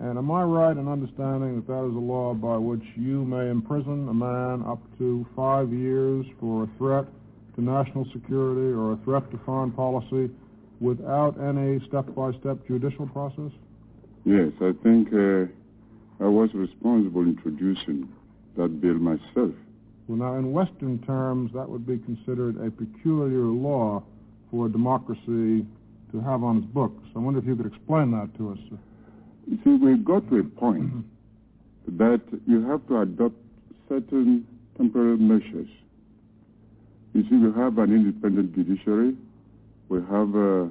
And 0.00 0.16
am 0.16 0.30
I 0.30 0.42
right 0.42 0.76
in 0.76 0.88
understanding 0.88 1.56
that 1.56 1.66
that 1.66 1.84
is 1.84 1.94
a 1.94 1.98
law 1.98 2.32
by 2.32 2.56
which 2.56 2.82
you 2.96 3.24
may 3.24 3.50
imprison 3.50 4.08
a 4.08 4.14
man 4.14 4.64
up 4.66 4.80
to 4.98 5.26
five 5.36 5.72
years 5.72 6.24
for 6.40 6.64
a 6.64 6.68
threat 6.78 7.04
to 7.60 7.64
national 7.64 8.06
security 8.12 8.72
or 8.72 8.92
a 8.92 8.96
threat 9.04 9.30
to 9.30 9.38
foreign 9.44 9.70
policy 9.70 10.30
without 10.80 11.38
any 11.40 11.80
step-by-step 11.88 12.66
judicial 12.66 13.06
process? 13.08 13.50
Yes, 14.24 14.52
I 14.60 14.72
think 14.82 15.08
uh, 15.12 15.46
I 16.22 16.28
was 16.28 16.50
responsible 16.54 17.22
introducing 17.22 18.08
that 18.56 18.80
bill 18.80 18.94
myself. 18.94 19.54
Well, 20.08 20.18
now, 20.18 20.34
in 20.34 20.52
Western 20.52 20.98
terms, 21.06 21.52
that 21.54 21.68
would 21.68 21.86
be 21.86 21.98
considered 21.98 22.56
a 22.56 22.70
peculiar 22.70 23.44
law 23.44 24.02
for 24.50 24.66
a 24.66 24.68
democracy 24.68 25.64
to 26.12 26.20
have 26.20 26.42
on 26.42 26.58
its 26.58 26.66
books. 26.66 27.02
I 27.14 27.20
wonder 27.20 27.38
if 27.38 27.46
you 27.46 27.54
could 27.54 27.66
explain 27.66 28.10
that 28.12 28.36
to 28.38 28.52
us. 28.52 28.58
You 29.46 29.58
see, 29.62 29.70
we've 29.70 30.04
got 30.04 30.28
to 30.30 30.38
a 30.38 30.44
point 30.44 31.04
that 31.86 32.20
you 32.46 32.66
have 32.66 32.86
to 32.88 33.00
adopt 33.02 33.36
certain 33.88 34.46
temporary 34.76 35.16
measures. 35.16 35.68
You 37.12 37.22
see, 37.28 37.36
we 37.36 37.52
have 37.60 37.78
an 37.78 37.92
independent 37.92 38.54
judiciary. 38.54 39.16
We 39.88 39.98
have 39.98 40.34
uh, 40.34 40.68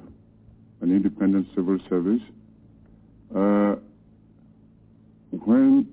an 0.80 0.90
independent 0.96 1.48
civil 1.54 1.78
service. 1.88 2.22
Uh, 3.34 3.76
when 5.30 5.86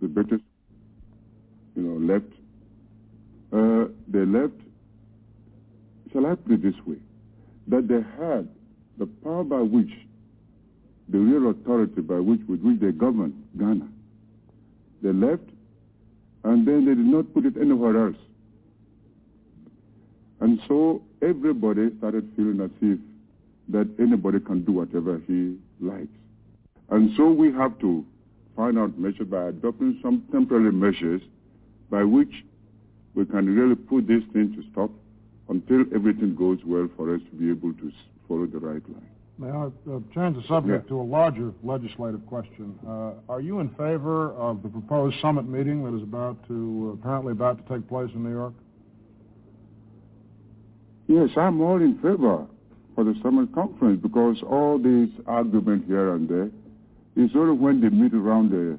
the 0.00 0.08
British, 0.08 0.40
you 1.76 1.82
know, 1.82 2.14
left, 2.14 2.24
uh, 3.52 3.92
they 4.08 4.24
left, 4.24 4.54
shall 6.12 6.26
I 6.26 6.34
put 6.34 6.52
it 6.52 6.62
this 6.62 6.74
way, 6.86 6.96
that 7.68 7.86
they 7.86 8.02
had 8.18 8.48
the 8.98 9.06
power 9.22 9.44
by 9.44 9.60
which 9.60 9.90
the 11.08 11.18
real 11.18 11.50
authority 11.50 12.00
by 12.00 12.18
which 12.18 12.40
with 12.48 12.60
which 12.62 12.80
they 12.80 12.92
governed 12.92 13.34
Ghana. 13.58 13.86
They 15.02 15.12
left, 15.12 15.42
and 16.44 16.66
then 16.66 16.86
they 16.86 16.94
did 16.94 17.04
not 17.04 17.32
put 17.34 17.44
it 17.44 17.56
anywhere 17.60 18.06
else. 18.06 18.16
And 20.44 20.60
so 20.68 21.00
everybody 21.22 21.88
started 21.96 22.30
feeling 22.36 22.60
as 22.60 22.70
if 22.82 22.98
that 23.70 23.88
anybody 23.98 24.40
can 24.40 24.62
do 24.62 24.72
whatever 24.72 25.18
he 25.26 25.56
likes. 25.80 26.18
And 26.90 27.16
so 27.16 27.30
we 27.30 27.50
have 27.52 27.78
to 27.78 28.04
find 28.54 28.78
out 28.78 28.98
measures 28.98 29.26
by 29.26 29.44
adopting 29.48 29.98
some 30.02 30.22
temporary 30.30 30.70
measures 30.70 31.22
by 31.88 32.04
which 32.04 32.44
we 33.14 33.24
can 33.24 33.56
really 33.56 33.74
put 33.74 34.06
this 34.06 34.22
thing 34.34 34.54
to 34.54 34.62
stop 34.70 34.90
until 35.48 35.80
everything 35.94 36.36
goes 36.36 36.58
well 36.66 36.90
for 36.94 37.14
us 37.14 37.22
to 37.30 37.36
be 37.36 37.48
able 37.48 37.72
to 37.72 37.90
follow 38.28 38.44
the 38.44 38.58
right 38.58 38.82
line. 38.90 39.08
Now, 39.38 39.72
I 39.88 39.90
uh, 39.90 40.00
change 40.14 40.36
the 40.36 40.46
subject 40.46 40.88
to 40.88 41.00
a 41.00 41.02
larger 41.02 41.54
legislative 41.62 42.26
question? 42.26 42.78
Uh, 42.86 43.12
are 43.30 43.40
you 43.40 43.60
in 43.60 43.70
favor 43.70 44.34
of 44.34 44.62
the 44.62 44.68
proposed 44.68 45.16
summit 45.22 45.48
meeting 45.48 45.82
that 45.84 45.96
is 45.96 46.02
about 46.02 46.36
to, 46.48 46.90
uh, 46.90 47.00
apparently 47.00 47.32
about 47.32 47.66
to 47.66 47.74
take 47.74 47.88
place 47.88 48.10
in 48.14 48.22
New 48.22 48.30
York? 48.30 48.52
Yes, 51.06 51.30
I'm 51.36 51.60
all 51.60 51.80
in 51.80 51.96
favor 51.96 52.46
for 52.94 53.04
the 53.04 53.14
summit 53.22 53.52
conference 53.54 54.00
because 54.02 54.42
all 54.42 54.78
these 54.78 55.10
arguments 55.26 55.86
here 55.86 56.14
and 56.14 56.28
there 56.28 56.50
is 57.16 57.30
only 57.34 57.56
when 57.56 57.80
they 57.80 57.88
meet 57.90 58.14
around 58.14 58.50
the 58.50 58.78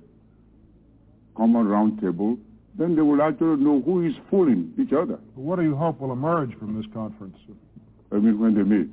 common 1.36 1.68
round 1.68 2.02
table, 2.02 2.38
then 2.78 2.96
they 2.96 3.02
will 3.02 3.22
actually 3.22 3.62
know 3.62 3.82
who 3.82 4.06
is 4.06 4.14
fooling 4.30 4.74
each 4.80 4.94
other. 4.94 5.20
What 5.36 5.58
do 5.58 5.64
you 5.64 5.76
hope 5.76 6.00
will 6.00 6.12
emerge 6.12 6.58
from 6.58 6.76
this 6.76 6.92
conference? 6.94 7.38
I 8.12 8.16
mean, 8.16 8.40
when 8.40 8.56
they 8.56 8.64
meet 8.64 8.90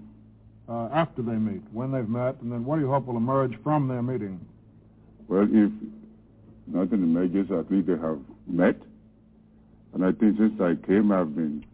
uh, 0.68 0.88
after 0.92 1.22
they 1.22 1.32
meet, 1.32 1.62
when 1.72 1.92
they've 1.92 2.08
met, 2.08 2.40
and 2.40 2.52
then 2.52 2.64
what 2.64 2.76
do 2.76 2.82
you 2.82 2.90
hope 2.90 3.06
will 3.06 3.16
emerge 3.16 3.52
from 3.62 3.88
their 3.88 4.02
meeting? 4.02 4.40
Well, 5.28 5.48
if 5.50 5.72
nothing 6.66 7.02
emerges, 7.02 7.50
at 7.50 7.70
least 7.70 7.88
they 7.88 7.98
have 7.98 8.18
met. 8.46 8.76
And 9.94 10.04
I 10.04 10.12
think 10.12 10.38
since 10.38 10.60
I 10.60 10.74
came, 10.86 11.12
I've 11.12 11.34
been 11.34 11.64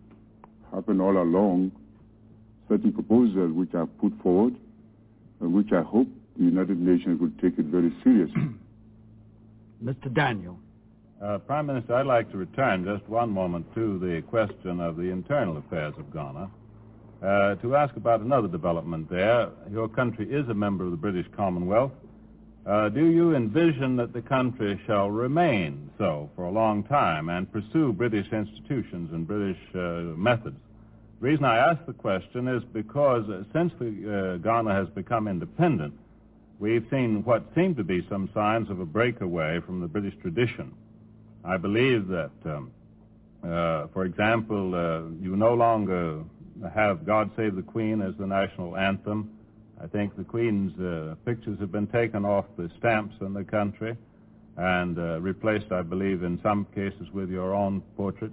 having 0.72 1.00
all 1.00 1.16
along 1.16 1.72
certain 2.68 2.92
proposals 2.92 3.52
which 3.52 3.74
I've 3.74 3.96
put 3.98 4.12
forward, 4.22 4.54
and 5.40 5.52
which 5.52 5.72
I 5.72 5.82
hope 5.82 6.08
the 6.36 6.44
United 6.44 6.78
Nations 6.80 7.20
will 7.20 7.32
take 7.40 7.58
it 7.58 7.66
very 7.66 7.92
seriously. 8.02 8.42
Mr. 9.84 10.12
Daniel. 10.12 10.58
Uh, 11.22 11.38
Prime 11.38 11.66
Minister, 11.66 11.94
I'd 11.94 12.06
like 12.06 12.30
to 12.30 12.36
return 12.36 12.84
just 12.84 13.08
one 13.08 13.30
moment 13.30 13.66
to 13.74 13.98
the 13.98 14.22
question 14.28 14.80
of 14.80 14.96
the 14.96 15.10
internal 15.10 15.56
affairs 15.56 15.94
of 15.98 16.12
Ghana. 16.12 16.50
Uh, 17.20 17.56
to 17.56 17.74
ask 17.74 17.96
about 17.96 18.20
another 18.20 18.46
development 18.46 19.10
there. 19.10 19.48
Your 19.72 19.88
country 19.88 20.32
is 20.32 20.48
a 20.48 20.54
member 20.54 20.84
of 20.84 20.92
the 20.92 20.96
British 20.96 21.26
Commonwealth. 21.36 21.90
Uh, 22.66 22.88
do 22.90 23.06
you 23.06 23.34
envision 23.34 23.96
that 23.96 24.12
the 24.12 24.20
country 24.20 24.78
shall 24.86 25.10
remain 25.10 25.90
so 25.96 26.28
for 26.36 26.44
a 26.44 26.50
long 26.50 26.84
time 26.84 27.30
and 27.30 27.50
pursue 27.50 27.92
British 27.92 28.30
institutions 28.30 29.10
and 29.12 29.26
British 29.26 29.58
uh, 29.74 30.14
methods? 30.16 30.56
The 31.20 31.28
reason 31.28 31.44
I 31.44 31.56
ask 31.56 31.84
the 31.86 31.94
question 31.94 32.46
is 32.46 32.62
because 32.72 33.28
uh, 33.28 33.44
since 33.52 33.72
the, 33.78 33.86
uh, 33.86 34.36
Ghana 34.38 34.74
has 34.74 34.88
become 34.90 35.28
independent, 35.28 35.94
we've 36.58 36.86
seen 36.90 37.24
what 37.24 37.44
seem 37.54 37.74
to 37.76 37.84
be 37.84 38.06
some 38.10 38.28
signs 38.34 38.68
of 38.70 38.80
a 38.80 38.86
breakaway 38.86 39.60
from 39.60 39.80
the 39.80 39.88
British 39.88 40.14
tradition. 40.20 40.74
I 41.44 41.56
believe 41.56 42.08
that, 42.08 42.30
um, 42.44 42.70
uh, 43.42 43.86
for 43.94 44.04
example, 44.04 45.10
you 45.20 45.36
no 45.36 45.54
longer 45.54 46.22
have 46.74 47.06
God 47.06 47.30
Save 47.36 47.56
the 47.56 47.62
Queen 47.62 48.02
as 48.02 48.14
the 48.18 48.26
national 48.26 48.76
anthem. 48.76 49.37
I 49.82 49.86
think 49.86 50.16
the 50.16 50.24
Queen's 50.24 50.78
uh, 50.80 51.14
pictures 51.24 51.58
have 51.60 51.70
been 51.70 51.86
taken 51.86 52.24
off 52.24 52.46
the 52.56 52.68
stamps 52.78 53.14
in 53.20 53.32
the 53.32 53.44
country 53.44 53.96
and 54.56 54.98
uh, 54.98 55.20
replaced, 55.20 55.70
I 55.70 55.82
believe, 55.82 56.24
in 56.24 56.40
some 56.42 56.66
cases 56.74 57.08
with 57.12 57.30
your 57.30 57.54
own 57.54 57.80
portrait. 57.96 58.32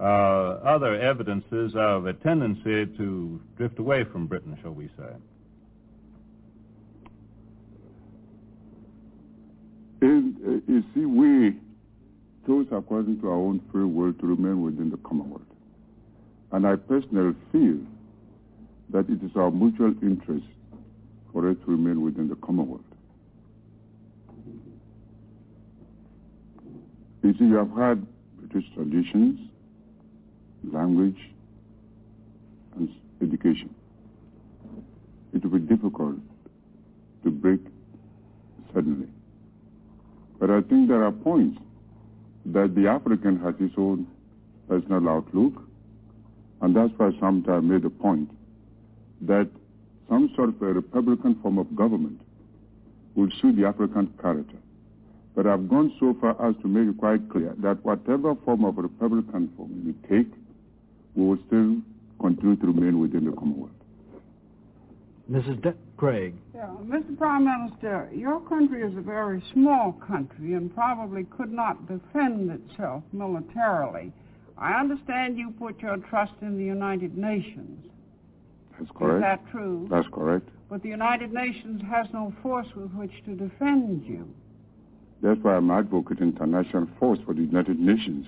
Uh, 0.00 0.58
other 0.64 1.00
evidences 1.00 1.74
of 1.76 2.06
a 2.06 2.12
tendency 2.12 2.86
to 2.96 3.40
drift 3.56 3.78
away 3.78 4.02
from 4.02 4.26
Britain, 4.26 4.58
shall 4.62 4.72
we 4.72 4.88
say. 4.98 5.12
And, 10.00 10.36
uh, 10.44 10.72
you 10.72 10.82
see, 10.92 11.04
we 11.04 11.56
chose 12.46 12.66
according 12.72 13.20
to 13.20 13.28
our 13.28 13.36
own 13.36 13.60
free 13.70 13.84
will 13.84 14.12
to 14.14 14.26
remain 14.26 14.62
within 14.62 14.90
the 14.90 14.96
Commonwealth. 14.98 15.42
And 16.50 16.66
I 16.66 16.74
personally 16.76 17.36
feel 17.52 17.78
that 18.88 19.08
it 19.08 19.22
is 19.22 19.36
our 19.36 19.52
mutual 19.52 19.94
interest 20.02 20.46
for 21.32 21.48
us 21.48 21.56
to 21.64 21.70
remain 21.70 22.02
within 22.02 22.28
the 22.28 22.36
Commonwealth. 22.36 22.80
You 27.22 27.34
see, 27.38 27.44
you 27.44 27.56
have 27.56 27.70
had 27.76 28.06
British 28.38 28.68
traditions, 28.74 29.38
language, 30.72 31.18
and 32.76 32.88
education. 33.22 33.74
It 35.32 35.44
will 35.44 35.58
be 35.58 35.66
difficult 35.66 36.16
to 37.24 37.30
break 37.30 37.60
suddenly. 38.74 39.08
But 40.38 40.50
I 40.50 40.62
think 40.62 40.88
there 40.88 41.04
are 41.04 41.12
points 41.12 41.60
that 42.46 42.74
the 42.74 42.88
African 42.88 43.38
has 43.40 43.54
his 43.58 43.70
own 43.76 44.06
personal 44.68 45.08
outlook, 45.08 45.62
and 46.62 46.74
that's 46.74 46.92
why 46.96 47.10
sometimes 47.20 47.48
I 47.48 47.60
made 47.60 47.84
a 47.84 47.90
point 47.90 48.30
that 49.22 49.50
some 50.10 50.30
sort 50.34 50.48
of 50.48 50.60
a 50.60 50.74
Republican 50.74 51.36
form 51.40 51.56
of 51.58 51.74
government 51.74 52.20
will 53.14 53.30
suit 53.40 53.56
the 53.56 53.64
African 53.64 54.12
character. 54.20 54.58
But 55.36 55.46
I've 55.46 55.68
gone 55.68 55.94
so 56.00 56.16
far 56.20 56.32
as 56.46 56.56
to 56.62 56.68
make 56.68 56.88
it 56.88 56.98
quite 56.98 57.30
clear 57.30 57.54
that 57.58 57.82
whatever 57.84 58.34
form 58.44 58.64
of 58.64 58.76
Republican 58.76 59.52
form 59.56 59.70
we 59.86 59.92
take, 60.08 60.30
we 61.14 61.24
will 61.24 61.38
still 61.46 61.76
continue 62.20 62.56
to 62.56 62.66
remain 62.66 63.00
within 63.00 63.24
the 63.24 63.32
Commonwealth. 63.32 63.70
Mrs. 65.30 65.62
De- 65.62 65.74
Craig. 65.96 66.34
Yeah, 66.54 66.70
Mr. 66.84 67.16
Prime 67.16 67.44
Minister, 67.44 68.10
your 68.12 68.40
country 68.40 68.82
is 68.82 68.96
a 68.96 69.00
very 69.00 69.40
small 69.52 69.92
country 69.92 70.54
and 70.54 70.74
probably 70.74 71.24
could 71.24 71.52
not 71.52 71.86
defend 71.86 72.50
itself 72.50 73.04
militarily. 73.12 74.12
I 74.58 74.72
understand 74.72 75.38
you 75.38 75.54
put 75.56 75.80
your 75.80 75.98
trust 75.98 76.32
in 76.42 76.58
the 76.58 76.64
United 76.64 77.16
Nations. 77.16 77.86
That's 78.80 78.90
correct. 78.96 79.16
Is 79.16 79.22
that 79.22 79.50
true? 79.50 79.86
That's 79.90 80.08
correct. 80.12 80.48
But 80.70 80.82
the 80.82 80.88
United 80.88 81.32
Nations 81.32 81.82
has 81.90 82.06
no 82.12 82.32
force 82.42 82.66
with 82.74 82.90
which 82.92 83.12
to 83.26 83.34
defend 83.34 84.04
you. 84.06 84.26
That's 85.22 85.38
why 85.42 85.56
I'm 85.56 85.70
advocating 85.70 86.28
international 86.28 86.88
force 86.98 87.18
for 87.26 87.34
the 87.34 87.42
United 87.42 87.78
Nations. 87.78 88.26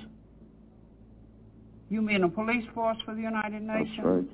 You 1.89 2.03
mean 2.03 2.23
a 2.23 2.29
police 2.29 2.65
force 2.75 2.99
for 3.05 3.15
the 3.15 3.23
United 3.23 3.63
Nations? 3.63 3.97
That's 3.97 4.07
right. 4.07 4.25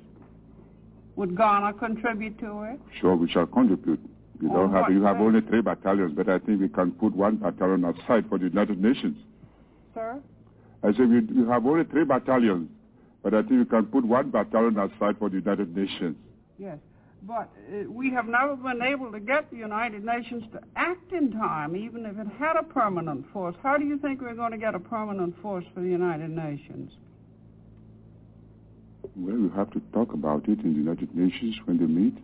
Would 1.15 1.37
Ghana 1.37 1.73
contribute 1.73 2.37
to 2.39 2.63
it? 2.63 2.79
Sure, 2.99 3.15
we 3.15 3.29
shall 3.29 3.45
contribute. 3.45 3.99
You 4.41 4.49
don't 4.49 4.71
have 4.71 4.89
you 4.91 5.03
have 5.03 5.19
only 5.19 5.41
three 5.41 5.61
battalions, 5.61 6.13
but 6.15 6.29
I 6.29 6.39
think 6.39 6.61
we 6.61 6.69
can 6.69 6.91
put 6.91 7.13
one 7.13 7.37
battalion 7.37 7.83
aside 7.83 8.25
for 8.29 8.37
the 8.37 8.45
United 8.45 8.81
Nations. 8.81 9.17
Sir? 9.93 10.21
I 10.81 10.91
said, 10.91 11.09
you, 11.09 11.27
you 11.33 11.49
have 11.49 11.65
only 11.65 11.83
three 11.83 12.05
battalions, 12.05 12.69
but 13.23 13.33
I 13.33 13.41
think 13.41 13.51
you 13.53 13.65
can 13.65 13.85
put 13.85 14.05
one 14.05 14.29
battalion 14.29 14.77
aside 14.77 15.17
for 15.19 15.29
the 15.29 15.37
United 15.37 15.75
Nations. 15.75 16.15
Yes. 16.57 16.77
But 17.21 17.49
uh, 17.69 17.89
we 17.89 18.11
have 18.11 18.27
never 18.27 18.55
been 18.55 18.81
able 18.81 19.11
to 19.11 19.19
get 19.19 19.51
the 19.51 19.57
United 19.57 20.05
Nations 20.05 20.43
to 20.53 20.61
act 20.75 21.11
in 21.11 21.31
time, 21.31 21.75
even 21.75 22.05
if 22.05 22.17
it 22.17 22.27
had 22.39 22.55
a 22.55 22.63
permanent 22.63 23.25
force. 23.33 23.55
How 23.61 23.77
do 23.77 23.85
you 23.85 23.97
think 23.97 24.21
we're 24.21 24.35
going 24.35 24.51
to 24.51 24.57
get 24.57 24.73
a 24.73 24.79
permanent 24.79 25.35
force 25.41 25.65
for 25.73 25.81
the 25.81 25.89
United 25.89 26.29
Nations? 26.29 26.93
Well, 29.15 29.35
we 29.35 29.49
have 29.55 29.69
to 29.71 29.81
talk 29.91 30.13
about 30.13 30.47
it 30.47 30.59
in 30.59 30.73
the 30.73 30.79
United 30.79 31.13
Nations 31.13 31.57
when 31.65 31.77
they 31.77 31.85
meet. 31.85 32.17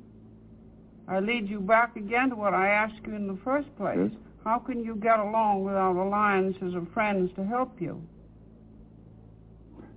I 1.08 1.20
lead 1.20 1.50
you 1.50 1.60
back 1.60 1.98
again 1.98 2.30
to 2.30 2.36
what 2.36 2.54
I 2.54 2.70
asked 2.70 3.06
you 3.06 3.16
in 3.16 3.28
the 3.28 3.38
first 3.44 3.68
place. 3.78 3.98
Yes. 4.00 4.12
How 4.46 4.60
can 4.60 4.84
you 4.84 4.96
get 4.96 5.20
along 5.20 5.66
without 5.66 5.96
alliances 5.96 6.74
of 6.74 6.88
friends 6.94 7.32
to 7.36 7.44
help 7.44 7.82
you? 7.82 8.02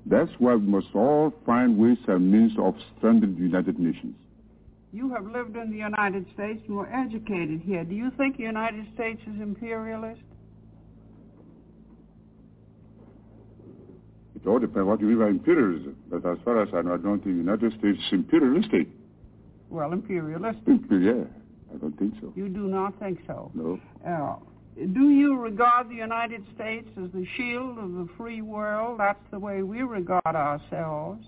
That's 0.08 0.30
why 0.38 0.54
we 0.54 0.66
must 0.66 0.88
all 0.94 1.34
find 1.44 1.78
ways 1.78 1.98
and 2.06 2.32
means 2.32 2.52
of 2.58 2.74
strengthening 2.96 3.34
the 3.34 3.42
United 3.42 3.78
Nations. 3.78 4.14
You 4.90 5.12
have 5.12 5.26
lived 5.26 5.54
in 5.54 5.70
the 5.70 5.76
United 5.76 6.24
States 6.32 6.62
and 6.66 6.76
were 6.76 6.90
educated 6.90 7.60
here. 7.60 7.84
Do 7.84 7.94
you 7.94 8.10
think 8.16 8.38
the 8.38 8.44
United 8.44 8.86
States 8.94 9.20
is 9.22 9.38
imperialist? 9.40 10.22
It 14.34 14.46
all 14.46 14.58
depends 14.58 14.86
what 14.86 15.00
you 15.00 15.08
mean 15.08 15.18
by 15.18 15.28
imperialism. 15.28 15.94
But 16.08 16.24
as 16.24 16.38
far 16.42 16.62
as 16.62 16.70
I 16.72 16.80
know, 16.80 16.94
I 16.94 16.96
don't 16.96 17.22
think 17.22 17.36
the 17.36 17.42
United 17.42 17.72
States 17.78 17.98
is 17.98 18.12
imperialistic. 18.12 18.88
Well, 19.68 19.92
imperialistic. 19.92 20.80
Yeah, 20.90 21.24
I 21.74 21.76
don't 21.76 21.98
think 21.98 22.14
so. 22.22 22.32
You 22.34 22.48
do 22.48 22.66
not 22.66 22.98
think 22.98 23.18
so. 23.26 23.50
No. 23.52 23.78
Uh, 24.06 24.36
do 24.78 25.10
you 25.10 25.36
regard 25.36 25.88
the 25.88 25.94
United 25.94 26.44
States 26.54 26.88
as 27.02 27.10
the 27.12 27.26
shield 27.36 27.78
of 27.78 27.92
the 27.92 28.08
free 28.16 28.42
world? 28.42 29.00
That's 29.00 29.18
the 29.30 29.38
way 29.38 29.62
we 29.62 29.82
regard 29.82 30.22
ourselves. 30.26 31.24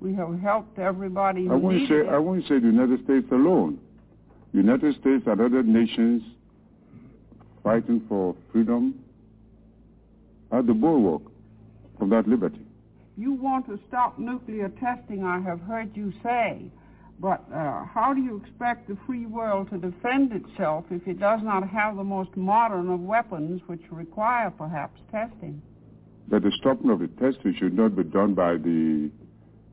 We 0.00 0.14
have 0.14 0.38
helped 0.40 0.78
everybody 0.78 1.48
I 1.48 1.54
won't 1.54 1.88
say 1.88 1.96
it. 1.96 2.08
I 2.08 2.18
won't 2.18 2.42
say 2.42 2.58
the 2.58 2.66
United 2.66 3.04
States 3.04 3.26
alone. 3.30 3.78
The 4.52 4.58
United 4.58 4.94
States 5.00 5.24
and 5.26 5.40
other 5.40 5.62
nations 5.62 6.22
fighting 7.62 8.02
for 8.08 8.34
freedom 8.52 9.02
are 10.50 10.62
the 10.62 10.74
bulwark 10.74 11.22
of 12.00 12.10
that 12.10 12.28
liberty. 12.28 12.60
You 13.16 13.32
want 13.32 13.66
to 13.66 13.78
stop 13.88 14.18
nuclear 14.18 14.68
testing, 14.80 15.24
I 15.24 15.40
have 15.40 15.60
heard 15.60 15.96
you 15.96 16.12
say. 16.22 16.70
But 17.18 17.44
uh, 17.52 17.84
how 17.84 18.12
do 18.14 18.20
you 18.20 18.42
expect 18.44 18.88
the 18.88 18.96
free 19.06 19.26
world 19.26 19.70
to 19.70 19.78
defend 19.78 20.32
itself 20.32 20.84
if 20.90 21.06
it 21.06 21.18
does 21.18 21.40
not 21.42 21.66
have 21.68 21.96
the 21.96 22.04
most 22.04 22.36
modern 22.36 22.90
of 22.90 23.00
weapons, 23.00 23.62
which 23.66 23.80
require 23.90 24.50
perhaps 24.50 25.00
testing? 25.10 25.62
That 26.28 26.42
the 26.42 26.52
stopping 26.60 26.90
of 26.90 26.98
the 26.98 27.08
testing 27.08 27.54
should 27.58 27.74
not 27.74 27.96
be 27.96 28.04
done 28.04 28.34
by 28.34 28.56
the 28.56 29.10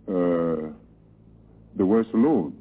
uh, 0.07 0.71
the 1.75 1.85
West 1.85 2.09
alone. 2.13 2.55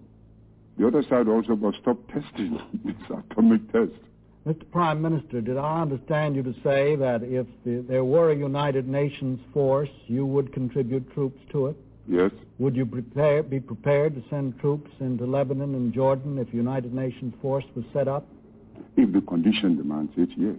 The 0.79 0.87
other 0.87 1.03
side 1.09 1.29
also 1.29 1.55
must 1.55 1.79
stop 1.79 1.99
testing 2.09 2.59
its 2.85 3.03
atomic 3.11 3.71
test. 3.73 3.93
Mr. 4.47 4.69
Prime 4.73 5.01
Minister, 5.01 5.41
did 5.41 5.57
I 5.57 5.83
understand 5.83 6.35
you 6.35 6.43
to 6.43 6.55
say 6.65 6.97
that 6.97 7.23
if 7.23 7.47
the, 7.65 7.85
there 7.89 8.05
were 8.05 8.33
a 8.33 8.37
United 8.37 8.89
Nations 8.89 9.39
force, 9.53 9.91
you 10.09 10.27
would 10.27 10.53
contribute 10.53 11.13
troops 11.15 11.39
to 11.53 11.67
it? 11.67 11.77
Yes. 12.09 12.31
Would 12.59 12.77
you 12.77 12.87
prepare, 12.87 13.43
be 13.43 13.61
prepared 13.61 14.15
to 14.15 14.23
send 14.29 14.59
troops 14.61 14.91
into 15.01 15.25
Lebanon 15.25 15.75
and 15.75 15.93
Jordan 15.93 16.39
if 16.39 16.53
a 16.53 16.57
United 16.57 16.93
Nations 16.93 17.35
force 17.41 17.65
was 17.75 17.85
set 17.93 18.09
up? 18.09 18.27
If 18.97 19.13
the 19.13 19.21
condition 19.23 19.77
demands 19.77 20.13
it, 20.17 20.29
yes. 20.37 20.57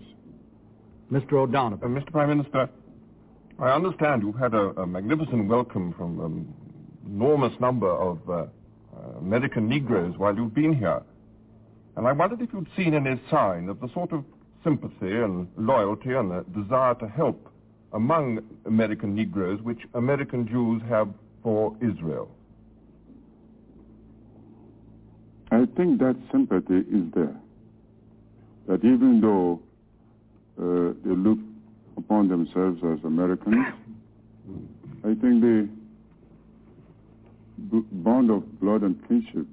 Mr. 1.11 1.33
O'Donovan. 1.33 1.95
Uh, 1.95 1.99
Mr. 1.99 2.11
Prime 2.11 2.29
Minister, 2.29 2.69
I 3.59 3.69
understand 3.69 4.23
you've 4.23 4.37
had 4.37 4.53
a, 4.53 4.81
a 4.81 4.87
magnificent 4.87 5.47
welcome 5.47 5.93
from 5.93 6.19
an 6.19 6.53
enormous 7.05 7.53
number 7.59 7.91
of 7.91 8.17
uh, 8.27 8.33
uh, 8.33 8.45
American 9.19 9.67
Negroes 9.67 10.15
while 10.17 10.35
you've 10.35 10.55
been 10.55 10.75
here. 10.75 11.01
And 11.95 12.07
I 12.07 12.13
wondered 12.13 12.41
if 12.41 12.49
you'd 12.53 12.67
seen 12.75 12.95
any 12.95 13.21
sign 13.29 13.69
of 13.69 13.79
the 13.79 13.89
sort 13.93 14.11
of 14.13 14.23
sympathy 14.63 15.11
and 15.11 15.47
loyalty 15.57 16.13
and 16.13 16.31
the 16.31 16.45
desire 16.59 16.95
to 16.95 17.07
help 17.07 17.49
among 17.91 18.39
American 18.65 19.13
Negroes 19.13 19.61
which 19.61 19.79
American 19.93 20.47
Jews 20.47 20.81
have 20.89 21.09
for 21.43 21.75
Israel. 21.81 22.29
I 25.51 25.65
think 25.77 25.99
that 25.99 26.15
sympathy 26.31 26.79
is 26.79 27.11
there. 27.13 27.35
That 28.67 28.83
even 28.83 29.21
though 29.21 29.61
uh, 30.57 30.93
they 31.05 31.15
look 31.15 31.37
upon 31.97 32.29
themselves 32.29 32.81
as 32.83 33.03
Americans, 33.03 33.55
I 35.03 35.13
think 35.15 35.41
the 35.41 35.69
bond 37.91 38.31
of 38.31 38.59
blood 38.59 38.81
and 38.81 39.07
kinship 39.07 39.45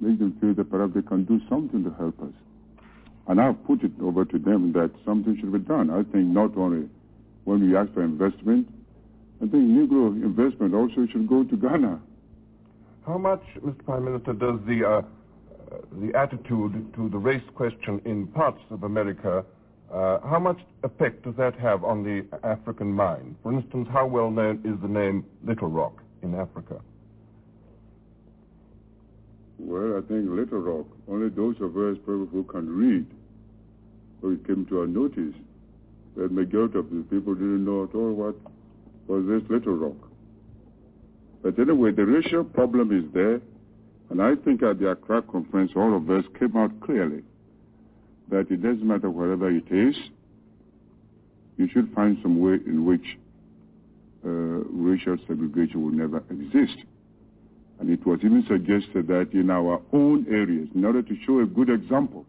make 0.00 0.18
them 0.18 0.36
feel 0.40 0.54
that 0.54 0.70
perhaps 0.70 0.94
they 0.94 1.02
can 1.02 1.24
do 1.24 1.40
something 1.48 1.84
to 1.84 1.90
help 1.90 2.20
us. 2.22 2.32
And 3.26 3.40
I've 3.40 3.62
put 3.64 3.82
it 3.82 3.92
over 4.02 4.24
to 4.24 4.38
them 4.38 4.72
that 4.72 4.90
something 5.04 5.38
should 5.38 5.52
be 5.52 5.58
done. 5.58 5.90
I 5.90 6.02
think 6.12 6.26
not 6.26 6.56
only 6.56 6.88
when 7.44 7.68
we 7.68 7.76
ask 7.76 7.92
for 7.94 8.02
investment, 8.02 8.68
I 9.44 9.46
think 9.48 9.64
Negro 9.64 10.06
investment 10.22 10.74
also 10.74 11.06
should 11.12 11.28
go 11.28 11.44
to 11.44 11.54
Ghana. 11.54 12.00
How 13.06 13.18
much, 13.18 13.42
Mr. 13.62 13.84
Prime 13.84 14.06
Minister, 14.06 14.32
does 14.32 14.58
the 14.66 14.88
uh, 14.88 15.02
the 16.00 16.16
attitude 16.16 16.94
to 16.94 17.08
the 17.10 17.18
race 17.18 17.42
question 17.54 18.00
in 18.06 18.26
parts 18.28 18.60
of 18.70 18.84
America, 18.84 19.44
uh, 19.92 20.20
how 20.20 20.38
much 20.38 20.58
effect 20.82 21.24
does 21.24 21.34
that 21.36 21.54
have 21.56 21.84
on 21.84 22.02
the 22.02 22.24
African 22.42 22.90
mind? 22.90 23.36
For 23.42 23.52
instance, 23.52 23.86
how 23.92 24.06
well 24.06 24.30
known 24.30 24.62
is 24.64 24.80
the 24.80 24.88
name 24.88 25.26
Little 25.44 25.68
Rock 25.68 26.02
in 26.22 26.34
Africa? 26.34 26.80
Well, 29.58 29.98
I 29.98 30.08
think 30.08 30.30
Little 30.30 30.60
Rock, 30.60 30.86
only 31.06 31.28
those 31.28 31.56
of 31.60 31.76
us 31.76 31.98
probably 32.06 32.28
who 32.28 32.44
can 32.44 32.74
read, 32.74 33.06
who 34.22 34.30
it 34.32 34.46
came 34.46 34.64
to 34.66 34.80
our 34.80 34.86
notice, 34.86 35.34
that 36.16 36.32
majority 36.32 36.78
of 36.78 36.88
the 36.88 37.02
people 37.10 37.34
didn't 37.34 37.66
know 37.66 37.84
at 37.84 37.94
all 37.94 38.12
what 38.12 38.36
was 39.06 39.26
this 39.26 39.48
Little 39.50 39.74
Rock. 39.74 40.08
But 41.42 41.58
anyway, 41.58 41.92
the 41.92 42.06
racial 42.06 42.44
problem 42.44 42.96
is 42.96 43.12
there, 43.12 43.40
and 44.10 44.22
I 44.22 44.34
think 44.44 44.62
at 44.62 44.78
the 44.78 44.88
Accra 44.90 45.22
conference, 45.22 45.72
all 45.76 45.96
of 45.96 46.08
us 46.10 46.24
came 46.38 46.56
out 46.56 46.80
clearly 46.80 47.22
that 48.30 48.50
it 48.50 48.62
doesn't 48.62 48.86
matter 48.86 49.10
wherever 49.10 49.50
it 49.50 49.70
is, 49.70 49.94
you 51.56 51.68
should 51.72 51.92
find 51.94 52.18
some 52.22 52.40
way 52.40 52.54
in 52.66 52.84
which 52.84 53.18
uh, 54.24 54.28
racial 54.28 55.16
segregation 55.26 55.82
will 55.82 55.92
never 55.92 56.22
exist. 56.30 56.76
And 57.78 57.90
it 57.90 58.04
was 58.06 58.20
even 58.22 58.44
suggested 58.48 59.06
that 59.08 59.30
in 59.32 59.50
our 59.50 59.82
own 59.92 60.26
areas, 60.30 60.68
in 60.74 60.84
order 60.84 61.02
to 61.02 61.16
show 61.26 61.40
a 61.40 61.46
good 61.46 61.68
example, 61.68 62.24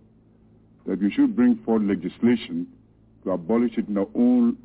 that 0.86 1.02
we 1.02 1.12
should 1.12 1.36
bring 1.36 1.58
forward 1.64 1.88
legislation 1.88 2.68
to 3.24 3.32
abolish 3.32 3.78
it 3.78 3.88
in 3.88 3.98
our 3.98 4.08
own 4.16 4.58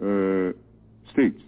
uh, 0.00 0.52
states. 1.12 1.40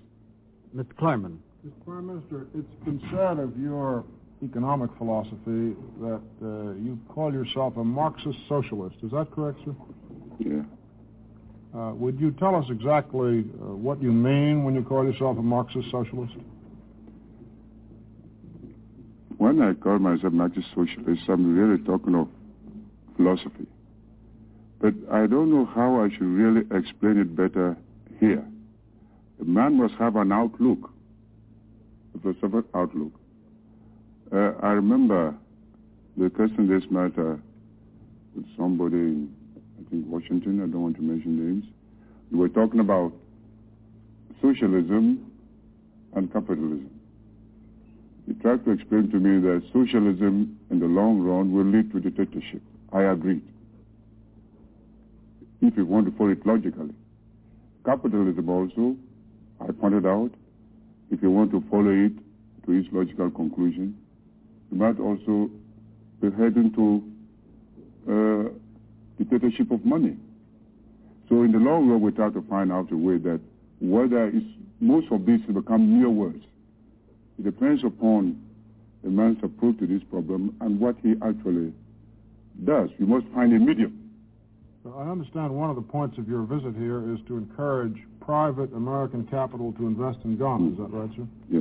Mr. 0.75 0.93
Clurman. 0.95 1.39
Mr. 1.67 1.85
Prime 1.85 2.07
Minister, 2.07 2.47
it's 2.55 2.85
been 2.85 3.01
said 3.11 3.39
of 3.39 3.59
your 3.59 4.05
economic 4.43 4.91
philosophy 4.97 5.75
that 6.01 6.23
uh, 6.43 6.73
you 6.75 6.99
call 7.09 7.33
yourself 7.33 7.77
a 7.77 7.85
Marxist 7.85 8.39
socialist. 8.49 8.97
Is 9.03 9.11
that 9.11 9.31
correct, 9.33 9.59
sir? 9.65 9.75
Yeah. 10.39 10.63
Uh, 11.77 11.93
would 11.95 12.19
you 12.21 12.31
tell 12.33 12.55
us 12.55 12.65
exactly 12.71 13.41
uh, 13.41 13.75
what 13.75 14.01
you 14.01 14.13
mean 14.13 14.65
when 14.65 14.75
you 14.75 14.83
call 14.83 15.05
yourself 15.05 15.37
a 15.39 15.43
Marxist 15.43 15.91
socialist? 15.91 16.33
When 19.37 19.61
I 19.61 19.75
call 19.75 19.99
myself 19.99 20.33
Marxist 20.33 20.69
socialist, 20.75 21.23
I'm 21.29 21.57
really 21.57 21.83
talking 21.83 22.15
of 22.15 22.29
philosophy. 23.17 23.67
But 24.81 24.95
I 25.11 25.27
don't 25.27 25.51
know 25.51 25.67
how 25.67 26.03
I 26.03 26.09
should 26.11 26.23
really 26.23 26.63
explain 26.71 27.19
it 27.19 27.35
better 27.35 27.77
here. 28.21 28.45
A 29.41 29.45
man 29.45 29.77
must 29.77 29.95
have 29.95 30.17
an 30.17 30.33
outlook, 30.33 30.91
a 32.15 32.19
philosophical 32.21 32.65
outlook. 32.75 33.13
Uh, 34.33 34.53
I 34.63 34.73
remember 34.73 35.35
discussing 36.19 36.69
this 36.69 36.83
matter 36.91 37.41
with 38.35 38.47
somebody 38.57 38.97
in, 38.97 39.35
I 39.79 39.91
think, 39.91 40.07
Washington. 40.09 40.63
I 40.63 40.67
don't 40.67 40.83
want 40.83 40.97
to 40.97 41.03
mention 41.03 41.39
names. 41.39 41.65
We 42.31 42.39
were 42.39 42.49
talking 42.49 42.81
about 42.81 43.13
socialism 44.43 45.31
and 46.15 46.33
capitalism. 46.33 46.91
He 48.27 48.35
tried 48.35 48.65
to 48.65 48.73
explain 48.73 49.11
to 49.11 49.17
me 49.19 49.41
that 49.41 49.63
socialism 49.73 50.59
in 50.71 50.81
the 50.81 50.87
long 50.87 51.23
run 51.23 51.53
will 51.53 51.65
lead 51.65 51.93
to 51.93 52.01
dictatorship. 52.01 52.61
I 52.93 53.03
agreed. 53.05 53.43
If 55.63 55.77
you 55.77 55.87
want 55.87 56.07
to 56.07 56.13
follow 56.17 56.31
it 56.31 56.45
logically. 56.45 56.95
Capitalism 57.85 58.49
also, 58.49 58.97
I 59.61 59.73
pointed 59.73 60.07
out, 60.07 60.31
if 61.11 61.23
you 61.23 61.31
want 61.31 61.51
to 61.53 61.63
follow 61.71 61.91
it 61.91 62.13
to 62.67 62.73
its 62.73 62.89
logical 62.93 63.31
conclusion, 63.31 63.97
you 64.71 64.79
might 64.79 64.99
also 65.01 65.51
be 66.21 66.31
heading 66.31 66.73
to 66.75 67.03
uh, 68.09 68.49
dictatorship 69.19 69.71
of 69.71 69.85
money. 69.85 70.17
So 71.29 71.43
in 71.43 71.53
the 71.53 71.59
long 71.59 71.89
run, 71.89 72.01
we 72.01 72.11
try 72.13 72.31
to 72.31 72.43
find 72.43 72.73
out 72.73 72.91
a 72.93 72.97
way 72.97 73.19
that 73.19 73.41
whether 73.81 74.29
it's, 74.29 74.47
most 74.81 75.11
of 75.11 75.27
these 75.27 75.41
become 75.41 75.99
mere 75.99 76.09
words. 76.09 76.45
It 77.39 77.45
depends 77.45 77.85
upon 77.85 78.41
a 79.05 79.09
man's 79.09 79.39
approach 79.43 79.79
to 79.79 79.87
this 79.87 80.03
problem 80.11 80.57
and 80.61 80.81
what 80.81 80.97
he 81.03 81.15
actually 81.23 81.73
does. 82.65 82.91
You 82.99 83.07
must 83.07 83.27
find 83.35 83.53
a 83.53 83.59
medium. 83.59 83.98
I 84.97 85.11
understand 85.11 85.51
one 85.51 85.71
of 85.71 85.77
the 85.77 85.83
points 85.83 86.19
of 86.19 86.29
your 86.29 86.43
visit 86.43 86.75
here 86.77 87.13
is 87.13 87.19
to 87.29 87.37
encourage 87.37 87.97
private 88.21 88.73
American 88.73 89.27
capital 89.27 89.73
to 89.73 89.87
invest 89.87 90.19
in 90.25 90.37
Ghana. 90.37 90.73
Is 90.73 90.79
that 90.79 90.93
right, 90.93 91.11
sir? 91.17 91.27
Yeah. 91.51 91.61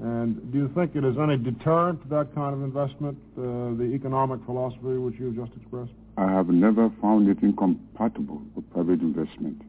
And 0.00 0.52
do 0.52 0.58
you 0.58 0.68
think 0.74 0.96
it 0.96 1.04
is 1.04 1.16
any 1.18 1.36
deterrent 1.36 2.02
to 2.02 2.08
that 2.08 2.34
kind 2.34 2.54
of 2.54 2.62
investment, 2.62 3.18
uh, 3.38 3.76
the 3.78 3.90
economic 3.94 4.44
philosophy 4.44 4.98
which 4.98 5.14
you 5.18 5.26
have 5.26 5.36
just 5.36 5.56
expressed? 5.60 5.92
I 6.16 6.30
have 6.30 6.48
never 6.48 6.90
found 7.00 7.28
it 7.28 7.42
incompatible 7.42 8.42
with 8.54 8.70
private 8.72 9.00
investment. 9.00 9.62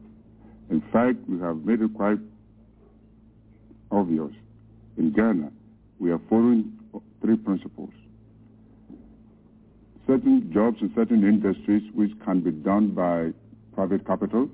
In 0.70 0.80
fact, 0.92 1.18
we 1.28 1.38
have 1.40 1.64
made 1.64 1.80
it 1.80 1.94
quite 1.94 2.18
obvious. 3.90 4.32
In 4.96 5.12
Ghana, 5.12 5.52
we 5.98 6.10
are 6.10 6.20
following 6.28 6.72
three 7.22 7.36
principles. 7.36 7.90
Certain 10.06 10.52
jobs 10.52 10.80
in 10.82 10.92
certain 10.94 11.22
industries 11.24 11.82
which 11.94 12.10
can 12.24 12.40
be 12.40 12.50
done 12.50 12.90
by 12.90 13.32
private 13.74 14.06
capital, 14.06 14.48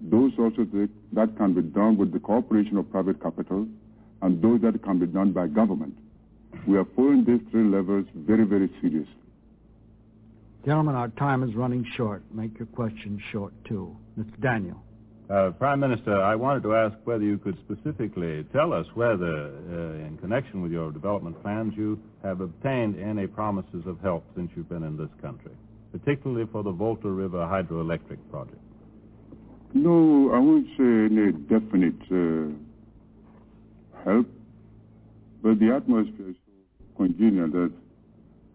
those 0.00 0.32
also 0.38 0.66
that 1.12 1.36
can 1.36 1.54
be 1.54 1.62
done 1.62 1.96
with 1.96 2.12
the 2.12 2.18
cooperation 2.18 2.76
of 2.76 2.90
private 2.90 3.22
capital, 3.22 3.66
and 4.22 4.42
those 4.42 4.60
that 4.62 4.82
can 4.82 4.98
be 4.98 5.06
done 5.06 5.32
by 5.32 5.46
government. 5.46 5.96
We 6.66 6.78
are 6.78 6.84
following 6.96 7.24
these 7.24 7.40
three 7.50 7.64
levels 7.64 8.06
very, 8.14 8.44
very 8.44 8.70
seriously. 8.80 9.12
Gentlemen, 10.64 10.94
our 10.94 11.08
time 11.08 11.42
is 11.42 11.54
running 11.54 11.86
short. 11.94 12.22
Make 12.32 12.58
your 12.58 12.66
questions 12.68 13.20
short, 13.30 13.52
too. 13.66 13.94
Mr. 14.18 14.40
Daniel. 14.40 14.82
Uh, 15.30 15.50
Prime 15.52 15.80
Minister, 15.80 16.20
I 16.20 16.34
wanted 16.34 16.62
to 16.64 16.74
ask 16.74 16.94
whether 17.04 17.24
you 17.24 17.38
could 17.38 17.56
specifically 17.64 18.44
tell 18.52 18.74
us 18.74 18.86
whether, 18.94 19.46
uh, 19.46 20.06
in 20.06 20.18
connection 20.20 20.60
with 20.60 20.70
your 20.70 20.92
development 20.92 21.40
plans, 21.42 21.72
you 21.76 21.98
have 22.22 22.42
obtained 22.42 23.00
any 23.00 23.26
promises 23.26 23.86
of 23.86 23.98
help 24.00 24.22
since 24.36 24.50
you've 24.54 24.68
been 24.68 24.82
in 24.82 24.98
this 24.98 25.08
country, 25.22 25.52
particularly 25.92 26.46
for 26.52 26.62
the 26.62 26.70
Volta 26.70 27.08
River 27.08 27.38
hydroelectric 27.38 28.18
project. 28.30 28.58
No, 29.72 30.30
I 30.34 30.38
won't 30.38 30.66
say 30.76 31.14
any 31.16 31.32
definite 31.32 32.02
uh, 32.12 32.52
help, 34.04 34.26
but 35.42 35.58
the 35.58 35.72
atmosphere 35.74 36.28
is 36.28 36.36
so 36.46 36.52
congenial 36.98 37.48
that 37.48 37.72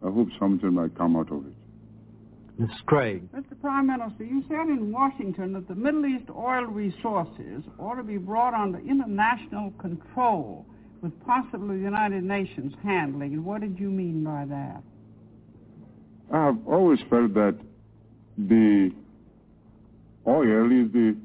I 0.06 0.12
hope 0.12 0.30
something 0.40 0.72
might 0.72 0.96
come 0.96 1.16
out 1.16 1.32
of 1.32 1.48
it. 1.48 1.59
Ms. 2.60 2.72
Craig. 2.88 3.24
Mr. 3.32 3.60
Prime 3.62 3.88
Minister, 3.88 4.26
you 4.26 4.44
said 4.50 4.68
in 4.68 4.92
Washington 4.92 5.54
that 5.54 5.70
the 5.70 5.76
Middle 5.76 6.06
East 6.06 6.30
oil 6.30 6.66
resources 6.66 7.64
ought 7.80 7.96
to 7.96 8.04
be 8.04 8.18
brought 8.18 8.54
under 8.54 8.80
international 8.80 9.72
control 9.80 10.66
with 11.02 11.14
possibly 11.26 11.78
the 11.78 11.84
United 11.84 12.22
Nations 12.22 12.74
handling. 12.84 13.32
And 13.32 13.46
what 13.46 13.62
did 13.62 13.80
you 13.80 13.90
mean 13.90 14.26
by 14.26 14.44
that? 14.50 14.84
I've 16.34 16.68
always 16.68 17.00
felt 17.10 17.34
that 17.36 17.58
the 18.38 18.92
oil 20.28 20.66
is 20.66 20.92
the 20.92 21.16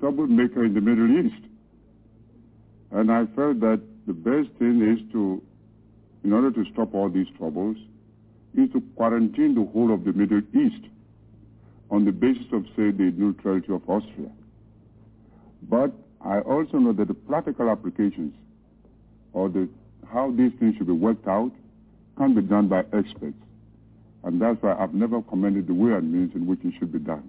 troublemaker 0.00 0.64
in 0.64 0.74
the 0.74 0.80
Middle 0.80 1.26
East. 1.26 1.44
And 2.90 3.12
I 3.12 3.24
felt 3.36 3.60
that 3.60 3.80
the 4.08 4.14
best 4.14 4.48
thing 4.58 4.82
is 4.82 5.12
to, 5.12 5.40
in 6.24 6.32
order 6.32 6.50
to 6.50 6.64
stop 6.72 6.92
all 6.92 7.08
these 7.08 7.28
troubles, 7.38 7.76
is 8.56 8.70
to 8.72 8.80
quarantine 8.96 9.54
the 9.54 9.64
whole 9.72 9.92
of 9.92 10.04
the 10.04 10.12
Middle 10.12 10.42
East 10.54 10.84
on 11.90 12.04
the 12.04 12.12
basis 12.12 12.46
of, 12.52 12.64
say, 12.76 12.90
the 12.90 13.12
neutrality 13.16 13.72
of 13.72 13.88
Austria. 13.88 14.30
But 15.68 15.92
I 16.24 16.40
also 16.40 16.78
know 16.78 16.92
that 16.92 17.08
the 17.08 17.14
practical 17.14 17.70
applications 17.70 18.34
or 19.32 19.48
the, 19.48 19.68
how 20.12 20.30
these 20.30 20.52
things 20.58 20.76
should 20.76 20.86
be 20.86 20.92
worked 20.92 21.26
out 21.26 21.52
can 22.16 22.34
be 22.34 22.42
done 22.42 22.68
by 22.68 22.80
experts. 22.92 23.36
And 24.24 24.40
that's 24.40 24.60
why 24.62 24.74
I've 24.74 24.94
never 24.94 25.22
commended 25.22 25.66
the 25.66 25.74
way 25.74 25.92
and 25.92 26.12
means 26.12 26.34
in 26.34 26.46
which 26.46 26.60
it 26.64 26.74
should 26.78 26.92
be 26.92 26.98
done. 26.98 27.28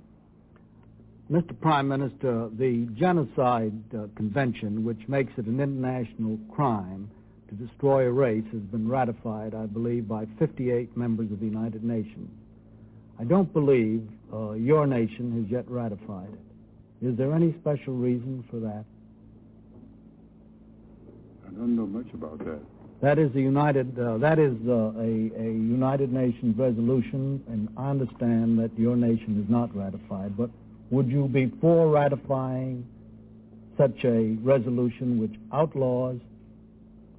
Mr. 1.32 1.58
Prime 1.62 1.88
Minister, 1.88 2.50
the 2.58 2.88
Genocide 2.94 3.96
uh, 3.96 4.08
Convention, 4.18 4.84
which 4.84 5.08
makes 5.08 5.32
it 5.38 5.46
an 5.46 5.62
international 5.62 6.38
crime 6.54 7.10
to 7.52 7.66
destroy 7.66 8.08
a 8.08 8.12
race, 8.12 8.46
has 8.54 8.62
been 8.62 8.88
ratified, 8.88 9.54
I 9.54 9.66
believe, 9.66 10.08
by 10.08 10.26
58 10.40 10.96
members 10.96 11.32
of 11.32 11.40
the 11.42 11.46
United 11.46 11.84
Nations. 11.84 12.30
I 13.20 13.26
don't 13.26 13.52
believe 13.52 14.08
uh, 14.34 14.52
your 14.52 14.88
nation 14.88 15.42
has 15.42 15.52
yet 15.52 15.70
ratified 15.70 16.30
it. 16.32 17.06
Is 17.06 17.18
there 17.18 17.34
any 17.34 17.54
special 17.60 17.94
reason 17.94 18.46
for 18.50 18.58
that? 18.62 18.86
I 21.46 21.50
don't 21.52 21.76
know 21.76 21.86
much 21.86 22.08
about 22.14 22.40
that. 22.40 22.60
That 23.02 23.20
is 23.20 23.34
the 23.34 23.42
United. 23.42 24.00
Uh, 24.00 24.18
that 24.20 24.40
is 24.40 24.56
uh, 24.68 24.94
a, 24.98 25.32
a 25.38 25.52
United 25.52 26.14
Nations 26.14 26.58
resolution, 26.58 27.44
and 27.48 27.68
I 27.76 27.90
understand 27.90 28.60
that 28.60 28.72
your 28.78 28.96
nation 28.96 29.36
has 29.42 29.50
not 29.50 29.76
ratified. 29.76 30.38
But 30.38 30.52
would 30.92 31.10
you 31.10 31.28
be 31.28 31.52
for 31.60 31.90
ratifying 31.90 32.88
such 33.78 34.06
a 34.06 34.38
resolution 34.42 35.20
which 35.20 35.34
outlaws, 35.52 36.20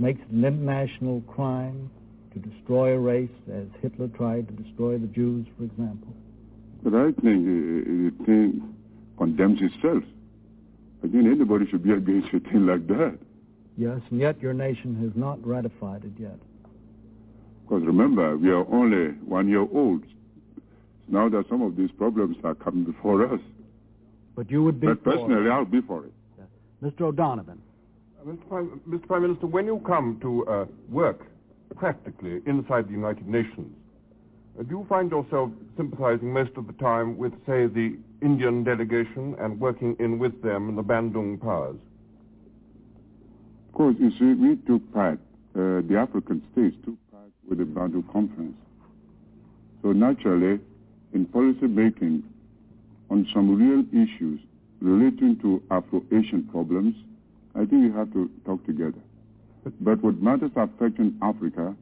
makes 0.02 0.20
it 0.20 0.28
an 0.30 0.44
international 0.44 1.20
crime 1.28 1.88
to 2.34 2.38
destroy 2.40 2.94
a 2.94 2.98
race, 2.98 3.30
as 3.52 3.66
Hitler 3.80 4.08
tried 4.08 4.48
to 4.48 4.54
destroy 4.54 4.98
the 4.98 5.06
Jews, 5.06 5.46
for 5.56 5.64
example? 5.64 6.12
But 6.82 6.94
I 6.94 7.12
think 7.22 7.46
the 7.46 7.84
uh, 7.86 7.92
uh, 7.92 8.22
uh, 8.22 8.26
thing 8.26 8.74
condemns 9.16 9.60
itself. 9.62 10.02
I 11.04 11.08
think 11.08 11.26
anybody 11.26 11.66
should 11.70 11.84
be 11.84 11.92
against 11.92 12.28
a 12.34 12.40
thing 12.40 12.66
like 12.66 12.86
that. 12.88 13.16
Yes, 13.76 14.00
and 14.10 14.20
yet 14.20 14.42
your 14.42 14.52
nation 14.52 15.00
has 15.02 15.12
not 15.14 15.44
ratified 15.46 16.04
it 16.04 16.20
yet. 16.20 16.38
Because 17.62 17.84
remember, 17.84 18.36
we 18.36 18.50
are 18.50 18.66
only 18.72 19.12
one 19.24 19.48
year 19.48 19.66
old. 19.72 20.02
Now 21.08 21.28
that 21.28 21.48
some 21.48 21.62
of 21.62 21.76
these 21.76 21.90
problems 21.92 22.36
are 22.42 22.54
coming 22.54 22.84
before 22.84 23.32
us. 23.32 23.40
But 24.34 24.50
you 24.50 24.64
would 24.64 24.80
be 24.80 24.88
But 24.88 25.04
personally, 25.04 25.48
I'll 25.48 25.64
be 25.64 25.80
for 25.80 26.06
it. 26.06 26.12
Mr. 26.82 27.02
O'Donovan. 27.02 27.58
Mr. 28.26 28.48
Prime, 28.48 28.80
Mr. 28.88 29.06
Prime 29.06 29.22
Minister, 29.22 29.46
when 29.46 29.66
you 29.66 29.82
come 29.84 30.18
to 30.20 30.46
uh, 30.46 30.66
work 30.88 31.26
practically 31.74 32.40
inside 32.46 32.86
the 32.86 32.92
United 32.92 33.26
Nations, 33.26 33.74
uh, 34.58 34.62
do 34.62 34.70
you 34.70 34.86
find 34.88 35.10
yourself 35.10 35.50
sympathizing 35.76 36.32
most 36.32 36.52
of 36.56 36.66
the 36.66 36.72
time 36.74 37.16
with, 37.16 37.32
say, 37.46 37.66
the 37.66 37.96
Indian 38.20 38.62
delegation 38.62 39.34
and 39.40 39.58
working 39.58 39.96
in 39.98 40.18
with 40.18 40.40
them 40.42 40.68
in 40.68 40.76
the 40.76 40.82
Bandung 40.84 41.40
powers? 41.40 41.76
Of 43.68 43.74
course, 43.74 43.96
you 43.98 44.10
see, 44.12 44.34
we 44.34 44.56
took 44.66 44.92
part, 44.92 45.18
uh, 45.56 45.82
the 45.88 45.96
African 45.98 46.46
states 46.52 46.76
took 46.84 46.94
part 47.10 47.32
with 47.48 47.58
the 47.58 47.64
Bandung 47.64 48.10
Conference. 48.12 48.56
So 49.82 49.92
naturally, 49.92 50.60
in 51.12 51.26
policy 51.26 51.66
making 51.66 52.22
on 53.10 53.26
some 53.34 53.56
real 53.56 53.84
issues 53.90 54.38
relating 54.80 55.38
to 55.40 55.62
Afro-Asian 55.70 56.48
problems, 56.52 56.94
I 57.54 57.60
think 57.66 57.92
we 57.92 57.92
have 57.92 58.12
to 58.14 58.30
talk 58.44 58.64
together. 58.66 59.00
But 59.80 60.02
what 60.02 60.20
matters 60.20 60.50
affecting 60.56 61.18
Africa, 61.22 61.74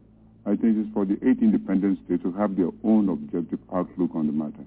I 0.46 0.56
think 0.56 0.78
is 0.78 0.92
for 0.92 1.04
the 1.04 1.14
eight 1.14 1.38
independent 1.40 1.98
states 2.04 2.22
to 2.24 2.32
have 2.32 2.56
their 2.56 2.70
own 2.84 3.08
objective 3.08 3.60
outlook 3.72 4.10
on 4.14 4.26
the 4.26 4.32
matter. 4.32 4.64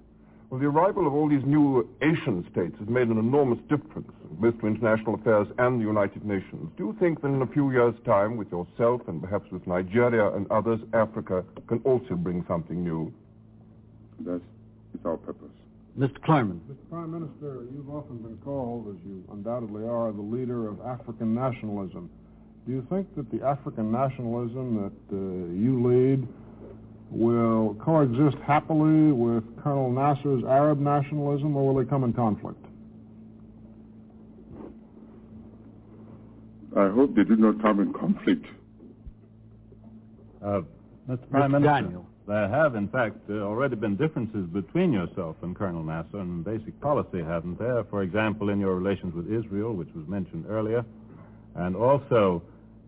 Well, 0.49 0.59
the 0.59 0.67
arrival 0.67 1.07
of 1.07 1.13
all 1.13 1.27
these 1.27 1.43
new 1.45 1.87
Asian 2.01 2.45
states 2.51 2.75
has 2.79 2.87
made 2.87 3.07
an 3.07 3.17
enormous 3.17 3.57
difference, 3.69 4.11
both 4.33 4.59
to 4.61 4.67
international 4.67 5.15
affairs 5.15 5.47
and 5.57 5.79
the 5.79 5.83
United 5.83 6.23
Nations. 6.25 6.69
Do 6.77 6.85
you 6.85 6.95
think 6.99 7.21
that 7.21 7.29
in 7.29 7.41
a 7.41 7.47
few 7.47 7.71
years' 7.71 7.95
time, 8.05 8.37
with 8.37 8.51
yourself 8.51 9.01
and 9.07 9.19
perhaps 9.19 9.51
with 9.51 9.65
Nigeria 9.65 10.31
and 10.35 10.45
others, 10.51 10.79
Africa 10.93 11.43
can 11.67 11.79
also 11.83 12.13
bring 12.15 12.45
something 12.47 12.83
new? 12.83 13.11
That's 14.19 14.43
our 15.05 15.17
purpose. 15.17 15.49
Mr. 15.97 16.17
Clurman. 16.19 16.59
Mr. 16.61 16.89
Prime 16.89 17.11
Minister, 17.11 17.65
you've 17.71 17.89
often 17.89 18.17
been 18.17 18.37
called, 18.43 18.87
as 18.87 19.05
you 19.05 19.23
undoubtedly 19.31 19.83
are, 19.87 20.11
the 20.11 20.21
leader 20.21 20.67
of 20.67 20.81
African 20.81 21.35
nationalism. 21.35 22.09
Do 22.65 22.71
you 22.71 22.87
think 22.89 23.13
that 23.15 23.29
the 23.29 23.45
African 23.45 23.91
nationalism 23.91 24.75
that 24.81 25.15
uh, 25.15 25.53
you 25.53 25.87
lead 25.87 26.27
will 27.11 27.75
coexist 27.75 28.37
happily 28.43 29.11
with 29.11 29.43
Colonel 29.61 29.91
Nasser's 29.91 30.43
Arab 30.45 30.79
nationalism, 30.79 31.55
or 31.55 31.73
will 31.73 31.83
they 31.83 31.87
come 31.87 32.03
in 32.03 32.13
conflict? 32.13 32.65
I 36.75 36.89
hope 36.89 37.15
they 37.15 37.23
do 37.23 37.35
not 37.35 37.61
come 37.61 37.81
in 37.81 37.93
conflict. 37.93 38.47
Uh, 40.43 40.61
Mr. 41.07 41.29
Prime 41.29 41.51
Mr. 41.51 41.61
Minister, 41.61 41.81
Daniel. 41.81 42.07
There 42.27 42.47
have, 42.47 42.75
in 42.75 42.87
fact, 42.87 43.17
uh, 43.29 43.33
already 43.33 43.75
been 43.75 43.95
differences 43.95 44.45
between 44.47 44.93
yourself 44.93 45.35
and 45.41 45.55
Colonel 45.55 45.83
Nasser 45.83 46.21
in 46.21 46.43
basic 46.43 46.79
policy, 46.79 47.21
haven't 47.21 47.59
there? 47.59 47.83
For 47.85 48.01
example, 48.01 48.49
in 48.49 48.59
your 48.59 48.75
relations 48.75 49.13
with 49.13 49.31
Israel, 49.31 49.73
which 49.73 49.89
was 49.93 50.07
mentioned 50.07 50.45
earlier, 50.47 50.85
and 51.55 51.75
also 51.75 52.41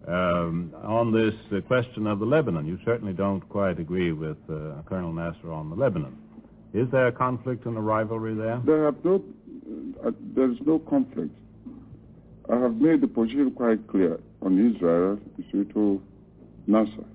um, 0.07 0.73
on 0.83 1.11
this 1.11 1.33
uh, 1.51 1.61
question 1.61 2.07
of 2.07 2.19
the 2.19 2.25
Lebanon. 2.25 2.65
You 2.65 2.80
certainly 2.85 3.14
don't 3.14 3.41
quite 3.49 3.80
agree 3.80 4.11
with 4.11 4.38
uh, 4.49 4.81
Colonel 4.85 5.11
Nasser 5.11 5.51
on 5.51 5.69
the 5.69 5.75
Lebanon. 5.75 6.17
Is 6.73 6.89
there 6.91 7.07
a 7.07 7.11
conflict 7.11 7.65
and 7.65 7.77
a 7.77 7.81
rivalry 7.81 8.35
there? 8.35 8.61
There 8.65 8.91
no, 9.03 9.23
uh, 10.05 10.11
there 10.35 10.51
is 10.51 10.57
no 10.65 10.80
conflict. 10.80 11.35
I 12.49 12.59
have 12.59 12.75
made 12.75 13.01
the 13.01 13.07
position 13.07 13.51
quite 13.51 13.88
clear 13.88 14.19
on 14.41 14.75
Israel, 14.75 15.19
see, 15.51 15.64
to 15.73 16.01
Nasser. 16.67 17.05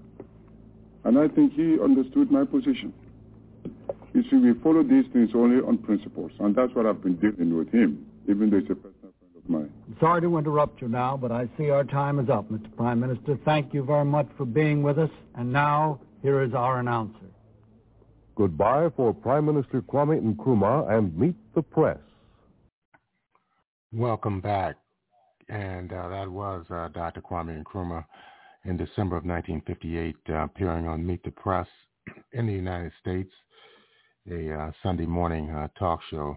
And 1.04 1.18
I 1.18 1.28
think 1.28 1.54
he 1.54 1.80
understood 1.80 2.30
my 2.30 2.44
position. 2.44 2.92
You 4.12 4.22
see, 4.28 4.36
we 4.36 4.54
follow 4.54 4.82
these 4.82 5.04
things 5.12 5.30
only 5.34 5.62
on 5.64 5.78
principles, 5.78 6.32
and 6.40 6.54
that's 6.54 6.74
what 6.74 6.84
I've 6.86 7.02
been 7.02 7.16
dealing 7.16 7.56
with 7.56 7.70
him, 7.70 8.06
even 8.28 8.50
though 8.50 8.58
he's 8.58 8.70
a 8.70 8.74
personal 8.74 9.12
friend 9.18 9.34
of 9.36 9.48
mine. 9.48 9.72
Sorry 10.00 10.20
to 10.20 10.36
interrupt 10.36 10.82
you 10.82 10.88
now, 10.88 11.16
but 11.16 11.30
I 11.30 11.48
see 11.56 11.70
our 11.70 11.84
time 11.84 12.18
is 12.18 12.28
up, 12.28 12.50
Mr. 12.50 12.74
Prime 12.76 13.00
Minister. 13.00 13.38
Thank 13.44 13.72
you 13.72 13.84
very 13.84 14.04
much 14.04 14.28
for 14.36 14.44
being 14.44 14.82
with 14.82 14.98
us. 14.98 15.10
And 15.36 15.52
now, 15.52 16.00
here 16.22 16.42
is 16.42 16.54
our 16.54 16.80
announcer. 16.80 17.18
Goodbye 18.34 18.90
for 18.96 19.14
Prime 19.14 19.46
Minister 19.46 19.80
Kwame 19.82 20.20
Nkrumah 20.34 20.90
and 20.90 21.16
Meet 21.16 21.36
the 21.54 21.62
Press. 21.62 21.98
Welcome 23.92 24.40
back. 24.40 24.76
And 25.48 25.92
uh, 25.92 26.08
that 26.08 26.30
was 26.30 26.64
uh, 26.70 26.88
Dr. 26.88 27.20
Kwame 27.20 27.62
Nkrumah 27.62 28.04
in 28.64 28.76
December 28.76 29.16
of 29.16 29.24
1958, 29.24 30.16
uh, 30.28 30.44
appearing 30.44 30.86
on 30.86 31.06
Meet 31.06 31.24
the 31.24 31.30
Press 31.30 31.66
in 32.32 32.46
the 32.46 32.52
United 32.52 32.92
States, 33.00 33.30
a 34.30 34.52
uh, 34.52 34.70
Sunday 34.82 35.06
morning 35.06 35.50
uh, 35.50 35.68
talk 35.78 36.00
show 36.10 36.36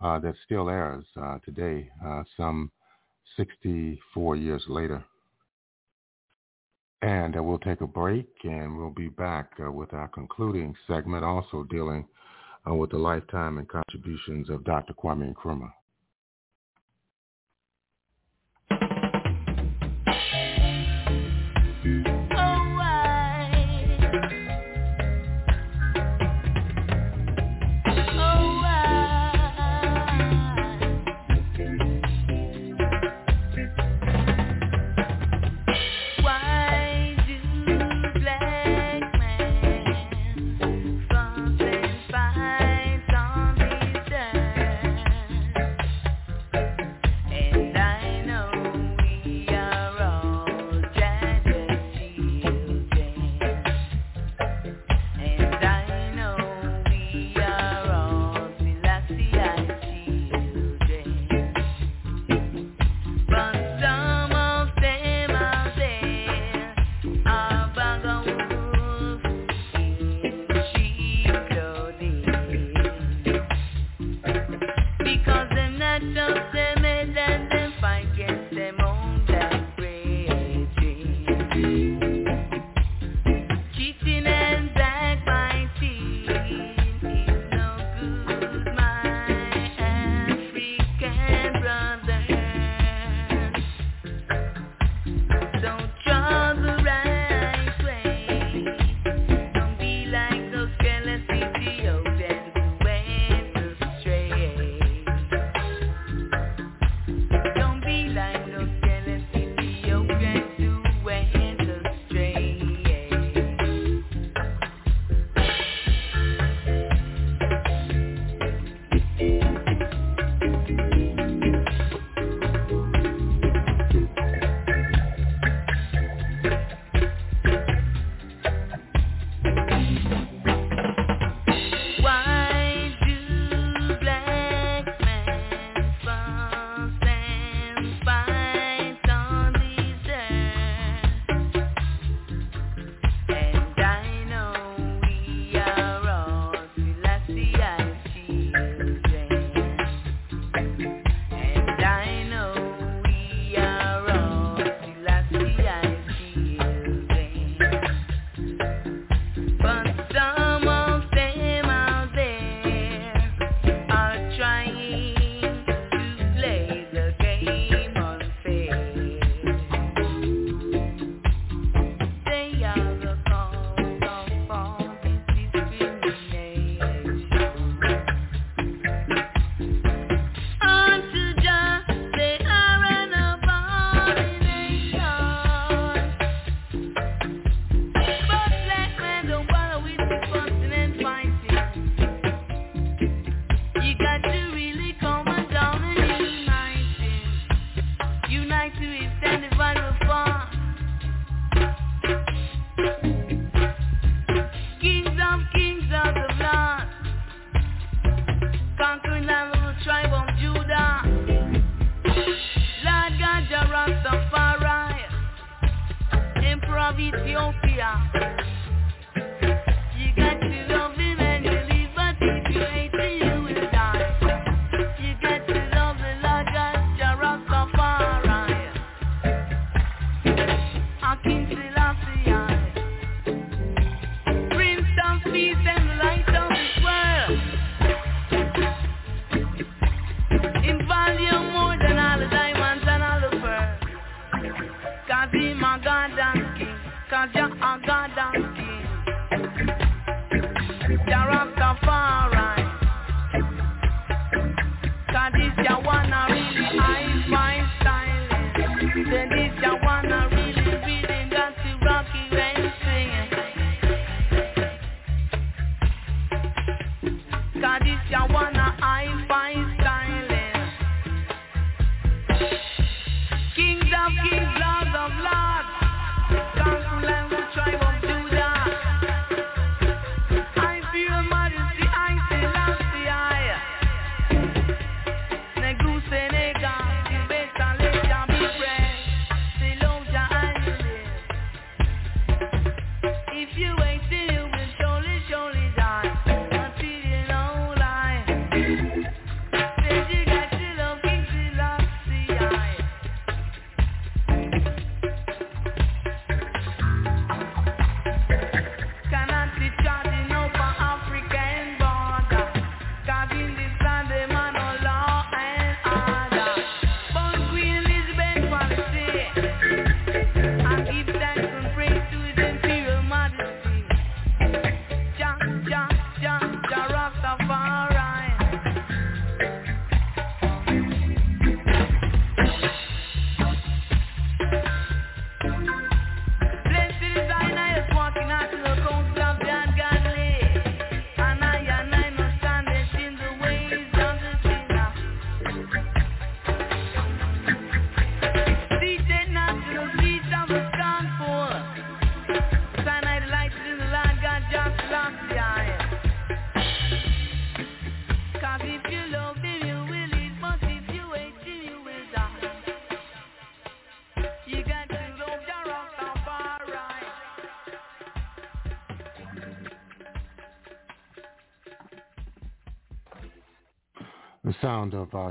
uh, 0.00 0.18
that 0.18 0.34
still 0.44 0.68
airs 0.68 1.04
today, 1.44 1.88
some 2.36 2.70
64 3.36 4.36
years 4.36 4.64
later. 4.68 5.04
And 7.02 7.34
we'll 7.44 7.58
take 7.58 7.80
a 7.80 7.86
break 7.86 8.28
and 8.44 8.76
we'll 8.76 8.90
be 8.90 9.08
back 9.08 9.50
with 9.58 9.92
our 9.92 10.08
concluding 10.08 10.74
segment, 10.86 11.24
also 11.24 11.64
dealing 11.64 12.06
with 12.66 12.90
the 12.90 12.98
lifetime 12.98 13.58
and 13.58 13.68
contributions 13.68 14.48
of 14.50 14.64
Dr. 14.64 14.94
Kwame 14.94 15.34
Nkrumah. 15.34 15.72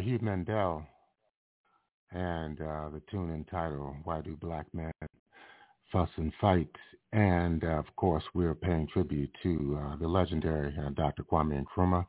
Hugh 0.02 0.20
Mundell 0.20 0.86
and 2.12 2.60
uh, 2.60 2.90
the 2.90 3.02
tune 3.10 3.34
entitled 3.34 3.96
Why 4.04 4.22
Do 4.22 4.36
Black 4.36 4.66
Men 4.74 4.92
Fuss 5.92 6.10
and 6.18 6.34
Fight? 6.42 6.70
And 7.14 7.64
uh, 7.64 7.80
of 7.80 7.86
course, 7.96 8.24
we're 8.34 8.56
paying 8.56 8.88
tribute 8.88 9.30
to 9.44 9.80
uh, 9.82 9.96
the 9.98 10.08
legendary 10.08 10.76
uh, 10.78 10.90
Dr. 10.90 11.24
Kwame 11.24 11.64
Nkrumah, 11.64 12.06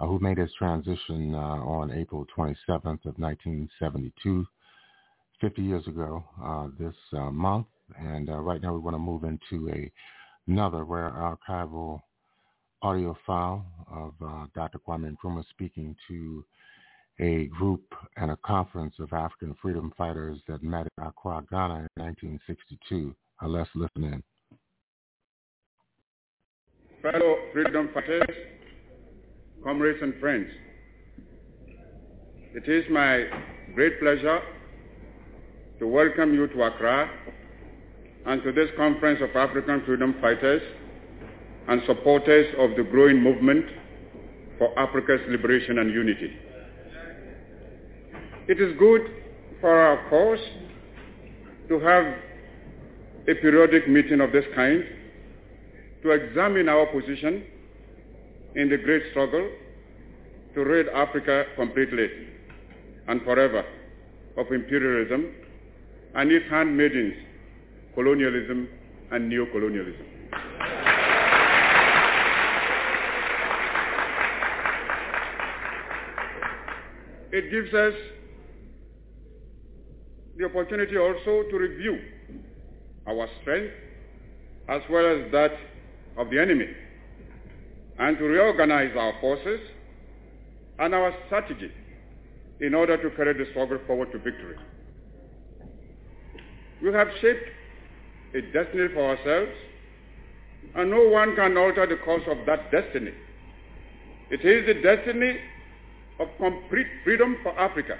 uh, 0.00 0.06
who 0.06 0.18
made 0.18 0.38
his 0.38 0.50
transition 0.58 1.34
uh, 1.34 1.38
on 1.38 1.92
April 1.92 2.26
27th 2.36 3.04
of 3.06 3.18
1972, 3.18 4.46
50 5.40 5.62
years 5.62 5.86
ago 5.86 6.24
this 6.78 6.94
month. 7.32 7.66
And 7.98 8.28
right 8.44 8.60
now 8.60 8.74
we 8.74 8.80
want 8.80 8.94
to 8.94 8.98
move 8.98 9.24
into 9.24 9.70
a, 9.70 9.90
another 10.46 10.84
rare 10.84 11.10
archival 11.10 12.00
audio 12.82 13.16
file 13.26 13.64
of 13.90 14.14
Dr. 14.54 14.78
Kwame 14.78 15.14
Nkrumah 15.16 15.44
speaking 15.50 15.94
to 16.08 16.44
a 17.20 17.46
group 17.46 17.82
and 18.16 18.30
a 18.30 18.36
conference 18.44 18.94
of 18.98 19.12
African 19.12 19.54
freedom 19.60 19.92
fighters 19.96 20.38
that 20.48 20.62
met 20.62 20.86
in 20.96 21.04
Accra, 21.04 21.44
Ghana 21.50 21.74
in 21.74 21.88
1962. 22.02 23.14
Uh, 23.42 23.48
let's 23.48 23.70
listen 23.74 24.04
in. 24.04 24.22
fellow 27.02 27.36
freedom 27.52 27.90
fighters, 27.94 28.36
comrades 29.62 29.98
and 30.02 30.18
friends. 30.20 30.48
It 32.54 32.68
is 32.68 32.84
my 32.90 33.24
great 33.74 34.00
pleasure 34.00 34.40
to 35.78 35.86
welcome 35.86 36.34
you 36.34 36.48
to 36.48 36.62
Accra 36.62 37.08
and 38.26 38.42
to 38.42 38.52
this 38.52 38.68
conference 38.76 39.20
of 39.22 39.34
African 39.36 39.84
freedom 39.84 40.16
fighters 40.20 40.62
and 41.68 41.82
supporters 41.86 42.52
of 42.58 42.70
the 42.76 42.82
growing 42.82 43.22
movement 43.22 43.64
for 44.58 44.76
Africa's 44.78 45.20
liberation 45.28 45.78
and 45.78 45.92
unity. 45.92 46.32
It 48.48 48.62
is 48.62 48.74
good 48.78 49.02
for 49.60 49.68
our 49.68 50.08
cause 50.08 50.38
to 51.68 51.78
have 51.80 52.06
a 53.28 53.34
periodic 53.34 53.86
meeting 53.90 54.22
of 54.22 54.32
this 54.32 54.46
kind 54.54 54.84
to 56.02 56.12
examine 56.12 56.66
our 56.66 56.86
position 56.86 57.44
in 58.54 58.70
the 58.70 58.78
great 58.78 59.02
struggle 59.10 59.50
to 60.54 60.64
rid 60.64 60.88
Africa 60.88 61.44
completely 61.56 62.08
and 63.06 63.20
forever 63.22 63.66
of 64.38 64.50
imperialism 64.50 65.30
and 66.14 66.32
its 66.32 66.46
handmaidens, 66.48 67.16
colonialism 67.94 68.66
and 69.10 69.30
neocolonialism. 69.30 70.06
It 77.30 77.50
gives 77.50 77.74
us 77.74 77.92
the 80.38 80.44
opportunity 80.44 80.96
also 80.96 81.42
to 81.50 81.58
review 81.58 81.98
our 83.08 83.26
strength 83.42 83.72
as 84.68 84.80
well 84.88 85.04
as 85.04 85.32
that 85.32 85.50
of 86.16 86.30
the 86.30 86.40
enemy 86.40 86.68
and 87.98 88.16
to 88.18 88.24
reorganize 88.24 88.92
our 88.96 89.14
forces 89.20 89.58
and 90.78 90.94
our 90.94 91.12
strategy 91.26 91.72
in 92.60 92.72
order 92.72 92.96
to 92.96 93.10
carry 93.16 93.32
the 93.32 93.50
struggle 93.50 93.80
forward 93.86 94.12
to 94.12 94.18
victory. 94.18 94.54
We 96.80 96.92
have 96.92 97.08
shaped 97.20 97.48
a 98.34 98.40
destiny 98.52 98.88
for 98.94 99.10
ourselves 99.16 99.50
and 100.76 100.88
no 100.88 101.08
one 101.08 101.34
can 101.34 101.56
alter 101.56 101.84
the 101.86 101.96
course 101.96 102.22
of 102.28 102.46
that 102.46 102.70
destiny. 102.70 103.10
It 104.30 104.44
is 104.44 104.66
the 104.66 104.82
destiny 104.82 105.38
of 106.20 106.28
complete 106.38 106.86
freedom 107.02 107.38
for 107.42 107.58
Africa, 107.58 107.96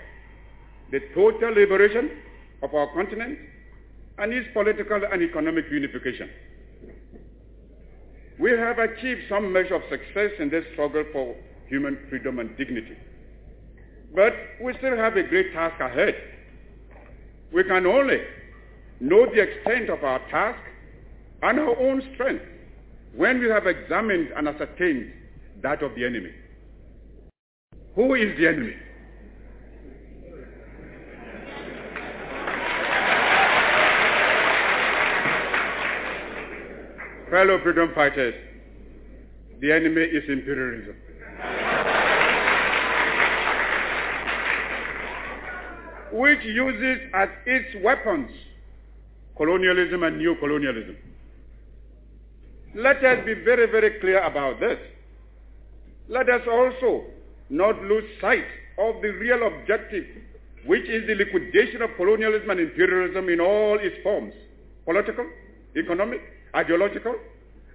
the 0.93 1.01
total 1.15 1.53
liberation 1.53 2.11
of 2.63 2.75
our 2.75 2.93
continent, 2.95 3.39
and 4.19 4.33
its 4.33 4.49
political 4.53 5.01
and 5.13 5.23
economic 5.23 5.67
unification. 5.71 6.29
We 8.39 8.53
have 8.53 8.79
achieved 8.79 9.23
some 9.29 9.53
measure 9.53 9.75
of 9.75 9.83
success 9.91 10.31
in 10.39 10.49
this 10.51 10.65
struggle 10.73 11.05
for 11.13 11.35
human 11.67 11.99
freedom 12.09 12.39
and 12.39 12.57
dignity. 12.57 12.97
But 14.15 14.33
we 14.63 14.75
still 14.79 14.97
have 14.97 15.17
a 15.17 15.23
great 15.23 15.53
task 15.53 15.81
ahead. 15.81 16.15
We 17.53 17.65
can 17.65 17.87
only 17.87 18.21
know 19.01 19.27
the 19.27 19.41
extent 19.41 19.91
of 19.91 20.03
our 20.05 20.19
task 20.31 20.61
and 21.43 21.59
our 21.59 21.79
own 21.79 22.03
strength 22.15 22.45
when 23.15 23.41
we 23.41 23.49
have 23.49 23.67
examined 23.67 24.29
and 24.37 24.49
ascertained 24.49 25.13
that 25.63 25.83
of 25.83 25.95
the 25.95 26.05
enemy. 26.05 26.33
Who 27.95 28.15
is 28.15 28.37
the 28.39 28.49
enemy? 28.49 28.77
Fellow 37.31 37.61
freedom 37.63 37.93
fighters, 37.95 38.35
the 39.61 39.73
enemy 39.73 40.03
is 40.03 40.25
imperialism. 40.29 40.97
which 46.13 46.43
uses 46.43 47.01
as 47.15 47.29
its 47.47 47.85
weapons 47.85 48.31
colonialism 49.37 50.03
and 50.03 50.21
neocolonialism. 50.21 50.97
Let 52.75 53.05
us 53.05 53.25
be 53.25 53.35
very, 53.35 53.71
very 53.71 54.01
clear 54.01 54.23
about 54.23 54.61
this. 54.61 54.79
Let 56.09 56.29
us 56.29 56.43
also 56.51 57.05
not 57.51 57.81
lose 57.83 58.05
sight 58.21 58.45
of 58.79 59.01
the 59.01 59.11
real 59.11 59.47
objective, 59.47 60.05
which 60.67 60.89
is 60.89 61.07
the 61.07 61.15
liquidation 61.15 61.83
of 61.83 61.91
colonialism 61.97 62.51
and 62.51 62.61
imperialism 62.61 63.29
in 63.29 63.41
all 63.41 63.79
its 63.79 63.97
forms, 64.03 64.35
political, 64.85 65.27
economic, 65.77 66.21
ideological, 66.55 67.15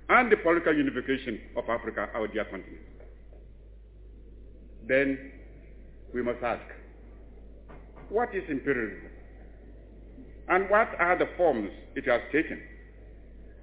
and 0.09 0.31
the 0.31 0.37
political 0.37 0.75
unification 0.75 1.39
of 1.55 1.69
Africa, 1.69 2.09
our 2.13 2.27
dear 2.27 2.45
continent. 2.45 2.81
then 4.87 5.31
we 6.13 6.21
must 6.21 6.43
ask, 6.43 6.63
what 8.09 8.35
is 8.35 8.43
imperialism? 8.49 9.09
And 10.49 10.69
what 10.69 10.89
are 10.99 11.17
the 11.17 11.29
forms 11.37 11.71
it 11.95 12.05
has 12.05 12.21
taken? 12.31 12.61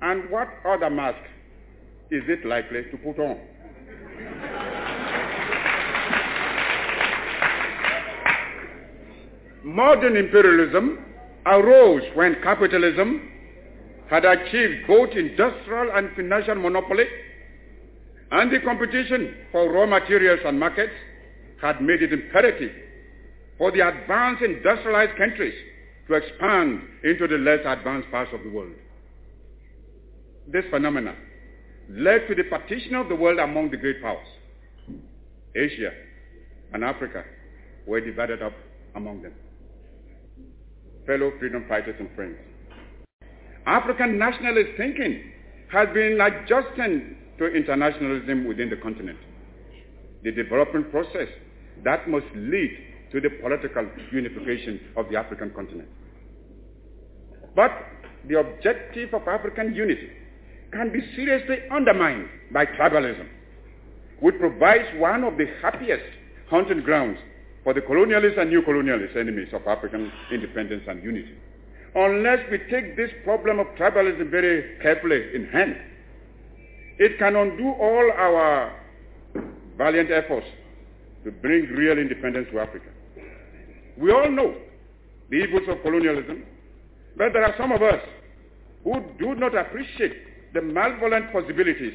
And 0.00 0.30
what 0.30 0.48
other 0.66 0.89
mask 0.89 1.22
is 2.10 2.22
it 2.26 2.44
likely 2.47 2.82
to 2.90 2.97
put 2.97 3.18
on? 3.18 3.39
Modern 9.62 10.16
imperialism 10.16 11.05
arose 11.44 12.02
when 12.14 12.36
capitalism 12.42 13.30
had 14.10 14.24
achieved 14.24 14.89
both 14.89 15.10
industrial 15.12 15.92
and 15.94 16.10
financial 16.16 16.56
monopoly 16.56 17.05
and 18.32 18.52
the 18.52 18.58
competition 18.60 19.36
for 19.52 19.70
raw 19.72 19.86
materials 19.86 20.40
and 20.44 20.58
markets 20.58 20.92
had 21.62 21.80
made 21.80 22.02
it 22.02 22.12
imperative 22.12 22.72
for 23.56 23.70
the 23.70 23.86
advanced 23.86 24.42
industrialized 24.42 25.16
countries 25.16 25.55
to 26.08 26.14
expand 26.14 26.82
into 27.05 27.28
the 27.28 27.39
less 27.39 27.60
advanced 27.64 28.10
parts 28.10 28.30
of 28.34 28.42
the 28.42 28.50
world. 28.50 28.72
This 30.48 30.64
phenomenon 30.70 31.16
led 31.89 32.26
to 32.26 32.34
the 32.34 32.44
partition 32.44 32.97
of 32.97 33.08
the 33.08 33.14
world 33.14 33.39
among 33.39 33.70
the 33.70 33.76
great 33.76 34.02
powers. 34.02 34.26
Asia 35.55 35.92
and 36.72 36.82
Africa 36.82 37.24
were 37.86 38.00
divided 38.00 38.42
up 38.42 38.55
among 38.97 39.22
them. 39.22 39.34
Fellow 41.06 41.32
freedom 41.39 41.64
fighters 41.68 41.97
and 41.98 42.08
friends, 42.16 42.36
African 43.66 44.18
nationalist 44.18 44.70
thinking 44.76 45.32
has 45.72 45.89
been 45.94 46.20
adjusting 46.20 47.16
to 47.39 47.47
internationalism 47.47 48.47
within 48.47 48.70
the 48.70 48.76
continent. 48.76 49.18
The 50.22 50.32
development 50.32 50.90
process 50.90 51.28
that 51.84 52.08
must 52.08 52.26
lead 52.34 52.70
to 53.12 53.20
the 53.20 53.30
political 53.40 53.89
unification 54.12 54.80
of 54.97 55.08
the 55.10 55.16
African 55.16 55.50
continent. 55.50 55.89
But 57.56 57.70
the 58.28 58.39
objective 58.39 59.14
of 59.14 59.26
African 59.26 59.74
unity 59.74 60.10
can 60.72 60.92
be 60.92 61.00
seriously 61.16 61.56
undermined 61.70 62.28
by 62.52 62.66
tribalism, 62.66 63.26
which 64.20 64.36
provides 64.39 64.86
one 64.98 65.24
of 65.24 65.36
the 65.36 65.47
happiest 65.62 66.05
hunting 66.48 66.82
grounds 66.82 67.18
for 67.64 67.74
the 67.74 67.80
colonialist 67.80 68.39
and 68.39 68.50
new 68.50 68.62
colonialist 68.62 69.16
enemies 69.16 69.48
of 69.52 69.66
African 69.66 70.12
independence 70.32 70.84
and 70.86 71.02
unity. 71.02 71.34
Unless 71.94 72.49
we 72.51 72.59
take 72.70 72.97
this 72.97 73.10
problem 73.25 73.59
of 73.59 73.67
tribalism 73.78 74.31
very 74.31 74.78
carefully 74.81 75.35
in 75.35 75.47
hand, 75.47 75.77
it 76.99 77.19
can 77.19 77.35
undo 77.35 77.70
all 77.70 78.12
our 78.17 78.73
valiant 79.77 80.10
efforts 80.10 80.47
to 81.25 81.33
bring 81.33 81.67
real 81.67 81.99
independence 81.99 82.47
to 82.52 82.60
Africa. 82.60 82.91
We 83.97 84.12
all 84.12 84.31
know 84.31 84.55
the 85.31 85.36
evils 85.36 85.69
of 85.69 85.83
colonialism, 85.83 86.44
but 87.17 87.33
there 87.33 87.44
are 87.44 87.55
some 87.59 87.73
of 87.73 87.83
us 87.83 88.01
who 88.85 89.02
do 89.19 89.35
not 89.35 89.57
appreciate 89.57 90.52
the 90.55 90.62
malevolent 90.62 91.33
possibilities 91.33 91.94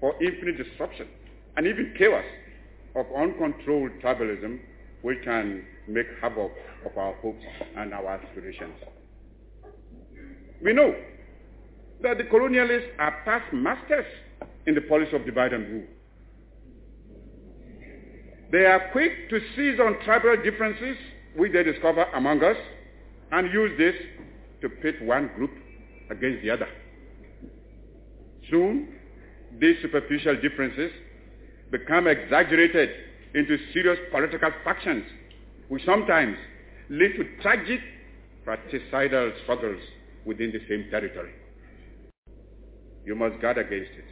for 0.00 0.14
infinite 0.22 0.56
disruption 0.56 1.06
and 1.56 1.66
even 1.66 1.94
chaos 1.98 2.24
of 2.96 3.06
uncontrolled 3.16 3.92
tribalism 4.02 4.58
which 5.02 5.18
can 5.24 5.64
make 5.86 6.06
havoc 6.20 6.52
of 6.86 6.96
our 6.96 7.14
hopes 7.14 7.44
and 7.76 7.92
our 7.92 8.08
aspirations. 8.08 8.74
We 10.62 10.72
know 10.72 10.94
that 12.02 12.18
the 12.18 12.24
colonialists 12.24 12.88
are 12.98 13.22
past 13.24 13.52
masters 13.52 14.06
in 14.66 14.74
the 14.74 14.80
policy 14.82 15.14
of 15.16 15.24
divide 15.24 15.52
and 15.52 15.68
rule. 15.68 15.86
They 18.52 18.66
are 18.66 18.90
quick 18.92 19.28
to 19.30 19.40
seize 19.56 19.80
on 19.80 19.98
tribal 20.04 20.36
differences 20.42 20.96
which 21.36 21.52
they 21.52 21.64
discover 21.64 22.04
among 22.14 22.44
us 22.44 22.56
and 23.32 23.52
use 23.52 23.76
this 23.78 23.94
to 24.60 24.68
pit 24.68 25.02
one 25.02 25.30
group 25.36 25.50
against 26.10 26.42
the 26.42 26.50
other. 26.50 26.68
Soon, 28.50 28.94
these 29.58 29.76
superficial 29.82 30.40
differences 30.40 30.92
become 31.70 32.06
exaggerated 32.06 32.90
into 33.34 33.56
serious 33.72 33.98
political 34.10 34.50
factions 34.62 35.04
which 35.68 35.84
sometimes 35.84 36.36
lead 36.90 37.16
to 37.16 37.24
tragic 37.40 37.80
fratricidal 38.44 39.32
struggles 39.42 39.80
within 40.24 40.52
the 40.52 40.60
same 40.68 40.90
territory. 40.90 41.32
You 43.04 43.14
must 43.14 43.40
guard 43.40 43.58
against 43.58 43.90
it. 43.92 44.04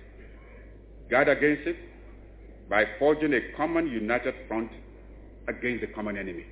Guard 1.11 1.29
against 1.29 1.67
it 1.67 1.77
by 2.69 2.85
forging 2.99 3.35
a 3.35 3.41
common 3.57 3.87
united 3.89 4.35
front 4.49 4.71
against 5.49 5.81
the 5.83 5.89
common 5.89 6.17
enemy. 6.17 6.45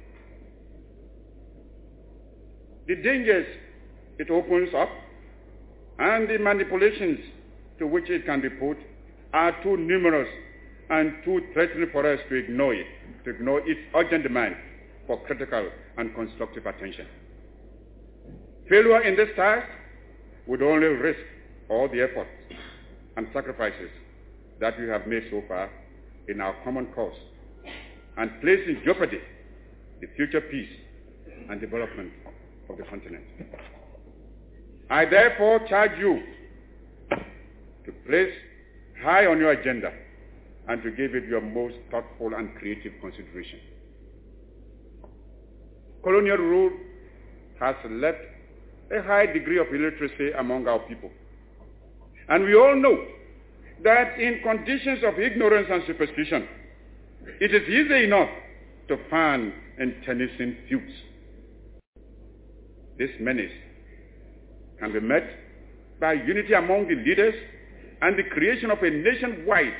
The 2.86 2.96
dangers 2.96 3.46
it 4.18 4.30
opens 4.30 4.70
up 4.74 4.88
and 5.98 6.28
the 6.28 6.38
manipulations 6.38 7.20
to 7.78 7.86
which 7.86 8.08
it 8.10 8.24
can 8.26 8.40
be 8.40 8.48
put 8.48 8.76
are 9.32 9.62
too 9.62 9.76
numerous 9.76 10.28
and 10.90 11.12
too 11.24 11.40
threatening 11.52 11.88
for 11.92 12.10
us 12.10 12.18
to 12.28 12.34
ignore 12.34 12.74
it, 12.74 12.86
to 13.24 13.30
ignore 13.30 13.60
its 13.68 13.80
urgent 13.94 14.22
demand 14.22 14.56
for 15.06 15.20
critical 15.24 15.68
and 15.98 16.14
constructive 16.14 16.66
attention. 16.66 17.06
Failure 18.68 19.02
in 19.02 19.16
this 19.16 19.30
task 19.34 19.66
would 20.46 20.62
only 20.62 20.86
risk 20.86 21.20
all 21.70 21.88
the 21.88 22.02
efforts 22.02 22.30
and 23.16 23.26
sacrifices 23.32 23.90
that 24.60 24.78
we 24.78 24.86
have 24.88 25.06
made 25.06 25.24
so 25.30 25.42
far 25.48 25.70
in 26.28 26.40
our 26.40 26.54
common 26.64 26.86
cause 26.94 27.16
and 28.18 28.30
place 28.40 28.60
in 28.66 28.82
jeopardy 28.84 29.20
the 30.00 30.06
future 30.16 30.40
peace 30.40 30.68
and 31.48 31.60
development 31.60 32.12
of 32.68 32.76
the 32.76 32.84
continent. 32.84 33.24
I 34.90 35.04
therefore 35.04 35.66
charge 35.68 35.98
you 35.98 36.22
to 37.10 37.92
place 38.06 38.32
high 39.02 39.26
on 39.26 39.38
your 39.38 39.52
agenda 39.52 39.92
and 40.68 40.82
to 40.82 40.90
give 40.90 41.14
it 41.14 41.24
your 41.24 41.40
most 41.40 41.76
thoughtful 41.90 42.34
and 42.34 42.54
creative 42.56 42.92
consideration. 43.00 43.60
Colonial 46.02 46.36
rule 46.36 46.70
has 47.60 47.74
left 47.90 48.18
a 48.96 49.02
high 49.02 49.26
degree 49.26 49.58
of 49.58 49.66
illiteracy 49.68 50.32
among 50.38 50.66
our 50.66 50.78
people. 50.80 51.10
And 52.28 52.44
we 52.44 52.54
all 52.54 52.76
know 52.76 52.96
that 53.84 54.18
in 54.18 54.40
conditions 54.42 55.00
of 55.04 55.18
ignorance 55.18 55.68
and 55.70 55.82
superstition, 55.86 56.48
it 57.40 57.54
is 57.54 57.68
easy 57.68 58.04
enough 58.04 58.28
to 58.88 58.96
fan 59.10 59.52
and 59.78 59.94
internecine 59.94 60.56
feuds. 60.68 60.92
This 62.98 63.10
menace 63.20 63.52
can 64.80 64.92
be 64.92 65.00
met 65.00 65.24
by 66.00 66.14
unity 66.14 66.54
among 66.54 66.88
the 66.88 66.94
leaders 66.94 67.34
and 68.00 68.18
the 68.18 68.24
creation 68.24 68.70
of 68.70 68.82
a 68.82 68.90
nationwide, 68.90 69.74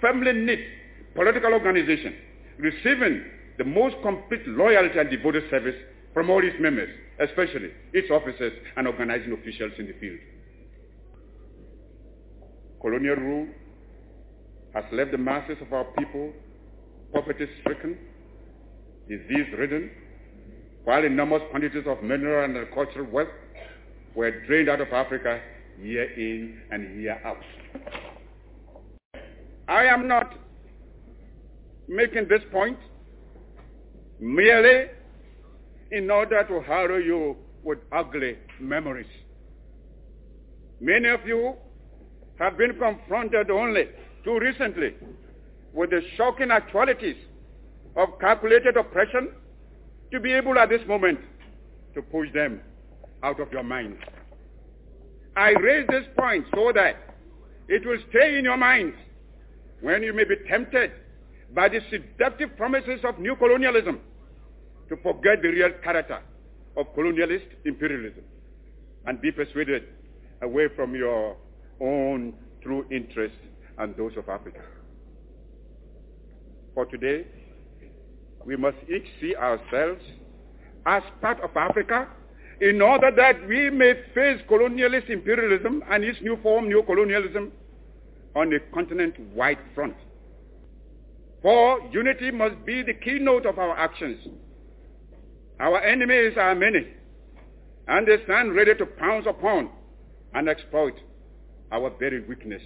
firmly 0.00 0.32
knit 0.32 0.60
political 1.14 1.52
organization 1.52 2.14
receiving 2.58 3.24
the 3.58 3.64
most 3.64 3.96
complete 4.02 4.46
loyalty 4.46 4.98
and 4.98 5.10
devoted 5.10 5.44
service 5.50 5.74
from 6.14 6.30
all 6.30 6.44
its 6.44 6.56
members, 6.60 6.90
especially 7.20 7.70
its 7.92 8.10
officers 8.10 8.52
and 8.76 8.86
organizing 8.86 9.32
officials 9.32 9.72
in 9.78 9.86
the 9.86 9.94
field. 9.94 10.18
Colonial 12.80 13.16
rule 13.16 13.48
has 14.74 14.84
left 14.92 15.10
the 15.12 15.18
masses 15.18 15.56
of 15.60 15.72
our 15.72 15.84
people 15.98 16.32
poverty-stricken, 17.12 17.96
disease-ridden, 19.08 19.90
while 20.84 21.04
enormous 21.04 21.42
quantities 21.50 21.84
of 21.86 22.02
mineral 22.02 22.44
and 22.44 22.56
agricultural 22.56 23.06
wealth 23.10 23.28
were 24.14 24.44
drained 24.46 24.68
out 24.68 24.80
of 24.80 24.88
Africa 24.92 25.40
year 25.80 26.10
in 26.12 26.60
and 26.70 27.00
year 27.00 27.20
out. 27.24 27.42
I 29.68 29.84
am 29.84 30.06
not 30.06 30.38
making 31.88 32.28
this 32.28 32.42
point 32.52 32.78
merely 34.20 34.86
in 35.90 36.10
order 36.10 36.42
to 36.44 36.60
harrow 36.60 36.98
you 36.98 37.36
with 37.62 37.78
ugly 37.92 38.38
memories. 38.60 39.06
Many 40.80 41.08
of 41.08 41.26
you 41.26 41.54
have 42.38 42.58
been 42.58 42.78
confronted 42.78 43.50
only 43.50 43.88
too 44.24 44.38
recently 44.38 44.94
with 45.72 45.90
the 45.90 46.02
shocking 46.16 46.50
actualities 46.50 47.16
of 47.96 48.08
calculated 48.20 48.76
oppression 48.76 49.30
to 50.12 50.20
be 50.20 50.32
able 50.32 50.58
at 50.58 50.68
this 50.68 50.86
moment 50.86 51.18
to 51.94 52.02
push 52.02 52.32
them 52.32 52.60
out 53.22 53.40
of 53.40 53.50
your 53.52 53.62
mind. 53.62 53.96
I 55.36 55.50
raise 55.50 55.86
this 55.88 56.04
point 56.16 56.46
so 56.54 56.72
that 56.72 56.96
it 57.68 57.84
will 57.84 57.98
stay 58.10 58.38
in 58.38 58.44
your 58.44 58.56
minds 58.56 58.96
when 59.80 60.02
you 60.02 60.12
may 60.12 60.24
be 60.24 60.36
tempted 60.48 60.92
by 61.54 61.68
the 61.68 61.80
seductive 61.90 62.56
promises 62.56 63.00
of 63.04 63.18
new 63.18 63.36
colonialism 63.36 64.00
to 64.88 64.96
forget 65.02 65.42
the 65.42 65.48
real 65.48 65.70
character 65.82 66.20
of 66.76 66.86
colonialist 66.94 67.46
imperialism 67.64 68.24
and 69.06 69.20
be 69.20 69.30
persuaded 69.32 69.84
away 70.42 70.68
from 70.74 70.94
your 70.94 71.36
own 71.80 72.34
true 72.62 72.86
interests 72.90 73.38
and 73.78 73.96
those 73.96 74.12
of 74.16 74.28
Africa. 74.28 74.60
for 76.76 76.84
today, 76.84 77.24
we 78.44 78.54
must 78.54 78.76
each 78.94 79.06
see 79.18 79.34
ourselves 79.34 80.02
as 80.84 81.02
part 81.22 81.40
of 81.40 81.50
Africa 81.56 82.06
in 82.60 82.82
order 82.82 83.10
that 83.16 83.48
we 83.48 83.70
may 83.70 83.94
face 84.14 84.40
colonialist 84.48 85.08
imperialism 85.08 85.82
and 85.90 86.04
its 86.04 86.20
new 86.20 86.38
form, 86.42 86.68
neo-colonialism, 86.68 87.50
on 88.34 88.52
a 88.52 88.60
continent-wide 88.74 89.58
front. 89.74 89.96
For 91.40 91.80
unity 91.92 92.30
must 92.30 92.62
be 92.66 92.82
the 92.82 92.92
keynote 92.92 93.46
of 93.46 93.58
our 93.58 93.76
actions. 93.78 94.18
Our 95.58 95.80
enemies 95.80 96.34
are 96.36 96.54
many, 96.54 96.86
and 97.88 98.06
they 98.06 98.22
stand 98.24 98.54
ready 98.54 98.74
to 98.74 98.86
pounce 98.86 99.26
upon 99.26 99.70
and 100.34 100.48
exploit 100.48 100.94
our 101.72 101.90
very 101.98 102.20
weakness. 102.26 102.62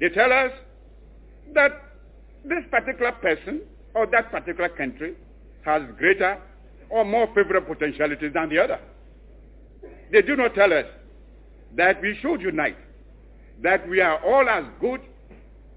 They 0.00 0.08
tell 0.08 0.32
us 0.32 0.50
that 1.54 1.70
this 2.44 2.64
particular 2.70 3.12
person 3.12 3.62
or 3.94 4.06
that 4.06 4.30
particular 4.30 4.68
country 4.70 5.14
has 5.64 5.82
greater 5.98 6.40
or 6.90 7.04
more 7.04 7.28
favorable 7.28 7.74
potentialities 7.74 8.32
than 8.34 8.48
the 8.48 8.58
other. 8.58 8.80
They 10.10 10.22
do 10.22 10.36
not 10.36 10.54
tell 10.54 10.72
us 10.72 10.86
that 11.76 12.02
we 12.02 12.18
should 12.20 12.40
unite, 12.40 12.76
that 13.62 13.88
we 13.88 14.00
are 14.00 14.18
all 14.24 14.48
as 14.48 14.64
good 14.80 15.00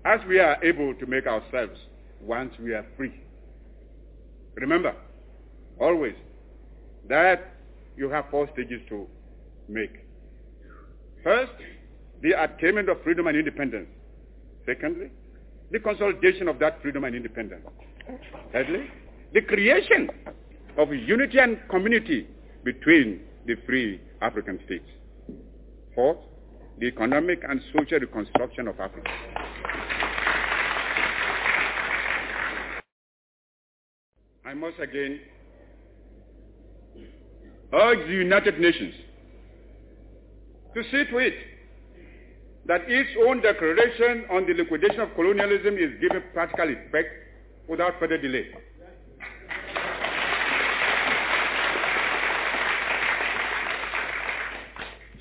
as 0.03 0.19
we 0.27 0.39
are 0.39 0.57
able 0.63 0.93
to 0.95 1.05
make 1.05 1.27
ourselves 1.27 1.79
once 2.21 2.53
we 2.59 2.73
are 2.73 2.85
free. 2.97 3.13
Remember, 4.55 4.95
always, 5.79 6.15
that 7.07 7.53
you 7.97 8.09
have 8.09 8.25
four 8.29 8.49
stages 8.53 8.81
to 8.89 9.07
make. 9.67 10.05
First, 11.23 11.51
the 12.21 12.31
attainment 12.43 12.89
of 12.89 13.01
freedom 13.03 13.27
and 13.27 13.37
independence. 13.37 13.87
Secondly, 14.65 15.11
the 15.71 15.79
consolidation 15.79 16.47
of 16.47 16.59
that 16.59 16.81
freedom 16.81 17.03
and 17.03 17.15
independence. 17.15 17.65
Thirdly, 18.51 18.87
the 19.33 19.41
creation 19.41 20.09
of 20.77 20.93
unity 20.93 21.39
and 21.39 21.59
community 21.69 22.27
between 22.63 23.21
the 23.45 23.55
free 23.65 24.01
African 24.21 24.59
states. 24.65 24.89
Fourth, 25.93 26.17
the 26.79 26.87
economic 26.87 27.41
and 27.47 27.61
social 27.77 27.99
reconstruction 27.99 28.67
of 28.67 28.79
Africa. 28.79 29.09
I 34.45 34.53
must 34.53 34.79
again 34.79 35.19
urge 37.75 38.07
the 38.07 38.13
United 38.13 38.59
Nations 38.59 38.93
to 40.73 40.83
see 40.83 41.05
to 41.11 41.17
it 41.17 41.33
that 42.67 42.81
its 42.87 43.09
own 43.27 43.41
declaration 43.41 44.25
on 44.31 44.45
the 44.45 44.53
liquidation 44.53 45.01
of 45.01 45.13
colonialism 45.15 45.77
is 45.77 45.91
given 46.01 46.23
practical 46.33 46.69
effect 46.69 47.09
without 47.67 47.99
further 47.99 48.17
delay. 48.17 48.47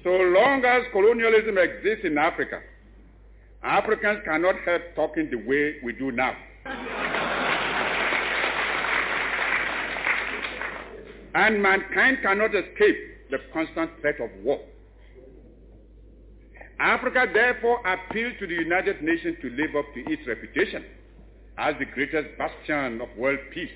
So 0.02 0.10
long 0.10 0.62
as 0.65 0.83
colonialism 0.92 1.57
exists 1.58 2.05
in 2.05 2.18
Africa, 2.18 2.60
Africans 3.62 4.20
cannot 4.24 4.57
help 4.65 4.83
talking 4.94 5.31
the 5.31 5.39
way 5.39 5.76
we 5.83 5.92
do 5.92 6.12
now. 6.12 6.36
And 11.35 11.63
mankind 11.63 12.19
cannot 12.23 12.55
escape 12.55 12.97
the 13.31 13.39
constant 13.53 13.91
threat 14.01 14.21
of 14.21 14.31
war. 14.43 14.61
Africa 16.79 17.27
therefore 17.33 17.81
appeals 17.87 18.35
to 18.41 18.47
the 18.47 18.55
United 18.55 19.03
Nations 19.03 19.37
to 19.43 19.51
live 19.51 19.77
up 19.77 19.87
to 19.95 20.13
its 20.13 20.27
reputation 20.27 20.85
as 21.59 21.75
the 21.79 21.85
greatest 21.85 22.37
bastion 22.37 23.01
of 23.01 23.09
world 23.17 23.39
peace 23.53 23.71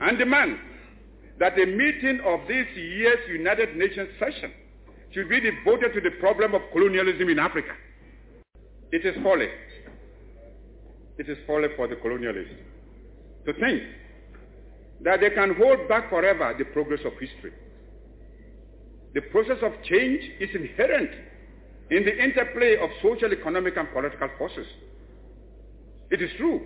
and 0.00 0.18
demands 0.18 0.58
that 1.38 1.58
a 1.58 1.66
meeting 1.66 2.20
of 2.24 2.40
this 2.48 2.66
year's 2.74 3.28
United 3.28 3.76
Nations 3.76 4.08
session 4.18 4.52
should 5.12 5.28
be 5.28 5.40
devoted 5.40 5.92
to 5.94 6.00
the 6.00 6.10
problem 6.18 6.54
of 6.54 6.62
colonialism 6.72 7.28
in 7.28 7.38
Africa. 7.38 7.72
It 8.92 9.04
is 9.04 9.14
folly. 9.22 9.48
It 11.18 11.28
is 11.28 11.38
folly 11.46 11.68
for 11.76 11.88
the 11.88 11.96
colonialists 11.96 12.58
to 13.46 13.52
think 13.54 13.82
that 15.02 15.20
they 15.20 15.30
can 15.30 15.54
hold 15.54 15.88
back 15.88 16.10
forever 16.10 16.54
the 16.56 16.64
progress 16.64 17.00
of 17.04 17.12
history. 17.20 17.52
The 19.14 19.22
process 19.22 19.58
of 19.62 19.72
change 19.84 20.22
is 20.40 20.50
inherent 20.54 21.10
in 21.90 22.04
the 22.04 22.22
interplay 22.22 22.76
of 22.76 22.90
social, 23.02 23.32
economic, 23.32 23.76
and 23.76 23.90
political 23.92 24.28
forces. 24.38 24.66
It 26.10 26.20
is 26.20 26.30
true 26.36 26.62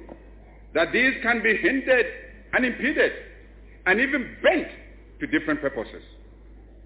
that 0.75 0.92
these 0.92 1.15
can 1.23 1.42
be 1.42 1.57
hindered 1.57 2.07
and 2.52 2.65
impeded 2.65 3.12
and 3.86 4.00
even 4.00 4.36
bent 4.42 4.68
to 5.20 5.26
different 5.26 5.60
purposes, 5.60 6.02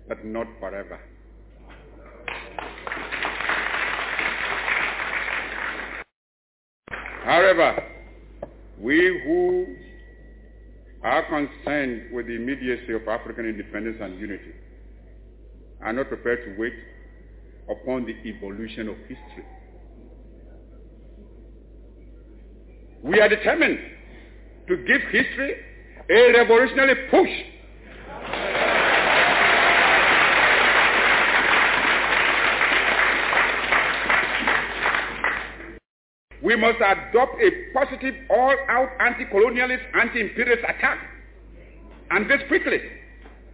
but 0.08 0.24
not 0.24 0.46
forever. 0.60 1.00
However, 7.24 7.82
we 8.78 9.22
who 9.24 9.66
are 11.04 11.22
concerned 11.24 12.12
with 12.12 12.26
the 12.26 12.34
immediacy 12.34 12.94
of 12.94 13.06
African 13.06 13.46
independence 13.46 13.98
and 14.00 14.18
unity 14.18 14.52
are 15.82 15.92
not 15.92 16.08
prepared 16.08 16.40
to 16.46 16.60
wait 16.60 16.72
upon 17.70 18.06
the 18.06 18.14
evolution 18.28 18.88
of 18.88 18.96
history. 19.06 19.44
We 23.02 23.20
are 23.20 23.28
determined 23.28 23.78
to 24.66 24.76
give 24.78 25.02
history 25.12 25.56
a 26.08 26.32
revolutionary 26.38 27.08
push. 27.10 27.30
We 36.44 36.56
must 36.56 36.76
adopt 36.76 37.40
a 37.40 37.50
positive, 37.72 38.14
all-out 38.28 38.90
anti-colonialist, 39.00 39.80
anti-imperialist 39.94 40.62
attack. 40.68 40.98
And 42.10 42.30
this 42.30 42.42
quickly, 42.48 42.80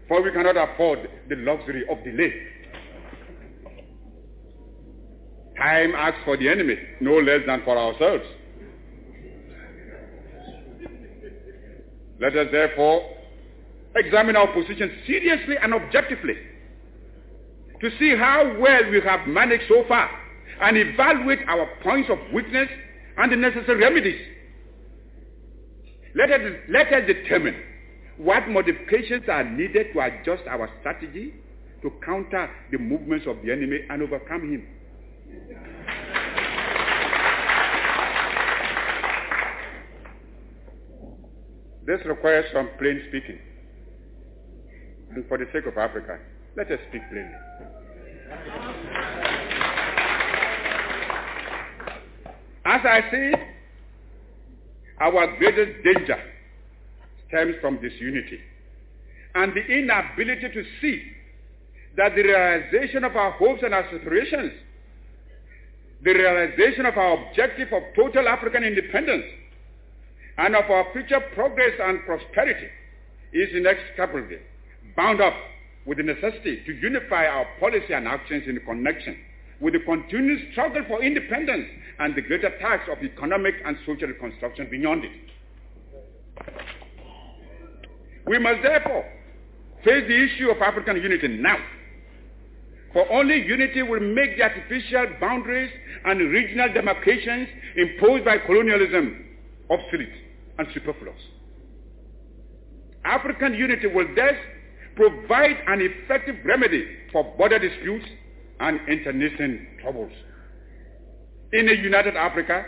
for 0.09 0.21
we 0.21 0.33
cannot 0.33 0.57
afford 0.57 1.09
the 1.29 1.37
luxury 1.37 1.85
of 1.89 2.03
delay. 2.03 2.33
Time 5.57 5.93
acts 5.95 6.19
for 6.25 6.37
the 6.37 6.49
enemy, 6.49 6.77
no 7.01 7.19
less 7.19 7.43
than 7.47 7.63
for 7.63 7.79
ourselves. 7.79 8.25
Let 12.21 12.37
us 12.37 12.49
therefore 12.51 13.09
examine 13.95 14.35
our 14.35 14.53
position 14.53 14.99
seriously 15.07 15.55
and 15.63 15.75
objectively 15.75 16.35
to 17.81 17.91
see 18.01 18.17
how 18.17 18.57
well 18.59 18.91
we 18.91 19.01
have 19.01 19.29
managed 19.29 19.65
so 19.69 19.85
far 19.87 20.11
and 20.61 20.77
evaluate 20.77 21.41
our 21.49 21.67
points 21.83 22.11
of 22.11 22.19
weakness 22.33 22.69
and 23.17 23.33
the 23.33 23.37
necessary 23.37 23.81
remedies. 23.81 24.21
Let 26.15 26.31
us, 26.33 26.41
let 26.69 26.93
us 26.93 27.07
determine 27.07 27.57
what 28.17 28.49
modifications 28.49 29.25
are 29.29 29.45
needed 29.45 29.93
to 29.95 30.01
adjust 30.01 30.43
our 30.49 30.69
strategy 30.81 31.35
to 31.83 31.91
counter 32.05 32.51
the 32.71 32.79
movements 32.79 33.27
of 33.27 33.37
the 33.45 33.53
enemy 33.53 33.81
and 33.89 34.03
overcome 34.03 34.43
him. 34.53 34.67
This 41.87 42.01
requires 42.05 42.45
some 42.53 42.69
plain 42.79 43.03
speaking. 43.09 43.39
And 45.15 45.27
for 45.27 45.39
the 45.39 45.47
sake 45.53 45.67
of 45.67 45.77
Africa, 45.77 46.19
let 46.57 46.71
us 46.71 46.79
speak 46.89 47.03
plainly. 47.11 47.35
As 52.71 52.83
I 52.85 53.01
see, 53.11 53.33
our 55.01 55.37
greatest 55.39 55.83
danger 55.83 56.23
stems 57.27 57.57
from 57.61 57.81
disunity 57.83 58.39
and 59.35 59.53
the 59.53 59.61
inability 59.61 60.51
to 60.55 60.63
see 60.81 61.03
that 61.97 62.15
the 62.15 62.23
realization 62.23 63.03
of 63.03 63.17
our 63.17 63.33
hopes 63.33 63.65
and 63.65 63.75
aspirations, 63.75 64.53
the 66.05 66.13
realization 66.13 66.87
of 66.87 66.97
our 66.97 67.27
objective 67.27 67.73
of 67.73 67.83
total 67.97 68.29
African 68.29 68.63
independence, 68.63 69.25
and 70.39 70.55
of 70.55 70.71
our 70.71 70.93
future 70.93 71.21
progress 71.35 71.73
and 71.83 72.05
prosperity 72.07 72.69
is 73.33 73.49
inextricably 73.53 74.39
bound 74.97 75.21
up 75.21 75.35
with 75.87 75.99
the 75.99 76.05
necessity 76.05 76.63
to 76.67 76.73
unify 76.73 77.27
our 77.27 77.47
policy 77.59 77.93
and 77.95 78.07
actions 78.07 78.45
in 78.47 78.61
connection 78.61 79.17
with 79.61 79.75
the 79.75 79.81
continued 79.81 80.53
struggle 80.53 80.83
for 80.89 81.03
independence 81.03 81.67
and 81.99 82.15
the 82.15 82.23
greater 82.23 82.51
task 82.59 82.89
of 82.91 83.03
economic 83.03 83.55
and 83.65 83.77
social 83.87 84.09
reconstruction 84.09 84.69
beyond 84.71 85.05
it. 85.05 85.11
We 88.27 88.39
must 88.39 88.63
therefore 88.63 89.05
face 89.85 90.05
the 90.09 90.25
issue 90.25 90.51
of 90.51 90.63
African 90.63 90.97
unity 90.97 91.29
now. 91.29 91.59
For 92.93 93.11
only 93.13 93.45
unity 93.47 93.83
will 93.83 94.01
make 94.01 94.37
the 94.37 94.43
artificial 94.43 95.07
boundaries 95.21 95.71
and 96.05 96.21
regional 96.31 96.73
demarcations 96.73 97.49
imposed 97.77 98.25
by 98.25 98.39
colonialism 98.39 99.27
obsolete 99.71 100.13
and 100.59 100.67
superfluous. 100.75 101.21
African 103.05 103.55
unity 103.55 103.87
will 103.87 104.09
thus 104.15 104.35
provide 104.97 105.57
an 105.69 105.81
effective 105.81 106.37
remedy 106.45 106.85
for 107.13 107.25
border 107.37 107.59
disputes 107.59 108.07
and 108.61 108.81
internecine 108.89 109.67
troubles. 109.83 110.13
In 111.53 111.69
a 111.69 111.73
united 111.73 112.17
Africa, 112.17 112.65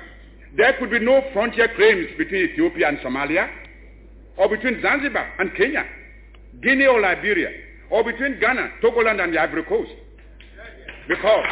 there 0.57 0.75
could 0.79 0.91
be 0.91 0.99
no 0.99 1.23
frontier 1.33 1.69
claims 1.77 2.09
between 2.19 2.51
Ethiopia 2.51 2.89
and 2.89 2.99
Somalia, 2.99 3.49
or 4.37 4.49
between 4.49 4.81
Zanzibar 4.83 5.33
and 5.39 5.55
Kenya, 5.57 5.85
Guinea 6.63 6.87
or 6.87 7.01
Liberia, 7.01 7.51
or 7.91 8.03
between 8.03 8.41
Ghana, 8.41 8.71
Togoland, 8.83 9.23
and 9.23 9.33
the 9.33 9.39
Ivory 9.39 9.65
Coast. 9.65 9.91
Because 11.09 11.45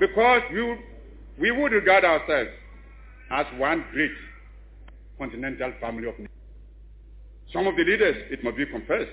because 0.00 0.42
we, 0.52 0.78
we 1.38 1.50
would 1.50 1.72
regard 1.72 2.04
ourselves 2.04 2.50
as 3.30 3.46
one 3.58 3.84
great 3.92 4.12
continental 5.18 5.72
family 5.80 6.08
of 6.08 6.14
nations. 6.18 6.37
Some 7.52 7.66
of 7.66 7.76
the 7.76 7.84
leaders, 7.84 8.16
it 8.30 8.44
must 8.44 8.56
be 8.56 8.66
confessed, 8.66 9.10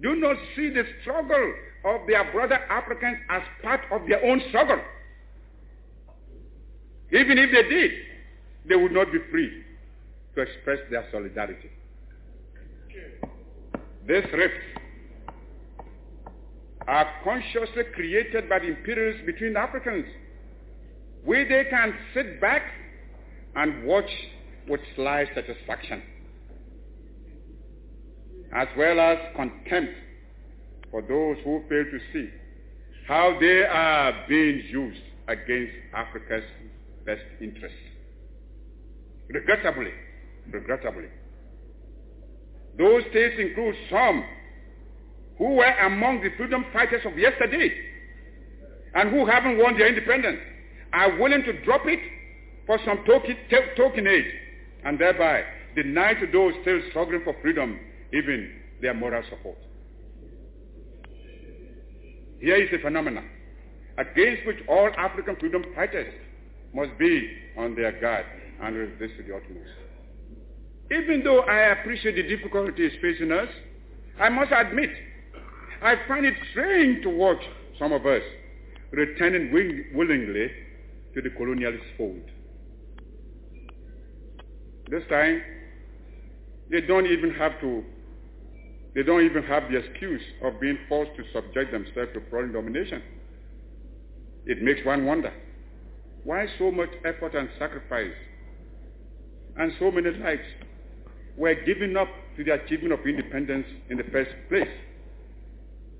do 0.00 0.14
not 0.16 0.36
see 0.56 0.70
the 0.70 0.84
struggle 1.02 1.54
of 1.84 2.06
their 2.06 2.30
brother 2.32 2.54
Africans 2.54 3.18
as 3.28 3.42
part 3.62 3.80
of 3.90 4.08
their 4.08 4.24
own 4.24 4.40
struggle. 4.48 4.80
Even 7.10 7.38
if 7.38 7.50
they 7.52 7.68
did, 7.68 7.90
they 8.66 8.76
would 8.76 8.92
not 8.92 9.10
be 9.12 9.18
free 9.30 9.64
to 10.34 10.42
express 10.42 10.78
their 10.90 11.06
solidarity. 11.10 11.70
These 14.06 14.24
rifts 14.32 14.80
are 16.86 17.06
consciously 17.22 17.84
created 17.94 18.48
by 18.48 18.60
the 18.60 18.66
imperialists 18.68 19.26
between 19.26 19.56
Africans, 19.56 20.06
where 21.24 21.46
they 21.46 21.68
can 21.68 21.94
sit 22.14 22.40
back 22.40 22.62
and 23.56 23.84
watch 23.84 24.10
with 24.66 24.80
sly 24.96 25.26
satisfaction, 25.34 26.02
as 28.54 28.68
well 28.76 28.98
as 29.00 29.18
contempt 29.36 29.92
for 30.90 31.02
those 31.02 31.36
who 31.44 31.62
fail 31.68 31.84
to 31.84 31.98
see 32.12 32.28
how 33.06 33.36
they 33.40 33.62
are 33.62 34.24
being 34.28 34.62
used 34.68 35.00
against 35.28 35.72
Africa's 35.94 36.44
best 37.04 37.22
interests. 37.40 37.76
Regrettably, 39.28 39.90
regrettably, 40.50 41.08
those 42.78 43.02
states 43.10 43.34
include 43.38 43.74
some 43.90 44.24
who 45.36 45.54
were 45.54 45.78
among 45.86 46.22
the 46.22 46.30
freedom 46.36 46.64
fighters 46.72 47.02
of 47.04 47.18
yesterday 47.18 47.70
and 48.94 49.10
who 49.10 49.26
haven't 49.26 49.58
won 49.58 49.76
their 49.76 49.88
independence 49.88 50.38
are 50.92 51.18
willing 51.18 51.42
to 51.44 51.64
drop 51.64 51.82
it 51.84 52.00
for 52.66 52.78
some 52.84 53.04
token, 53.04 53.36
token 53.76 54.06
aid 54.06 54.24
and 54.84 54.98
thereby 54.98 55.42
deny 55.76 56.14
to 56.14 56.26
those 56.32 56.52
still 56.62 56.80
struggling 56.90 57.22
for 57.24 57.36
freedom 57.42 57.78
even 58.12 58.52
their 58.80 58.94
moral 58.94 59.22
support. 59.28 59.58
Here 62.40 62.56
is 62.56 62.68
a 62.72 62.82
phenomenon 62.82 63.28
against 63.98 64.46
which 64.46 64.58
all 64.68 64.90
African 64.96 65.36
freedom 65.36 65.64
fighters 65.74 66.12
must 66.72 66.96
be 66.98 67.28
on 67.56 67.74
their 67.74 68.00
guard 68.00 68.24
and 68.62 68.76
resist 68.76 69.16
to 69.18 69.22
the 69.24 69.36
utmost. 69.36 69.70
Even 70.90 71.22
though 71.24 71.40
I 71.40 71.72
appreciate 71.72 72.14
the 72.14 72.22
difficulties 72.22 72.92
facing 73.02 73.32
us, 73.32 73.48
I 74.20 74.28
must 74.28 74.52
admit, 74.52 74.90
I 75.82 75.96
find 76.06 76.24
it 76.24 76.34
strange 76.52 77.02
to 77.02 77.10
watch 77.10 77.42
some 77.78 77.92
of 77.92 78.06
us 78.06 78.22
returning 78.92 79.52
willingly 79.94 80.50
to 81.14 81.22
the 81.22 81.30
colonialist 81.30 81.82
fold. 81.96 82.22
This 84.90 85.02
time, 85.10 85.42
they 86.70 86.80
don't 86.80 87.06
even 87.06 87.32
have 87.34 87.60
to, 87.60 87.84
they 88.98 89.04
don't 89.04 89.24
even 89.24 89.44
have 89.44 89.70
the 89.70 89.76
excuse 89.76 90.20
of 90.42 90.60
being 90.60 90.76
forced 90.88 91.12
to 91.14 91.22
subject 91.32 91.70
themselves 91.70 92.10
to 92.14 92.20
foreign 92.30 92.52
domination. 92.52 93.00
It 94.44 94.60
makes 94.60 94.84
one 94.84 95.06
wonder, 95.06 95.32
why 96.24 96.46
so 96.58 96.72
much 96.72 96.88
effort 97.04 97.32
and 97.36 97.48
sacrifice 97.60 98.10
and 99.56 99.72
so 99.78 99.92
many 99.92 100.10
lives 100.18 100.42
were 101.36 101.54
given 101.64 101.96
up 101.96 102.08
to 102.36 102.42
the 102.42 102.54
achievement 102.54 102.92
of 102.92 103.06
independence 103.06 103.68
in 103.88 103.98
the 103.98 104.04
first 104.10 104.32
place, 104.48 104.66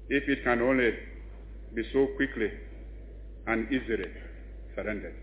if 0.08 0.28
it 0.28 0.42
can 0.42 0.60
only 0.60 0.90
be 1.76 1.84
so 1.92 2.08
quickly 2.16 2.50
and 3.46 3.72
easily 3.72 4.10
surrendered. 4.74 5.14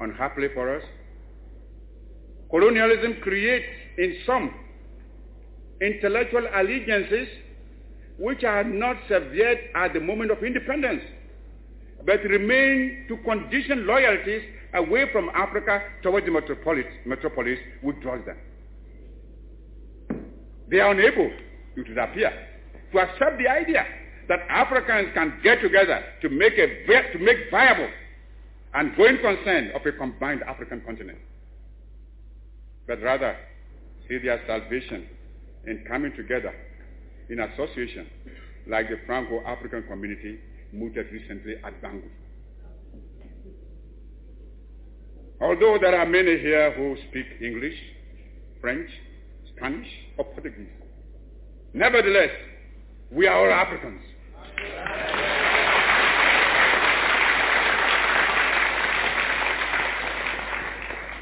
Unhappily 0.00 0.48
for 0.54 0.74
us, 0.74 0.82
colonialism 2.50 3.18
creates 3.22 3.68
in 3.96 4.16
some 4.26 4.52
intellectual 5.80 6.46
allegiances 6.54 7.28
which 8.18 8.44
are 8.44 8.64
not 8.64 8.96
severed 9.08 9.58
at 9.74 9.92
the 9.92 10.00
moment 10.00 10.30
of 10.30 10.42
independence, 10.42 11.02
but 12.04 12.22
remain 12.24 13.04
to 13.08 13.16
condition 13.18 13.86
loyalties 13.86 14.42
away 14.74 15.10
from 15.12 15.30
Africa 15.34 15.82
towards 16.02 16.26
the 16.26 16.32
metropolis, 16.32 16.86
metropolis 17.06 17.58
which 17.82 18.00
draws 18.00 18.24
them. 18.26 18.36
They 20.68 20.80
are 20.80 20.90
unable, 20.90 21.30
it 21.76 21.88
would 21.88 21.98
appear, 21.98 22.32
to 22.92 22.98
accept 22.98 23.38
the 23.38 23.48
idea 23.48 23.86
that 24.28 24.40
Africans 24.50 25.08
can 25.14 25.40
get 25.42 25.62
together 25.62 26.04
to 26.20 26.28
make, 26.28 26.54
a, 26.58 27.12
to 27.12 27.18
make 27.18 27.50
viable 27.50 27.88
and 28.74 28.94
growing 28.94 29.18
concern 29.18 29.70
of 29.74 29.86
a 29.86 29.92
combined 29.92 30.42
African 30.42 30.82
continent 30.82 31.18
but 32.88 33.00
rather 33.02 33.36
see 34.08 34.18
their 34.18 34.42
salvation 34.46 35.06
in 35.66 35.84
coming 35.86 36.12
together 36.16 36.54
in 37.28 37.40
association 37.40 38.06
like 38.66 38.88
the 38.88 38.96
Franco-African 39.06 39.84
community 39.84 40.38
mooted 40.72 41.06
recently 41.10 41.54
at 41.64 41.82
Bangui. 41.82 42.10
Although 45.40 45.78
there 45.80 45.98
are 45.98 46.06
many 46.06 46.38
here 46.38 46.72
who 46.72 46.96
speak 47.08 47.26
English, 47.40 47.76
French, 48.60 48.90
Spanish, 49.54 49.88
or 50.16 50.24
Portuguese, 50.24 50.66
nevertheless, 51.72 52.30
we 53.12 53.26
are 53.26 53.46
all 53.46 53.52
Africans. 53.52 54.02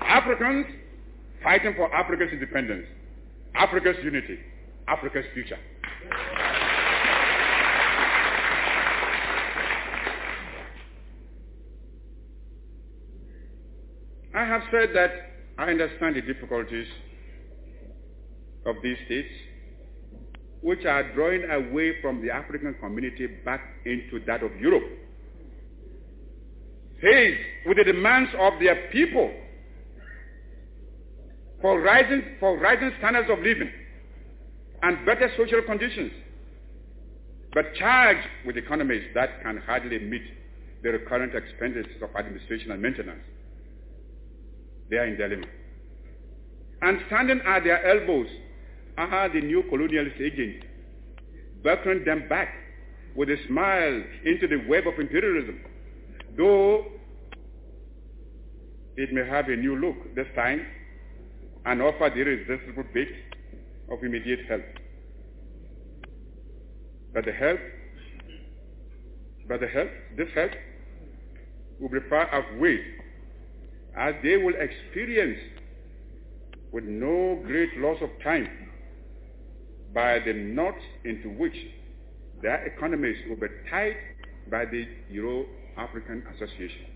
Africans 0.01 0.67
fighting 1.43 1.75
for 1.77 1.95
Africa's 1.95 2.33
independence, 2.33 2.87
Africa's 3.57 3.97
unity, 4.05 4.39
Africa's 4.87 5.25
future. 5.33 5.59
I 14.35 14.45
have 14.45 14.63
said 14.71 14.91
that 14.95 15.11
I 15.57 15.71
understand 15.71 16.17
the 16.17 16.21
difficulties 16.21 16.87
of 18.67 18.77
these 18.83 18.99
states 19.07 19.33
which 20.61 20.85
are 20.85 21.15
drawing 21.15 21.45
away 21.51 22.01
from 22.03 22.21
the 22.21 22.31
African 22.31 22.75
community 22.75 23.27
back 23.45 23.61
into 23.87 24.21
that 24.27 24.43
of 24.43 24.55
Europe. 24.61 24.85
Faced 27.01 27.41
with 27.67 27.79
the 27.79 27.85
demands 27.85 28.31
of 28.39 28.55
their 28.61 28.89
people 28.91 29.33
for 31.61 31.81
rising, 31.81 32.23
for 32.41 32.59
rising 32.59 32.93
standards 32.99 33.31
of 33.31 33.39
living 33.39 33.71
and 34.83 35.07
better 35.07 35.31
social 35.37 35.63
conditions, 35.63 36.13
but 37.55 37.75
charged 37.75 38.27
with 38.45 38.57
economies 38.57 39.05
that 39.15 39.43
can 39.43 39.59
hardly 39.59 39.99
meet 39.99 40.23
the 40.83 40.91
recurrent 40.91 41.35
expenditures 41.35 42.03
of 42.03 42.11
administration 42.17 42.71
and 42.71 42.83
maintenance. 42.83 43.23
They 44.91 44.97
are 44.97 45.07
in 45.07 45.17
dilemma. 45.17 45.47
And 46.83 47.01
standing 47.07 47.41
at 47.47 47.65
their 47.65 47.85
elbows 47.87 48.29
are 48.99 49.29
the 49.29 49.41
new 49.41 49.63
colonialist 49.65 50.21
agents, 50.21 50.67
beckoning 51.65 52.05
them 52.05 52.29
back 52.29 52.49
with 53.17 53.31
a 53.31 53.37
smile 53.49 54.03
into 54.25 54.47
the 54.47 54.63
web 54.69 54.87
of 54.87 54.99
imperialism, 55.01 55.61
though 56.37 56.85
it 58.97 59.13
may 59.13 59.27
have 59.27 59.49
a 59.49 59.57
new 59.57 59.77
look 59.77 60.15
this 60.15 60.27
time 60.35 60.67
and 61.67 61.83
offer 61.83 62.11
the 62.15 62.21
irresistible 62.21 62.85
bait 62.95 63.09
of 63.91 64.03
immediate 64.03 64.41
help. 64.49 64.63
But 67.13 67.25
the 67.25 67.33
help, 67.33 67.59
but 69.49 69.61
the 69.61 69.67
help, 69.67 69.89
this 70.17 70.29
help 70.35 70.53
will 71.81 71.89
be 71.89 71.99
far 72.09 72.33
outweighed 72.33 72.85
as 73.97 74.15
they 74.23 74.37
will 74.37 74.55
experience 74.55 75.41
with 76.73 76.85
no 76.85 77.43
great 77.45 77.77
loss 77.79 77.97
of 78.03 78.11
time 78.23 78.49
by 79.95 80.19
the 80.21 80.33
knots 80.33 80.83
into 81.05 81.31
which 81.31 81.57
their 82.43 82.65
economies 82.67 83.17
will 83.29 83.37
be 83.37 83.47
tied 83.71 83.97
by 84.51 84.67
the 84.67 84.87
Euro-African 85.11 86.23
Association. 86.35 86.87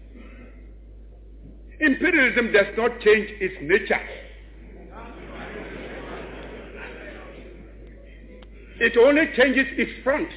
Imperialism 1.81 2.53
does 2.53 2.67
not 2.77 3.01
change 3.01 3.31
its 3.41 3.55
nature. 3.63 4.01
It 8.81 8.97
only 8.97 9.27
changes 9.37 9.67
its 9.77 10.03
front. 10.03 10.31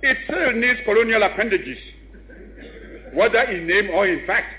It 0.00 0.16
still 0.24 0.52
needs 0.54 0.80
colonial 0.86 1.22
appendages, 1.22 1.76
whether 3.12 3.40
in 3.40 3.66
name 3.66 3.90
or 3.90 4.06
in 4.06 4.26
fact, 4.26 4.54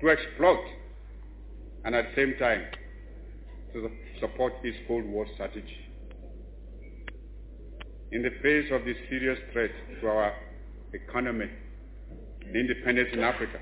to 0.00 0.10
exploit 0.10 0.64
and 1.84 1.94
at 1.94 2.06
the 2.06 2.16
same 2.16 2.34
time 2.38 2.64
to 3.74 3.88
support 4.18 4.54
its 4.64 4.76
Cold 4.88 5.04
War 5.04 5.26
strategy. 5.34 5.88
In 8.10 8.22
the 8.22 8.30
face 8.42 8.72
of 8.72 8.84
this 8.84 8.96
serious 9.08 9.38
threat 9.52 9.70
to 10.00 10.08
our 10.08 10.34
economy, 10.92 11.48
the 12.52 12.58
independence 12.58 13.10
in 13.12 13.20
Africa, 13.20 13.58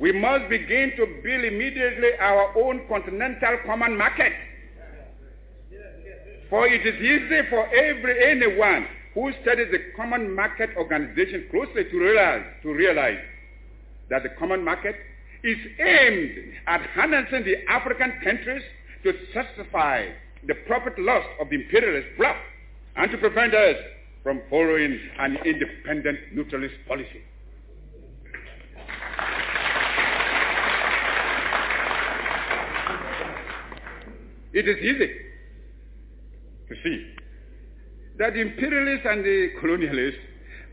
we 0.00 0.12
must 0.12 0.48
begin 0.48 0.92
to 0.96 1.06
build 1.22 1.44
immediately 1.44 2.10
our 2.20 2.56
own 2.56 2.86
continental 2.88 3.58
common 3.66 3.96
market. 3.96 4.32
For 6.48 6.66
it 6.66 6.86
is 6.86 6.94
easy 6.94 7.48
for 7.50 7.66
every 7.74 8.30
anyone 8.30 8.86
who 9.14 9.32
studies 9.42 9.68
the 9.70 9.80
common 9.96 10.34
market 10.34 10.70
organization 10.76 11.46
closely 11.50 11.84
to 11.90 11.98
realize, 11.98 12.44
to 12.62 12.72
realize 12.72 13.18
that 14.08 14.22
the 14.22 14.30
common 14.38 14.64
market 14.64 14.94
is 15.42 15.58
aimed 15.80 16.54
at 16.66 16.80
harnessing 16.94 17.44
the 17.44 17.56
African 17.68 18.12
countries 18.24 18.62
to 19.02 19.12
satisfy 19.34 20.06
the 20.46 20.54
profit 20.66 20.98
loss 20.98 21.24
of 21.40 21.50
the 21.50 21.56
imperialist 21.56 22.08
bloc 22.16 22.36
and 22.96 23.10
to 23.10 23.18
prevent 23.18 23.54
us 23.54 23.76
from 24.22 24.42
following 24.50 24.98
an 25.18 25.38
independent 25.44 26.18
neutralist 26.34 26.74
policy. 26.86 27.22
It 34.52 34.66
is 34.66 34.76
easy 34.78 35.12
to 36.68 36.74
see 36.82 37.14
that 38.18 38.32
the 38.34 38.40
imperialists 38.40 39.06
and 39.08 39.24
the 39.24 39.50
colonialists 39.62 40.18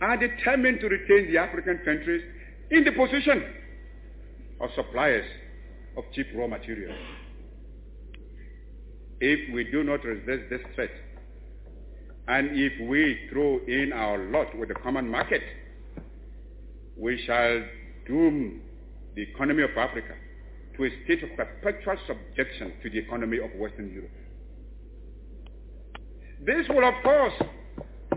are 0.01 0.17
determined 0.17 0.79
to 0.79 0.87
retain 0.87 1.31
the 1.31 1.37
African 1.37 1.77
countries 1.85 2.23
in 2.71 2.83
the 2.83 2.91
position 2.91 3.43
of 4.59 4.69
suppliers 4.75 5.25
of 5.97 6.03
cheap 6.13 6.27
raw 6.35 6.47
materials. 6.47 6.97
If 9.19 9.53
we 9.53 9.65
do 9.65 9.83
not 9.83 10.03
resist 10.03 10.49
this 10.49 10.61
threat, 10.73 10.89
and 12.27 12.49
if 12.53 12.73
we 12.89 13.27
throw 13.31 13.59
in 13.67 13.93
our 13.93 14.17
lot 14.17 14.57
with 14.57 14.69
the 14.69 14.75
common 14.75 15.09
market, 15.09 15.41
we 16.97 17.23
shall 17.25 17.63
doom 18.07 18.61
the 19.15 19.21
economy 19.21 19.63
of 19.63 19.69
Africa 19.77 20.15
to 20.75 20.85
a 20.85 20.89
state 21.03 21.23
of 21.23 21.29
perpetual 21.37 21.95
subjection 22.07 22.73
to 22.81 22.89
the 22.89 22.97
economy 22.97 23.37
of 23.37 23.51
Western 23.59 23.93
Europe. 23.93 24.11
This 26.45 26.67
will, 26.69 26.87
of 26.87 26.95
course, 27.03 27.33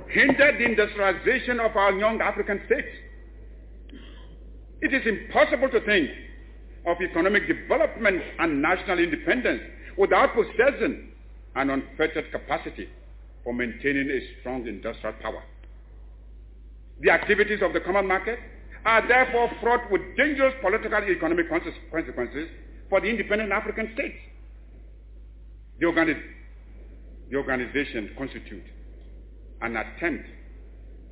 hinder 0.09 0.57
the 0.59 0.65
industrialization 0.65 1.61
of 1.61 1.77
our 1.77 1.93
young 1.93 2.21
African 2.21 2.61
states. 2.67 2.89
It 4.81 4.95
is 4.95 5.07
impossible 5.07 5.69
to 5.71 5.81
think 5.85 6.09
of 6.87 6.97
economic 7.03 7.47
development 7.47 8.23
and 8.39 8.63
national 8.63 8.99
independence 9.01 9.61
without 9.99 10.35
possessing 10.35 11.11
an 11.57 11.71
unfettered 11.71 12.31
capacity 12.33 12.89
for 13.49 13.55
maintaining 13.55 14.11
a 14.11 14.21
strong 14.41 14.67
industrial 14.69 15.15
power. 15.23 15.43
The 17.01 17.09
activities 17.09 17.61
of 17.63 17.73
the 17.73 17.81
common 17.81 18.07
market 18.07 18.39
are 18.85 19.09
therefore 19.09 19.51
fraught 19.63 19.91
with 19.91 20.03
dangerous 20.19 20.53
political 20.61 20.93
and 20.93 21.09
economic 21.09 21.49
consequences 21.49 22.47
for 22.91 23.01
the 23.01 23.07
independent 23.09 23.51
African 23.51 23.91
states. 23.95 24.19
The, 25.81 25.87
organi- 25.87 26.21
the 27.31 27.39
organization 27.39 28.11
constitutes 28.19 28.69
an 29.63 29.79
attempt 29.79 30.27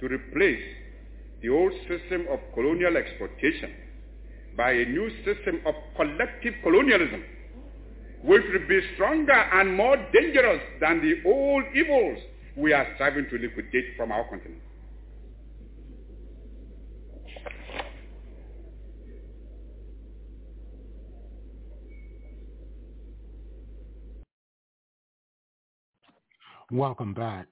to 0.01 0.07
replace 0.07 0.63
the 1.41 1.49
old 1.49 1.73
system 1.89 2.27
of 2.31 2.41
colonial 2.53 2.99
exploitation 2.99 3.73
by 4.59 4.73
a 4.73 4.85
new 4.85 5.09
system 5.25 5.63
of 5.65 5.75
collective 5.97 6.53
colonialism, 6.63 7.25
will 8.25 8.43
be 8.69 8.81
stronger 8.95 9.33
and 9.33 9.75
more 9.75 9.97
dangerous 10.13 10.63
than 10.81 11.01
the 11.01 11.29
old 11.29 11.65
evils 11.75 12.19
we 12.57 12.73
are 12.73 12.87
striving 12.95 13.29
to 13.31 13.39
liquidate 13.39 13.97
from 13.97 14.13
our 14.13 14.25
continent. 14.29 14.63
Welcome 26.73 27.15
back. 27.15 27.47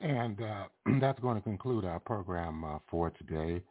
And 0.00 0.40
uh, 0.42 0.64
that's 1.00 1.20
going 1.20 1.36
to 1.36 1.42
conclude 1.42 1.84
our 1.84 2.00
program 2.00 2.64
uh, 2.64 2.78
for 2.90 3.10
today. 3.10 3.62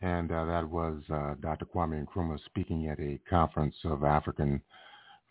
And 0.00 0.32
uh, 0.32 0.46
that 0.46 0.68
was 0.68 1.02
uh, 1.12 1.34
Dr. 1.40 1.66
Kwame 1.66 2.04
Nkrumah 2.06 2.38
speaking 2.46 2.88
at 2.88 2.98
a 2.98 3.20
conference 3.28 3.74
of 3.84 4.02
African 4.02 4.62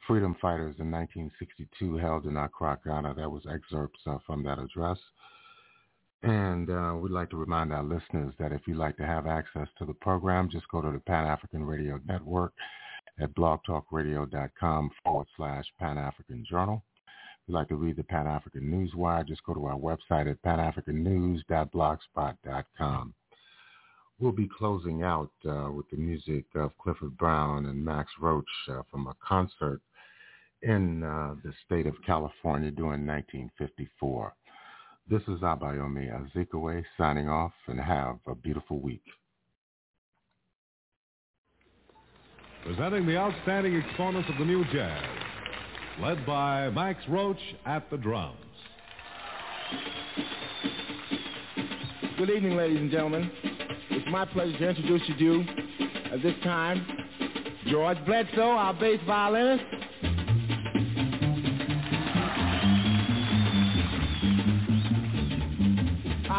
freedom 0.07 0.35
fighters 0.41 0.75
in 0.79 0.91
1962 0.91 1.97
held 1.97 2.25
in 2.25 2.37
Accra, 2.37 2.79
Ghana. 2.83 3.13
That 3.15 3.31
was 3.31 3.43
excerpts 3.51 3.99
uh, 4.05 4.17
from 4.25 4.43
that 4.43 4.59
address. 4.59 4.97
And 6.23 6.69
uh, 6.69 6.95
we'd 6.99 7.11
like 7.11 7.29
to 7.31 7.37
remind 7.37 7.73
our 7.73 7.83
listeners 7.83 8.33
that 8.37 8.51
if 8.51 8.61
you'd 8.67 8.77
like 8.77 8.95
to 8.97 9.05
have 9.05 9.25
access 9.25 9.67
to 9.79 9.85
the 9.85 9.93
program, 9.93 10.49
just 10.51 10.67
go 10.69 10.79
to 10.81 10.91
the 10.91 10.99
Pan-African 10.99 11.63
Radio 11.63 11.99
Network 12.05 12.53
at 13.19 13.33
blogtalkradio.com 13.33 14.91
forward 15.03 15.27
slash 15.35 15.65
Pan-African 15.79 16.45
Journal. 16.47 16.83
If 17.07 17.47
you'd 17.47 17.55
like 17.55 17.69
to 17.69 17.75
read 17.75 17.95
the 17.95 18.03
Pan-African 18.03 18.61
Newswire, 18.63 19.27
just 19.27 19.43
go 19.45 19.55
to 19.55 19.65
our 19.65 19.77
website 19.77 20.29
at 20.29 20.39
panafricannews.blogspot.com. 20.43 23.13
We'll 24.19 24.31
be 24.31 24.49
closing 24.55 25.01
out 25.01 25.31
uh, 25.49 25.71
with 25.71 25.89
the 25.89 25.97
music 25.97 26.45
of 26.53 26.77
Clifford 26.77 27.17
Brown 27.17 27.65
and 27.65 27.83
Max 27.83 28.11
Roach 28.19 28.45
uh, 28.69 28.83
from 28.91 29.07
a 29.07 29.15
concert 29.27 29.81
in 30.63 31.03
uh, 31.03 31.35
the 31.43 31.53
state 31.65 31.87
of 31.87 31.95
California 32.05 32.71
during 32.71 33.05
1954. 33.05 34.33
This 35.09 35.21
is 35.23 35.41
Abayomi 35.41 36.09
Azikiwe 36.09 36.83
signing 36.97 37.27
off 37.27 37.53
and 37.67 37.79
have 37.79 38.17
a 38.27 38.35
beautiful 38.35 38.79
week. 38.79 39.03
Presenting 42.63 43.07
the 43.07 43.17
outstanding 43.17 43.75
exponents 43.75 44.29
of 44.29 44.37
the 44.37 44.45
new 44.45 44.63
jazz, 44.71 45.03
led 45.99 46.25
by 46.25 46.69
Max 46.69 46.99
Roach 47.09 47.39
at 47.65 47.89
the 47.89 47.97
drums. 47.97 48.37
Good 52.17 52.29
evening, 52.29 52.55
ladies 52.55 52.77
and 52.77 52.91
gentlemen. 52.91 53.31
It's 53.89 54.07
my 54.11 54.25
pleasure 54.25 54.55
to 54.59 54.69
introduce 54.69 55.01
to 55.07 55.13
you 55.13 55.43
to, 55.43 56.13
at 56.13 56.21
this 56.21 56.35
time, 56.43 56.85
George 57.67 57.97
Bledsoe, 58.05 58.41
our 58.41 58.73
bass 58.75 58.99
violinist. 59.07 59.63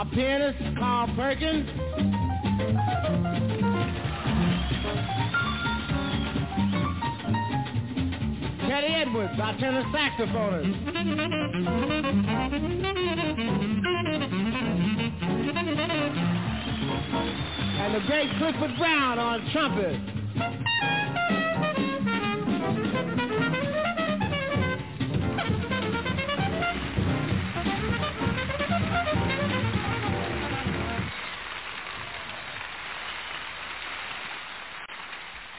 Our 0.03 0.11
pianist, 0.11 0.59
Carl 0.79 1.07
Perkins. 1.15 1.69
Teddy 8.69 8.95
Edwards, 8.95 9.39
our 9.41 9.57
tenor 9.59 9.85
saxophonist. 9.95 10.75
And 17.79 17.95
the 17.95 18.01
great 18.09 18.29
Clifford 18.39 18.77
Brown 18.77 19.21
on 19.21 19.49
trumpet. 19.53 20.01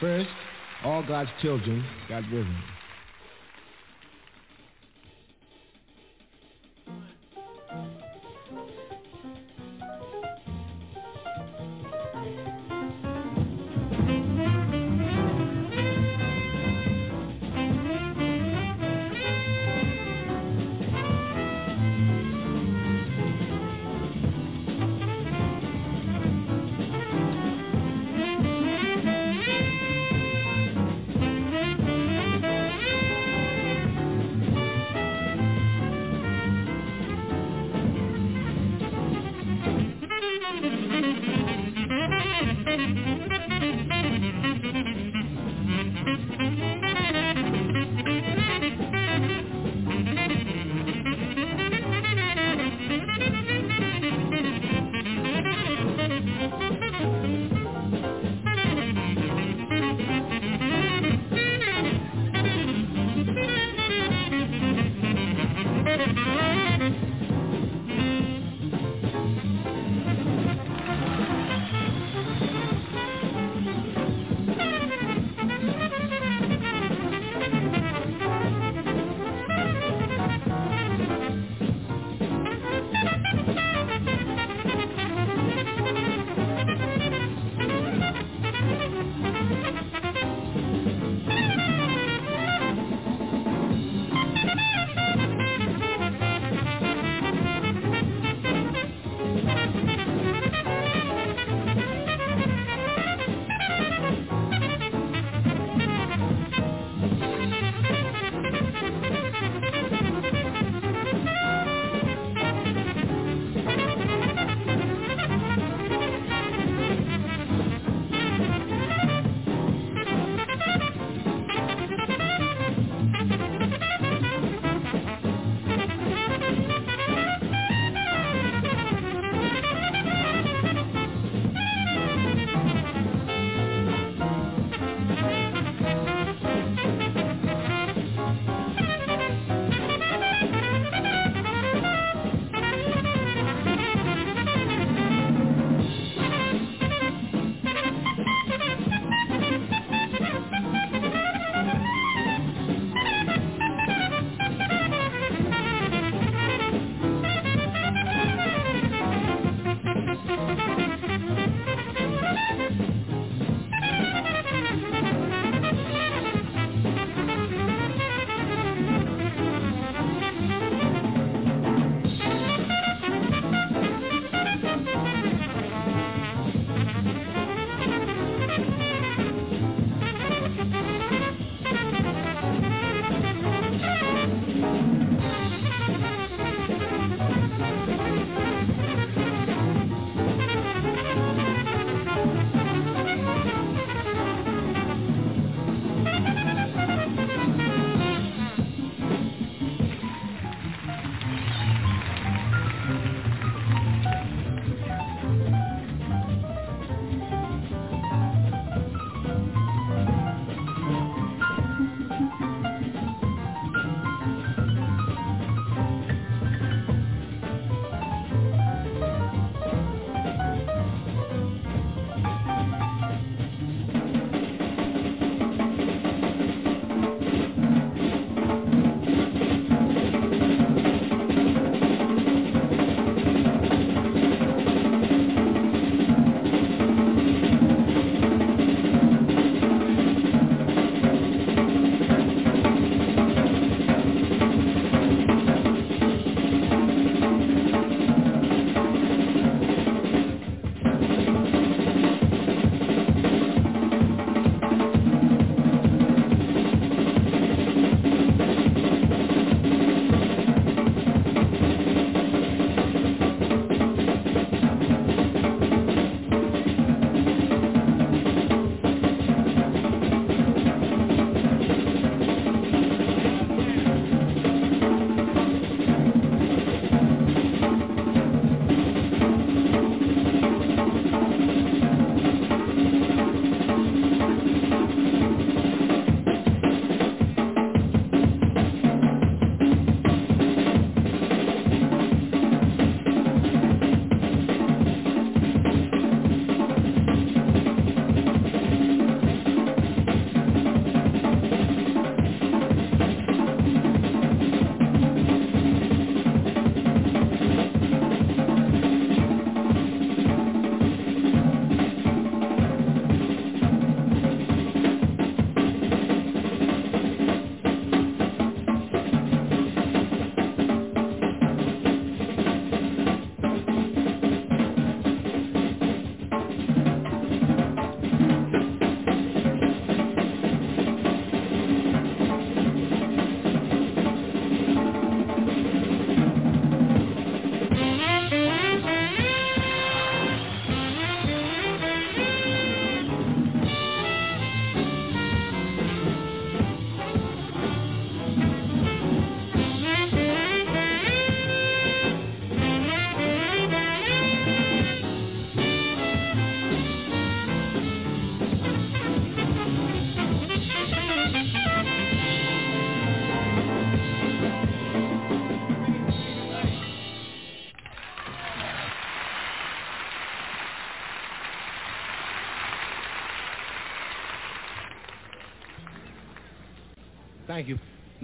First, 0.04 0.28
all 0.84 1.02
God's 1.02 1.30
children 1.40 1.82
got 2.10 2.24
rhythm. 2.30 2.73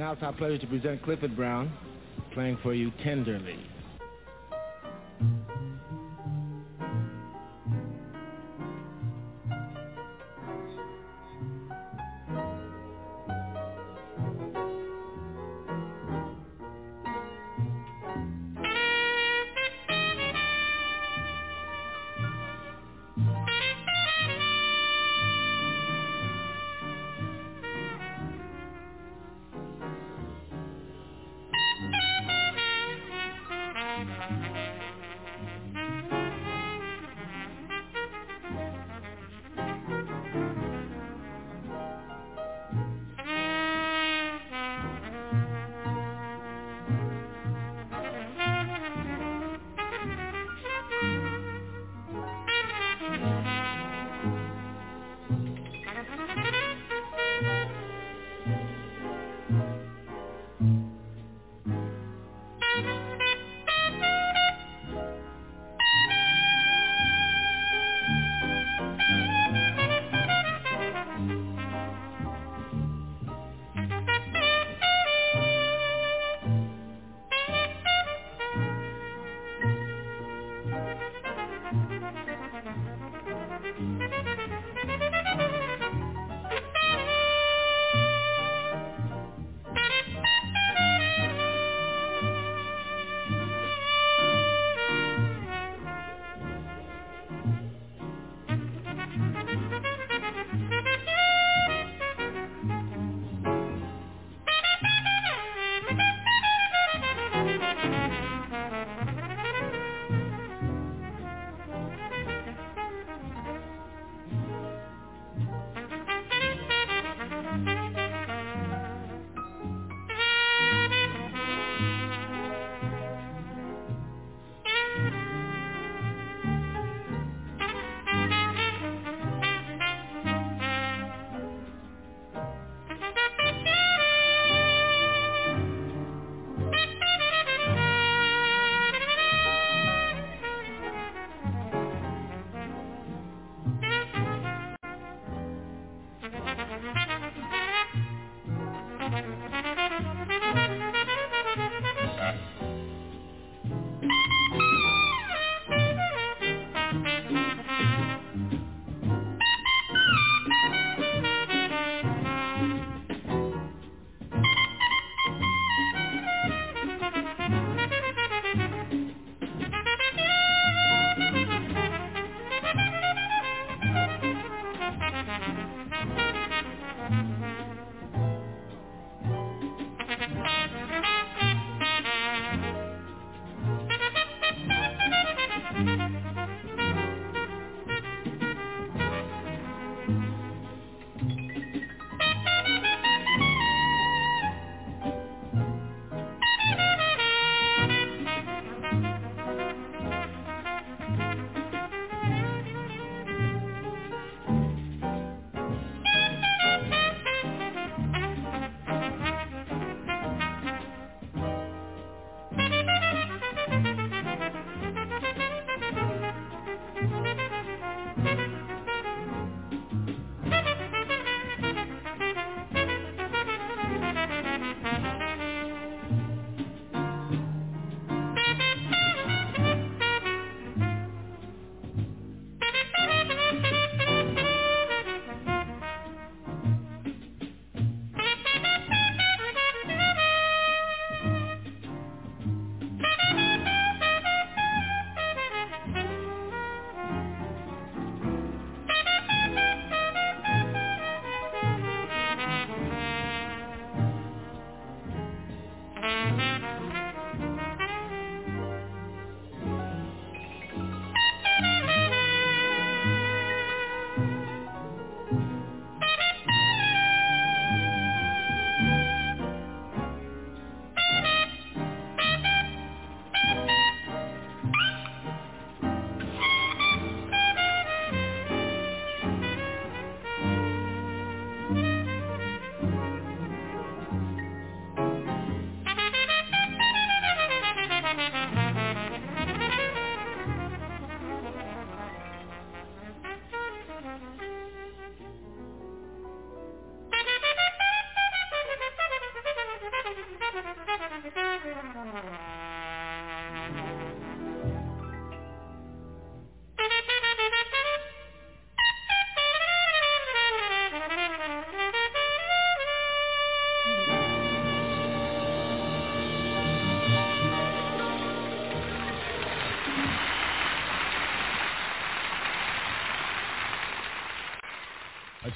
Now 0.00 0.12
it's 0.12 0.22
our 0.22 0.32
pleasure 0.32 0.56
to 0.56 0.66
present 0.66 1.02
Clifford 1.02 1.36
Brown 1.36 1.70
playing 2.32 2.56
for 2.62 2.72
you 2.72 2.90
tenderly. 3.04 3.58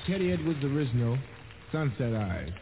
Teddy 0.07 0.33
Edwards 0.33 0.62
original, 0.62 1.18
Sunset 1.73 2.15
Eyes. 2.15 2.53